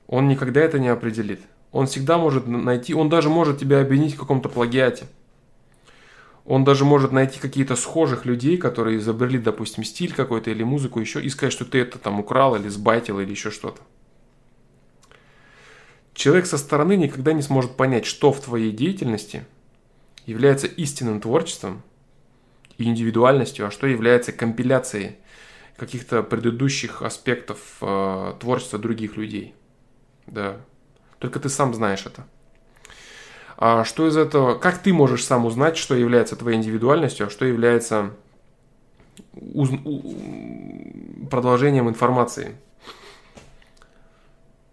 он 0.06 0.28
никогда 0.28 0.62
это 0.62 0.78
не 0.78 0.90
определит. 0.90 1.42
Он 1.72 1.88
всегда 1.88 2.20
может 2.20 2.46
найти, 2.46 2.94
он 2.94 3.10
даже 3.10 3.30
может 3.30 3.58
тебя 3.58 3.82
обвинить 3.82 4.14
в 4.14 4.20
каком-то 4.20 4.48
плагиате. 4.48 5.08
Он 6.46 6.64
даже 6.64 6.86
может 6.86 7.12
найти 7.12 7.40
какие-то 7.40 7.76
схожих 7.76 8.26
людей, 8.26 8.58
которые 8.58 9.00
изобрели, 9.00 9.40
допустим, 9.40 9.84
стиль 9.84 10.14
какой-то 10.14 10.52
или 10.52 10.62
музыку 10.62 11.00
еще, 11.00 11.20
и 11.20 11.30
сказать, 11.30 11.52
что 11.52 11.66
ты 11.66 11.80
это 11.80 11.98
там 11.98 12.20
украл 12.20 12.56
или 12.56 12.68
сбайтил 12.68 13.20
или 13.20 13.32
еще 13.32 13.50
что-то. 13.50 13.82
Человек 16.16 16.46
со 16.46 16.58
стороны 16.58 16.96
никогда 16.96 17.34
не 17.34 17.42
сможет 17.42 17.76
понять, 17.76 18.06
что 18.06 18.32
в 18.32 18.40
твоей 18.40 18.72
деятельности 18.72 19.46
является 20.26 20.66
истинным 20.66 21.20
творчеством 21.20 21.84
и 22.78 22.86
индивидуальностью, 22.86 23.68
а 23.68 23.72
что 23.72 23.86
является 23.86 24.32
компиляцией 24.32 25.18
каких-то 25.76 26.24
предыдущих 26.24 27.02
аспектов 27.02 27.60
э, 27.82 28.34
творчества 28.40 28.80
других 28.80 29.18
людей. 29.18 29.54
Да. 30.26 30.56
Только 31.20 31.42
ты 31.42 31.50
сам 31.50 31.74
знаешь 31.74 32.06
это. 32.06 32.26
А 33.58 33.84
что 33.84 34.08
из 34.08 34.16
этого, 34.16 34.56
как 34.58 34.78
ты 34.80 34.94
можешь 34.94 35.24
сам 35.24 35.46
узнать, 35.46 35.76
что 35.76 35.96
является 35.96 36.38
твоей 36.38 36.58
индивидуальностью, 36.58 37.28
а 37.28 37.30
что 37.30 37.44
является 37.44 38.12
уз... 39.34 39.70
продолжением 41.30 41.90
информации, 41.90 42.56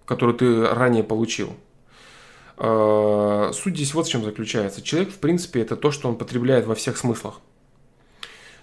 которую 0.04 0.36
ты 0.36 0.66
ранее 0.66 1.04
получил? 1.04 1.54
А, 2.56 3.50
суть 3.52 3.76
здесь 3.76 3.94
вот 3.94 4.06
в 4.06 4.10
чем 4.10 4.24
заключается. 4.24 4.82
Человек, 4.82 5.12
в 5.12 5.18
принципе, 5.18 5.60
это 5.60 5.76
то, 5.76 5.90
что 5.90 6.08
он 6.08 6.16
потребляет 6.16 6.66
во 6.66 6.74
всех 6.74 6.96
смыслах. 6.96 7.40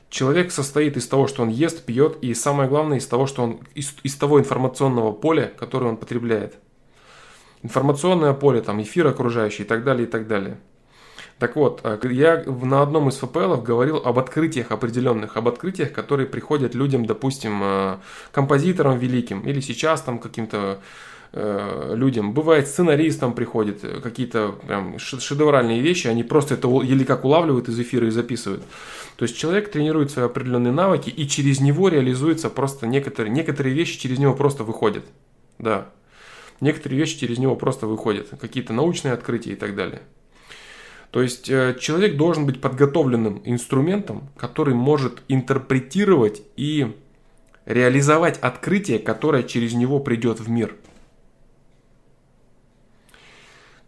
Человек 0.09 0.51
состоит 0.51 0.97
из 0.97 1.07
того, 1.07 1.27
что 1.27 1.43
он 1.43 1.49
ест, 1.49 1.85
пьет, 1.85 2.17
и 2.21 2.33
самое 2.33 2.67
главное, 2.67 2.97
из 2.97 3.05
того, 3.05 3.27
что 3.27 3.43
он 3.43 3.59
из, 3.75 3.93
из 4.03 4.15
того 4.15 4.39
информационного 4.39 5.11
поля, 5.11 5.51
которое 5.57 5.87
он 5.87 5.97
потребляет 5.97 6.57
информационное 7.63 8.33
поле, 8.33 8.61
там, 8.61 8.81
эфир 8.81 9.07
окружающий 9.07 9.63
и 9.63 9.65
так 9.65 9.83
далее, 9.83 10.07
и 10.07 10.09
так 10.09 10.27
далее. 10.27 10.59
Так 11.37 11.55
вот, 11.55 11.81
э, 11.83 11.99
я 12.11 12.43
на 12.45 12.81
одном 12.81 13.09
из 13.09 13.15
ФПЛов 13.17 13.63
говорил 13.63 13.97
об 13.97 14.19
открытиях 14.19 14.71
определенных, 14.71 15.37
об 15.37 15.47
открытиях, 15.47 15.93
которые 15.93 16.27
приходят 16.27 16.75
людям, 16.75 17.05
допустим, 17.05 17.61
э, 17.63 17.97
композиторам 18.31 18.97
великим, 18.97 19.41
или 19.41 19.61
сейчас 19.61 20.01
там 20.01 20.19
каким-то 20.19 20.81
э, 21.31 21.93
людям. 21.95 22.33
Бывает, 22.33 22.67
сценаристам 22.67 23.33
приходят 23.33 23.81
какие-то 24.01 24.55
прям 24.65 24.99
шедевральные 24.99 25.81
вещи, 25.81 26.07
они 26.07 26.23
просто 26.23 26.55
это 26.55 26.67
или 26.81 27.03
как 27.03 27.25
улавливают 27.25 27.69
из 27.69 27.79
эфира 27.79 28.07
и 28.07 28.11
записывают. 28.11 28.63
То 29.15 29.23
есть 29.23 29.37
человек 29.37 29.71
тренирует 29.71 30.11
свои 30.11 30.25
определенные 30.25 30.73
навыки, 30.73 31.09
и 31.09 31.27
через 31.27 31.59
него 31.59 31.89
реализуются 31.89 32.49
просто 32.49 32.87
некоторые, 32.87 33.31
некоторые 33.31 33.75
вещи 33.75 33.99
через 33.99 34.17
него 34.17 34.33
просто 34.33 34.63
выходят. 34.63 35.05
Да, 35.57 35.89
некоторые 36.61 36.99
вещи 36.99 37.19
через 37.19 37.37
него 37.37 37.55
просто 37.55 37.85
выходят, 37.85 38.29
какие-то 38.39 38.73
научные 38.73 39.13
открытия 39.13 39.51
и 39.51 39.55
так 39.55 39.75
далее. 39.75 40.01
То 41.11 41.21
есть 41.21 41.49
э, 41.49 41.75
человек 41.79 42.17
должен 42.17 42.45
быть 42.45 42.61
подготовленным 42.61 43.41
инструментом, 43.43 44.29
который 44.37 44.75
может 44.75 45.23
интерпретировать 45.27 46.43
и 46.55 46.95
реализовать 47.65 48.37
открытие, 48.39 48.99
которое 48.99 49.43
через 49.43 49.73
него 49.73 49.99
придет 49.99 50.39
в 50.39 50.49
мир. 50.49 50.75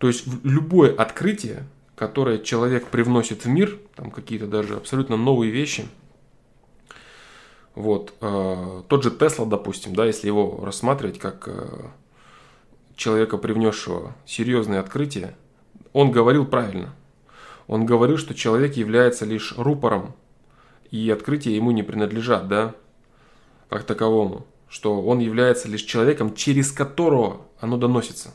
То 0.02 0.08
есть 0.08 0.26
любое 0.44 0.92
открытие, 0.96 1.68
которое 1.96 2.40
человек 2.40 2.88
привносит 2.88 3.46
в 3.46 3.48
мир, 3.48 3.78
там 3.96 4.10
какие-то 4.10 4.48
даже 4.48 4.78
абсолютно 4.78 5.16
новые 5.16 5.52
вещи, 5.52 5.86
вот, 7.76 8.12
э, 8.20 8.82
тот 8.88 9.04
же 9.04 9.12
Тесла, 9.12 9.46
допустим, 9.46 9.94
да, 9.94 10.08
если 10.08 10.26
его 10.26 10.60
рассматривать 10.66 11.20
как 11.20 11.48
э, 11.48 11.90
человека, 12.96 13.38
привнесшего 13.38 14.16
серьезные 14.26 14.80
открытия, 14.80 15.36
он 15.94 16.12
говорил 16.12 16.48
правильно. 16.48 16.96
Он 17.68 17.86
говорил, 17.86 18.18
что 18.18 18.34
человек 18.34 18.78
является 18.78 19.26
лишь 19.26 19.54
рупором, 19.56 20.16
и 20.90 21.12
открытия 21.12 21.56
ему 21.56 21.70
не 21.70 21.84
принадлежат, 21.84 22.48
да, 22.48 22.74
как 23.70 23.84
таковому, 23.84 24.48
что 24.68 25.00
он 25.00 25.20
является 25.20 25.68
лишь 25.68 25.84
человеком, 25.84 26.34
через 26.34 26.72
которого 26.72 27.42
оно 27.60 27.78
доносится. 27.78 28.34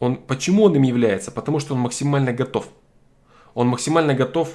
Он, 0.00 0.16
почему 0.16 0.64
он 0.64 0.74
им 0.74 0.82
является? 0.82 1.30
Потому 1.30 1.60
что 1.60 1.74
он 1.74 1.80
максимально 1.80 2.32
готов. 2.32 2.68
Он 3.54 3.68
максимально 3.68 4.14
готов 4.14 4.48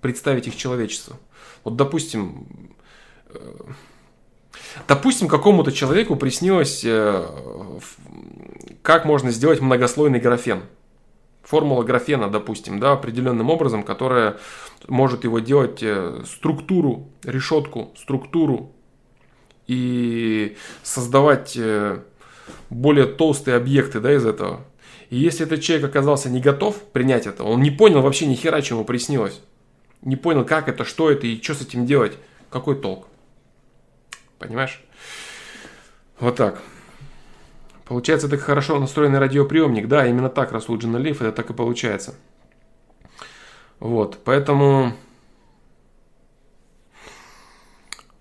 представить 0.00 0.46
их 0.46 0.56
человечеству. 0.56 1.16
Вот, 1.64 1.76
допустим, 1.76 2.46
э, 3.30 3.38
Допустим, 4.88 5.28
какому-то 5.28 5.72
человеку 5.72 6.16
приснилось, 6.16 6.82
э, 6.84 7.26
как 8.82 9.04
можно 9.04 9.30
сделать 9.30 9.60
многослойный 9.60 10.18
графен. 10.18 10.62
Формула 11.42 11.82
графена, 11.84 12.28
допустим, 12.28 12.80
да, 12.80 12.92
определенным 12.92 13.50
образом, 13.50 13.82
которая 13.82 14.36
может 14.88 15.24
его 15.24 15.38
делать 15.38 15.78
э, 15.82 16.22
структуру, 16.26 17.08
решетку, 17.22 17.92
структуру 17.96 18.72
и 19.66 20.56
создавать 20.82 21.58
более 22.70 23.06
толстые 23.06 23.56
объекты 23.56 24.00
да, 24.00 24.12
из 24.12 24.26
этого. 24.26 24.64
И 25.14 25.16
если 25.16 25.46
этот 25.46 25.60
человек 25.60 25.86
оказался 25.86 26.28
не 26.28 26.40
готов 26.40 26.76
принять 26.90 27.28
это, 27.28 27.44
он 27.44 27.62
не 27.62 27.70
понял 27.70 28.02
вообще 28.02 28.26
ни 28.26 28.34
хера, 28.34 28.60
чему 28.62 28.84
приснилось, 28.84 29.40
не 30.02 30.16
понял, 30.16 30.44
как 30.44 30.68
это, 30.68 30.84
что 30.84 31.08
это 31.08 31.24
и 31.28 31.40
что 31.40 31.54
с 31.54 31.62
этим 31.62 31.86
делать, 31.86 32.14
какой 32.50 32.74
толк? 32.74 33.06
Понимаешь? 34.40 34.82
Вот 36.18 36.34
так. 36.34 36.60
Получается, 37.84 38.26
это 38.26 38.38
хорошо 38.38 38.80
настроенный 38.80 39.20
радиоприемник. 39.20 39.86
Да, 39.86 40.04
именно 40.04 40.30
так 40.30 40.50
Расул 40.50 40.78
Джаналиев, 40.78 41.22
это 41.22 41.30
так 41.30 41.48
и 41.48 41.54
получается. 41.54 42.16
Вот, 43.78 44.18
поэтому... 44.24 44.94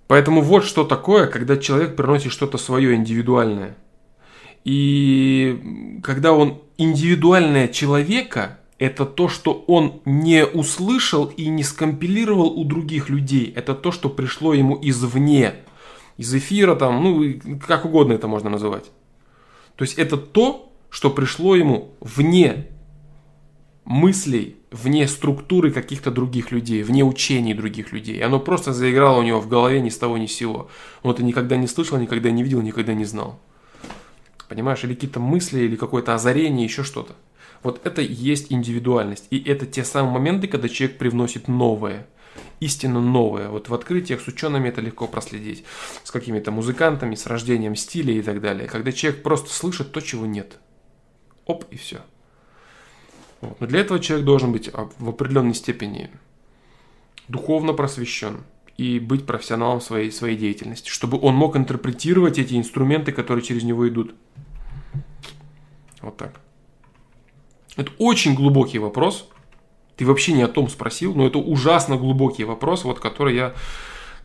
Поэтому 0.06 0.44
вот 0.44 0.64
что 0.64 0.84
такое, 0.84 1.26
когда 1.26 1.58
человек 1.58 1.96
приносит 1.96 2.32
что-то 2.32 2.60
свое 2.60 2.94
индивидуальное. 2.94 3.76
И 4.64 6.00
когда 6.04 6.34
он 6.34 6.63
индивидуальное 6.78 7.68
человека, 7.68 8.60
это 8.80 9.06
то, 9.06 9.30
что 9.30 9.64
он 9.68 10.02
не 10.06 10.46
услышал 10.46 11.26
и 11.26 11.48
не 11.48 11.64
скомпилировал 11.64 12.48
у 12.48 12.64
других 12.66 13.10
людей. 13.10 13.54
Это 13.56 13.76
то, 13.76 13.92
что 13.92 14.10
пришло 14.10 14.54
ему 14.54 14.78
извне 14.82 15.56
из 16.18 16.34
эфира, 16.34 16.76
там, 16.76 17.04
ну, 17.04 17.60
как 17.66 17.86
угодно 17.86 18.14
это 18.14 18.28
можно 18.28 18.50
называть. 18.50 18.92
То 19.76 19.84
есть 19.84 19.98
это 19.98 20.18
то, 20.18 20.72
что 20.90 21.10
пришло 21.10 21.56
ему 21.56 21.96
вне 22.00 22.68
мыслей, 23.86 24.58
вне 24.72 25.08
структуры 25.08 25.72
каких-то 25.72 26.12
других 26.12 26.52
людей, 26.52 26.84
вне 26.84 27.04
учений 27.04 27.54
других 27.54 27.92
людей. 27.92 28.18
И 28.18 28.22
оно 28.22 28.40
просто 28.40 28.74
заиграло 28.74 29.20
у 29.20 29.24
него 29.24 29.40
в 29.40 29.48
голове 29.48 29.82
ни 29.82 29.90
с 29.90 29.98
того 29.98 30.18
ни 30.18 30.26
с 30.26 30.34
сего. 30.34 30.70
Он 31.02 31.12
это 31.12 31.24
никогда 31.24 31.58
не 31.58 31.68
слышал, 31.68 31.98
никогда 31.98 32.32
не 32.32 32.44
видел, 32.44 32.62
никогда 32.62 32.94
не 32.94 33.06
знал. 33.06 33.40
Понимаешь, 34.54 34.84
или 34.84 34.94
какие-то 34.94 35.20
мысли, 35.20 35.62
или 35.62 35.76
какое-то 35.76 36.14
озарение, 36.14 36.64
еще 36.64 36.84
что-то. 36.84 37.16
Вот 37.64 37.84
это 37.88 38.04
и 38.04 38.14
есть 38.14 38.52
индивидуальность. 38.52 39.26
И 39.32 39.42
это 39.42 39.66
те 39.66 39.84
самые 39.84 40.14
моменты, 40.14 40.48
когда 40.48 40.70
человек 40.70 41.00
привносит 41.00 41.48
новое– 41.48 42.06
истинно 42.60 43.02
новое. 43.02 43.50
Вот 43.50 43.68
в 43.68 43.74
открытиях 43.74 44.22
с 44.22 44.28
учеными 44.28 44.70
это 44.70 44.80
легко 44.80 45.08
проследить. 45.08 45.64
С 46.04 46.12
какими-то 46.12 46.52
музыкантами, 46.52 47.16
с 47.16 47.26
рождением 47.26 47.76
стиля 47.76 48.14
и 48.14 48.22
так 48.22 48.42
далее. 48.42 48.68
Когда 48.68 48.92
человек 48.92 49.24
просто 49.24 49.50
слышит 49.52 49.92
то, 49.92 50.02
чего 50.02 50.28
нет. 50.28 50.60
Оп, 51.46 51.66
и 51.72 51.78
все. 51.78 52.02
Вот. 53.42 53.60
Но 53.60 53.66
для 53.66 53.80
этого 53.80 54.00
человек 54.00 54.24
должен 54.24 54.52
быть 54.52 54.70
в 55.00 55.10
определенной 55.10 55.56
степени 55.56 56.12
духовно 57.28 57.74
просвещен 57.74 58.44
и 58.78 59.00
быть 59.00 59.26
профессионалом 59.26 59.82
своей, 59.82 60.12
своей 60.12 60.38
деятельности, 60.38 60.90
чтобы 60.90 61.20
он 61.22 61.36
мог 61.36 61.56
интерпретировать 61.56 62.40
эти 62.40 62.56
инструменты, 62.56 63.12
которые 63.12 63.44
через 63.44 63.64
него 63.64 63.88
идут. 63.88 64.16
Вот 66.02 66.18
так. 66.18 66.40
Это 67.76 67.92
очень 67.98 68.36
глубокий 68.36 68.80
вопрос, 68.80 69.30
ты 69.96 70.06
вообще 70.06 70.34
не 70.34 70.44
о 70.44 70.48
том 70.48 70.70
спросил, 70.70 71.14
но 71.14 71.28
это 71.28 71.40
ужасно 71.40 71.98
глубокий 71.98 72.44
вопрос, 72.44 72.84
вот 72.84 73.00
который 73.00 73.36
я 73.36 73.54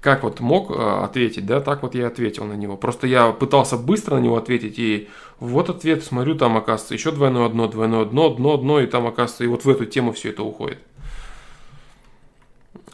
как 0.01 0.23
вот 0.23 0.41
мог 0.41 0.70
э, 0.70 0.75
ответить, 0.75 1.45
да, 1.45 1.61
так 1.61 1.83
вот 1.83 1.95
я 1.95 2.07
ответил 2.07 2.45
на 2.45 2.53
него. 2.53 2.77
Просто 2.77 3.07
я 3.07 3.33
пытался 3.33 3.77
быстро 3.77 4.16
на 4.16 4.20
него 4.20 4.37
ответить, 4.37 4.79
и 4.79 5.09
вот 5.41 5.70
ответ, 5.70 6.05
смотрю, 6.05 6.37
там 6.37 6.57
оказывается 6.57 6.95
еще 6.95 7.11
двойное 7.11 7.49
дно, 7.49 7.66
двойное 7.66 8.05
дно, 8.05 8.31
дно, 8.31 8.57
дно, 8.57 8.81
и 8.81 8.87
там 8.87 9.07
оказывается, 9.07 9.45
и 9.45 9.49
вот 9.49 9.65
в 9.65 9.69
эту 9.69 9.87
тему 9.87 10.12
все 10.12 10.31
это 10.31 10.43
уходит. 10.43 10.79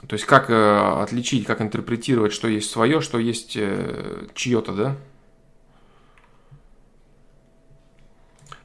То 0.09 0.15
есть 0.15 0.27
как 0.27 0.51
э, 0.51 1.01
отличить, 1.03 1.47
как 1.47 1.61
интерпретировать, 1.61 2.33
что 2.33 2.49
есть 2.49 2.71
свое, 2.71 3.01
что 3.01 3.19
есть 3.19 3.57
э, 3.57 4.27
чье-то, 4.35 4.73
да? 4.73 4.97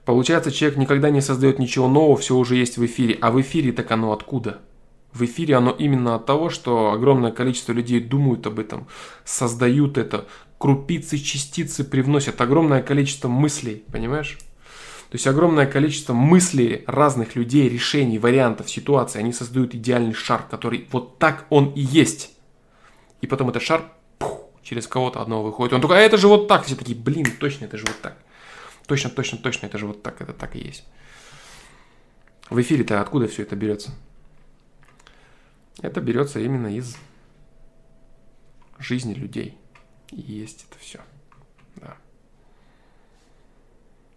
Получается, 0.06 0.52
человек 0.52 0.78
никогда 0.78 1.12
не 1.12 1.22
создает 1.22 1.60
ничего 1.60 1.88
нового, 1.88 2.18
все 2.18 2.36
уже 2.36 2.56
есть 2.56 2.78
в 2.78 2.86
эфире. 2.86 3.18
А 3.22 3.32
в 3.32 3.40
эфире 3.42 3.72
так 3.72 3.92
оно 3.92 4.12
откуда? 4.12 4.60
В 5.14 5.24
эфире 5.24 5.56
оно 5.56 5.72
именно 5.72 6.16
от 6.16 6.26
того, 6.26 6.50
что 6.50 6.92
огромное 6.92 7.32
количество 7.32 7.74
людей 7.74 8.00
думают 8.00 8.46
об 8.48 8.60
этом, 8.60 8.88
создают 9.24 9.98
это, 9.98 10.26
крупицы, 10.58 11.18
частицы 11.18 11.84
привносят 11.84 12.42
огромное 12.42 12.82
количество 12.82 13.28
мыслей, 13.28 13.84
понимаешь? 13.92 14.38
То 15.10 15.16
есть 15.16 15.26
огромное 15.26 15.66
количество 15.66 16.14
мыслей 16.14 16.84
разных 16.86 17.36
людей, 17.36 17.68
решений, 17.68 18.20
вариантов, 18.20 18.70
ситуаций, 18.70 19.20
они 19.20 19.34
создают 19.34 19.74
идеальный 19.74 20.14
шар, 20.14 20.46
который 20.48 20.88
вот 20.92 21.18
так 21.18 21.48
он 21.50 21.72
и 21.72 21.82
есть. 21.82 22.32
И 23.22 23.28
потом 23.28 23.50
этот 23.50 23.64
шар 23.64 23.92
пух, 24.20 24.42
через 24.62 24.86
кого-то 24.86 25.20
одного 25.20 25.44
выходит. 25.44 25.74
Он 25.74 25.82
такой, 25.82 25.98
а 25.98 26.02
это 26.02 26.18
же 26.18 26.28
вот 26.28 26.48
так. 26.48 26.64
Все 26.66 26.76
такие, 26.76 26.96
блин, 26.96 27.26
точно, 27.40 27.66
это 27.66 27.78
же 27.78 27.86
вот 27.88 28.00
так. 28.02 28.18
Точно, 28.86 29.10
точно, 29.10 29.40
точно, 29.40 29.66
это 29.66 29.80
же 29.80 29.88
вот 29.88 30.04
так, 30.04 30.22
это 30.22 30.32
так 30.32 30.56
и 30.56 30.60
есть. 30.60 30.86
В 32.52 32.62
эфире-то 32.62 33.02
откуда 33.02 33.28
все 33.28 33.42
это 33.42 33.56
берется? 33.56 33.96
Это 35.82 36.02
берется 36.02 36.40
именно 36.40 36.68
из 36.68 36.96
жизни 38.78 39.16
людей. 39.16 39.58
И 40.12 40.22
есть 40.22 40.68
это 40.70 40.80
все. 40.80 41.00
Да. 41.78 41.98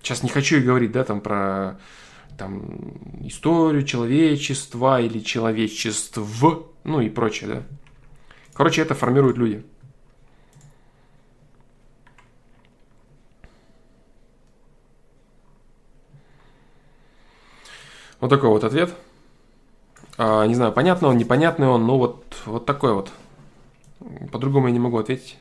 Сейчас 0.02 0.22
не 0.24 0.28
хочу 0.28 0.56
и 0.56 0.60
говорить, 0.60 0.90
да, 0.90 1.04
там 1.04 1.20
про 1.20 1.78
там, 2.36 2.96
историю 3.20 3.84
человечества 3.84 5.00
или 5.00 5.20
человечеств, 5.20 6.18
ну 6.84 7.00
и 7.00 7.08
прочее, 7.08 7.48
да. 7.48 7.62
Короче, 8.54 8.82
это 8.82 8.94
формируют 8.94 9.38
люди. 9.38 9.64
Вот 18.18 18.28
такой 18.28 18.50
вот 18.50 18.64
ответ. 18.64 18.94
А, 20.16 20.46
не 20.46 20.54
знаю, 20.54 20.72
понятный 20.72 21.08
он, 21.08 21.16
непонятный 21.16 21.66
он, 21.66 21.86
но 21.86 21.98
вот, 21.98 22.24
вот 22.44 22.66
такой 22.66 22.92
вот. 22.94 23.12
По-другому 24.30 24.66
я 24.66 24.72
не 24.72 24.78
могу 24.78 24.98
ответить. 24.98 25.38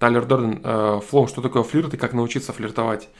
Тайлер 0.00 0.24
Дорден, 0.24 0.60
э, 0.64 1.00
Флоу, 1.08 1.28
что 1.28 1.42
такое 1.42 1.62
флирт 1.62 1.92
и 1.92 1.98
как 1.98 2.14
научиться 2.14 2.54
флиртовать? 2.54 3.10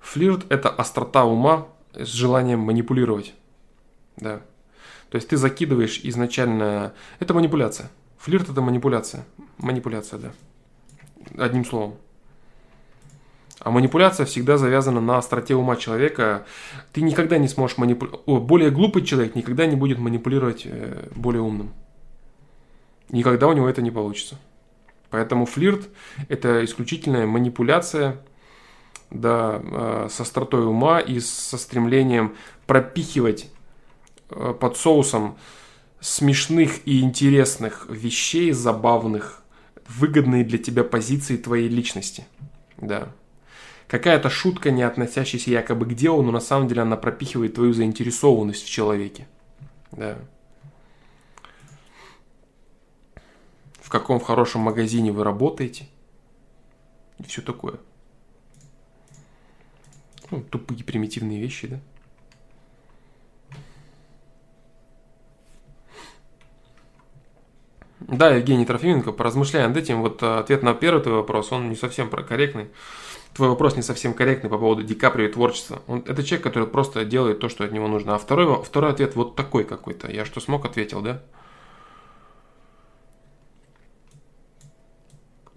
Флирт– 0.00 0.46
это 0.48 0.70
острота 0.70 1.26
ума 1.26 1.68
с 1.92 2.08
желанием 2.08 2.60
манипулировать. 2.60 3.34
Да. 4.16 4.40
То 5.10 5.16
есть 5.16 5.28
ты 5.28 5.36
закидываешь 5.36 6.00
изначально... 6.02 6.94
Это 7.18 7.34
манипуляция. 7.34 7.90
Флирт– 8.18 8.48
это 8.50 8.62
манипуляция. 8.62 9.26
Манипуляция, 9.58 10.18
да. 10.18 10.32
Одним 11.44 11.66
словом. 11.66 11.96
А 13.58 13.70
манипуляция 13.70 14.24
всегда 14.24 14.56
завязана 14.56 15.02
на 15.02 15.18
остроте 15.18 15.54
ума 15.54 15.76
человека. 15.76 16.46
Ты 16.94 17.02
никогда 17.02 17.36
не 17.36 17.48
сможешь 17.48 17.76
манипулировать... 17.76 18.24
Более 18.24 18.70
глупый 18.70 19.04
человек 19.04 19.34
никогда 19.34 19.66
не 19.66 19.76
будет 19.76 19.98
манипулировать 19.98 20.62
э, 20.64 21.10
более 21.14 21.42
умным. 21.42 21.74
Никогда 23.10 23.46
у 23.46 23.52
него 23.52 23.68
это 23.68 23.82
не 23.82 23.90
получится. 23.90 24.38
Поэтому 25.10 25.44
флирт– 25.46 25.88
это 26.28 26.64
исключительная 26.64 27.26
манипуляция 27.26 28.20
да, 29.10 29.60
э, 29.62 30.08
со 30.10 30.22
остротой 30.22 30.66
ума 30.66 31.00
и 31.00 31.20
со 31.20 31.58
стремлением 31.58 32.36
пропихивать 32.66 33.48
э, 34.30 34.54
под 34.58 34.76
соусом 34.76 35.36
смешных 36.00 36.86
и 36.86 37.00
интересных 37.00 37.86
вещей, 37.88 38.52
забавных, 38.52 39.42
выгодные 39.88 40.44
для 40.44 40.58
тебя 40.58 40.84
позиции 40.84 41.36
твоей 41.36 41.68
личности. 41.68 42.26
Да. 42.78 43.08
Какая-то 43.88 44.30
шутка, 44.30 44.70
не 44.70 44.82
относящаяся 44.82 45.50
якобы 45.50 45.86
к 45.86 45.94
делу, 45.94 46.22
но 46.22 46.30
на 46.30 46.40
самом 46.40 46.68
деле 46.68 46.82
она 46.82 46.96
пропихивает 46.96 47.54
твою 47.54 47.72
заинтересованность 47.72 48.64
в 48.64 48.70
человеке. 48.70 49.26
Да. 49.90 50.16
В 53.90 53.92
каком 53.92 54.20
хорошем 54.20 54.60
магазине 54.60 55.10
вы 55.10 55.24
работаете 55.24 55.88
и 57.18 57.24
все 57.24 57.42
такое. 57.42 57.74
Ну, 60.30 60.42
тупые 60.42 60.84
примитивные 60.84 61.40
вещи, 61.40 61.66
да? 61.66 61.80
Да, 67.98 68.30
Евгений 68.30 68.64
Трофименко, 68.64 69.10
поразмышляя 69.10 69.66
над 69.66 69.76
этим, 69.76 70.02
вот 70.02 70.22
э, 70.22 70.38
ответ 70.38 70.62
на 70.62 70.72
первый 70.74 71.02
твой 71.02 71.16
вопрос, 71.16 71.50
он 71.50 71.68
не 71.68 71.74
совсем 71.74 72.08
корректный. 72.08 72.68
Твой 73.34 73.48
вопрос 73.48 73.74
не 73.74 73.82
совсем 73.82 74.14
корректный 74.14 74.50
по 74.50 74.58
поводу 74.58 74.84
Ди 74.84 74.94
Каприо 74.94 75.26
и 75.26 75.32
творчества. 75.32 75.82
Он, 75.88 76.04
это 76.06 76.22
человек, 76.22 76.44
который 76.44 76.68
просто 76.68 77.04
делает 77.04 77.40
то, 77.40 77.48
что 77.48 77.64
от 77.64 77.72
него 77.72 77.88
нужно. 77.88 78.14
А 78.14 78.18
второй, 78.18 78.62
второй 78.62 78.92
ответ 78.92 79.16
вот 79.16 79.34
такой 79.34 79.64
какой-то. 79.64 80.08
Я 80.08 80.24
что 80.24 80.38
смог, 80.38 80.64
ответил, 80.64 81.00
да? 81.00 81.24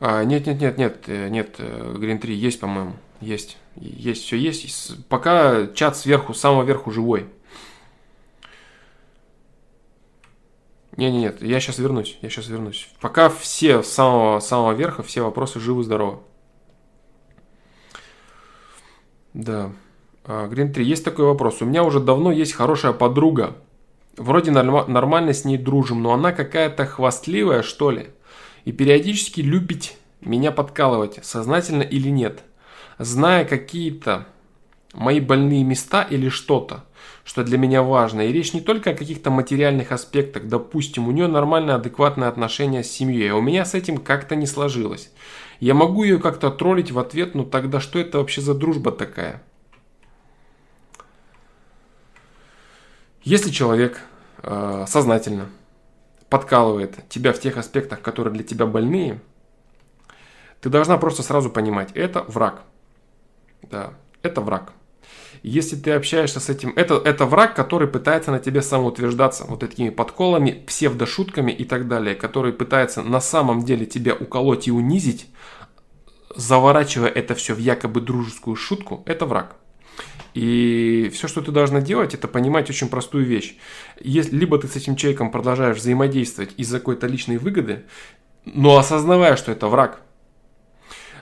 А, 0.06 0.26
нет, 0.26 0.46
нет, 0.46 0.60
нет, 0.60 0.78
нет, 0.78 1.04
э, 1.08 1.30
нет, 1.30 1.56
э, 1.60 1.96
Green 1.96 2.18
3 2.18 2.36
есть, 2.36 2.60
по-моему, 2.60 2.92
есть, 3.22 3.58
есть, 3.78 4.24
все 4.24 4.36
есть. 4.36 5.08
Пока 5.08 5.68
чат 5.68 5.96
сверху, 5.96 6.34
с 6.34 6.42
самого 6.42 6.64
верху 6.64 6.92
живой. 6.92 7.28
Не, 10.98 11.10
не, 11.10 11.20
нет, 11.20 11.42
я 11.42 11.58
сейчас 11.62 11.80
вернусь, 11.80 12.18
я 12.22 12.30
сейчас 12.30 12.50
вернусь. 12.50 12.90
Пока 13.00 13.30
все 13.30 13.82
с 13.82 13.88
самого, 13.88 14.42
самого 14.42 14.74
верха, 14.74 15.04
все 15.04 15.22
вопросы 15.22 15.62
живы-здоровы. 15.62 16.20
Да. 19.34 19.72
Green 20.26 20.70
а, 20.70 20.74
3, 20.74 20.84
есть 20.84 21.06
такой 21.06 21.28
вопрос. 21.28 21.62
У 21.62 21.66
меня 21.66 21.86
уже 21.86 22.02
давно 22.02 22.34
есть 22.34 22.52
хорошая 22.52 22.92
подруга. 22.92 23.56
Вроде 24.18 24.52
нормально 24.52 25.32
с 25.32 25.46
ней 25.46 25.58
дружим, 25.58 26.04
но 26.04 26.12
она 26.12 26.34
какая-то 26.34 26.86
хвастливая, 26.86 27.62
что 27.62 27.90
ли 27.90 28.13
и 28.66 28.72
периодически 28.72 29.42
любить 29.42 29.98
меня 30.22 30.52
подкалывать, 30.52 31.20
сознательно 31.24 31.82
или 31.82 32.10
нет, 32.10 32.44
зная 32.98 33.46
какие-то 33.46 34.28
мои 34.94 35.20
больные 35.20 35.64
места 35.64 36.04
или 36.04 36.30
что-то, 36.30 36.86
что 37.24 37.44
для 37.44 37.58
меня 37.58 37.84
важно. 37.84 38.22
И 38.22 38.32
речь 38.32 38.54
не 38.54 38.62
только 38.62 38.92
о 38.92 38.96
каких-то 38.96 39.32
материальных 39.32 39.92
аспектах. 39.92 40.48
Допустим, 40.48 41.08
у 41.08 41.12
нее 41.12 41.28
нормальное, 41.28 41.76
адекватное 41.76 42.28
отношение 42.30 42.84
с 42.84 42.92
семьей, 42.92 43.32
а 43.32 43.36
у 43.36 43.42
меня 43.42 43.66
с 43.66 43.74
этим 43.74 43.98
как-то 43.98 44.36
не 44.36 44.46
сложилось. 44.46 45.12
Я 45.60 45.74
могу 45.74 46.04
ее 46.04 46.20
как-то 46.20 46.50
троллить 46.52 46.92
в 46.92 47.00
ответ, 47.00 47.36
но 47.36 47.44
тогда 47.44 47.80
что 47.80 48.00
это 48.00 48.20
вообще 48.20 48.42
за 48.42 48.54
дружба 48.54 48.92
такая? 48.92 49.42
Если 53.24 53.52
человек 53.52 54.02
э, 54.42 54.86
сознательно 54.88 55.50
подкалывает 56.34 57.08
тебя 57.10 57.32
в 57.32 57.40
тех 57.40 57.58
аспектах, 57.58 58.02
которые 58.02 58.34
для 58.34 58.44
тебя 58.44 58.66
больные, 58.66 59.22
ты 60.62 60.70
должна 60.70 60.98
просто 60.98 61.22
сразу 61.22 61.52
понимать, 61.52 61.92
это 61.94 62.24
враг. 62.28 62.64
Да, 63.62 63.94
это 64.24 64.42
враг. 64.42 64.74
Если 65.44 65.76
ты 65.76 65.92
общаешься 65.92 66.40
с 66.40 66.50
этим, 66.50 66.74
это, 66.76 66.96
это 66.96 67.28
враг, 67.28 67.56
который 67.56 67.88
пытается 67.88 68.32
на 68.32 68.40
тебе 68.40 68.64
самоутверждаться 68.64 69.46
вот 69.48 69.60
такими 69.60 69.92
подколами, 69.92 70.64
псевдошутками 70.66 71.52
и 71.52 71.66
так 71.66 71.88
далее, 71.88 72.16
который 72.16 72.52
пытается 72.52 73.04
на 73.04 73.22
самом 73.22 73.64
деле 73.64 73.86
тебя 73.86 74.16
уколоть 74.16 74.68
и 74.68 74.72
унизить, 74.72 75.28
заворачивая 76.36 77.10
это 77.10 77.36
все 77.36 77.54
в 77.54 77.60
якобы 77.60 78.02
дружескую 78.02 78.56
шутку, 78.56 79.04
это 79.06 79.28
враг. 79.28 79.56
И 80.34 81.12
все, 81.14 81.28
что 81.28 81.42
ты 81.42 81.52
должна 81.52 81.80
делать, 81.82 82.14
это 82.14 82.28
понимать 82.28 82.70
очень 82.70 82.90
простую 82.90 83.26
вещь. 83.26 83.56
Если, 84.00 84.36
либо 84.36 84.58
ты 84.58 84.68
с 84.68 84.76
этим 84.76 84.96
человеком 84.96 85.32
продолжаешь 85.32 85.78
взаимодействовать 85.78 86.54
из-за 86.58 86.80
какой-то 86.80 87.08
личной 87.08 87.38
выгоды, 87.38 87.84
но 88.46 88.78
осознавая, 88.78 89.36
что 89.36 89.52
это 89.52 89.68
враг, 89.68 90.02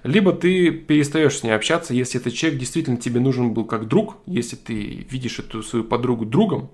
либо 0.03 0.31
ты 0.33 0.71
перестаешь 0.71 1.37
с 1.37 1.43
ней 1.43 1.51
общаться, 1.51 1.93
если 1.93 2.19
этот 2.19 2.33
человек 2.33 2.59
действительно 2.59 2.97
тебе 2.97 3.19
нужен 3.19 3.53
был 3.53 3.65
как 3.65 3.87
друг, 3.87 4.17
если 4.25 4.55
ты 4.55 5.05
видишь 5.09 5.39
эту 5.39 5.61
свою 5.61 5.83
подругу 5.83 6.25
другом, 6.25 6.71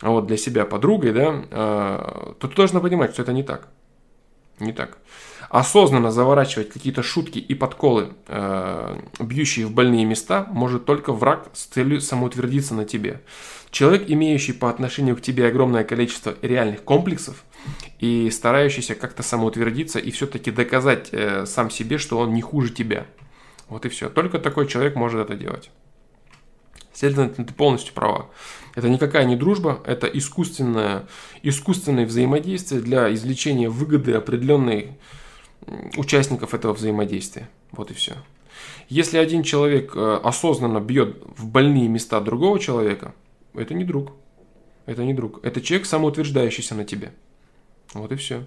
а 0.00 0.10
вот 0.10 0.26
для 0.26 0.36
себя 0.36 0.64
подругой, 0.64 1.12
да, 1.12 1.44
а, 1.50 2.34
то 2.40 2.48
ты 2.48 2.56
должна 2.56 2.80
понимать, 2.80 3.12
что 3.12 3.22
это 3.22 3.32
не 3.32 3.44
так. 3.44 3.68
Не 4.58 4.72
так 4.72 4.98
осознанно 5.52 6.10
заворачивать 6.10 6.70
какие-то 6.70 7.02
шутки 7.02 7.38
и 7.38 7.54
подколы, 7.54 8.14
э, 8.26 9.00
бьющие 9.20 9.66
в 9.66 9.72
больные 9.72 10.06
места, 10.06 10.46
может 10.50 10.86
только 10.86 11.12
враг 11.12 11.50
с 11.52 11.64
целью 11.66 12.00
самоутвердиться 12.00 12.74
на 12.74 12.86
тебе. 12.86 13.20
Человек, 13.70 14.04
имеющий 14.08 14.54
по 14.54 14.70
отношению 14.70 15.14
к 15.14 15.20
тебе 15.20 15.46
огромное 15.46 15.84
количество 15.84 16.34
реальных 16.40 16.84
комплексов 16.84 17.44
и 17.98 18.30
старающийся 18.30 18.94
как-то 18.94 19.22
самоутвердиться 19.22 19.98
и 19.98 20.10
все-таки 20.10 20.50
доказать 20.50 21.10
э, 21.12 21.44
сам 21.44 21.68
себе, 21.68 21.98
что 21.98 22.18
он 22.18 22.32
не 22.32 22.40
хуже 22.40 22.72
тебя. 22.72 23.06
Вот 23.68 23.84
и 23.84 23.90
все. 23.90 24.08
Только 24.08 24.38
такой 24.38 24.66
человек 24.66 24.96
может 24.96 25.20
это 25.20 25.34
делать. 25.34 25.70
Следовательно, 26.94 27.46
ты 27.46 27.52
полностью 27.52 27.92
права. 27.92 28.30
Это 28.74 28.88
никакая 28.88 29.26
не 29.26 29.36
дружба, 29.36 29.82
это 29.84 30.06
искусственное, 30.06 31.06
искусственное 31.42 32.06
взаимодействие 32.06 32.80
для 32.80 33.12
извлечения 33.12 33.68
выгоды 33.68 34.14
определенной 34.14 34.96
участников 35.96 36.54
этого 36.54 36.72
взаимодействия. 36.72 37.48
Вот 37.70 37.90
и 37.90 37.94
все. 37.94 38.14
Если 38.88 39.18
один 39.18 39.42
человек 39.42 39.92
э, 39.94 40.20
осознанно 40.22 40.80
бьет 40.80 41.22
в 41.36 41.46
больные 41.46 41.88
места 41.88 42.20
другого 42.20 42.58
человека, 42.58 43.14
это 43.54 43.74
не 43.74 43.84
друг. 43.84 44.12
Это 44.86 45.04
не 45.04 45.14
друг. 45.14 45.44
Это 45.44 45.60
человек, 45.60 45.86
самоутверждающийся 45.86 46.74
на 46.74 46.84
тебе. 46.84 47.12
Вот 47.94 48.12
и 48.12 48.16
все. 48.16 48.44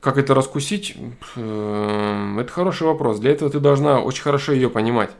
Как 0.00 0.18
это 0.18 0.34
раскусить? 0.34 0.96
Эм, 1.36 2.38
это 2.38 2.52
хороший 2.52 2.86
вопрос. 2.86 3.18
Для 3.20 3.30
этого 3.30 3.50
ты 3.50 3.58
должна 3.58 4.00
очень 4.00 4.22
хорошо 4.22 4.52
ее 4.52 4.68
понимать. 4.68 5.10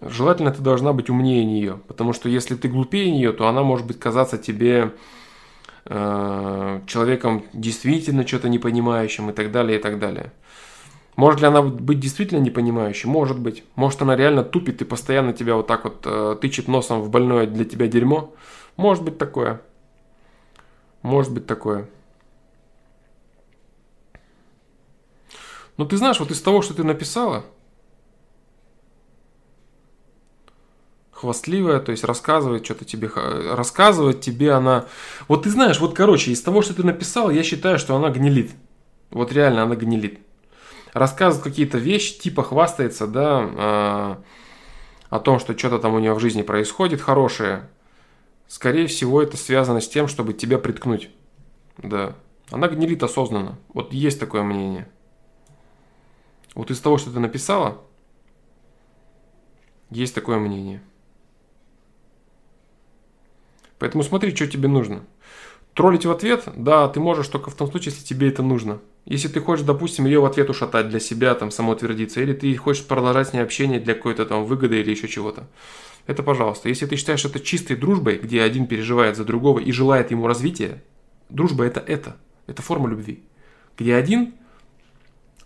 Желательно 0.00 0.50
ты 0.50 0.62
должна 0.62 0.92
быть 0.94 1.10
умнее 1.10 1.44
нее, 1.44 1.80
потому 1.86 2.14
что 2.14 2.28
если 2.28 2.54
ты 2.54 2.68
глупее 2.68 3.10
нее, 3.10 3.32
то 3.32 3.48
она 3.48 3.62
может 3.62 3.86
быть 3.86 3.98
казаться 4.00 4.38
тебе 4.38 4.94
э, 5.84 6.80
человеком 6.86 7.44
действительно 7.52 8.26
что-то 8.26 8.48
не 8.48 8.58
понимающим 8.58 9.28
и 9.28 9.32
так 9.34 9.52
далее, 9.52 9.78
и 9.78 9.82
так 9.82 9.98
далее. 9.98 10.32
Может 11.16 11.42
ли 11.42 11.48
она 11.48 11.60
быть 11.60 12.00
действительно 12.00 12.38
непонимающей? 12.38 13.06
Может 13.10 13.38
быть. 13.38 13.62
Может 13.74 14.00
она 14.00 14.16
реально 14.16 14.42
тупит 14.42 14.80
и 14.80 14.86
постоянно 14.86 15.34
тебя 15.34 15.54
вот 15.54 15.66
так 15.66 15.84
вот 15.84 16.00
э, 16.06 16.36
тычет 16.40 16.66
носом 16.66 17.02
в 17.02 17.10
больное 17.10 17.46
для 17.46 17.66
тебя 17.66 17.86
дерьмо? 17.86 18.32
Может 18.78 19.04
быть 19.04 19.18
такое. 19.18 19.60
Может 21.02 21.34
быть 21.34 21.46
такое. 21.46 21.90
Но 25.76 25.84
ты 25.84 25.98
знаешь, 25.98 26.20
вот 26.20 26.30
из 26.30 26.40
того, 26.40 26.62
что 26.62 26.72
ты 26.72 26.84
написала, 26.84 27.44
хвастливая, 31.20 31.80
то 31.80 31.92
есть 31.92 32.02
рассказывает 32.04 32.64
что-то 32.64 32.86
тебе, 32.86 33.10
рассказывает 33.54 34.22
тебе 34.22 34.52
она... 34.52 34.86
Вот 35.28 35.42
ты 35.42 35.50
знаешь, 35.50 35.78
вот 35.78 35.94
короче, 35.94 36.30
из 36.30 36.40
того, 36.40 36.62
что 36.62 36.74
ты 36.74 36.82
написал, 36.82 37.30
я 37.30 37.42
считаю, 37.42 37.78
что 37.78 37.94
она 37.94 38.08
гнилит. 38.08 38.52
Вот 39.10 39.30
реально 39.32 39.64
она 39.64 39.76
гнилит. 39.76 40.20
Рассказывает 40.94 41.44
какие-то 41.44 41.76
вещи, 41.76 42.18
типа 42.18 42.42
хвастается, 42.42 43.06
да, 43.06 43.50
э, 43.52 44.16
о 45.10 45.20
том, 45.20 45.38
что 45.38 45.56
что-то 45.56 45.78
там 45.78 45.94
у 45.94 45.98
нее 45.98 46.14
в 46.14 46.20
жизни 46.20 46.40
происходит 46.40 47.02
хорошее. 47.02 47.68
Скорее 48.48 48.86
всего, 48.86 49.22
это 49.22 49.36
связано 49.36 49.80
с 49.80 49.88
тем, 49.88 50.08
чтобы 50.08 50.32
тебя 50.32 50.58
приткнуть. 50.58 51.10
Да. 51.78 52.14
Она 52.50 52.66
гнилит 52.68 53.02
осознанно. 53.02 53.58
Вот 53.74 53.92
есть 53.92 54.18
такое 54.18 54.42
мнение. 54.42 54.88
Вот 56.54 56.70
из 56.70 56.80
того, 56.80 56.96
что 56.96 57.12
ты 57.12 57.20
написала, 57.20 57.78
есть 59.90 60.14
такое 60.14 60.38
мнение. 60.38 60.82
Поэтому 63.80 64.04
смотри, 64.04 64.36
что 64.36 64.46
тебе 64.46 64.68
нужно. 64.68 65.00
Троллить 65.74 66.04
в 66.04 66.10
ответ, 66.10 66.44
да, 66.54 66.86
ты 66.88 67.00
можешь 67.00 67.28
только 67.28 67.50
в 67.50 67.54
том 67.54 67.70
случае, 67.70 67.92
если 67.92 68.04
тебе 68.04 68.28
это 68.28 68.42
нужно. 68.42 68.80
Если 69.06 69.28
ты 69.28 69.40
хочешь, 69.40 69.64
допустим, 69.64 70.04
ее 70.04 70.20
в 70.20 70.26
ответ 70.26 70.50
ушатать 70.50 70.90
для 70.90 71.00
себя, 71.00 71.34
там, 71.34 71.50
самоутвердиться, 71.50 72.20
или 72.20 72.34
ты 72.34 72.54
хочешь 72.56 72.84
продолжать 72.84 73.28
с 73.28 73.32
ней 73.32 73.40
общение 73.40 73.80
для 73.80 73.94
какой-то 73.94 74.26
там 74.26 74.44
выгоды 74.44 74.80
или 74.80 74.90
еще 74.90 75.08
чего-то, 75.08 75.48
это 76.06 76.22
пожалуйста. 76.22 76.68
Если 76.68 76.84
ты 76.86 76.96
считаешь 76.96 77.24
это 77.24 77.40
чистой 77.40 77.76
дружбой, 77.76 78.18
где 78.18 78.42
один 78.42 78.66
переживает 78.66 79.16
за 79.16 79.24
другого 79.24 79.58
и 79.60 79.72
желает 79.72 80.10
ему 80.10 80.26
развития, 80.26 80.82
дружба 81.30 81.64
это 81.64 81.80
это, 81.80 82.16
это 82.46 82.60
форма 82.60 82.88
любви. 82.88 83.24
Где 83.78 83.94
один, 83.94 84.34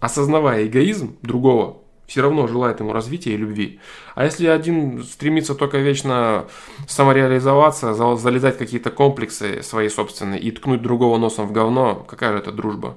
осознавая 0.00 0.66
эгоизм 0.66 1.16
другого, 1.22 1.83
все 2.06 2.22
равно 2.22 2.46
желает 2.46 2.80
ему 2.80 2.92
развития 2.92 3.34
и 3.34 3.36
любви. 3.36 3.80
А 4.14 4.24
если 4.24 4.46
один 4.46 5.02
стремится 5.02 5.54
только 5.54 5.78
вечно 5.78 6.46
самореализоваться, 6.86 7.94
залезать 8.16 8.56
в 8.56 8.58
какие-то 8.58 8.90
комплексы 8.90 9.62
свои 9.62 9.88
собственные 9.88 10.40
и 10.40 10.50
ткнуть 10.50 10.82
другого 10.82 11.18
носом 11.18 11.46
в 11.46 11.52
говно, 11.52 11.94
какая 11.94 12.32
же 12.32 12.38
это 12.38 12.52
дружба? 12.52 12.94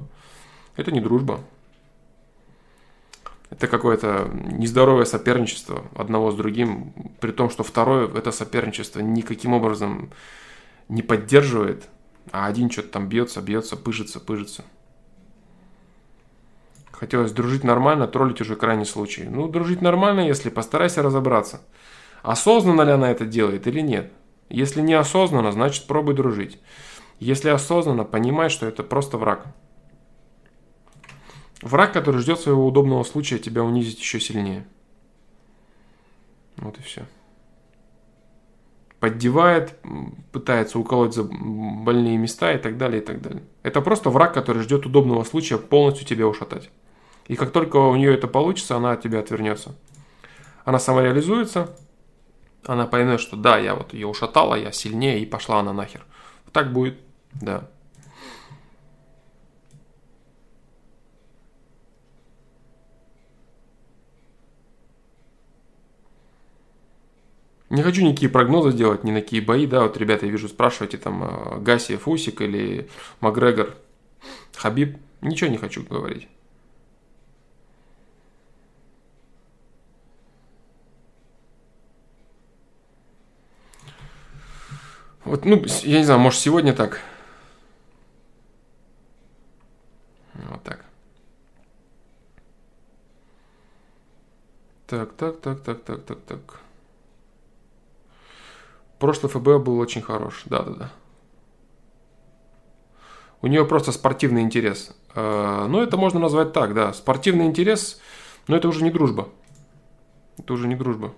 Это 0.75 0.91
не 0.91 1.01
дружба. 1.01 1.39
Это 3.49 3.67
какое-то 3.67 4.29
нездоровое 4.33 5.05
соперничество 5.05 5.83
одного 5.95 6.31
с 6.31 6.35
другим, 6.35 6.93
при 7.21 7.31
том, 7.31 7.49
что 7.49 7.63
второе 7.63 8.07
это 8.07 8.31
соперничество 8.31 8.99
никаким 8.99 9.53
образом 9.53 10.11
не 10.89 11.01
поддерживает, 11.01 11.87
а 12.31 12.45
один 12.45 12.69
что-то 12.69 12.89
там 12.89 13.07
бьется, 13.07 13.41
бьется, 13.41 13.77
пыжится, 13.77 14.19
пыжится. 14.19 14.65
Хотелось 16.99 17.31
дружить 17.31 17.63
нормально, 17.63 18.07
троллить 18.07 18.41
уже 18.41 18.55
крайний 18.55 18.85
случай. 18.87 19.25
Ну, 19.29 19.47
дружить 19.47 19.81
нормально, 19.81 20.21
если 20.21 20.49
постарайся 20.49 21.03
разобраться. 21.03 21.61
Осознанно 22.23 22.81
ли 22.81 22.91
она 22.91 23.11
это 23.11 23.23
делает 23.23 23.67
или 23.67 23.81
нет? 23.81 24.11
Если 24.49 24.81
не 24.81 24.95
осознанно, 24.95 25.51
значит 25.51 25.85
пробуй 25.85 26.15
дружить. 26.15 26.59
Если 27.19 27.49
осознанно, 27.49 28.03
понимай, 28.03 28.49
что 28.49 28.65
это 28.65 28.81
просто 28.81 29.19
враг. 29.19 29.45
Враг, 31.61 31.93
который 31.93 32.19
ждет 32.19 32.39
своего 32.39 32.65
удобного 32.65 33.03
случая 33.03 33.37
тебя 33.37 33.63
унизить 33.63 33.99
еще 33.99 34.19
сильнее. 34.19 34.65
Вот 36.55 36.79
и 36.79 36.81
все. 36.81 37.05
Поддевает, 38.99 39.77
пытается 40.31 40.79
уколоть 40.79 41.13
за 41.13 41.23
больные 41.23 42.17
места 42.17 42.53
и 42.53 42.57
так 42.57 42.79
далее, 42.79 43.03
и 43.03 43.05
так 43.05 43.21
далее. 43.21 43.43
Это 43.61 43.81
просто 43.81 44.09
враг, 44.09 44.33
который 44.33 44.63
ждет 44.63 44.87
удобного 44.87 45.23
случая 45.23 45.59
полностью 45.59 46.07
тебя 46.07 46.25
ушатать. 46.25 46.71
И 47.27 47.35
как 47.35 47.51
только 47.51 47.77
у 47.77 47.95
нее 47.95 48.13
это 48.13 48.27
получится, 48.27 48.77
она 48.77 48.93
от 48.93 49.01
тебя 49.01 49.19
отвернется. 49.19 49.75
Она 50.63 50.79
самореализуется, 50.79 51.75
она 52.65 52.87
поймет, 52.87 53.19
что 53.19 53.35
да, 53.37 53.57
я 53.57 53.75
вот 53.75 53.93
ее 53.93 54.07
ушатала, 54.07 54.55
я 54.55 54.71
сильнее, 54.71 55.19
и 55.19 55.25
пошла 55.25 55.59
она 55.59 55.73
нахер. 55.73 56.05
Так 56.51 56.71
будет, 56.73 56.97
да. 57.33 57.69
Не 67.69 67.83
хочу 67.83 68.01
никакие 68.01 68.31
прогнозы 68.31 68.71
делать, 68.71 69.03
ни 69.03 69.11
на 69.11 69.21
какие 69.21 69.41
бои, 69.41 69.67
да, 69.67 69.83
вот 69.83 69.97
ребята, 69.97 70.25
я 70.25 70.31
вижу, 70.31 70.47
спрашиваете 70.47 70.97
там 70.97 71.23
э, 71.23 71.59
Гаси, 71.59 71.97
Фусик 71.97 72.39
или 72.39 72.89
Макгрегор, 73.19 73.75
Хабиб, 74.55 74.97
ничего 75.21 75.49
не 75.49 75.57
хочу 75.57 75.83
говорить. 75.83 76.29
Вот, 85.27 85.43
ну, 85.43 85.61
я 85.83 85.97
не 85.97 86.05
знаю, 86.05 86.21
может, 86.21 86.39
сегодня 86.39 86.73
так. 86.73 87.01
Вот 90.33 90.63
так. 90.63 90.85
Так, 94.85 95.13
так, 95.17 95.41
так, 95.41 95.61
так, 95.63 95.83
так, 95.83 96.03
так, 96.05 96.19
так. 96.21 96.59
Прошлый 98.99 99.29
ФБ 99.29 99.61
был 99.61 99.79
очень 99.79 100.01
хорош, 100.01 100.43
да-да-да. 100.45 100.91
У 103.41 103.47
нее 103.47 103.65
просто 103.65 103.91
спортивный 103.91 104.43
интерес. 104.43 104.95
Э, 105.13 105.65
ну, 105.67 105.81
это 105.81 105.97
можно 105.97 106.21
назвать 106.21 106.53
так, 106.53 106.73
да. 106.73 106.93
Спортивный 106.93 107.47
интерес, 107.47 107.99
но 108.47 108.55
это 108.55 108.69
уже 108.69 108.81
не 108.81 108.91
дружба. 108.91 109.27
Это 110.37 110.53
уже 110.53 110.69
не 110.69 110.75
дружба. 110.75 111.13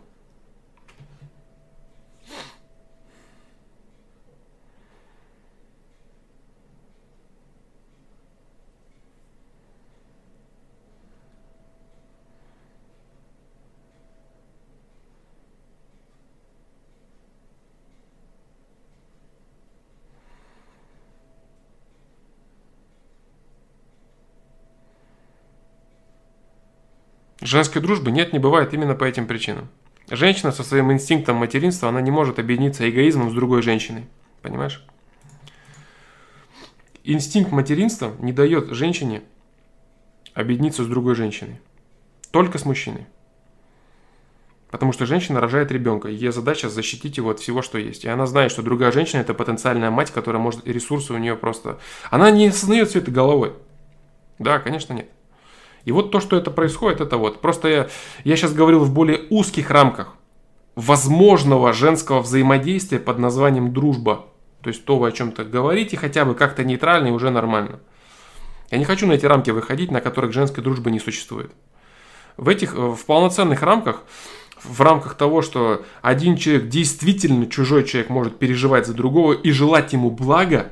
Женской 27.50 27.82
дружбы 27.82 28.12
нет, 28.12 28.32
не 28.32 28.38
бывает 28.38 28.76
именно 28.76 28.94
по 28.94 29.06
этим 29.06 29.26
причинам. 29.26 29.70
Женщина 30.08 30.52
со 30.52 30.62
своим 30.62 30.92
инстинктом 30.92 31.38
материнства, 31.38 31.90
она 31.90 32.00
не 32.00 32.12
может 32.12 32.38
объединиться 32.38 32.88
эгоизмом 32.88 33.32
с 33.32 33.34
другой 33.34 33.64
женщиной. 33.64 34.06
Понимаешь? 34.44 34.86
Инстинкт 37.04 37.52
материнства 37.52 38.14
не 38.20 38.34
дает 38.34 38.70
женщине 38.70 39.24
объединиться 40.36 40.84
с 40.84 40.88
другой 40.88 41.16
женщиной. 41.16 41.60
Только 42.30 42.60
с 42.60 42.66
мужчиной. 42.66 43.08
Потому 44.70 44.92
что 44.92 45.08
женщина 45.08 45.40
рожает 45.40 45.72
ребенка, 45.72 46.08
ее 46.08 46.32
задача 46.32 46.70
защитить 46.70 47.18
его 47.18 47.32
от 47.32 47.40
всего, 47.40 47.64
что 47.64 47.80
есть. 47.80 48.06
И 48.06 48.10
она 48.10 48.28
знает, 48.28 48.52
что 48.52 48.62
другая 48.62 48.92
женщина 48.92 49.22
это 49.22 49.34
потенциальная 49.34 49.90
мать, 49.90 50.12
которая 50.12 50.40
может, 50.40 50.68
ресурсы 50.68 51.14
у 51.14 51.18
нее 51.18 51.36
просто... 51.36 51.80
Она 52.12 52.30
не 52.30 52.50
осознает 52.50 52.90
все 52.90 53.00
это 53.00 53.10
головой. 53.10 53.54
Да, 54.38 54.60
конечно, 54.60 54.94
нет. 54.94 55.10
И 55.86 55.92
вот 55.92 56.12
то, 56.12 56.20
что 56.20 56.38
это 56.38 56.52
происходит, 56.52 57.02
это 57.02 57.18
вот. 57.18 57.42
Просто 57.42 57.68
я, 57.68 57.90
я 58.24 58.36
сейчас 58.36 58.54
говорил 58.54 58.84
в 58.84 58.94
более 58.94 59.22
узких 59.30 59.70
рамках 59.70 60.16
возможного 60.76 61.74
женского 61.74 62.22
взаимодействия 62.22 63.00
под 63.00 63.20
названием 63.20 63.74
дружба. 63.74 64.28
То 64.62 64.70
есть 64.70 64.86
то, 64.86 64.98
вы 64.98 65.10
о 65.10 65.12
чем-то 65.12 65.44
говорите, 65.46 65.98
хотя 65.98 66.26
бы 66.26 66.36
как-то 66.36 66.64
нейтрально 66.64 67.08
и 67.08 67.12
уже 67.12 67.30
нормально. 67.30 67.80
Я 68.72 68.78
не 68.78 68.86
хочу 68.86 69.08
на 69.08 69.14
эти 69.14 69.26
рамки 69.26 69.50
выходить, 69.52 69.92
на 69.92 70.02
которых 70.02 70.32
женской 70.32 70.64
дружбы 70.64 70.92
не 70.92 71.00
существует. 71.00 71.52
В 72.38 72.48
этих, 72.48 72.76
э, 72.76 72.78
в 72.78 73.06
полноценных 73.06 73.62
рамках, 73.62 74.04
в 74.64 74.82
рамках 74.82 75.16
того, 75.16 75.42
что 75.42 75.84
один 76.02 76.38
человек, 76.38 76.68
действительно 76.68 77.48
чужой 77.48 77.84
человек 77.84 78.10
может 78.10 78.38
переживать 78.38 78.86
за 78.86 78.94
другого 78.94 79.34
и 79.34 79.52
желать 79.52 79.94
ему 79.94 80.12
блага, 80.12 80.72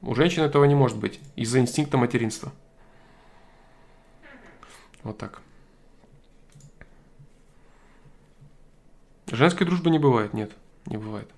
У 0.00 0.14
женщин 0.14 0.42
этого 0.42 0.64
не 0.64 0.76
может 0.76 0.96
быть 0.96 1.18
из-за 1.34 1.58
инстинкта 1.58 1.96
материнства. 1.96 2.52
Вот 5.08 5.16
так. 5.16 5.40
Женской 9.28 9.66
дружбы 9.66 9.88
не 9.88 9.98
бывает, 9.98 10.34
нет, 10.34 10.52
не 10.84 10.98
бывает. 10.98 11.30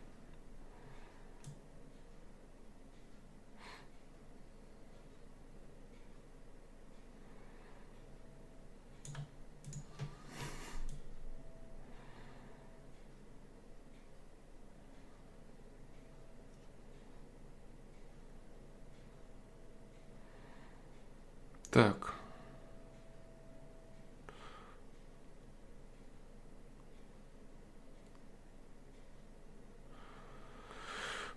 Так. 21.70 22.19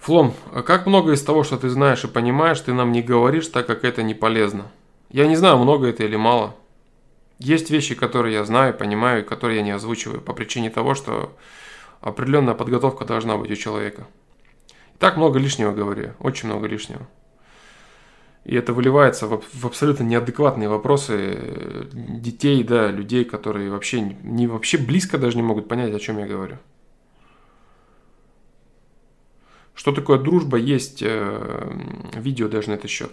Флом, 0.04 0.34
а 0.52 0.64
как 0.64 0.86
много 0.86 1.14
из 1.14 1.24
того, 1.24 1.46
что 1.46 1.58
ты 1.58 1.70
знаешь 1.70 2.04
и 2.04 2.10
понимаешь, 2.10 2.60
ты 2.60 2.74
нам 2.74 2.92
не 2.92 3.02
говоришь, 3.02 3.48
так 3.48 3.68
как 3.68 3.86
это 3.86 4.04
не 4.04 4.14
полезно? 4.14 4.70
Я 5.10 5.28
не 5.28 5.38
знаю, 5.38 5.58
много 5.58 5.88
это 5.88 6.04
или 6.04 6.18
мало. 6.18 6.58
Есть 7.40 7.70
вещи, 7.70 7.96
которые 7.96 8.34
я 8.34 8.44
знаю, 8.44 8.74
понимаю, 8.74 9.22
и 9.22 9.26
которые 9.26 9.60
я 9.60 9.64
не 9.64 9.72
озвучиваю 9.72 10.20
по 10.20 10.34
причине 10.34 10.70
того, 10.70 10.94
что 10.94 11.34
определенная 12.02 12.54
подготовка 12.54 13.06
должна 13.06 13.38
быть 13.38 13.52
у 13.52 13.56
человека. 13.56 14.06
И 14.94 14.98
так 15.00 15.16
много 15.16 15.40
лишнего 15.40 15.72
говорю, 15.72 16.12
очень 16.20 16.50
много 16.50 16.68
лишнего. 16.68 17.08
И 18.44 18.58
это 18.58 18.74
выливается 18.74 19.28
в, 19.28 19.66
абсолютно 19.66 20.04
неадекватные 20.04 20.68
вопросы 20.68 21.16
э, 21.18 21.84
детей, 21.94 22.62
да, 22.66 22.92
людей, 22.92 23.24
которые 23.24 23.72
вообще 23.72 24.02
не 24.02 24.48
вообще 24.48 24.78
близко 24.78 25.18
даже 25.18 25.38
не 25.38 25.44
могут 25.44 25.70
понять, 25.70 25.96
о 25.96 26.00
чем 26.00 26.18
я 26.20 26.28
говорю. 26.28 26.58
Что 29.74 29.92
такое 29.92 30.20
дружба, 30.20 30.58
есть 30.58 31.02
э, 31.02 31.72
видео 32.16 32.48
даже 32.48 32.70
на 32.70 32.74
этот 32.74 32.92
счет. 32.92 33.12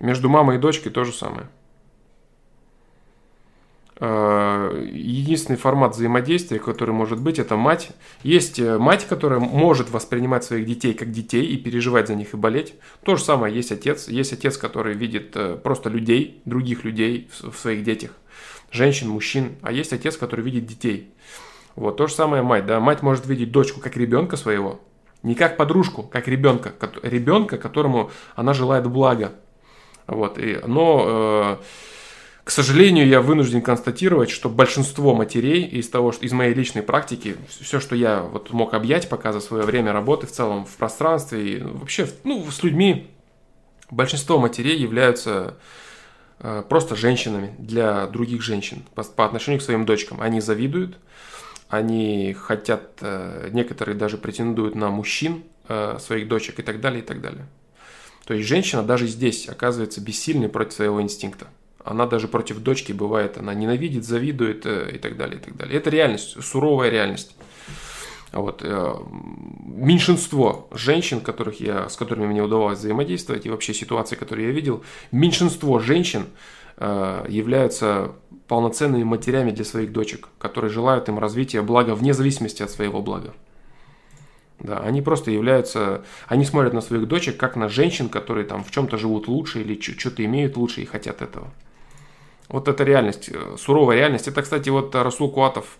Между 0.00 0.28
мамой 0.28 0.56
и 0.56 0.58
дочкой 0.58 0.92
то 0.92 1.04
же 1.04 1.12
самое. 1.12 1.48
Э, 3.98 4.86
единственный 4.92 5.56
формат 5.56 5.94
взаимодействия, 5.94 6.58
который 6.58 6.90
может 6.90 7.20
быть, 7.20 7.38
это 7.38 7.56
мать. 7.56 7.90
Есть 8.24 8.58
э, 8.58 8.76
мать, 8.76 9.06
которая 9.06 9.38
может 9.38 9.90
воспринимать 9.90 10.42
своих 10.42 10.66
детей 10.66 10.94
как 10.94 11.12
детей 11.12 11.46
и 11.46 11.56
переживать 11.56 12.08
за 12.08 12.16
них 12.16 12.34
и 12.34 12.36
болеть. 12.36 12.74
То 13.04 13.14
же 13.14 13.22
самое 13.22 13.54
есть 13.54 13.70
отец. 13.70 14.08
Есть 14.08 14.32
отец, 14.32 14.58
который 14.58 14.94
видит 14.94 15.62
просто 15.62 15.90
людей, 15.90 16.42
других 16.44 16.82
людей 16.82 17.30
в 17.40 17.56
своих 17.56 17.84
детях. 17.84 18.10
Женщин, 18.72 19.08
мужчин. 19.10 19.56
А 19.62 19.70
есть 19.70 19.92
отец, 19.92 20.16
который 20.16 20.44
видит 20.44 20.66
детей. 20.66 21.14
Вот, 21.76 21.98
то 21.98 22.06
же 22.06 22.14
самое 22.14 22.42
мать, 22.42 22.64
да, 22.66 22.80
мать 22.80 23.02
может 23.02 23.26
видеть 23.26 23.52
дочку 23.52 23.80
как 23.80 23.96
ребенка 23.96 24.36
своего, 24.36 24.80
не 25.22 25.34
как 25.34 25.58
подружку, 25.58 26.02
как 26.02 26.26
ребенка, 26.26 26.72
ребенка, 27.02 27.58
которому 27.58 28.10
она 28.34 28.54
желает 28.54 28.86
блага. 28.86 29.34
Вот, 30.06 30.38
и, 30.38 30.58
но, 30.66 31.58
э, 31.60 31.64
к 32.44 32.50
сожалению, 32.50 33.06
я 33.06 33.20
вынужден 33.20 33.60
констатировать, 33.60 34.30
что 34.30 34.48
большинство 34.48 35.14
матерей 35.14 35.64
из 35.64 35.90
того, 35.90 36.12
что 36.12 36.24
из 36.24 36.32
моей 36.32 36.54
личной 36.54 36.82
практики, 36.82 37.36
все, 37.60 37.78
что 37.78 37.94
я 37.94 38.22
вот 38.22 38.52
мог 38.52 38.72
объять 38.72 39.08
пока 39.10 39.32
за 39.32 39.40
свое 39.40 39.64
время 39.64 39.92
работы 39.92 40.26
в 40.26 40.32
целом 40.32 40.64
в 40.64 40.76
пространстве 40.76 41.56
и 41.56 41.62
вообще, 41.62 42.08
ну, 42.24 42.50
с 42.50 42.62
людьми, 42.62 43.10
большинство 43.90 44.38
матерей 44.38 44.78
являются 44.78 45.58
э, 46.38 46.62
просто 46.66 46.96
женщинами 46.96 47.54
для 47.58 48.06
других 48.06 48.40
женщин 48.42 48.82
по, 48.94 49.02
по 49.02 49.26
отношению 49.26 49.60
к 49.60 49.64
своим 49.64 49.84
дочкам. 49.84 50.22
Они 50.22 50.40
завидуют, 50.40 50.98
они 51.68 52.34
хотят, 52.34 52.98
э, 53.00 53.50
некоторые 53.52 53.96
даже 53.96 54.18
претендуют 54.18 54.74
на 54.74 54.90
мужчин, 54.90 55.42
э, 55.68 55.98
своих 55.98 56.28
дочек 56.28 56.60
и 56.60 56.62
так 56.62 56.80
далее, 56.80 57.02
и 57.02 57.04
так 57.04 57.20
далее. 57.20 57.46
То 58.24 58.34
есть 58.34 58.48
женщина 58.48 58.82
даже 58.82 59.06
здесь 59.06 59.48
оказывается 59.48 60.00
бессильной 60.00 60.48
против 60.48 60.74
своего 60.74 61.02
инстинкта. 61.02 61.48
Она 61.84 62.06
даже 62.06 62.28
против 62.28 62.58
дочки 62.58 62.92
бывает, 62.92 63.38
она 63.38 63.54
ненавидит, 63.54 64.04
завидует 64.04 64.66
э, 64.66 64.92
и 64.94 64.98
так 64.98 65.16
далее, 65.16 65.38
и 65.38 65.42
так 65.42 65.56
далее. 65.56 65.76
Это 65.76 65.90
реальность, 65.90 66.42
суровая 66.42 66.90
реальность. 66.90 67.36
Вот. 68.32 68.62
Меньшинство 68.62 70.68
женщин, 70.72 71.20
которых 71.20 71.60
я, 71.60 71.88
с 71.88 71.96
которыми 71.96 72.26
мне 72.26 72.42
удавалось 72.42 72.80
взаимодействовать, 72.80 73.46
и 73.46 73.50
вообще 73.50 73.72
ситуации, 73.72 74.14
которые 74.14 74.48
я 74.48 74.52
видел, 74.52 74.84
меньшинство 75.10 75.78
женщин 75.78 76.26
являются 76.78 78.12
полноценными 78.48 79.04
матерями 79.04 79.50
для 79.50 79.64
своих 79.64 79.92
дочек, 79.92 80.28
которые 80.38 80.70
желают 80.70 81.08
им 81.08 81.18
развития 81.18 81.62
блага 81.62 81.94
вне 81.94 82.14
зависимости 82.14 82.62
от 82.62 82.70
своего 82.70 83.02
блага. 83.02 83.34
Да, 84.58 84.78
они 84.78 85.02
просто 85.02 85.30
являются, 85.30 86.04
они 86.28 86.44
смотрят 86.44 86.72
на 86.72 86.80
своих 86.80 87.06
дочек 87.06 87.36
как 87.36 87.56
на 87.56 87.68
женщин, 87.68 88.08
которые 88.08 88.46
там 88.46 88.64
в 88.64 88.70
чем-то 88.70 88.96
живут 88.96 89.28
лучше 89.28 89.60
или 89.60 89.78
что-то 89.80 90.24
имеют 90.24 90.56
лучше 90.56 90.80
и 90.80 90.86
хотят 90.86 91.20
этого. 91.20 91.48
Вот 92.48 92.68
это 92.68 92.84
реальность, 92.84 93.28
э, 93.28 93.56
суровая 93.58 93.96
реальность. 93.96 94.28
Это, 94.28 94.40
кстати, 94.40 94.70
вот 94.70 94.94
Расул 94.94 95.30
Куатов, 95.30 95.78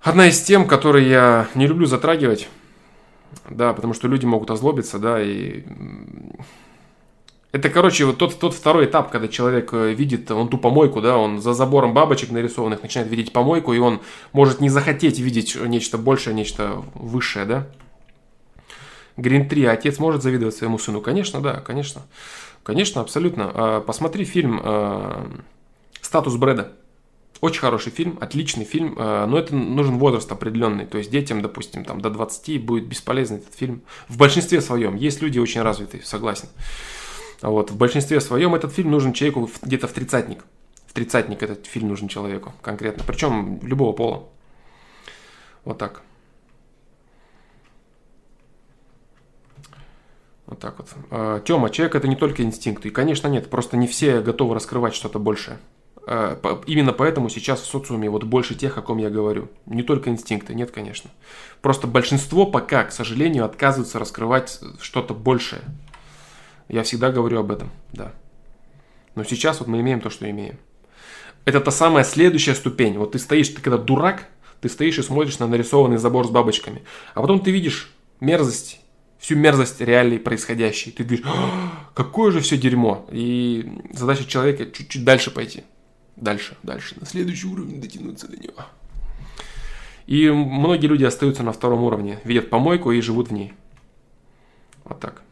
одна 0.00 0.28
из 0.28 0.40
тем, 0.42 0.68
которые 0.68 1.08
я 1.08 1.48
не 1.54 1.66
люблю 1.66 1.86
затрагивать, 1.86 2.48
да, 3.48 3.72
потому 3.72 3.94
что 3.94 4.06
люди 4.06 4.26
могут 4.26 4.50
озлобиться, 4.50 4.98
да, 4.98 5.20
и 5.20 5.64
это, 7.50 7.70
короче, 7.70 8.04
вот 8.04 8.18
тот, 8.18 8.38
тот 8.38 8.54
второй 8.54 8.84
этап, 8.84 9.10
когда 9.10 9.26
человек 9.26 9.72
э, 9.72 9.94
видит, 9.94 10.30
он 10.30 10.48
ту 10.48 10.58
помойку, 10.58 11.00
да, 11.00 11.16
он 11.16 11.40
за 11.40 11.54
забором 11.54 11.94
бабочек 11.94 12.30
нарисованных 12.30 12.82
начинает 12.82 13.10
видеть 13.10 13.32
помойку, 13.32 13.72
и 13.72 13.78
он 13.78 14.00
может 14.32 14.60
не 14.60 14.68
захотеть 14.68 15.18
видеть 15.18 15.56
нечто 15.56 15.96
большее, 15.96 16.34
нечто 16.34 16.82
высшее, 16.94 17.46
да. 17.46 17.66
Грин 19.16 19.48
3, 19.48 19.64
отец 19.64 19.98
может 19.98 20.22
завидовать 20.22 20.56
своему 20.56 20.78
сыну? 20.78 21.00
Конечно, 21.00 21.40
да, 21.40 21.54
конечно. 21.54 22.02
Конечно, 22.62 23.00
абсолютно. 23.00 23.50
А, 23.54 23.80
посмотри 23.80 24.24
фильм 24.26 24.60
э, 24.62 25.26
«Статус 26.02 26.36
Брэда». 26.36 26.72
Очень 27.40 27.60
хороший 27.60 27.90
фильм, 27.92 28.18
отличный 28.20 28.64
фильм, 28.64 28.94
э, 28.98 29.26
но 29.26 29.38
это 29.38 29.54
нужен 29.54 29.98
возраст 29.98 30.30
определенный. 30.30 30.84
То 30.84 30.98
есть 30.98 31.10
детям, 31.10 31.40
допустим, 31.40 31.84
там 31.84 32.00
до 32.00 32.10
20 32.10 32.62
будет 32.62 32.86
бесполезный 32.86 33.38
этот 33.38 33.54
фильм. 33.54 33.82
В 34.06 34.18
большинстве 34.18 34.60
своем. 34.60 34.96
Есть 34.96 35.22
люди 35.22 35.38
очень 35.38 35.62
развитые, 35.62 36.02
согласен. 36.04 36.48
Вот. 37.42 37.70
В 37.70 37.76
большинстве 37.76 38.20
своем 38.20 38.54
этот 38.54 38.72
фильм 38.72 38.90
нужен 38.90 39.12
человеку 39.12 39.48
где-то 39.62 39.86
в 39.88 39.92
тридцатник. 39.92 40.44
В 40.86 40.92
тридцатник 40.92 41.42
этот 41.42 41.66
фильм 41.66 41.88
нужен 41.88 42.08
человеку 42.08 42.52
конкретно. 42.62 43.04
Причем 43.06 43.60
любого 43.62 43.92
пола. 43.92 44.24
Вот 45.64 45.78
так. 45.78 46.02
Вот 50.46 50.58
так 50.58 50.78
вот. 50.78 50.88
А, 51.10 51.40
Тема, 51.40 51.68
человек 51.70 51.94
это 51.94 52.08
не 52.08 52.16
только 52.16 52.42
инстинкт. 52.42 52.86
И, 52.86 52.90
конечно, 52.90 53.28
нет, 53.28 53.50
просто 53.50 53.76
не 53.76 53.86
все 53.86 54.20
готовы 54.20 54.54
раскрывать 54.54 54.94
что-то 54.94 55.18
большее. 55.18 55.58
А, 56.06 56.40
именно 56.66 56.94
поэтому 56.94 57.28
сейчас 57.28 57.60
в 57.60 57.66
социуме 57.66 58.08
вот 58.08 58.24
больше 58.24 58.54
тех, 58.54 58.78
о 58.78 58.82
ком 58.82 58.96
я 58.96 59.10
говорю. 59.10 59.50
Не 59.66 59.82
только 59.82 60.08
инстинкты, 60.08 60.54
нет, 60.54 60.70
конечно. 60.70 61.10
Просто 61.60 61.86
большинство 61.86 62.46
пока, 62.46 62.84
к 62.84 62.92
сожалению, 62.92 63.44
отказываются 63.44 63.98
раскрывать 63.98 64.58
что-то 64.80 65.12
большее. 65.12 65.60
Я 66.68 66.82
всегда 66.82 67.10
говорю 67.10 67.40
об 67.40 67.50
этом, 67.50 67.70
да. 67.92 68.12
Но 69.14 69.24
сейчас 69.24 69.60
вот 69.60 69.68
мы 69.68 69.80
имеем 69.80 70.00
то, 70.00 70.10
что 70.10 70.28
имеем. 70.30 70.58
Это 71.44 71.60
та 71.60 71.70
самая 71.70 72.04
следующая 72.04 72.54
ступень. 72.54 72.98
Вот 72.98 73.12
ты 73.12 73.18
стоишь, 73.18 73.48
ты 73.48 73.62
когда 73.62 73.78
дурак, 73.78 74.28
ты 74.60 74.68
стоишь 74.68 74.98
и 74.98 75.02
смотришь 75.02 75.38
на 75.38 75.46
нарисованный 75.46 75.96
забор 75.96 76.26
с 76.26 76.30
бабочками. 76.30 76.82
А 77.14 77.22
потом 77.22 77.40
ты 77.40 77.50
видишь 77.50 77.90
мерзость, 78.20 78.80
всю 79.18 79.36
мерзость 79.36 79.80
реалий 79.80 80.18
происходящей. 80.18 80.92
Ты 80.92 81.04
говоришь, 81.04 81.24
«А, 81.26 81.90
какое 81.94 82.32
же 82.32 82.40
все 82.40 82.58
дерьмо. 82.58 83.06
И 83.10 83.80
задача 83.92 84.24
человека 84.24 84.66
чуть-чуть 84.66 85.04
дальше 85.04 85.30
пойти. 85.30 85.64
Дальше, 86.16 86.56
дальше, 86.62 86.96
на 87.00 87.06
следующий 87.06 87.46
уровень 87.46 87.80
дотянуться 87.80 88.28
до 88.28 88.36
него. 88.36 88.66
И 90.06 90.28
многие 90.30 90.86
люди 90.86 91.04
остаются 91.04 91.42
на 91.42 91.52
втором 91.52 91.82
уровне, 91.82 92.18
видят 92.24 92.50
помойку 92.50 92.90
и 92.92 93.00
живут 93.00 93.28
в 93.28 93.32
ней. 93.32 93.52
Вот 94.84 94.98
так. 95.00 95.22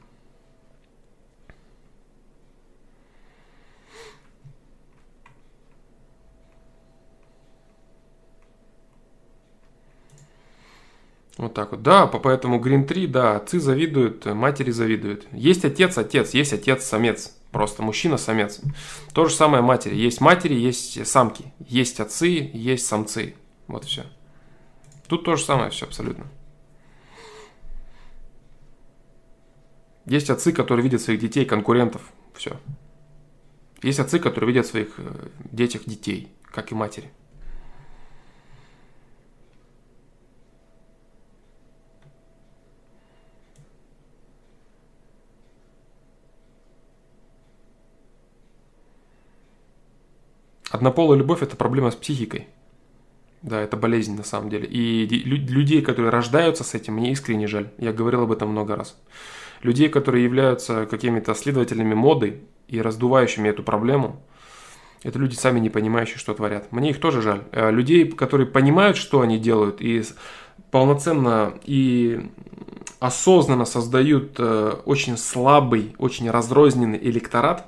Вот 11.36 11.52
так 11.52 11.72
вот. 11.72 11.82
Да, 11.82 12.06
по 12.06 12.18
поэтому 12.18 12.58
Green 12.58 12.84
3, 12.84 13.06
да, 13.06 13.36
отцы 13.36 13.60
завидуют, 13.60 14.26
э, 14.26 14.32
матери 14.32 14.70
завидуют. 14.70 15.26
Есть 15.32 15.64
отец, 15.64 15.98
отец, 15.98 16.32
есть 16.32 16.52
отец, 16.52 16.84
самец. 16.84 17.36
Просто 17.52 17.82
мужчина, 17.82 18.16
самец. 18.16 18.60
То 19.12 19.26
же 19.26 19.34
самое 19.34 19.62
матери. 19.62 19.94
Есть 19.94 20.20
матери, 20.20 20.54
есть 20.54 21.06
самки. 21.06 21.52
Есть 21.60 22.00
отцы, 22.00 22.50
есть 22.52 22.86
самцы. 22.86 23.34
Вот 23.66 23.84
все. 23.84 24.04
Тут 25.08 25.24
то 25.24 25.36
же 25.36 25.44
самое 25.44 25.70
все 25.70 25.86
абсолютно. 25.86 26.26
Есть 30.06 30.30
отцы, 30.30 30.52
которые 30.52 30.84
видят 30.84 31.02
своих 31.02 31.20
детей 31.20 31.44
конкурентов. 31.44 32.02
Все. 32.34 32.58
Есть 33.82 33.98
отцы, 33.98 34.18
которые 34.18 34.48
видят 34.48 34.66
своих 34.66 34.94
э, 34.98 35.28
детях 35.52 35.84
детей, 35.84 36.32
как 36.44 36.72
и 36.72 36.74
матери. 36.74 37.10
Однополая 50.77 51.19
любовь– 51.19 51.40
это 51.43 51.57
проблема 51.57 51.90
с 51.90 51.94
психикой. 51.97 52.48
Да, 53.40 53.59
это 53.62 53.78
болезнь 53.78 54.15
на 54.15 54.24
самом 54.24 54.51
деле. 54.51 54.66
И 54.66 55.07
людей, 55.07 55.81
которые 55.81 56.11
рождаются 56.11 56.65
с 56.65 56.74
этим, 56.74 56.94
мне 56.94 57.12
искренне 57.12 57.47
жаль. 57.47 57.70
Я 57.78 57.94
говорил 57.94 58.23
об 58.23 58.32
этом 58.32 58.51
много 58.51 58.77
раз. 58.77 58.94
Людей, 59.62 59.89
которые 59.89 60.23
являются 60.24 60.85
какими-то 60.85 61.35
следователями 61.35 61.94
моды 61.94 62.43
и 62.69 62.82
раздувающими 62.82 63.48
эту 63.48 63.62
проблему, 63.62 64.23
это 65.03 65.19
люди 65.19 65.35
сами 65.35 65.61
не 65.61 65.70
понимающие, 65.70 66.19
что 66.19 66.35
творят. 66.35 66.70
Мне 66.73 66.90
их 66.90 67.01
тоже 67.01 67.23
жаль. 67.23 67.44
Э, 67.53 67.70
людей, 67.70 68.07
которые 68.07 68.47
понимают, 68.47 68.98
что 68.98 69.23
они 69.23 69.39
делают, 69.39 69.81
и 69.81 70.03
полноценно 70.70 71.55
и 71.65 72.31
осознанно 73.01 73.65
создают 73.65 74.35
э, 74.39 74.74
очень 74.85 75.16
слабый, 75.16 75.94
очень 75.97 76.31
разрозненный 76.31 76.98
электорат, 76.98 77.66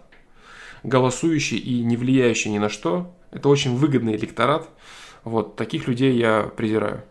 голосующий 0.83 1.59
и 1.59 1.83
не 1.83 1.97
влияющий 1.97 2.51
ни 2.51 2.59
на 2.59 2.69
что. 2.69 3.15
Это 3.31 3.49
очень 3.49 3.77
выгодный 3.77 4.17
электорат. 4.17 4.69
Вот, 5.25 5.57
таких 5.57 5.89
людей 5.89 6.17
я 6.17 6.43
презираю. 6.43 7.05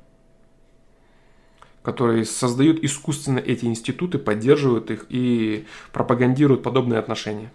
Которые 1.84 2.26
создают 2.26 2.84
искусственно 2.84 3.39
эти 3.39 3.65
институты, 3.65 4.18
поддерживают 4.18 4.91
их 4.91 5.06
и 5.10 5.65
пропагандируют 5.94 6.64
подобные 6.64 6.99
отношения. 6.99 7.52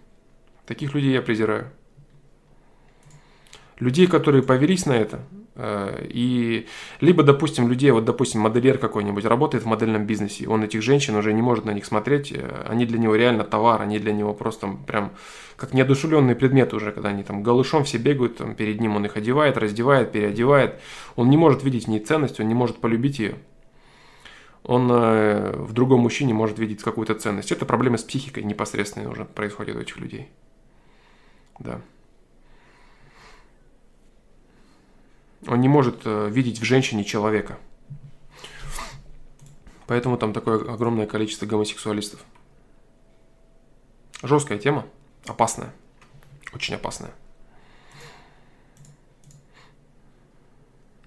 Таких 0.67 0.95
людей 0.95 1.13
я 1.13 1.23
презираю. 1.23 1.71
Людей, 3.79 4.07
которые 4.07 4.43
повелись 4.43 4.87
на 4.87 4.93
это, 4.93 5.25
и 5.57 6.67
либо, 7.01 7.23
допустим, 7.23 7.69
людей, 7.69 7.91
вот, 7.91 8.05
допустим, 8.05 8.41
модельер 8.41 8.79
какой-нибудь 8.79 9.25
работает 9.27 9.65
в 9.65 9.67
модельном 9.67 10.07
бизнесе, 10.07 10.49
он 10.49 10.65
этих 10.65 10.81
женщин 10.81 11.15
уже 11.15 11.33
не 11.35 11.43
может 11.43 11.67
на 11.67 11.73
них 11.73 11.85
смотреть, 11.85 12.33
э, 12.33 12.67
они 12.69 12.87
для 12.87 12.99
него 12.99 13.15
реально 13.17 13.45
товар, 13.45 13.83
они 13.83 13.99
для 13.99 14.13
него 14.13 14.33
просто 14.33 14.69
прям 14.87 15.13
как 15.57 15.75
неодушевленные 15.75 16.35
предметы 16.37 16.77
уже, 16.77 16.91
когда 16.91 17.11
они 17.11 17.23
там 17.23 17.43
голышом 17.43 17.85
все 17.85 17.99
бегают, 17.99 18.39
там, 18.39 18.55
перед 18.55 18.81
ним 18.81 18.97
он 18.97 19.05
их 19.05 19.17
одевает, 19.17 19.59
раздевает, 19.59 20.11
переодевает, 20.11 20.81
он 21.17 21.29
не 21.29 21.37
может 21.37 21.63
видеть 21.63 21.85
в 21.85 21.89
ней 21.89 22.01
ценность, 22.01 22.41
он 22.41 22.49
не 22.49 22.55
может 22.55 22.79
полюбить 22.79 23.19
ее. 23.19 23.35
Он 24.65 24.89
э, 24.91 25.57
в 25.57 25.73
другом 25.73 26.01
мужчине 26.01 26.33
может 26.33 26.59
видеть 26.59 26.83
какую-то 26.83 27.15
ценность. 27.15 27.53
Это 27.53 27.67
проблемы 27.67 27.99
с 27.99 28.05
психикой 28.05 28.45
непосредственно 28.45 29.11
уже 29.11 29.25
происходят 29.25 29.77
у 29.77 29.81
этих 29.81 29.99
людей. 29.99 30.29
Да. 31.59 31.81
Он 35.47 35.61
не 35.61 35.69
может 35.69 36.03
э, 36.05 36.29
видеть 36.31 36.61
в 36.61 36.65
женщине 36.65 37.05
человека. 37.05 37.59
Поэтому 39.87 40.17
там 40.17 40.33
такое 40.33 40.73
огромное 40.73 41.07
количество 41.07 41.47
гомосексуалистов. 41.47 42.25
Жесткая 44.23 44.59
тема, 44.59 44.87
опасная, 45.27 45.73
очень 46.55 46.77
опасная. 46.77 47.13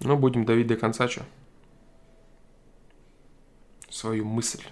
Но 0.00 0.16
будем 0.16 0.44
давить 0.44 0.66
до 0.66 0.76
конца, 0.76 1.08
что? 1.08 1.24
Свою 3.88 4.26
мысль. 4.26 4.62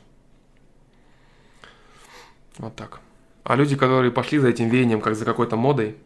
Вот 2.58 2.76
так. 2.76 3.00
А 3.42 3.56
люди, 3.56 3.76
которые 3.76 4.12
пошли 4.12 4.38
за 4.38 4.48
этим 4.48 4.68
веянием, 4.68 5.00
как 5.00 5.16
за 5.16 5.24
какой-то 5.24 5.56
модой, 5.56 5.96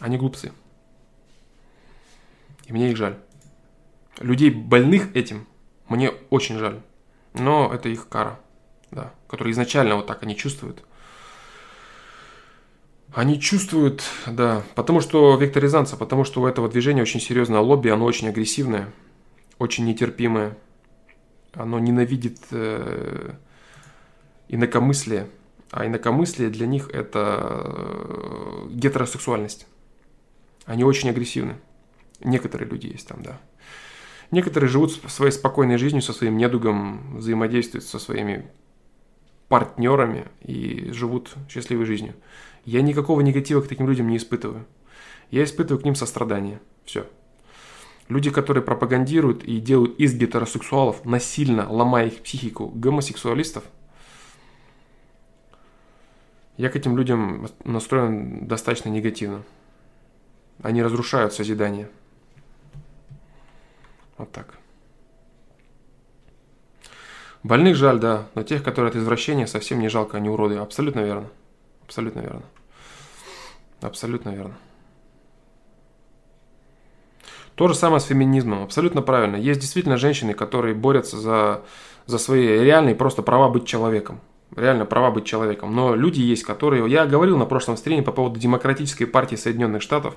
они 0.00 0.18
глупцы. 0.18 0.52
И 2.66 2.72
мне 2.72 2.90
их 2.90 2.96
жаль. 2.96 3.16
Людей 4.18 4.50
больных 4.50 5.14
этим 5.14 5.46
мне 5.88 6.10
очень 6.30 6.58
жаль. 6.58 6.80
Но 7.34 7.72
это 7.72 7.88
их 7.88 8.08
кара, 8.08 8.40
да, 8.90 9.12
которые 9.28 9.52
изначально 9.52 9.96
вот 9.96 10.06
так 10.06 10.22
они 10.22 10.36
чувствуют. 10.36 10.82
Они 13.14 13.40
чувствуют, 13.40 14.02
да, 14.26 14.62
потому 14.74 15.00
что 15.00 15.36
векторизация, 15.36 15.96
потому 15.96 16.24
что 16.24 16.42
у 16.42 16.46
этого 16.46 16.68
движения 16.68 17.02
очень 17.02 17.20
серьезное 17.20 17.60
лобби, 17.60 17.88
оно 17.88 18.04
очень 18.04 18.28
агрессивное, 18.28 18.92
очень 19.58 19.84
нетерпимое. 19.84 20.56
Оно 21.54 21.78
ненавидит 21.78 22.38
э, 22.50 23.32
инакомыслие, 24.48 25.28
а 25.70 25.86
инакомыслие 25.86 26.50
для 26.50 26.66
них 26.66 26.90
это 26.90 27.62
э, 27.64 28.66
гетеросексуальность. 28.70 29.66
Они 30.66 30.84
очень 30.84 31.08
агрессивны. 31.08 31.56
Некоторые 32.20 32.68
люди 32.68 32.86
есть 32.86 33.08
там, 33.08 33.22
да. 33.22 33.38
Некоторые 34.30 34.68
живут 34.68 34.92
своей 34.92 35.32
спокойной 35.32 35.78
жизнью, 35.78 36.02
со 36.02 36.12
своим 36.12 36.36
недугом, 36.36 37.18
взаимодействуют 37.18 37.84
со 37.84 37.98
своими 37.98 38.50
партнерами 39.48 40.26
и 40.40 40.90
живут 40.92 41.34
счастливой 41.48 41.84
жизнью. 41.84 42.14
Я 42.64 42.82
никакого 42.82 43.20
негатива 43.20 43.60
к 43.60 43.68
таким 43.68 43.88
людям 43.88 44.08
не 44.08 44.16
испытываю. 44.16 44.66
Я 45.30 45.44
испытываю 45.44 45.80
к 45.80 45.84
ним 45.84 45.94
сострадание. 45.94 46.60
Все. 46.84 47.06
Люди, 48.08 48.30
которые 48.30 48.62
пропагандируют 48.62 49.44
и 49.44 49.58
делают 49.60 49.98
из 49.98 50.14
гетеросексуалов, 50.14 51.04
насильно 51.04 51.70
ломая 51.70 52.06
их 52.06 52.22
психику 52.22 52.66
гомосексуалистов, 52.66 53.64
я 56.56 56.70
к 56.70 56.76
этим 56.76 56.96
людям 56.96 57.48
настроен 57.64 58.46
достаточно 58.46 58.88
негативно. 58.88 59.42
Они 60.62 60.82
разрушают 60.82 61.34
созидание. 61.34 61.88
Вот 64.18 64.32
так. 64.32 64.54
Больных 67.42 67.76
жаль, 67.76 68.00
да, 68.00 68.26
но 68.34 68.42
тех, 68.42 68.64
которые 68.64 68.90
от 68.90 68.96
извращения, 68.96 69.46
совсем 69.46 69.78
не 69.78 69.88
жалко, 69.88 70.16
они 70.16 70.28
уроды. 70.28 70.56
Абсолютно 70.56 71.00
верно. 71.00 71.28
Абсолютно 71.84 72.20
верно. 72.20 72.42
Абсолютно 73.80 74.30
верно. 74.30 74.56
То 77.54 77.68
же 77.68 77.74
самое 77.74 78.00
с 78.00 78.04
феминизмом, 78.04 78.64
абсолютно 78.64 79.00
правильно. 79.00 79.36
Есть 79.36 79.60
действительно 79.60 79.96
женщины, 79.96 80.34
которые 80.34 80.74
борются 80.74 81.16
за, 81.18 81.62
за 82.04 82.18
свои 82.18 82.46
реальные 82.46 82.94
просто 82.94 83.22
права 83.22 83.48
быть 83.48 83.66
человеком. 83.66 84.20
Реально 84.54 84.84
права 84.84 85.10
быть 85.10 85.24
человеком. 85.24 85.74
Но 85.74 85.94
люди 85.94 86.20
есть, 86.20 86.44
которые... 86.44 86.88
Я 86.90 87.06
говорил 87.06 87.38
на 87.38 87.46
прошлом 87.46 87.76
стриме 87.76 88.02
по 88.02 88.12
поводу 88.12 88.38
Демократической 88.38 89.06
партии 89.06 89.36
Соединенных 89.36 89.82
Штатов. 89.82 90.16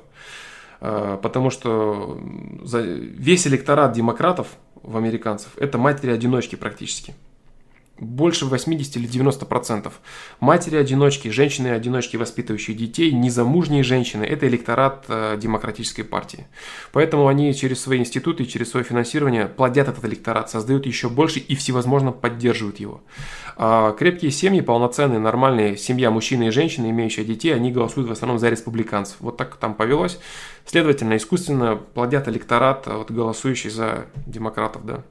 Э, 0.81 1.17
потому 1.21 1.49
что 1.49 2.17
весь 2.63 3.47
электорат 3.47 3.93
демократов 3.93 4.47
в 4.81 4.95
американцев 4.97 5.57
это 5.57 5.77
матери-одиночки 5.77 6.55
практически 6.55 7.15
больше 7.99 8.45
80 8.45 8.97
или 8.97 9.07
90 9.07 9.45
процентов. 9.45 9.99
Матери-одиночки, 10.39 11.27
женщины-одиночки, 11.27 12.17
воспитывающие 12.17 12.75
детей, 12.75 13.11
незамужние 13.11 13.83
женщины– 13.83 14.23
это 14.25 14.47
электорат 14.47 15.05
э, 15.07 15.37
демократической 15.39 16.03
партии. 16.03 16.47
Поэтому 16.91 17.27
они 17.27 17.53
через 17.53 17.81
свои 17.81 17.99
институты, 17.99 18.45
через 18.45 18.71
свое 18.71 18.83
финансирование 18.83 19.47
плодят 19.47 19.87
этот 19.87 20.05
электорат, 20.05 20.49
создают 20.49 20.85
еще 20.85 21.09
больше 21.09 21.39
и 21.39 21.55
всевозможно 21.55 22.11
поддерживают 22.11 22.79
его. 22.79 23.01
А 23.57 23.91
крепкие 23.91 24.31
семьи, 24.31 24.61
полноценные, 24.61 25.19
нормальные, 25.19 25.77
семья 25.77 26.11
мужчины 26.11 26.47
и 26.47 26.51
женщины, 26.51 26.89
имеющие 26.91 27.25
детей, 27.25 27.53
они 27.53 27.71
голосуют 27.71 28.09
в 28.09 28.11
основном 28.11 28.39
за 28.39 28.49
республиканцев. 28.49 29.17
Вот 29.19 29.37
так 29.37 29.57
там 29.57 29.73
повелось. 29.73 30.19
Следовательно, 30.65 31.17
искусственно 31.17 31.75
плодят 31.75 32.27
электорат, 32.27 32.87
вот, 32.87 33.11
голосующий 33.11 33.69
за 33.69 34.05
демократов, 34.25 34.85
да. 34.85 35.03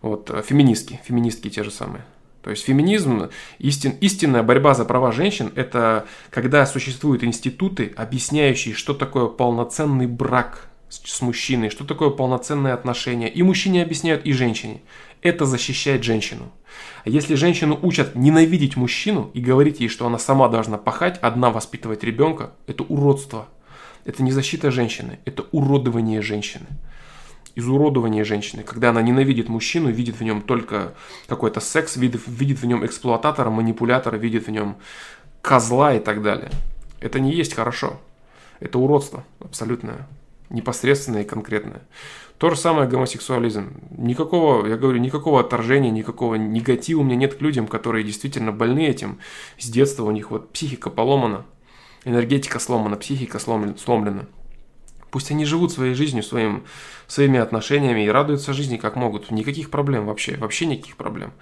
Вот, 0.00 0.30
э, 0.30 0.42
феминистки, 0.42 1.00
феминистки 1.04 1.50
те 1.50 1.62
же 1.62 1.70
самые. 1.70 2.04
То 2.42 2.50
есть 2.50 2.64
феминизм, 2.64 3.30
истин, 3.58 3.94
истинная 4.00 4.42
борьба 4.42 4.74
за 4.74 4.84
права 4.84 5.12
женщин– 5.12 5.52
это 5.56 6.06
когда 6.30 6.64
существуют 6.66 7.24
институты, 7.24 7.92
объясняющие, 7.96 8.74
что 8.74 8.94
такое 8.94 9.26
полноценный 9.26 10.06
брак 10.06 10.68
с, 10.88 11.00
с 11.04 11.20
мужчиной, 11.20 11.68
что 11.68 11.84
такое 11.84 12.10
полноценное 12.10 12.74
отношение. 12.74 13.28
И 13.28 13.42
мужчине 13.42 13.82
объясняют, 13.82 14.24
и 14.24 14.32
женщине. 14.32 14.82
Это 15.20 15.46
защищает 15.46 16.04
женщину. 16.04 16.52
А 17.04 17.10
если 17.10 17.34
женщину 17.34 17.76
учат 17.82 18.14
ненавидеть 18.14 18.76
мужчину 18.76 19.32
и 19.34 19.40
говорить 19.40 19.80
ей, 19.80 19.88
что 19.88 20.06
она 20.06 20.18
сама 20.18 20.48
должна 20.48 20.78
пахать, 20.78 21.18
одна 21.20 21.50
воспитывать 21.50 22.04
ребенка, 22.04 22.52
это 22.68 22.84
уродство. 22.84 23.48
Это 24.04 24.22
не 24.22 24.30
защита 24.30 24.70
женщины, 24.70 25.18
это 25.24 25.44
уродование 25.50 26.22
женщины 26.22 26.66
изуродование 27.58 28.24
женщины, 28.24 28.62
когда 28.62 28.90
она 28.90 29.02
ненавидит 29.02 29.48
мужчину, 29.48 29.90
видит 29.90 30.20
в 30.20 30.22
нем 30.22 30.42
только 30.42 30.94
какой-то 31.26 31.60
секс, 31.60 31.96
видит, 31.96 32.22
видит 32.26 32.60
в 32.62 32.66
нем 32.66 32.86
эксплуататора, 32.86 33.50
манипулятора, 33.50 34.16
видит 34.16 34.46
в 34.46 34.50
нем 34.50 34.76
козла 35.42 35.94
и 35.94 35.98
так 35.98 36.22
далее. 36.22 36.50
Это 37.00 37.20
не 37.20 37.32
есть 37.32 37.54
хорошо. 37.54 38.00
Это 38.60 38.78
уродство 38.78 39.24
абсолютное. 39.40 40.06
непосредственное 40.50 41.22
и 41.22 41.26
конкретное. 41.26 41.82
То 42.38 42.50
же 42.50 42.56
самое 42.56 42.88
гомосексуализм. 42.88 43.72
Никакого, 43.90 44.66
я 44.66 44.76
говорю, 44.76 45.00
никакого 45.00 45.40
отторжения, 45.40 45.90
никакого 45.90 46.36
негатива 46.36 47.00
у 47.00 47.04
меня 47.04 47.16
нет 47.16 47.34
к 47.34 47.40
людям, 47.40 47.66
которые 47.66 48.04
действительно 48.04 48.52
больны 48.52 48.86
этим. 48.86 49.18
С 49.58 49.68
детства 49.68 50.04
у 50.04 50.10
них 50.10 50.30
вот 50.30 50.52
психика 50.52 50.90
поломана, 50.90 51.44
энергетика 52.04 52.58
сломана, 52.60 52.96
психика 52.96 53.38
сломлена. 53.38 54.26
Пусть 55.10 55.30
они 55.30 55.44
живут 55.44 55.72
своей 55.72 55.94
жизнью, 55.94 56.22
своим, 56.22 56.64
своими 57.06 57.38
отношениями 57.38 58.04
и 58.04 58.08
радуются 58.08 58.52
жизни 58.52 58.76
как 58.76 58.96
могут. 58.96 59.30
Никаких 59.30 59.70
проблем 59.70 60.06
вообще, 60.06 60.36
вообще 60.36 60.66
никаких 60.66 60.96
проблем. 60.96 61.32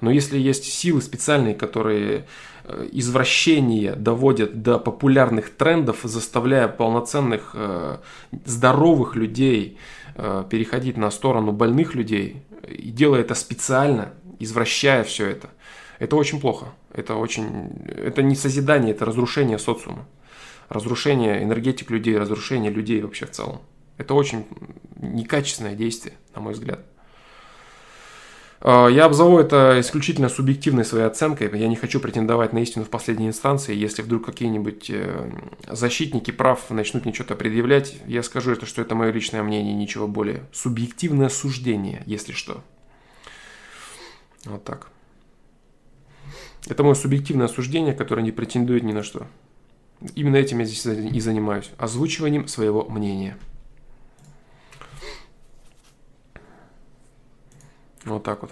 Но 0.00 0.10
если 0.10 0.38
есть 0.38 0.64
силы 0.64 1.00
специальные, 1.00 1.54
которые 1.54 2.26
э, 2.64 2.88
извращение 2.92 3.94
доводят 3.94 4.62
до 4.62 4.78
популярных 4.78 5.50
трендов, 5.50 6.00
заставляя 6.02 6.66
полноценных 6.66 7.52
э, 7.54 7.98
здоровых 8.44 9.14
людей 9.14 9.78
э, 10.16 10.44
переходить 10.50 10.96
на 10.96 11.10
сторону 11.10 11.52
больных 11.52 11.94
людей, 11.94 12.42
и 12.68 12.90
делая 12.90 13.20
это 13.20 13.34
специально, 13.34 14.12
извращая 14.40 15.04
все 15.04 15.28
это, 15.28 15.50
это 16.00 16.16
очень 16.16 16.40
плохо. 16.40 16.66
Это 16.92 17.14
очень, 17.14 17.70
это 17.86 18.22
не 18.22 18.34
созидание, 18.34 18.90
это 18.90 19.04
разрушение 19.04 19.58
социума 19.58 20.06
разрушение 20.72 21.42
энергетик 21.42 21.90
людей, 21.90 22.16
разрушение 22.16 22.70
людей 22.70 23.00
вообще 23.02 23.26
в 23.26 23.30
целом. 23.30 23.60
Это 23.98 24.14
очень 24.14 24.46
некачественное 24.96 25.74
действие, 25.74 26.14
на 26.34 26.40
мой 26.40 26.54
взгляд. 26.54 26.80
А, 28.64 28.86
я 28.86 29.04
обзову 29.04 29.38
это 29.38 29.76
исключительно 29.80 30.28
субъективной 30.28 30.84
своей 30.84 31.06
оценкой. 31.06 31.50
Я 31.58 31.68
не 31.68 31.76
хочу 31.76 32.00
претендовать 32.00 32.52
на 32.52 32.58
истину 32.58 32.84
в 32.84 32.90
последней 32.90 33.26
инстанции. 33.26 33.74
Если 33.74 34.02
вдруг 34.02 34.24
какие-нибудь 34.24 34.88
э, 34.88 35.30
защитники 35.68 36.30
прав 36.30 36.70
начнут 36.70 37.04
мне 37.04 37.12
что-то 37.12 37.34
предъявлять, 37.34 37.96
я 38.06 38.22
скажу 38.22 38.52
это, 38.52 38.66
что 38.66 38.80
это 38.80 38.94
мое 38.94 39.10
личное 39.10 39.42
мнение, 39.42 39.74
ничего 39.74 40.06
более. 40.06 40.44
Субъективное 40.52 41.28
суждение, 41.28 42.02
если 42.06 42.32
что. 42.32 42.62
Вот 44.44 44.64
так. 44.64 44.88
Это 46.68 46.84
мое 46.84 46.94
субъективное 46.94 47.48
суждение, 47.48 47.92
которое 47.92 48.22
не 48.22 48.30
претендует 48.30 48.84
ни 48.84 48.92
на 48.92 49.02
что. 49.02 49.26
Именно 50.14 50.36
этим 50.36 50.58
я 50.58 50.64
здесь 50.64 50.84
и 50.84 51.20
занимаюсь. 51.20 51.70
Озвучиванием 51.78 52.48
своего 52.48 52.84
мнения. 52.84 53.36
Вот 58.04 58.24
так 58.24 58.42
вот. 58.42 58.50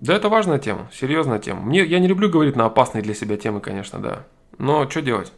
Да, 0.00 0.14
это 0.14 0.28
важная 0.30 0.58
тема, 0.58 0.90
серьезная 0.92 1.38
тема. 1.38 1.60
Мне, 1.60 1.84
я 1.84 1.98
не 1.98 2.08
люблю 2.08 2.30
говорить 2.30 2.56
на 2.56 2.64
опасные 2.64 3.02
для 3.02 3.14
себя 3.14 3.36
темы, 3.36 3.60
конечно, 3.60 3.98
да. 3.98 4.26
Но 4.56 4.88
что 4.88 5.02
делать? 5.02 5.32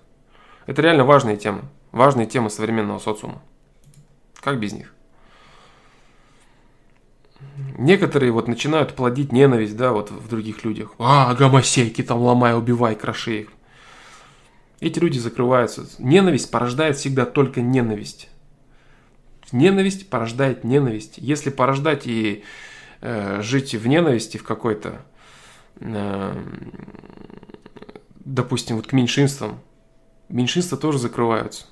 Это 0.66 0.82
реально 0.82 1.04
важные 1.04 1.36
темы. 1.36 1.62
Важные 1.90 2.26
темы 2.26 2.48
современного 2.48 2.98
социума. 2.98 3.42
Как 4.40 4.58
без 4.60 4.72
них? 4.72 4.94
Некоторые 7.78 8.32
вот 8.32 8.48
начинают 8.48 8.94
плодить 8.94 9.32
ненависть, 9.32 9.76
да, 9.76 9.92
вот 9.92 10.10
в 10.10 10.28
других 10.28 10.64
людях. 10.64 10.92
А, 10.98 11.34
гомосейки 11.34 12.02
там 12.02 12.20
ломай, 12.20 12.56
убивай, 12.56 12.94
кроши 12.94 13.40
их. 13.40 13.48
Эти 14.80 14.98
люди 14.98 15.18
закрываются. 15.18 15.86
Ненависть 15.98 16.50
порождает 16.50 16.96
всегда 16.96 17.24
только 17.24 17.60
ненависть. 17.60 18.28
Ненависть 19.52 20.10
порождает 20.10 20.64
ненависть. 20.64 21.18
Если 21.18 21.50
порождать 21.50 22.06
и 22.06 22.42
э, 23.00 23.42
жить 23.42 23.74
в 23.74 23.86
ненависти 23.86 24.38
в 24.38 24.44
какой-то, 24.44 25.02
э, 25.76 26.34
допустим, 28.24 28.76
вот 28.76 28.86
к 28.86 28.92
меньшинствам, 28.92 29.60
меньшинства 30.28 30.76
тоже 30.76 30.98
закрываются. 30.98 31.66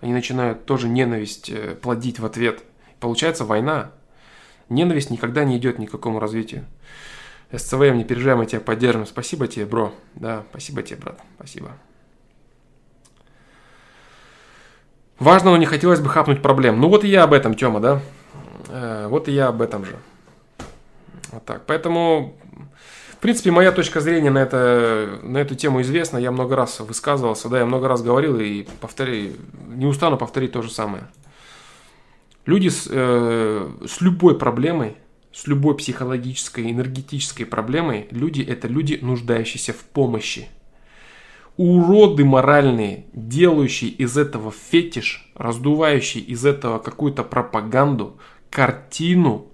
Они 0.00 0.12
начинают 0.12 0.64
тоже 0.64 0.88
ненависть 0.88 1.50
э, 1.50 1.74
плодить 1.74 2.20
в 2.20 2.26
ответ. 2.26 2.62
Получается 3.00 3.44
война. 3.44 3.92
Ненависть 4.68 5.10
никогда 5.10 5.44
не 5.44 5.56
идет 5.56 5.78
ни 5.78 5.86
к 5.86 5.90
какому 5.90 6.20
развитию. 6.20 6.64
СЦВМ, 7.56 7.96
не 7.96 8.04
переживай, 8.04 8.36
мы 8.36 8.46
тебя 8.46 8.60
поддержим. 8.60 9.06
Спасибо 9.06 9.46
тебе, 9.46 9.64
бро. 9.64 9.92
Да, 10.14 10.44
спасибо 10.50 10.82
тебе, 10.82 10.98
брат. 10.98 11.20
Спасибо. 11.36 11.70
Важного 15.18 15.56
не 15.56 15.66
хотелось 15.66 16.00
бы 16.00 16.08
хапнуть 16.08 16.42
проблем. 16.42 16.80
Ну 16.80 16.88
вот 16.88 17.04
и 17.04 17.08
я 17.08 17.24
об 17.24 17.32
этом, 17.32 17.54
Тёма, 17.54 17.80
да? 17.80 18.00
Э, 18.68 19.06
вот 19.08 19.28
и 19.28 19.32
я 19.32 19.48
об 19.48 19.62
этом 19.62 19.84
же. 19.84 19.96
Вот 21.32 21.44
так. 21.44 21.64
Поэтому, 21.66 22.36
в 23.12 23.16
принципе, 23.16 23.50
моя 23.50 23.72
точка 23.72 24.00
зрения 24.00 24.30
на, 24.30 24.38
это, 24.38 25.18
на 25.22 25.38
эту 25.38 25.54
тему 25.54 25.80
известна. 25.80 26.18
Я 26.18 26.30
много 26.30 26.54
раз 26.54 26.78
высказывался, 26.80 27.48
да, 27.48 27.58
я 27.60 27.66
много 27.66 27.88
раз 27.88 28.02
говорил 28.02 28.38
и 28.38 28.66
повторяю, 28.80 29.32
не 29.68 29.86
устану 29.86 30.18
повторить 30.18 30.52
то 30.52 30.62
же 30.62 30.70
самое. 30.70 31.04
Люди 32.48 32.68
с, 32.68 32.88
э, 32.90 33.70
с 33.86 34.00
любой 34.00 34.38
проблемой, 34.38 34.96
с 35.34 35.46
любой 35.46 35.76
психологической, 35.76 36.70
энергетической 36.70 37.44
проблемой, 37.44 38.08
люди 38.10 38.40
это 38.40 38.68
люди, 38.68 38.98
нуждающиеся 39.02 39.74
в 39.74 39.84
помощи. 39.84 40.48
Уроды 41.58 42.24
моральные, 42.24 43.04
делающие 43.12 43.90
из 43.90 44.16
этого 44.16 44.50
фетиш, 44.50 45.30
раздувающие 45.34 46.24
из 46.24 46.46
этого 46.46 46.78
какую-то 46.78 47.22
пропаганду, 47.22 48.16
картину, 48.48 49.48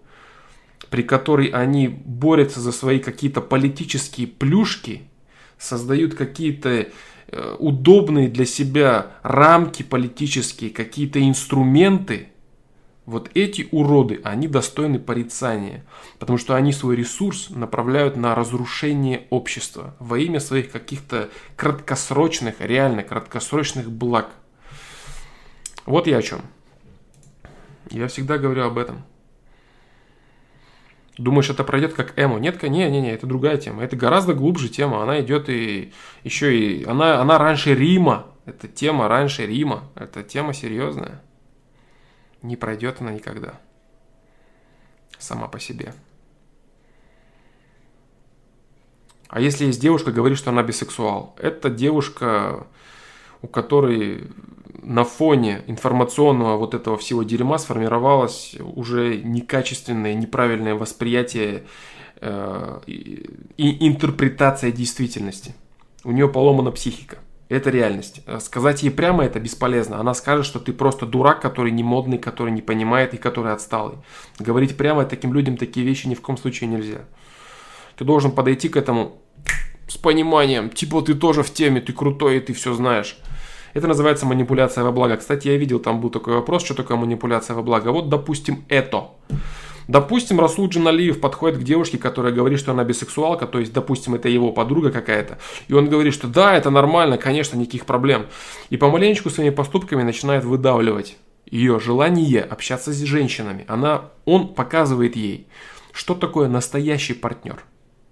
при 0.89 1.03
которой 1.03 1.49
они 1.49 1.89
борются 1.89 2.61
за 2.61 2.71
свои 2.71 3.01
какие-то 3.01 3.41
политические 3.41 4.29
плюшки, 4.29 5.03
создают 5.59 6.15
какие-то 6.15 6.87
э, 7.27 7.57
удобные 7.59 8.29
для 8.29 8.45
себя 8.45 9.17
рамки 9.25 9.83
политические, 9.83 10.71
какие-то 10.71 11.21
инструменты– 11.21 12.29
вот 13.07 13.31
эти 13.35 13.69
уроды, 13.71 14.21
они 14.25 14.49
достойны 14.49 14.99
порицания, 14.99 15.85
потому 16.19 16.39
что 16.39 16.55
они 16.55 16.73
свой 16.73 16.97
ресурс 16.97 17.51
направляют 17.51 18.17
на 18.17 18.35
разрушение 18.35 19.27
общества 19.31 19.95
во 19.99 20.19
имя 20.19 20.41
своих 20.41 20.71
каких-то 20.71 21.29
краткосрочных, 21.57 22.57
реально 22.61 23.03
краткосрочных 23.03 23.91
благ. 23.91 24.31
Вот 25.85 26.07
я 26.07 26.19
о 26.19 26.23
чем. 26.23 26.41
Я 27.91 28.09
всегда 28.09 28.39
говорю 28.39 28.65
об 28.65 28.79
этом. 28.79 29.05
Думаешь, 31.19 31.51
это 31.51 31.63
пройдет 31.63 31.93
как 31.93 32.19
эмо? 32.19 32.39
Нет, 32.39 32.61
не, 32.63 32.91
не, 32.91 33.01
не, 33.01 33.13
это 33.13 33.27
другая 33.27 33.59
тема. 33.59 33.85
Это 33.85 33.95
гораздо 33.97 34.33
глубже 34.33 34.69
тема. 34.69 35.03
Она 35.03 35.21
идет 35.21 35.49
и 35.49 35.93
еще 36.25 36.59
и... 36.59 36.85
Она, 36.85 37.21
она 37.21 37.39
раньше 37.39 37.75
Рима. 37.75 38.27
Это 38.47 38.67
тема 38.67 39.07
раньше 39.07 39.47
Рима. 39.47 39.85
Это 39.95 40.25
тема 40.25 40.55
серьезная 40.55 41.23
не 42.45 42.57
пройдет 42.57 43.01
она 43.01 43.11
никогда. 43.13 43.55
Сама 45.19 45.49
по 45.49 45.59
себе. 45.59 45.95
А 49.29 49.41
если 49.41 49.65
есть 49.65 49.81
девушка, 49.81 50.13
говорит, 50.13 50.39
что 50.39 50.51
она 50.51 50.63
бисексуал, 50.63 51.35
это 51.39 51.71
девушка, 51.71 52.67
у 53.43 53.49
которой 53.49 54.31
на 54.83 55.05
фоне 55.05 55.63
информационного 55.67 56.57
вот 56.59 56.75
этого 56.75 56.99
всего 56.99 57.23
дерьма 57.23 57.59
сформировалось 57.59 58.55
уже 58.61 59.17
некачественное, 59.17 60.15
неправильное 60.15 60.75
восприятие 60.75 61.65
э, 62.21 62.81
и 62.87 63.89
интерпретация 63.89 64.71
действительности. 64.71 65.55
У 66.05 66.13
нее 66.13 66.29
поломана 66.29 66.71
психика. 66.71 67.19
Это 67.55 67.71
реальность. 67.71 68.21
Э, 68.27 68.41
сказать 68.41 68.83
ей 68.83 68.91
прямо 68.91 69.25
это 69.25 69.39
бесполезно. 69.39 70.01
Она 70.01 70.15
скажет, 70.15 70.45
что 70.45 70.59
ты 70.59 70.73
просто 70.73 71.07
дурак, 71.07 71.41
который 71.41 71.71
не 71.71 71.85
модный, 71.85 72.19
который 72.19 72.53
не 72.53 72.63
понимает 72.63 73.15
и 73.15 73.17
который 73.17 73.53
отсталый. 73.53 73.99
Говорить 74.41 74.77
прямо 74.77 75.05
таким 75.05 75.33
людям 75.33 75.57
такие 75.57 75.87
вещи 75.87 76.09
ни 76.09 76.17
в 76.17 76.21
коем 76.21 76.37
случае 76.37 76.69
нельзя. 76.69 77.05
Ты 77.97 78.05
должен 78.05 78.33
подойти 78.33 78.69
к 78.69 78.77
этому 78.77 79.23
с 79.87 79.97
пониманием. 79.97 80.69
Типа 80.69 81.01
ты 81.01 81.15
тоже 81.15 81.45
в 81.45 81.55
теме, 81.55 81.81
ты 81.81 81.93
крутой 81.93 82.39
и 82.39 82.41
ты 82.41 82.53
все 82.55 82.75
знаешь. 82.75 83.19
Это 83.73 83.87
называется 83.87 84.27
манипуляция 84.27 84.83
во 84.83 84.91
благо. 84.91 85.17
Кстати, 85.17 85.47
я 85.47 85.57
видел, 85.57 85.79
там 85.79 86.01
был 86.01 86.11
такой 86.11 86.35
вопрос, 86.35 86.65
что 86.65 86.75
такое 86.75 86.97
манипуляция 86.97 87.55
во 87.55 87.63
благо. 87.63 87.91
Вот, 87.91 88.09
допустим, 88.09 88.65
это. 88.69 89.11
Допустим, 89.89 90.41
Расул 90.41 90.69
Джиналиев 90.69 91.21
подходит 91.21 91.59
к 91.59 91.63
девушке, 91.63 91.99
которая 91.99 92.33
говорит, 92.33 92.59
что 92.59 92.73
она 92.73 92.85
бисексуалка, 92.85 93.47
то 93.47 93.59
есть, 93.59 93.73
допустим, 93.73 94.15
это 94.15 94.29
его 94.29 94.53
подруга 94.53 94.91
какая-то, 94.91 95.39
и 95.69 95.75
он 95.75 95.89
говорит, 95.89 96.15
что 96.15 96.29
да, 96.29 96.57
это 96.57 96.71
нормально, 96.71 97.19
конечно, 97.19 97.57
никаких 97.57 97.87
проблем. 97.87 98.27
И 98.71 98.77
помаленечку 98.77 99.31
своими 99.31 99.55
поступками 99.55 100.03
начинает 100.03 100.45
выдавливать 100.45 101.17
ее 101.47 101.79
желание 101.79 102.41
общаться 102.41 102.93
с 102.93 103.01
женщинами. 103.03 103.65
Она, 103.69 104.11
он 104.25 104.55
показывает 104.55 105.17
ей, 105.17 105.47
что 105.93 106.15
такое 106.15 106.49
настоящий 106.49 107.15
партнер 107.15 107.63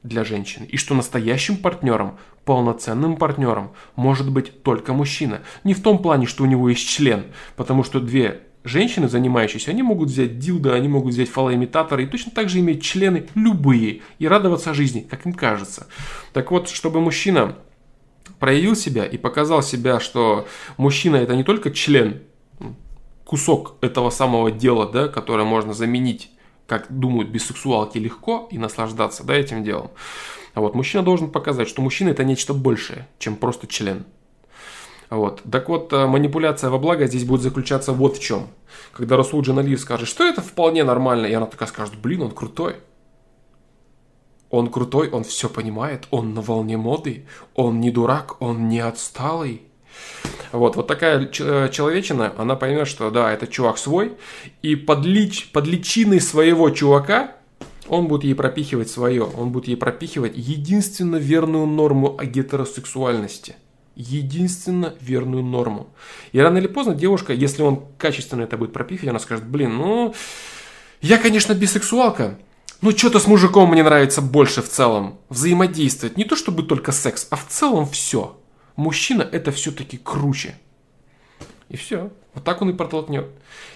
для 0.02 0.24
женщины. 0.24 0.64
И 0.66 0.76
что 0.76 0.94
настоящим 0.94 1.56
партнером, 1.56 2.18
полноценным 2.44 3.16
партнером 3.16 3.72
может 3.96 4.30
быть 4.30 4.62
только 4.62 4.92
мужчина. 4.92 5.42
Не 5.64 5.74
в 5.74 5.82
том 5.82 5.98
плане, 5.98 6.26
что 6.26 6.44
у 6.44 6.46
него 6.46 6.68
есть 6.68 6.88
член, 6.88 7.26
потому 7.56 7.84
что 7.84 8.00
две 8.00 8.42
женщины, 8.64 9.08
занимающиеся, 9.08 9.70
они 9.70 9.82
могут 9.82 10.08
взять 10.08 10.38
дилда, 10.38 10.74
они 10.74 10.88
могут 10.88 11.14
взять 11.14 11.28
фалоимитаторы 11.28 12.04
и 12.04 12.06
точно 12.06 12.32
так 12.32 12.48
же 12.48 12.60
иметь 12.60 12.82
члены 12.82 13.28
любые 13.34 14.02
и 14.18 14.28
радоваться 14.28 14.74
жизни, 14.74 15.06
как 15.08 15.26
им 15.26 15.32
кажется. 15.32 15.86
Так 16.32 16.50
вот, 16.50 16.68
чтобы 16.68 17.00
мужчина 17.00 17.56
проявил 18.38 18.76
себя 18.76 19.04
и 19.04 19.16
показал 19.18 19.62
себя, 19.62 20.00
что 20.00 20.46
мужчина 20.76 21.16
это 21.16 21.36
не 21.36 21.44
только 21.44 21.70
член, 21.70 22.22
кусок 23.24 23.76
этого 23.80 24.10
самого 24.10 24.50
дела, 24.50 24.86
да, 24.86 25.08
которое 25.08 25.44
можно 25.44 25.72
заменить, 25.72 26.30
как 26.66 26.86
думают 26.90 27.30
бисексуалки, 27.30 27.98
легко 27.98 28.48
и 28.50 28.58
наслаждаться 28.58 29.24
да, 29.24 29.34
этим 29.34 29.64
делом. 29.64 29.90
А 30.54 30.60
вот 30.60 30.74
мужчина 30.74 31.02
должен 31.02 31.30
показать, 31.30 31.68
что 31.68 31.82
мужчина 31.82 32.10
это 32.10 32.24
нечто 32.24 32.52
большее, 32.52 33.08
чем 33.18 33.36
просто 33.36 33.66
член. 33.66 34.04
Вот. 35.12 35.42
Так 35.50 35.68
вот, 35.68 35.92
э, 35.92 36.06
манипуляция 36.06 36.70
во 36.70 36.78
благо 36.78 37.06
здесь 37.06 37.24
будет 37.24 37.42
заключаться 37.42 37.92
вот 37.92 38.16
в 38.16 38.22
чем. 38.22 38.46
Когда 38.94 39.18
Расул 39.18 39.42
Джаналиев 39.42 39.78
скажет, 39.78 40.08
что 40.08 40.24
это 40.24 40.40
вполне 40.40 40.84
нормально, 40.84 41.26
и 41.26 41.34
она 41.34 41.44
такая 41.44 41.68
скажет, 41.68 41.96
блин, 42.02 42.22
он 42.22 42.30
крутой. 42.30 42.76
Он 44.48 44.70
крутой, 44.70 45.10
он 45.10 45.24
все 45.24 45.50
понимает, 45.50 46.06
он 46.10 46.32
на 46.32 46.40
волне 46.40 46.78
моды, 46.78 47.26
он 47.54 47.78
не 47.78 47.90
дурак, 47.90 48.40
он 48.40 48.70
не 48.70 48.80
отсталый. 48.80 49.60
Вот, 50.50 50.76
вот 50.76 50.86
такая 50.86 51.26
э, 51.26 51.68
человечина, 51.70 52.32
она 52.38 52.56
поймет, 52.56 52.88
что 52.88 53.10
да, 53.10 53.30
это 53.30 53.46
чувак 53.46 53.76
свой, 53.76 54.14
и 54.62 54.76
под, 54.76 55.04
лич, 55.04 55.52
под 55.52 55.66
личиной 55.66 56.22
своего 56.22 56.70
чувака 56.70 57.36
он 57.86 58.08
будет 58.08 58.24
ей 58.24 58.34
пропихивать 58.34 58.88
свое, 58.88 59.24
он 59.24 59.52
будет 59.52 59.68
ей 59.68 59.76
пропихивать 59.76 60.32
единственно 60.36 61.16
верную 61.16 61.66
норму 61.66 62.16
о 62.18 62.24
гетеросексуальности 62.24 63.56
единственно 63.94 64.94
верную 65.00 65.42
норму. 65.42 65.88
И 66.32 66.40
рано 66.40 66.58
или 66.58 66.66
поздно 66.66 66.94
девушка, 66.94 67.32
если 67.32 67.62
он 67.62 67.84
качественно 67.98 68.42
это 68.42 68.56
будет 68.56 68.72
пропихивать, 68.72 69.10
она 69.10 69.18
скажет, 69.18 69.46
блин, 69.46 69.76
ну, 69.76 70.14
я, 71.00 71.18
конечно, 71.18 71.52
бисексуалка, 71.54 72.38
но 72.80 72.90
что-то 72.90 73.20
с 73.20 73.26
мужиком 73.26 73.70
мне 73.70 73.82
нравится 73.82 74.20
больше 74.20 74.60
в 74.60 74.68
целом. 74.68 75.18
Взаимодействовать. 75.28 76.16
Не 76.16 76.24
то 76.24 76.34
чтобы 76.34 76.64
только 76.64 76.90
секс, 76.92 77.26
а 77.30 77.36
в 77.36 77.46
целом 77.46 77.86
все. 77.86 78.40
Мужчина 78.76 79.22
это 79.22 79.52
все-таки 79.52 79.98
круче. 79.98 80.56
И 81.68 81.76
все. 81.76 82.10
Вот 82.34 82.44
так 82.44 82.60
он 82.60 82.70
и 82.70 82.72
протолкнет. 82.72 83.28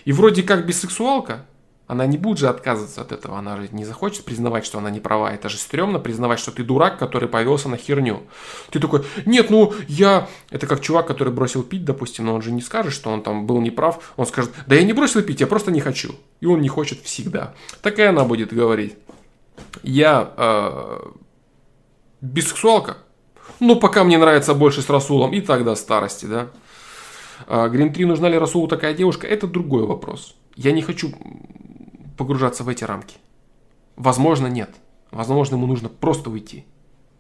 И 0.05 0.13
вроде 0.13 0.43
как 0.43 0.67
бисексуалка, 0.67 1.47
она 1.87 2.05
не 2.07 2.19
будет 2.19 2.39
же 2.39 2.49
отказываться 2.49 3.01
от 3.01 3.13
этого, 3.13 3.39
она 3.39 3.57
же 3.57 3.69
не 3.71 3.85
захочет 3.85 4.25
признавать, 4.25 4.67
что 4.67 4.79
она 4.79 4.91
не 4.91 4.99
права. 4.99 5.33
Это 5.33 5.49
же 5.49 5.57
стрёмно 5.57 6.01
признавать, 6.01 6.41
что 6.41 6.51
ты 6.51 6.65
дурак, 6.65 6.99
который 6.99 7.29
повелся 7.29 7.69
на 7.69 7.77
херню. 7.77 8.23
Ты 8.71 8.81
такой, 8.81 9.05
нет, 9.25 9.51
ну 9.51 9.73
я... 9.87 10.29
Это 10.51 10.67
как 10.67 10.81
чувак, 10.81 11.07
который 11.07 11.33
бросил 11.33 11.63
пить, 11.63 11.85
допустим, 11.85 12.27
но 12.27 12.35
он 12.35 12.43
же 12.43 12.51
не 12.51 12.61
скажет, 12.61 12.93
что 12.93 13.11
он 13.11 13.23
там 13.23 13.47
был 13.47 13.61
неправ. 13.61 14.13
Он 14.17 14.27
скажет, 14.27 14.51
да 14.67 14.75
я 14.75 14.83
не 14.83 14.93
бросил 14.93 15.23
пить, 15.23 15.41
я 15.41 15.47
просто 15.47 15.71
не 15.71 15.81
хочу. 15.81 16.17
И 16.41 16.47
он 16.47 16.61
не 16.61 16.69
хочет 16.69 17.01
всегда. 17.03 17.55
Так 17.83 18.01
и 18.01 18.03
она 18.03 18.25
будет 18.25 18.53
говорить. 18.53 18.97
Я 19.85 20.33
э, 20.37 21.11
бисексуалка, 22.21 22.97
но 23.61 23.77
пока 23.77 24.03
мне 24.03 24.19
нравится 24.19 24.55
больше 24.55 24.83
с 24.83 24.91
Расулом, 24.91 25.33
и 25.33 25.41
тогда 25.41 25.77
старости, 25.77 26.27
да. 26.27 26.49
Грин 27.69 27.93
3, 27.93 28.07
нужна 28.07 28.29
ли 28.29 28.39
Расулу 28.39 28.67
такая 28.67 28.95
девушка, 28.95 29.27
это 29.27 29.47
другой 29.47 29.85
вопрос. 29.85 30.35
Я 30.57 30.73
не 30.73 30.83
хочу 30.83 31.13
погружаться 32.17 32.65
в 32.65 32.69
эти 32.69 32.85
рамки. 32.85 33.17
Возможно, 33.97 34.47
нет. 34.47 34.71
Возможно, 35.11 35.57
ему 35.57 35.67
нужно 35.67 35.89
просто 35.89 36.31
уйти. 36.31 36.65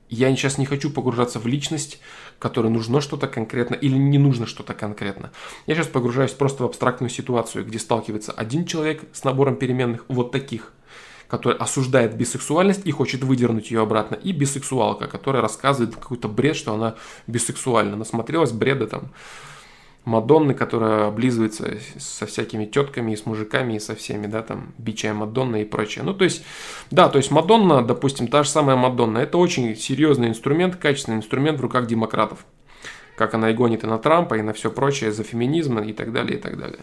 Я 0.08 0.30
сейчас 0.36 0.56
не 0.58 0.66
хочу 0.66 0.90
погружаться 0.90 1.40
в 1.40 1.46
личность, 1.46 2.00
которой 2.38 2.68
нужно 2.70 3.00
что-то 3.00 3.26
конкретно 3.26 3.74
или 3.74 3.96
не 3.96 4.18
нужно 4.18 4.46
что-то 4.46 4.72
конкретно. 4.72 5.32
Я 5.66 5.74
сейчас 5.74 5.88
погружаюсь 5.88 6.32
просто 6.32 6.62
в 6.62 6.66
абстрактную 6.66 7.10
ситуацию, 7.10 7.64
где 7.64 7.78
сталкивается 7.78 8.32
один 8.32 8.66
человек 8.66 9.02
с 9.12 9.24
набором 9.24 9.56
переменных 9.56 10.04
вот 10.08 10.30
таких, 10.30 10.72
который 11.26 11.56
осуждает 11.56 12.16
бисексуальность 12.16 12.82
и 12.84 12.92
хочет 12.92 13.24
выдернуть 13.24 13.72
ее 13.72 13.82
обратно, 13.82 14.14
и 14.14 14.30
бисексуалка, 14.30 15.08
которая 15.08 15.42
рассказывает 15.42 15.96
какой-то 15.96 16.28
бред, 16.28 16.54
что 16.54 16.74
она 16.74 16.94
бисексуальна. 17.26 17.96
Насмотрелась 17.96 18.52
бреда 18.52 18.86
там 18.86 19.10
Мадонны, 20.06 20.54
которая 20.54 21.08
облизывается 21.08 21.78
со 21.98 22.26
всякими 22.26 22.64
тетками 22.64 23.10
и 23.10 23.16
с 23.16 23.26
мужиками 23.26 23.74
и 23.74 23.80
со 23.80 23.96
всеми, 23.96 24.28
да, 24.28 24.42
там, 24.42 24.72
бичая 24.78 25.12
Мадонна 25.14 25.56
и 25.56 25.64
прочее. 25.64 26.04
Ну, 26.04 26.14
то 26.14 26.22
есть, 26.22 26.44
да, 26.92 27.08
то 27.08 27.18
есть 27.18 27.32
Мадонна, 27.32 27.84
допустим, 27.84 28.28
та 28.28 28.44
же 28.44 28.48
самая 28.48 28.76
Мадонна, 28.76 29.18
это 29.18 29.36
очень 29.36 29.74
серьезный 29.74 30.28
инструмент, 30.28 30.76
качественный 30.76 31.18
инструмент 31.18 31.58
в 31.58 31.62
руках 31.62 31.88
демократов. 31.88 32.46
Как 33.16 33.34
она 33.34 33.50
и 33.50 33.54
гонит 33.54 33.82
и 33.82 33.88
на 33.88 33.98
Трампа, 33.98 34.34
и 34.34 34.42
на 34.42 34.52
все 34.52 34.70
прочее, 34.70 35.10
за 35.10 35.24
феминизм 35.24 35.80
и 35.80 35.92
так 35.92 36.12
далее, 36.12 36.38
и 36.38 36.40
так 36.40 36.56
далее. 36.56 36.80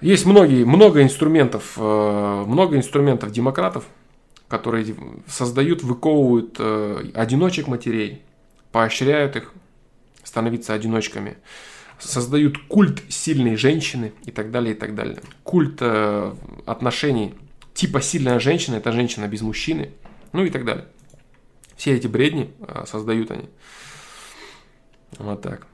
Есть 0.00 0.26
многие, 0.26 0.64
много 0.64 1.02
инструментов, 1.02 1.72
э, 1.76 2.44
много 2.46 2.76
инструментов 2.76 3.32
демократов, 3.32 3.84
которые 4.46 4.94
создают, 5.26 5.82
выковывают 5.82 6.54
э, 6.60 7.10
одиночек 7.14 7.66
матерей, 7.66 8.22
поощряют 8.70 9.34
их, 9.34 9.52
становиться 10.30 10.74
одиночками. 10.74 11.38
Создают 11.98 12.56
культ 12.68 13.02
сильной 13.08 13.56
женщины 13.56 14.12
и 14.24 14.30
так 14.30 14.52
далее, 14.52 14.74
и 14.74 14.78
так 14.78 14.94
далее. 14.94 15.20
Культ 15.42 15.78
э, 15.80 16.32
отношений 16.66 17.34
типа 17.74 18.00
сильная 18.00 18.38
женщина– 18.38 18.76
это 18.76 18.92
женщина 18.92 19.26
без 19.26 19.42
мужчины, 19.42 19.90
ну 20.32 20.44
и 20.44 20.50
так 20.50 20.64
далее. 20.64 20.86
Все 21.76 21.96
эти 21.96 22.06
бредни 22.06 22.52
э, 22.60 22.84
создают 22.86 23.32
они. 23.32 23.48
Вот 25.18 25.42
так. 25.42 25.66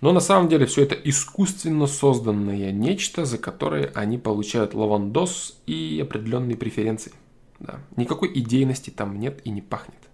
Но 0.00 0.12
на 0.12 0.20
самом 0.20 0.48
деле 0.48 0.66
все 0.66 0.82
это 0.82 0.96
искусственно 0.96 1.86
созданное 1.86 2.72
нечто, 2.72 3.24
за 3.24 3.38
которое 3.38 3.92
они 3.94 4.18
получают 4.18 4.74
лавандос 4.74 5.60
и 5.66 6.00
определенные 6.02 6.56
преференции. 6.56 7.12
Да. 7.60 7.80
Никакой 7.96 8.36
идейности 8.38 8.90
там 8.90 9.18
нет 9.18 9.40
и 9.44 9.50
не 9.50 9.62
пахнет. 9.62 10.07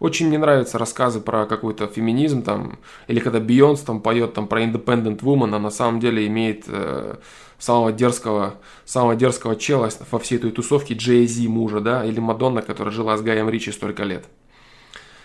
Очень 0.00 0.28
мне 0.28 0.38
нравятся 0.38 0.78
рассказы 0.78 1.20
про 1.20 1.44
какой-то 1.44 1.86
феминизм, 1.86 2.42
там, 2.42 2.78
или 3.06 3.20
когда 3.20 3.38
Бейонс 3.38 3.80
там 3.80 4.00
поет 4.00 4.32
там 4.32 4.48
про 4.48 4.62
Independent 4.62 5.20
Woman, 5.20 5.54
а 5.54 5.58
на 5.58 5.70
самом 5.70 6.00
деле 6.00 6.26
имеет 6.26 6.64
э, 6.68 7.16
самого 7.58 7.92
дерзкого, 7.92 8.54
самого 8.86 9.14
дерзкого 9.14 9.56
чела 9.56 9.90
во 10.10 10.18
всей 10.18 10.38
этой 10.38 10.52
тусовке 10.52 10.94
Джей 10.94 11.26
Зи 11.26 11.46
мужа, 11.48 11.80
да, 11.80 12.02
или 12.02 12.18
Мадонна, 12.18 12.62
которая 12.62 12.94
жила 12.94 13.18
с 13.18 13.20
Гаем 13.20 13.50
Ричи 13.50 13.72
столько 13.72 14.04
лет. 14.04 14.24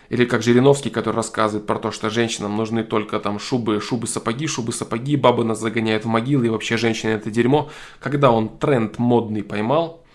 Или 0.09 0.25
как 0.25 0.43
Жириновский, 0.43 0.89
который 0.89 1.15
рассказывает 1.15 1.65
про 1.65 1.79
то, 1.79 1.91
что 1.91 2.09
женщинам 2.09 2.57
нужны 2.57 2.83
только 2.83 3.21
там 3.21 3.39
шубы, 3.39 3.79
шубы, 3.79 4.07
сапоги, 4.07 4.45
шубы, 4.45 4.73
сапоги, 4.73 5.15
бабы 5.15 5.45
нас 5.45 5.61
загоняют 5.61 6.03
в 6.03 6.09
могилы, 6.09 6.47
и 6.47 6.49
вообще 6.49 6.75
женщины 6.75 7.11
это 7.11 7.31
дерьмо. 7.31 7.69
Когда 8.01 8.29
он 8.29 8.49
тренд 8.49 8.99
модный 8.99 9.41
поймал, 9.41 10.05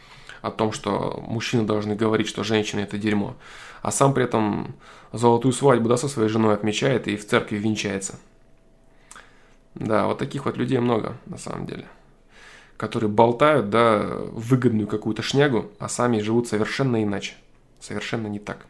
о 0.42 0.50
том, 0.50 0.72
что 0.72 1.22
мужчины 1.26 1.64
должны 1.64 1.94
говорить, 1.94 2.28
что 2.28 2.44
женщины 2.44 2.80
это 2.80 2.98
дерьмо, 2.98 3.36
а 3.82 3.90
сам 3.90 4.14
при 4.14 4.24
этом 4.24 4.74
золотую 5.12 5.52
свадьбу 5.52 5.88
да, 5.88 5.96
со 5.96 6.08
своей 6.08 6.28
женой 6.28 6.54
отмечает 6.54 7.08
и 7.08 7.16
в 7.16 7.26
церкви 7.26 7.56
венчается. 7.56 8.18
Да, 9.74 10.06
вот 10.06 10.18
таких 10.18 10.46
вот 10.46 10.56
людей 10.56 10.78
много 10.78 11.16
на 11.26 11.38
самом 11.38 11.66
деле. 11.66 11.86
Которые 12.76 13.10
болтают, 13.10 13.70
да, 13.70 14.06
выгодную 14.32 14.88
какую-то 14.88 15.22
шнягу, 15.22 15.70
а 15.78 15.88
сами 15.88 16.20
живут 16.20 16.48
совершенно 16.48 17.02
иначе. 17.02 17.34
Совершенно 17.78 18.26
не 18.26 18.38
так. 18.38 18.66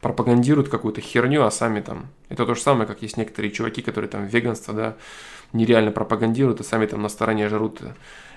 Пропагандируют 0.00 0.68
какую-то 0.68 1.00
херню, 1.00 1.44
а 1.44 1.50
сами 1.50 1.80
там... 1.80 2.06
Это 2.28 2.46
то 2.46 2.54
же 2.54 2.60
самое, 2.60 2.86
как 2.86 3.02
есть 3.02 3.16
некоторые 3.16 3.50
чуваки, 3.50 3.82
которые 3.82 4.08
там 4.08 4.26
веганство, 4.26 4.72
да, 4.72 4.96
нереально 5.52 5.90
пропагандируют, 5.90 6.60
а 6.60 6.64
сами 6.64 6.86
там 6.86 7.02
на 7.02 7.08
стороне 7.08 7.48
жрут 7.48 7.80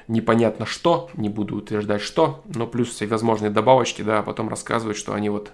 непонятно 0.07 0.65
что, 0.65 1.09
не 1.13 1.29
буду 1.29 1.55
утверждать 1.57 2.01
что, 2.01 2.41
но 2.45 2.65
плюс 2.65 2.89
всевозможные 2.89 3.51
добавочки, 3.51 4.01
да, 4.01 4.19
а 4.19 4.23
потом 4.23 4.49
рассказывают, 4.49 4.97
что 4.97 5.13
они 5.13 5.29
вот 5.29 5.51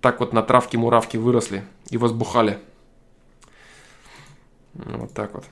так 0.00 0.20
вот 0.20 0.32
на 0.32 0.42
травке 0.42 0.78
муравки 0.78 1.16
выросли 1.16 1.64
и 1.90 1.96
возбухали. 1.96 2.58
Вот 4.74 5.12
так 5.12 5.34
вот. 5.34 5.44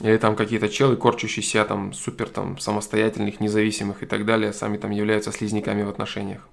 Или 0.00 0.16
там 0.16 0.34
какие-то 0.34 0.68
челы, 0.68 0.96
корчащиеся 0.96 1.64
там 1.64 1.92
супер 1.92 2.28
там 2.28 2.58
самостоятельных, 2.58 3.40
независимых 3.40 4.02
и 4.02 4.06
так 4.06 4.24
далее, 4.24 4.52
сами 4.52 4.76
там 4.76 4.90
являются 4.90 5.30
слизняками 5.30 5.82
в 5.82 5.88
отношениях. 5.88 6.48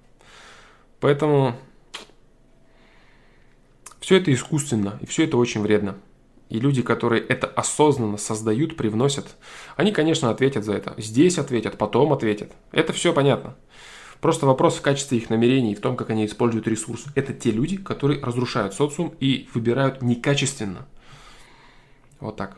Поэтому 0.99 1.55
все 3.99 4.17
это 4.17 4.31
искусственно, 4.31 4.99
и 5.01 5.05
все 5.07 5.23
это 5.23 5.37
очень 5.37 5.61
вредно. 5.61 5.97
И 6.51 6.59
люди, 6.59 6.81
которые 6.81 7.23
это 7.23 7.47
осознанно 7.47 8.17
создают, 8.17 8.75
привносят, 8.75 9.37
они, 9.77 9.93
конечно, 9.93 10.29
ответят 10.29 10.65
за 10.65 10.73
это. 10.73 10.93
Здесь 10.97 11.37
ответят, 11.37 11.77
потом 11.77 12.11
ответят. 12.11 12.51
Это 12.73 12.91
все 12.91 13.13
понятно. 13.13 13.55
Просто 14.19 14.45
вопрос 14.45 14.75
в 14.75 14.81
качестве 14.81 15.17
их 15.17 15.29
намерений 15.29 15.75
в 15.75 15.79
том, 15.79 15.95
как 15.95 16.09
они 16.09 16.25
используют 16.25 16.67
ресурс. 16.67 17.05
Это 17.15 17.31
те 17.31 17.51
люди, 17.51 17.77
которые 17.77 18.21
разрушают 18.21 18.73
социум 18.73 19.13
и 19.21 19.47
выбирают 19.53 20.01
некачественно. 20.01 20.89
Вот 22.19 22.35
так. 22.35 22.57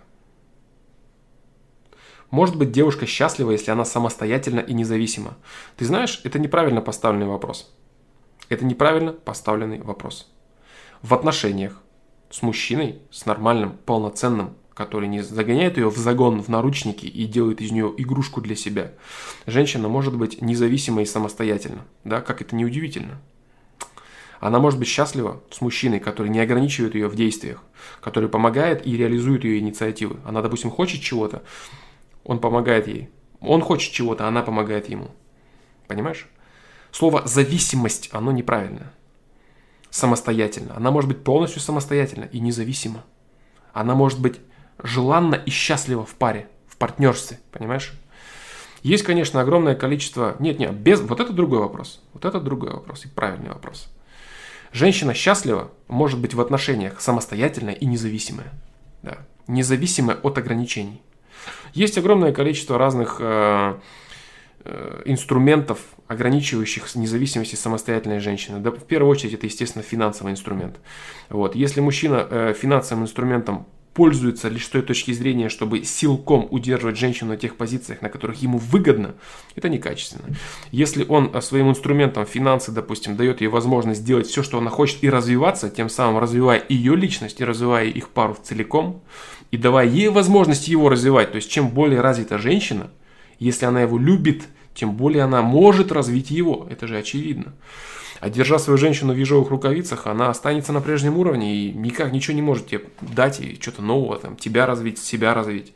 Может 2.31 2.55
быть 2.57 2.71
девушка 2.71 3.05
счастлива, 3.05 3.51
если 3.51 3.69
она 3.69 3.85
самостоятельна 3.85 4.61
и 4.61 4.73
независима? 4.73 5.37
Ты 5.77 5.85
знаешь, 5.85 6.19
это 6.23 6.39
неправильно 6.39 6.81
поставленный 6.81 7.27
вопрос. 7.27 7.71
Это 8.49 8.65
неправильно 8.65 9.13
поставленный 9.13 9.83
вопрос. 9.83 10.33
В 11.03 11.13
отношениях 11.13 11.79
с 12.33 12.41
мужчиной, 12.41 12.97
с 13.11 13.27
нормальным, 13.27 13.77
полноценным, 13.85 14.55
который 14.73 15.07
не 15.07 15.21
загоняет 15.21 15.77
ее 15.77 15.89
в 15.91 15.97
загон, 15.97 16.41
в 16.41 16.47
наручники 16.47 17.05
и 17.05 17.27
делает 17.27 17.61
из 17.61 17.71
нее 17.71 17.93
игрушку 17.95 18.41
для 18.41 18.55
себя. 18.55 18.93
Женщина 19.45 19.87
может 19.87 20.17
быть 20.17 20.41
независима 20.41 21.03
и 21.03 21.05
самостоятельна, 21.05 21.85
да, 22.03 22.21
как 22.21 22.41
это 22.41 22.55
не 22.55 22.65
удивительно. 22.65 23.21
Она 24.39 24.57
может 24.57 24.79
быть 24.79 24.87
счастлива 24.87 25.43
с 25.51 25.61
мужчиной, 25.61 25.99
который 25.99 26.29
не 26.29 26.39
ограничивает 26.39 26.95
ее 26.95 27.07
в 27.07 27.15
действиях, 27.15 27.63
который 28.01 28.29
помогает 28.29 28.85
и 28.87 28.97
реализует 28.97 29.43
ее 29.43 29.59
инициативы. 29.59 30.19
Она, 30.25 30.41
допустим, 30.41 30.71
хочет 30.71 31.01
чего-то, 31.01 31.43
он 32.23 32.39
помогает 32.39 32.87
ей. 32.87 33.09
Он 33.41 33.61
хочет 33.61 33.93
чего-то, 33.93 34.27
она 34.27 34.41
помогает 34.41 34.89
ему. 34.89 35.11
Понимаешь? 35.87 36.27
Слово 36.91 37.27
«зависимость», 37.27 38.09
оно 38.11 38.31
неправильное. 38.31 38.91
Самостоятельно. 39.93 40.75
Она 40.75 40.89
может 40.89 41.07
быть 41.07 41.23
полностью 41.23 41.61
самостоятельна 41.61 42.23
и 42.23 42.39
независима. 42.39 43.03
Она 43.73 43.93
может 43.93 44.19
быть 44.19 44.39
желанна 44.81 45.35
и 45.35 45.51
счастлива 45.51 46.03
в 46.03 46.15
паре, 46.15 46.47
в 46.67 46.77
партнерстве, 46.77 47.39
понимаешь? 47.51 47.93
Есть, 48.81 49.03
конечно, 49.03 49.39
огромное 49.39 49.75
количество... 49.75 50.35
Нет, 50.39 50.57
нет, 50.57 50.73
без... 50.73 50.99
Вот 50.99 51.19
это 51.19 51.31
другой 51.31 51.59
вопрос. 51.59 52.01
Вот 52.13 52.25
это 52.25 52.39
другой 52.39 52.71
вопрос 52.71 53.05
и 53.05 53.07
правильный 53.07 53.49
вопрос. 53.49 53.87
Женщина 54.71 55.13
счастлива 55.13 55.69
может 55.87 56.19
быть 56.19 56.33
в 56.33 56.41
отношениях 56.41 56.99
самостоятельная 56.99 57.75
и 57.75 57.85
независимая. 57.85 58.51
Да. 59.03 59.19
Независимая 59.45 60.15
от 60.15 60.39
ограничений. 60.39 61.03
Есть 61.75 61.99
огромное 61.99 62.33
количество 62.33 62.79
разных 62.79 63.17
э, 63.19 63.75
инструментов, 65.05 65.79
ограничивающих 66.07 66.95
независимость 66.95 67.53
и 67.53 67.57
самостоятельной 67.57 68.19
женщины. 68.19 68.59
Да, 68.59 68.71
в 68.71 68.85
первую 68.85 69.11
очередь 69.11 69.33
это, 69.33 69.45
естественно, 69.45 69.83
финансовый 69.83 70.31
инструмент. 70.31 70.77
Вот. 71.29 71.55
Если 71.55 71.81
мужчина 71.81 72.27
э, 72.29 72.53
финансовым 72.57 73.03
инструментом 73.03 73.65
пользуется 73.93 74.49
лишь 74.49 74.65
с 74.65 74.69
той 74.69 74.81
точки 74.81 75.11
зрения, 75.11 75.49
чтобы 75.49 75.83
силком 75.83 76.47
удерживать 76.49 76.97
женщину 76.97 77.31
на 77.31 77.37
тех 77.37 77.55
позициях, 77.55 78.01
на 78.01 78.09
которых 78.09 78.41
ему 78.41 78.57
выгодно, 78.57 79.13
это 79.55 79.69
некачественно. 79.69 80.25
Если 80.71 81.05
он 81.07 81.31
э, 81.33 81.41
своим 81.41 81.69
инструментом 81.69 82.25
финансы, 82.25 82.71
допустим, 82.71 83.15
дает 83.15 83.41
ей 83.41 83.47
возможность 83.47 84.01
сделать 84.01 84.27
все, 84.27 84.43
что 84.43 84.57
она 84.57 84.69
хочет, 84.69 85.03
и 85.03 85.09
развиваться, 85.09 85.69
тем 85.69 85.89
самым 85.89 86.19
развивая 86.19 86.63
ее 86.69 86.95
личность 86.95 87.39
и 87.39 87.45
развивая 87.45 87.85
их 87.85 88.09
пару 88.09 88.37
целиком, 88.41 89.01
и 89.51 89.57
давая 89.57 89.87
ей 89.87 90.09
возможность 90.09 90.67
его 90.67 90.89
развивать, 90.89 91.31
то 91.31 91.35
есть 91.35 91.51
чем 91.51 91.69
более 91.69 92.01
развита 92.01 92.39
женщина, 92.39 92.89
если 93.43 93.65
она 93.65 93.81
его 93.81 93.97
любит, 93.97 94.43
тем 94.73 94.95
более 94.95 95.23
она 95.23 95.41
может 95.41 95.91
развить 95.91 96.31
его, 96.31 96.67
это 96.69 96.87
же 96.87 96.97
очевидно. 96.97 97.53
А 98.19 98.29
держа 98.29 98.57
свою 98.57 98.77
женщину 98.77 99.13
в 99.13 99.17
ежовых 99.17 99.49
рукавицах, 99.49 100.07
она 100.07 100.29
останется 100.29 100.71
на 100.71 100.79
прежнем 100.79 101.17
уровне 101.17 101.55
и 101.57 101.73
никак 101.73 102.13
ничего 102.13 102.35
не 102.35 102.41
может 102.41 102.67
тебе 102.67 102.85
дать 103.01 103.39
ей 103.39 103.59
что-то 103.61 103.81
нового, 103.81 104.17
там, 104.17 104.37
тебя 104.37 104.65
развить, 104.65 104.97
себя 104.97 105.33
развить. 105.33 105.73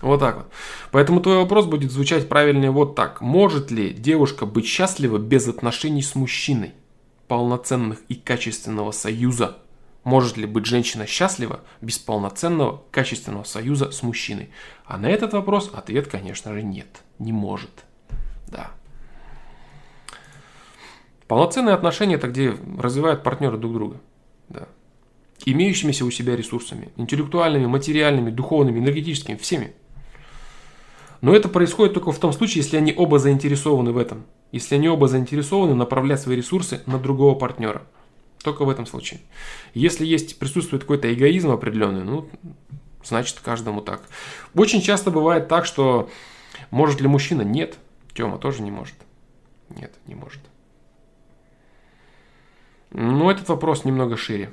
Вот 0.00 0.20
так 0.20 0.36
вот. 0.36 0.46
Поэтому 0.90 1.20
твой 1.20 1.36
вопрос 1.36 1.66
будет 1.66 1.90
звучать 1.90 2.28
правильнее 2.28 2.70
вот 2.70 2.94
так. 2.94 3.20
Может 3.20 3.70
ли 3.70 3.92
девушка 3.92 4.46
быть 4.46 4.66
счастлива 4.66 5.18
без 5.18 5.48
отношений 5.48 6.02
с 6.02 6.14
мужчиной? 6.14 6.72
Полноценных 7.28 7.98
и 8.08 8.14
качественного 8.14 8.90
союза. 8.92 9.58
Может 10.04 10.36
ли 10.36 10.46
быть 10.46 10.66
женщина 10.66 11.06
счастлива 11.06 11.60
без 11.80 11.98
полноценного, 11.98 12.82
качественного 12.90 13.44
союза 13.44 13.92
с 13.92 14.02
мужчиной? 14.02 14.50
А 14.92 14.98
на 14.98 15.08
этот 15.08 15.32
вопрос 15.32 15.70
ответ, 15.72 16.06
конечно 16.06 16.52
же, 16.52 16.62
нет. 16.62 17.00
Не 17.18 17.32
может. 17.32 17.70
Да. 18.48 18.72
Полноценные 21.26 21.74
отношения– 21.74 22.14
это 22.16 22.28
где 22.28 22.54
развивают 22.76 23.22
партнеры 23.22 23.56
друг 23.56 23.72
друга. 23.72 24.00
Да. 24.50 24.68
Имеющимися 25.46 26.04
у 26.04 26.10
себя 26.10 26.36
ресурсами, 26.36 26.90
интеллектуальными, 26.96 27.64
материальными, 27.64 28.30
духовными, 28.30 28.80
энергетическими, 28.80 29.36
всеми. 29.36 29.72
Но 31.22 31.34
это 31.34 31.48
происходит 31.48 31.94
только 31.94 32.12
в 32.12 32.18
том 32.18 32.34
случае, 32.34 32.62
если 32.62 32.76
они 32.76 32.92
оба 32.94 33.18
заинтересованы 33.18 33.92
в 33.92 33.96
этом. 33.96 34.24
Если 34.50 34.74
они 34.74 34.90
оба 34.90 35.08
заинтересованы 35.08 35.74
направлять 35.74 36.20
свои 36.20 36.36
ресурсы 36.36 36.82
на 36.84 36.98
другого 36.98 37.34
партнера. 37.34 37.80
Только 38.44 38.66
в 38.66 38.68
этом 38.68 38.84
случае. 38.84 39.20
Если 39.72 40.04
есть, 40.04 40.38
присутствует 40.38 40.82
какой-то 40.82 41.10
эгоизм 41.14 41.50
определенный, 41.50 42.04
ну, 42.04 42.28
значит, 43.04 43.40
каждому 43.40 43.80
так. 43.80 44.02
Очень 44.54 44.82
часто 44.82 45.10
бывает 45.10 45.48
так, 45.48 45.66
что 45.66 46.08
может 46.70 47.00
ли 47.00 47.08
мужчина? 47.08 47.42
Нет. 47.42 47.78
Тема 48.14 48.38
тоже 48.38 48.62
не 48.62 48.70
может. 48.70 48.94
Нет, 49.70 49.92
не 50.06 50.14
может. 50.14 50.40
Ну, 52.90 53.30
этот 53.30 53.48
вопрос 53.48 53.84
немного 53.84 54.16
шире. 54.16 54.52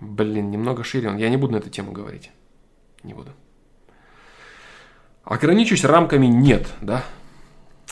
Блин, 0.00 0.50
немного 0.50 0.84
шире 0.84 1.10
он. 1.10 1.16
Я 1.16 1.28
не 1.28 1.36
буду 1.36 1.52
на 1.52 1.56
эту 1.58 1.70
тему 1.70 1.92
говорить. 1.92 2.30
Не 3.02 3.14
буду. 3.14 3.32
Ограничусь 5.24 5.84
рамками 5.84 6.26
нет, 6.26 6.66
да? 6.80 7.04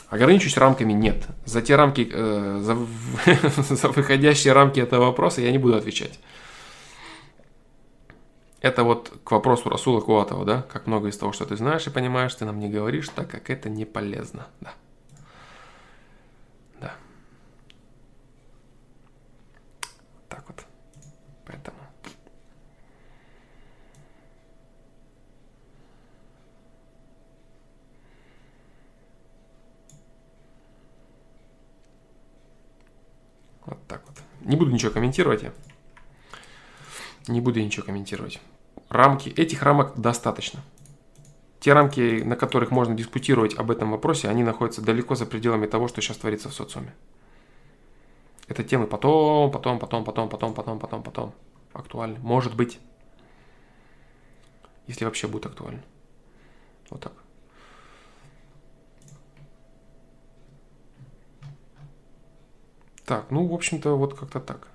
Ограничусь 0.09 0.57
рамками 0.57 0.93
нет. 0.93 1.27
За 1.45 1.61
те 1.61 1.75
рамки, 1.75 2.09
э, 2.11 2.59
за, 2.63 2.77
за 3.75 3.87
выходящие 3.89 4.53
рамки 4.53 4.79
этого 4.79 5.05
вопроса 5.05 5.41
я 5.41 5.51
не 5.51 5.57
буду 5.57 5.75
отвечать. 5.75 6.19
Это 8.59 8.83
вот 8.83 9.13
к 9.23 9.31
вопросу 9.31 9.69
Расула 9.69 10.01
Куатова, 10.01 10.45
да? 10.45 10.61
Как 10.63 10.87
много 10.87 11.09
из 11.09 11.17
того, 11.17 11.31
что 11.31 11.45
ты 11.45 11.55
знаешь 11.55 11.85
и 11.87 11.91
понимаешь, 11.91 12.33
ты 12.35 12.45
нам 12.45 12.59
не 12.59 12.69
говоришь, 12.69 13.09
так 13.09 13.29
как 13.29 13.49
это 13.49 13.69
не 13.69 13.85
полезно, 13.85 14.47
да. 14.59 14.73
Поэтому. 21.47 21.77
Вот 33.65 33.77
так 33.87 34.01
вот. 34.07 34.17
Не 34.41 34.57
буду 34.57 34.71
ничего 34.71 34.91
комментировать 34.91 35.43
я. 35.43 35.53
Не 37.27 37.41
буду 37.41 37.59
ничего 37.59 37.85
комментировать. 37.85 38.39
Рамки, 38.89 39.29
этих 39.29 39.63
рамок 39.63 39.99
достаточно. 39.99 40.61
Те 41.59 41.73
рамки, 41.73 42.21
на 42.23 42.35
которых 42.35 42.71
можно 42.71 42.95
дискутировать 42.95 43.55
об 43.55 43.71
этом 43.71 43.91
вопросе, 43.91 44.29
они 44.29 44.43
находятся 44.43 44.81
далеко 44.81 45.15
за 45.15 45.25
пределами 45.25 45.65
того, 45.65 45.87
что 45.87 46.01
сейчас 46.01 46.17
творится 46.17 46.49
в 46.49 46.53
социуме. 46.53 46.93
Это 48.47 48.63
темы 48.63 48.87
потом, 48.87 49.51
потом, 49.51 49.79
потом, 49.79 50.05
потом, 50.05 50.29
потом, 50.29 50.53
потом, 50.53 50.79
потом, 50.79 51.03
потом 51.03 51.33
актуальны. 51.73 52.19
Может 52.19 52.55
быть. 52.55 52.79
Если 54.85 55.03
вообще 55.03 55.27
будет 55.27 55.47
актуально. 55.47 55.81
Вот 56.89 57.01
так. 57.01 57.13
Так, 63.05 63.31
ну, 63.31 63.45
в 63.45 63.53
общем-то, 63.53 63.97
вот 63.97 64.17
как-то 64.17 64.39
так. 64.39 64.69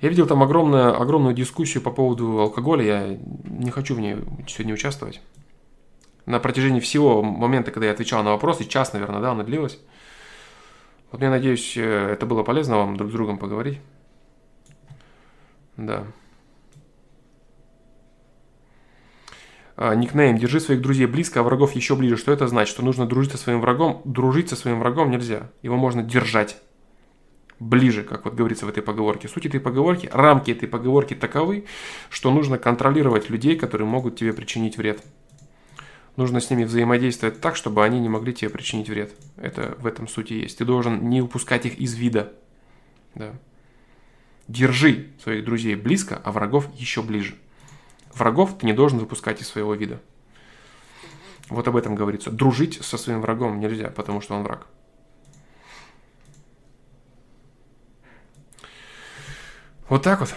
Я 0.00 0.08
видел 0.08 0.26
там 0.26 0.42
огромную, 0.42 1.00
огромную 1.00 1.34
дискуссию 1.34 1.82
по 1.82 1.90
поводу 1.90 2.38
алкоголя. 2.38 2.84
Я 2.84 3.18
не 3.44 3.70
хочу 3.70 3.94
в 3.94 4.00
ней 4.00 4.16
сегодня 4.46 4.74
участвовать. 4.74 5.20
На 6.26 6.38
протяжении 6.40 6.80
всего 6.80 7.22
момента, 7.22 7.70
когда 7.70 7.86
я 7.86 7.92
отвечал 7.92 8.22
на 8.22 8.30
вопросы, 8.30 8.64
час, 8.64 8.92
наверное, 8.92 9.20
да, 9.20 9.30
она 9.30 9.44
длилась. 9.44 9.78
Вот 11.12 11.22
я 11.22 11.30
надеюсь, 11.30 11.76
э, 11.76 12.10
это 12.12 12.26
было 12.26 12.42
полезно 12.42 12.76
вам 12.76 12.96
друг 12.96 13.10
с 13.10 13.12
другом 13.12 13.38
поговорить. 13.38 13.78
Да. 15.76 16.04
А, 19.76 19.94
никнейм. 19.94 20.38
Держи 20.38 20.58
своих 20.58 20.80
друзей 20.80 21.06
близко, 21.06 21.40
а 21.40 21.42
врагов 21.42 21.72
еще 21.72 21.94
ближе. 21.96 22.16
Что 22.16 22.32
это 22.32 22.48
значит? 22.48 22.74
Что 22.74 22.84
нужно 22.84 23.06
дружить 23.06 23.32
со 23.32 23.38
своим 23.38 23.60
врагом? 23.60 24.02
Дружить 24.04 24.48
со 24.48 24.56
своим 24.56 24.80
врагом 24.80 25.10
нельзя. 25.10 25.50
Его 25.62 25.76
можно 25.76 26.02
держать 26.02 26.56
ближе, 27.58 28.02
как 28.02 28.24
вот 28.24 28.34
говорится 28.34 28.66
в 28.66 28.68
этой 28.68 28.82
поговорке. 28.82 29.28
Суть 29.28 29.46
этой 29.46 29.60
поговорки, 29.60 30.08
рамки 30.12 30.50
этой 30.50 30.68
поговорки 30.68 31.14
таковы, 31.14 31.66
что 32.10 32.30
нужно 32.30 32.58
контролировать 32.58 33.30
людей, 33.30 33.56
которые 33.56 33.88
могут 33.88 34.16
тебе 34.16 34.32
причинить 34.32 34.76
вред. 34.76 35.02
Нужно 36.16 36.40
с 36.40 36.48
ними 36.50 36.64
взаимодействовать 36.64 37.40
так, 37.40 37.56
чтобы 37.56 37.84
они 37.84 38.00
не 38.00 38.08
могли 38.08 38.32
тебе 38.32 38.50
причинить 38.50 38.88
вред. 38.88 39.14
Это 39.36 39.76
в 39.78 39.86
этом 39.86 40.08
сути 40.08 40.32
есть. 40.32 40.58
Ты 40.58 40.64
должен 40.64 41.08
не 41.10 41.20
упускать 41.20 41.66
их 41.66 41.78
из 41.78 41.94
вида. 41.94 42.32
Да. 43.14 43.32
Держи 44.48 45.10
своих 45.22 45.44
друзей 45.44 45.74
близко, 45.74 46.20
а 46.24 46.32
врагов 46.32 46.68
еще 46.74 47.02
ближе. 47.02 47.34
Врагов 48.14 48.56
ты 48.58 48.64
не 48.64 48.72
должен 48.72 48.98
выпускать 48.98 49.42
из 49.42 49.48
своего 49.48 49.74
вида. 49.74 50.00
Вот 51.48 51.68
об 51.68 51.76
этом 51.76 51.94
говорится. 51.94 52.30
Дружить 52.30 52.82
со 52.82 52.96
своим 52.96 53.20
врагом 53.20 53.60
нельзя, 53.60 53.90
потому 53.90 54.20
что 54.20 54.34
он 54.34 54.42
враг. 54.42 54.66
Вот 59.88 60.02
так 60.02 60.20
вот. 60.20 60.34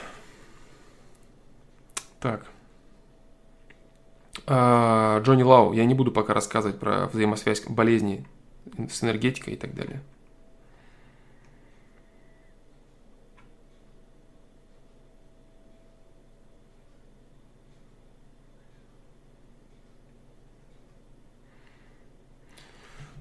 Так. 2.19 2.45
А, 4.45 5.19
Джонни 5.21 5.43
Лау. 5.43 5.73
Я 5.73 5.85
не 5.85 5.95
буду 5.95 6.11
пока 6.11 6.33
рассказывать 6.33 6.79
про 6.79 7.07
взаимосвязь 7.07 7.63
болезней 7.67 8.25
с 8.89 9.03
энергетикой 9.03 9.53
и 9.53 9.57
так 9.57 9.73
далее. 9.73 10.01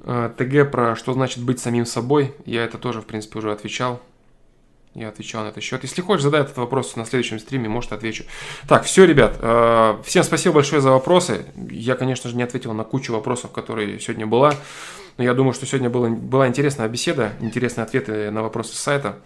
А, 0.05 0.28
ТГ 0.30 0.70
про 0.70 0.96
что 0.96 1.12
значит 1.12 1.42
быть 1.44 1.60
самим 1.60 1.86
собой, 1.86 2.34
я 2.46 2.64
это 2.64 2.78
тоже, 2.78 3.00
в 3.00 3.06
принципе, 3.06 3.38
уже 3.38 3.52
отвечал. 3.52 4.00
Я 4.98 5.10
отвечал 5.10 5.44
на 5.44 5.48
этот 5.48 5.62
счет. 5.62 5.84
Если 5.84 6.02
хочешь, 6.02 6.24
задай 6.24 6.40
этот 6.40 6.56
вопрос 6.56 6.96
на 6.96 7.04
следующем 7.04 7.38
стриме, 7.38 7.68
может, 7.68 7.92
отвечу. 7.92 8.24
Так, 8.66 8.82
все, 8.82 9.04
ребят. 9.04 9.36
Э, 9.38 9.96
всем 10.04 10.24
спасибо 10.24 10.56
большое 10.56 10.82
за 10.82 10.90
вопросы. 10.90 11.46
Я, 11.70 11.94
конечно 11.94 12.28
же, 12.28 12.34
не 12.34 12.42
ответил 12.42 12.72
на 12.72 12.82
кучу 12.82 13.12
вопросов, 13.12 13.52
которые 13.52 14.00
сегодня 14.00 14.26
была. 14.26 14.54
Но 15.16 15.22
я 15.22 15.34
думаю, 15.34 15.52
что 15.52 15.66
сегодня 15.66 15.88
была, 15.88 16.08
была 16.08 16.48
интересная 16.48 16.88
беседа, 16.88 17.32
интересные 17.38 17.84
ответы 17.84 18.32
на 18.32 18.42
вопросы 18.42 18.74
с 18.74 18.78
сайта. 18.78 19.20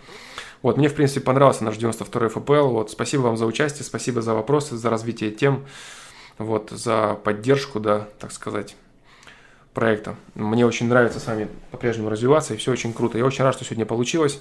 Вот, 0.60 0.76
мне, 0.76 0.88
в 0.88 0.94
принципе, 0.94 1.20
понравился 1.20 1.64
наш 1.64 1.76
92-й 1.76 2.28
ФПЛ. 2.28 2.68
Вот, 2.68 2.90
спасибо 2.90 3.22
вам 3.22 3.38
за 3.38 3.46
участие, 3.46 3.84
спасибо 3.84 4.20
за 4.20 4.34
вопросы, 4.34 4.76
за 4.76 4.90
развитие 4.90 5.30
тем, 5.30 5.64
вот, 6.36 6.68
за 6.70 7.14
поддержку, 7.24 7.80
да, 7.80 8.08
так 8.18 8.32
сказать 8.32 8.76
проекта. 9.72 10.16
Мне 10.34 10.66
очень 10.66 10.86
нравится 10.86 11.18
с 11.18 11.26
вами 11.26 11.48
по-прежнему 11.70 12.10
развиваться, 12.10 12.52
и 12.52 12.58
все 12.58 12.72
очень 12.72 12.92
круто. 12.92 13.16
Я 13.16 13.24
очень 13.24 13.42
рад, 13.42 13.54
что 13.54 13.64
сегодня 13.64 13.86
получилось 13.86 14.38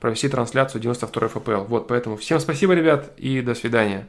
провести 0.00 0.28
трансляцию 0.28 0.80
92 0.80 1.28
ФПЛ. 1.28 1.64
Вот, 1.64 1.88
поэтому 1.88 2.16
всем 2.16 2.40
спасибо, 2.40 2.74
ребят, 2.74 3.12
и 3.16 3.40
до 3.40 3.54
свидания. 3.54 4.08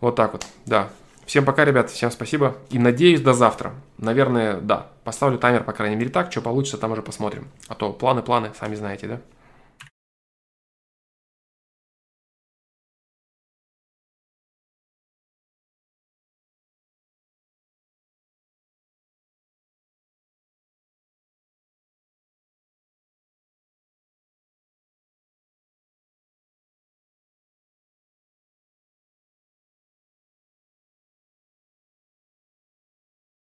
Вот 0.00 0.16
так 0.16 0.32
вот, 0.32 0.46
да. 0.66 0.88
Всем 1.26 1.44
пока, 1.44 1.64
ребят, 1.64 1.90
всем 1.90 2.10
спасибо. 2.12 2.56
И 2.70 2.78
надеюсь, 2.78 3.20
до 3.20 3.32
завтра. 3.32 3.74
Наверное, 3.98 4.60
да. 4.60 4.86
Поставлю 5.02 5.38
таймер, 5.38 5.64
по 5.64 5.72
крайней 5.72 5.96
мере, 5.96 6.10
так. 6.10 6.30
Что 6.30 6.40
получится, 6.40 6.78
там 6.78 6.92
уже 6.92 7.02
посмотрим. 7.02 7.48
А 7.66 7.74
то 7.74 7.92
планы, 7.92 8.22
планы, 8.22 8.52
сами 8.58 8.76
знаете, 8.76 9.08
да? 9.08 9.20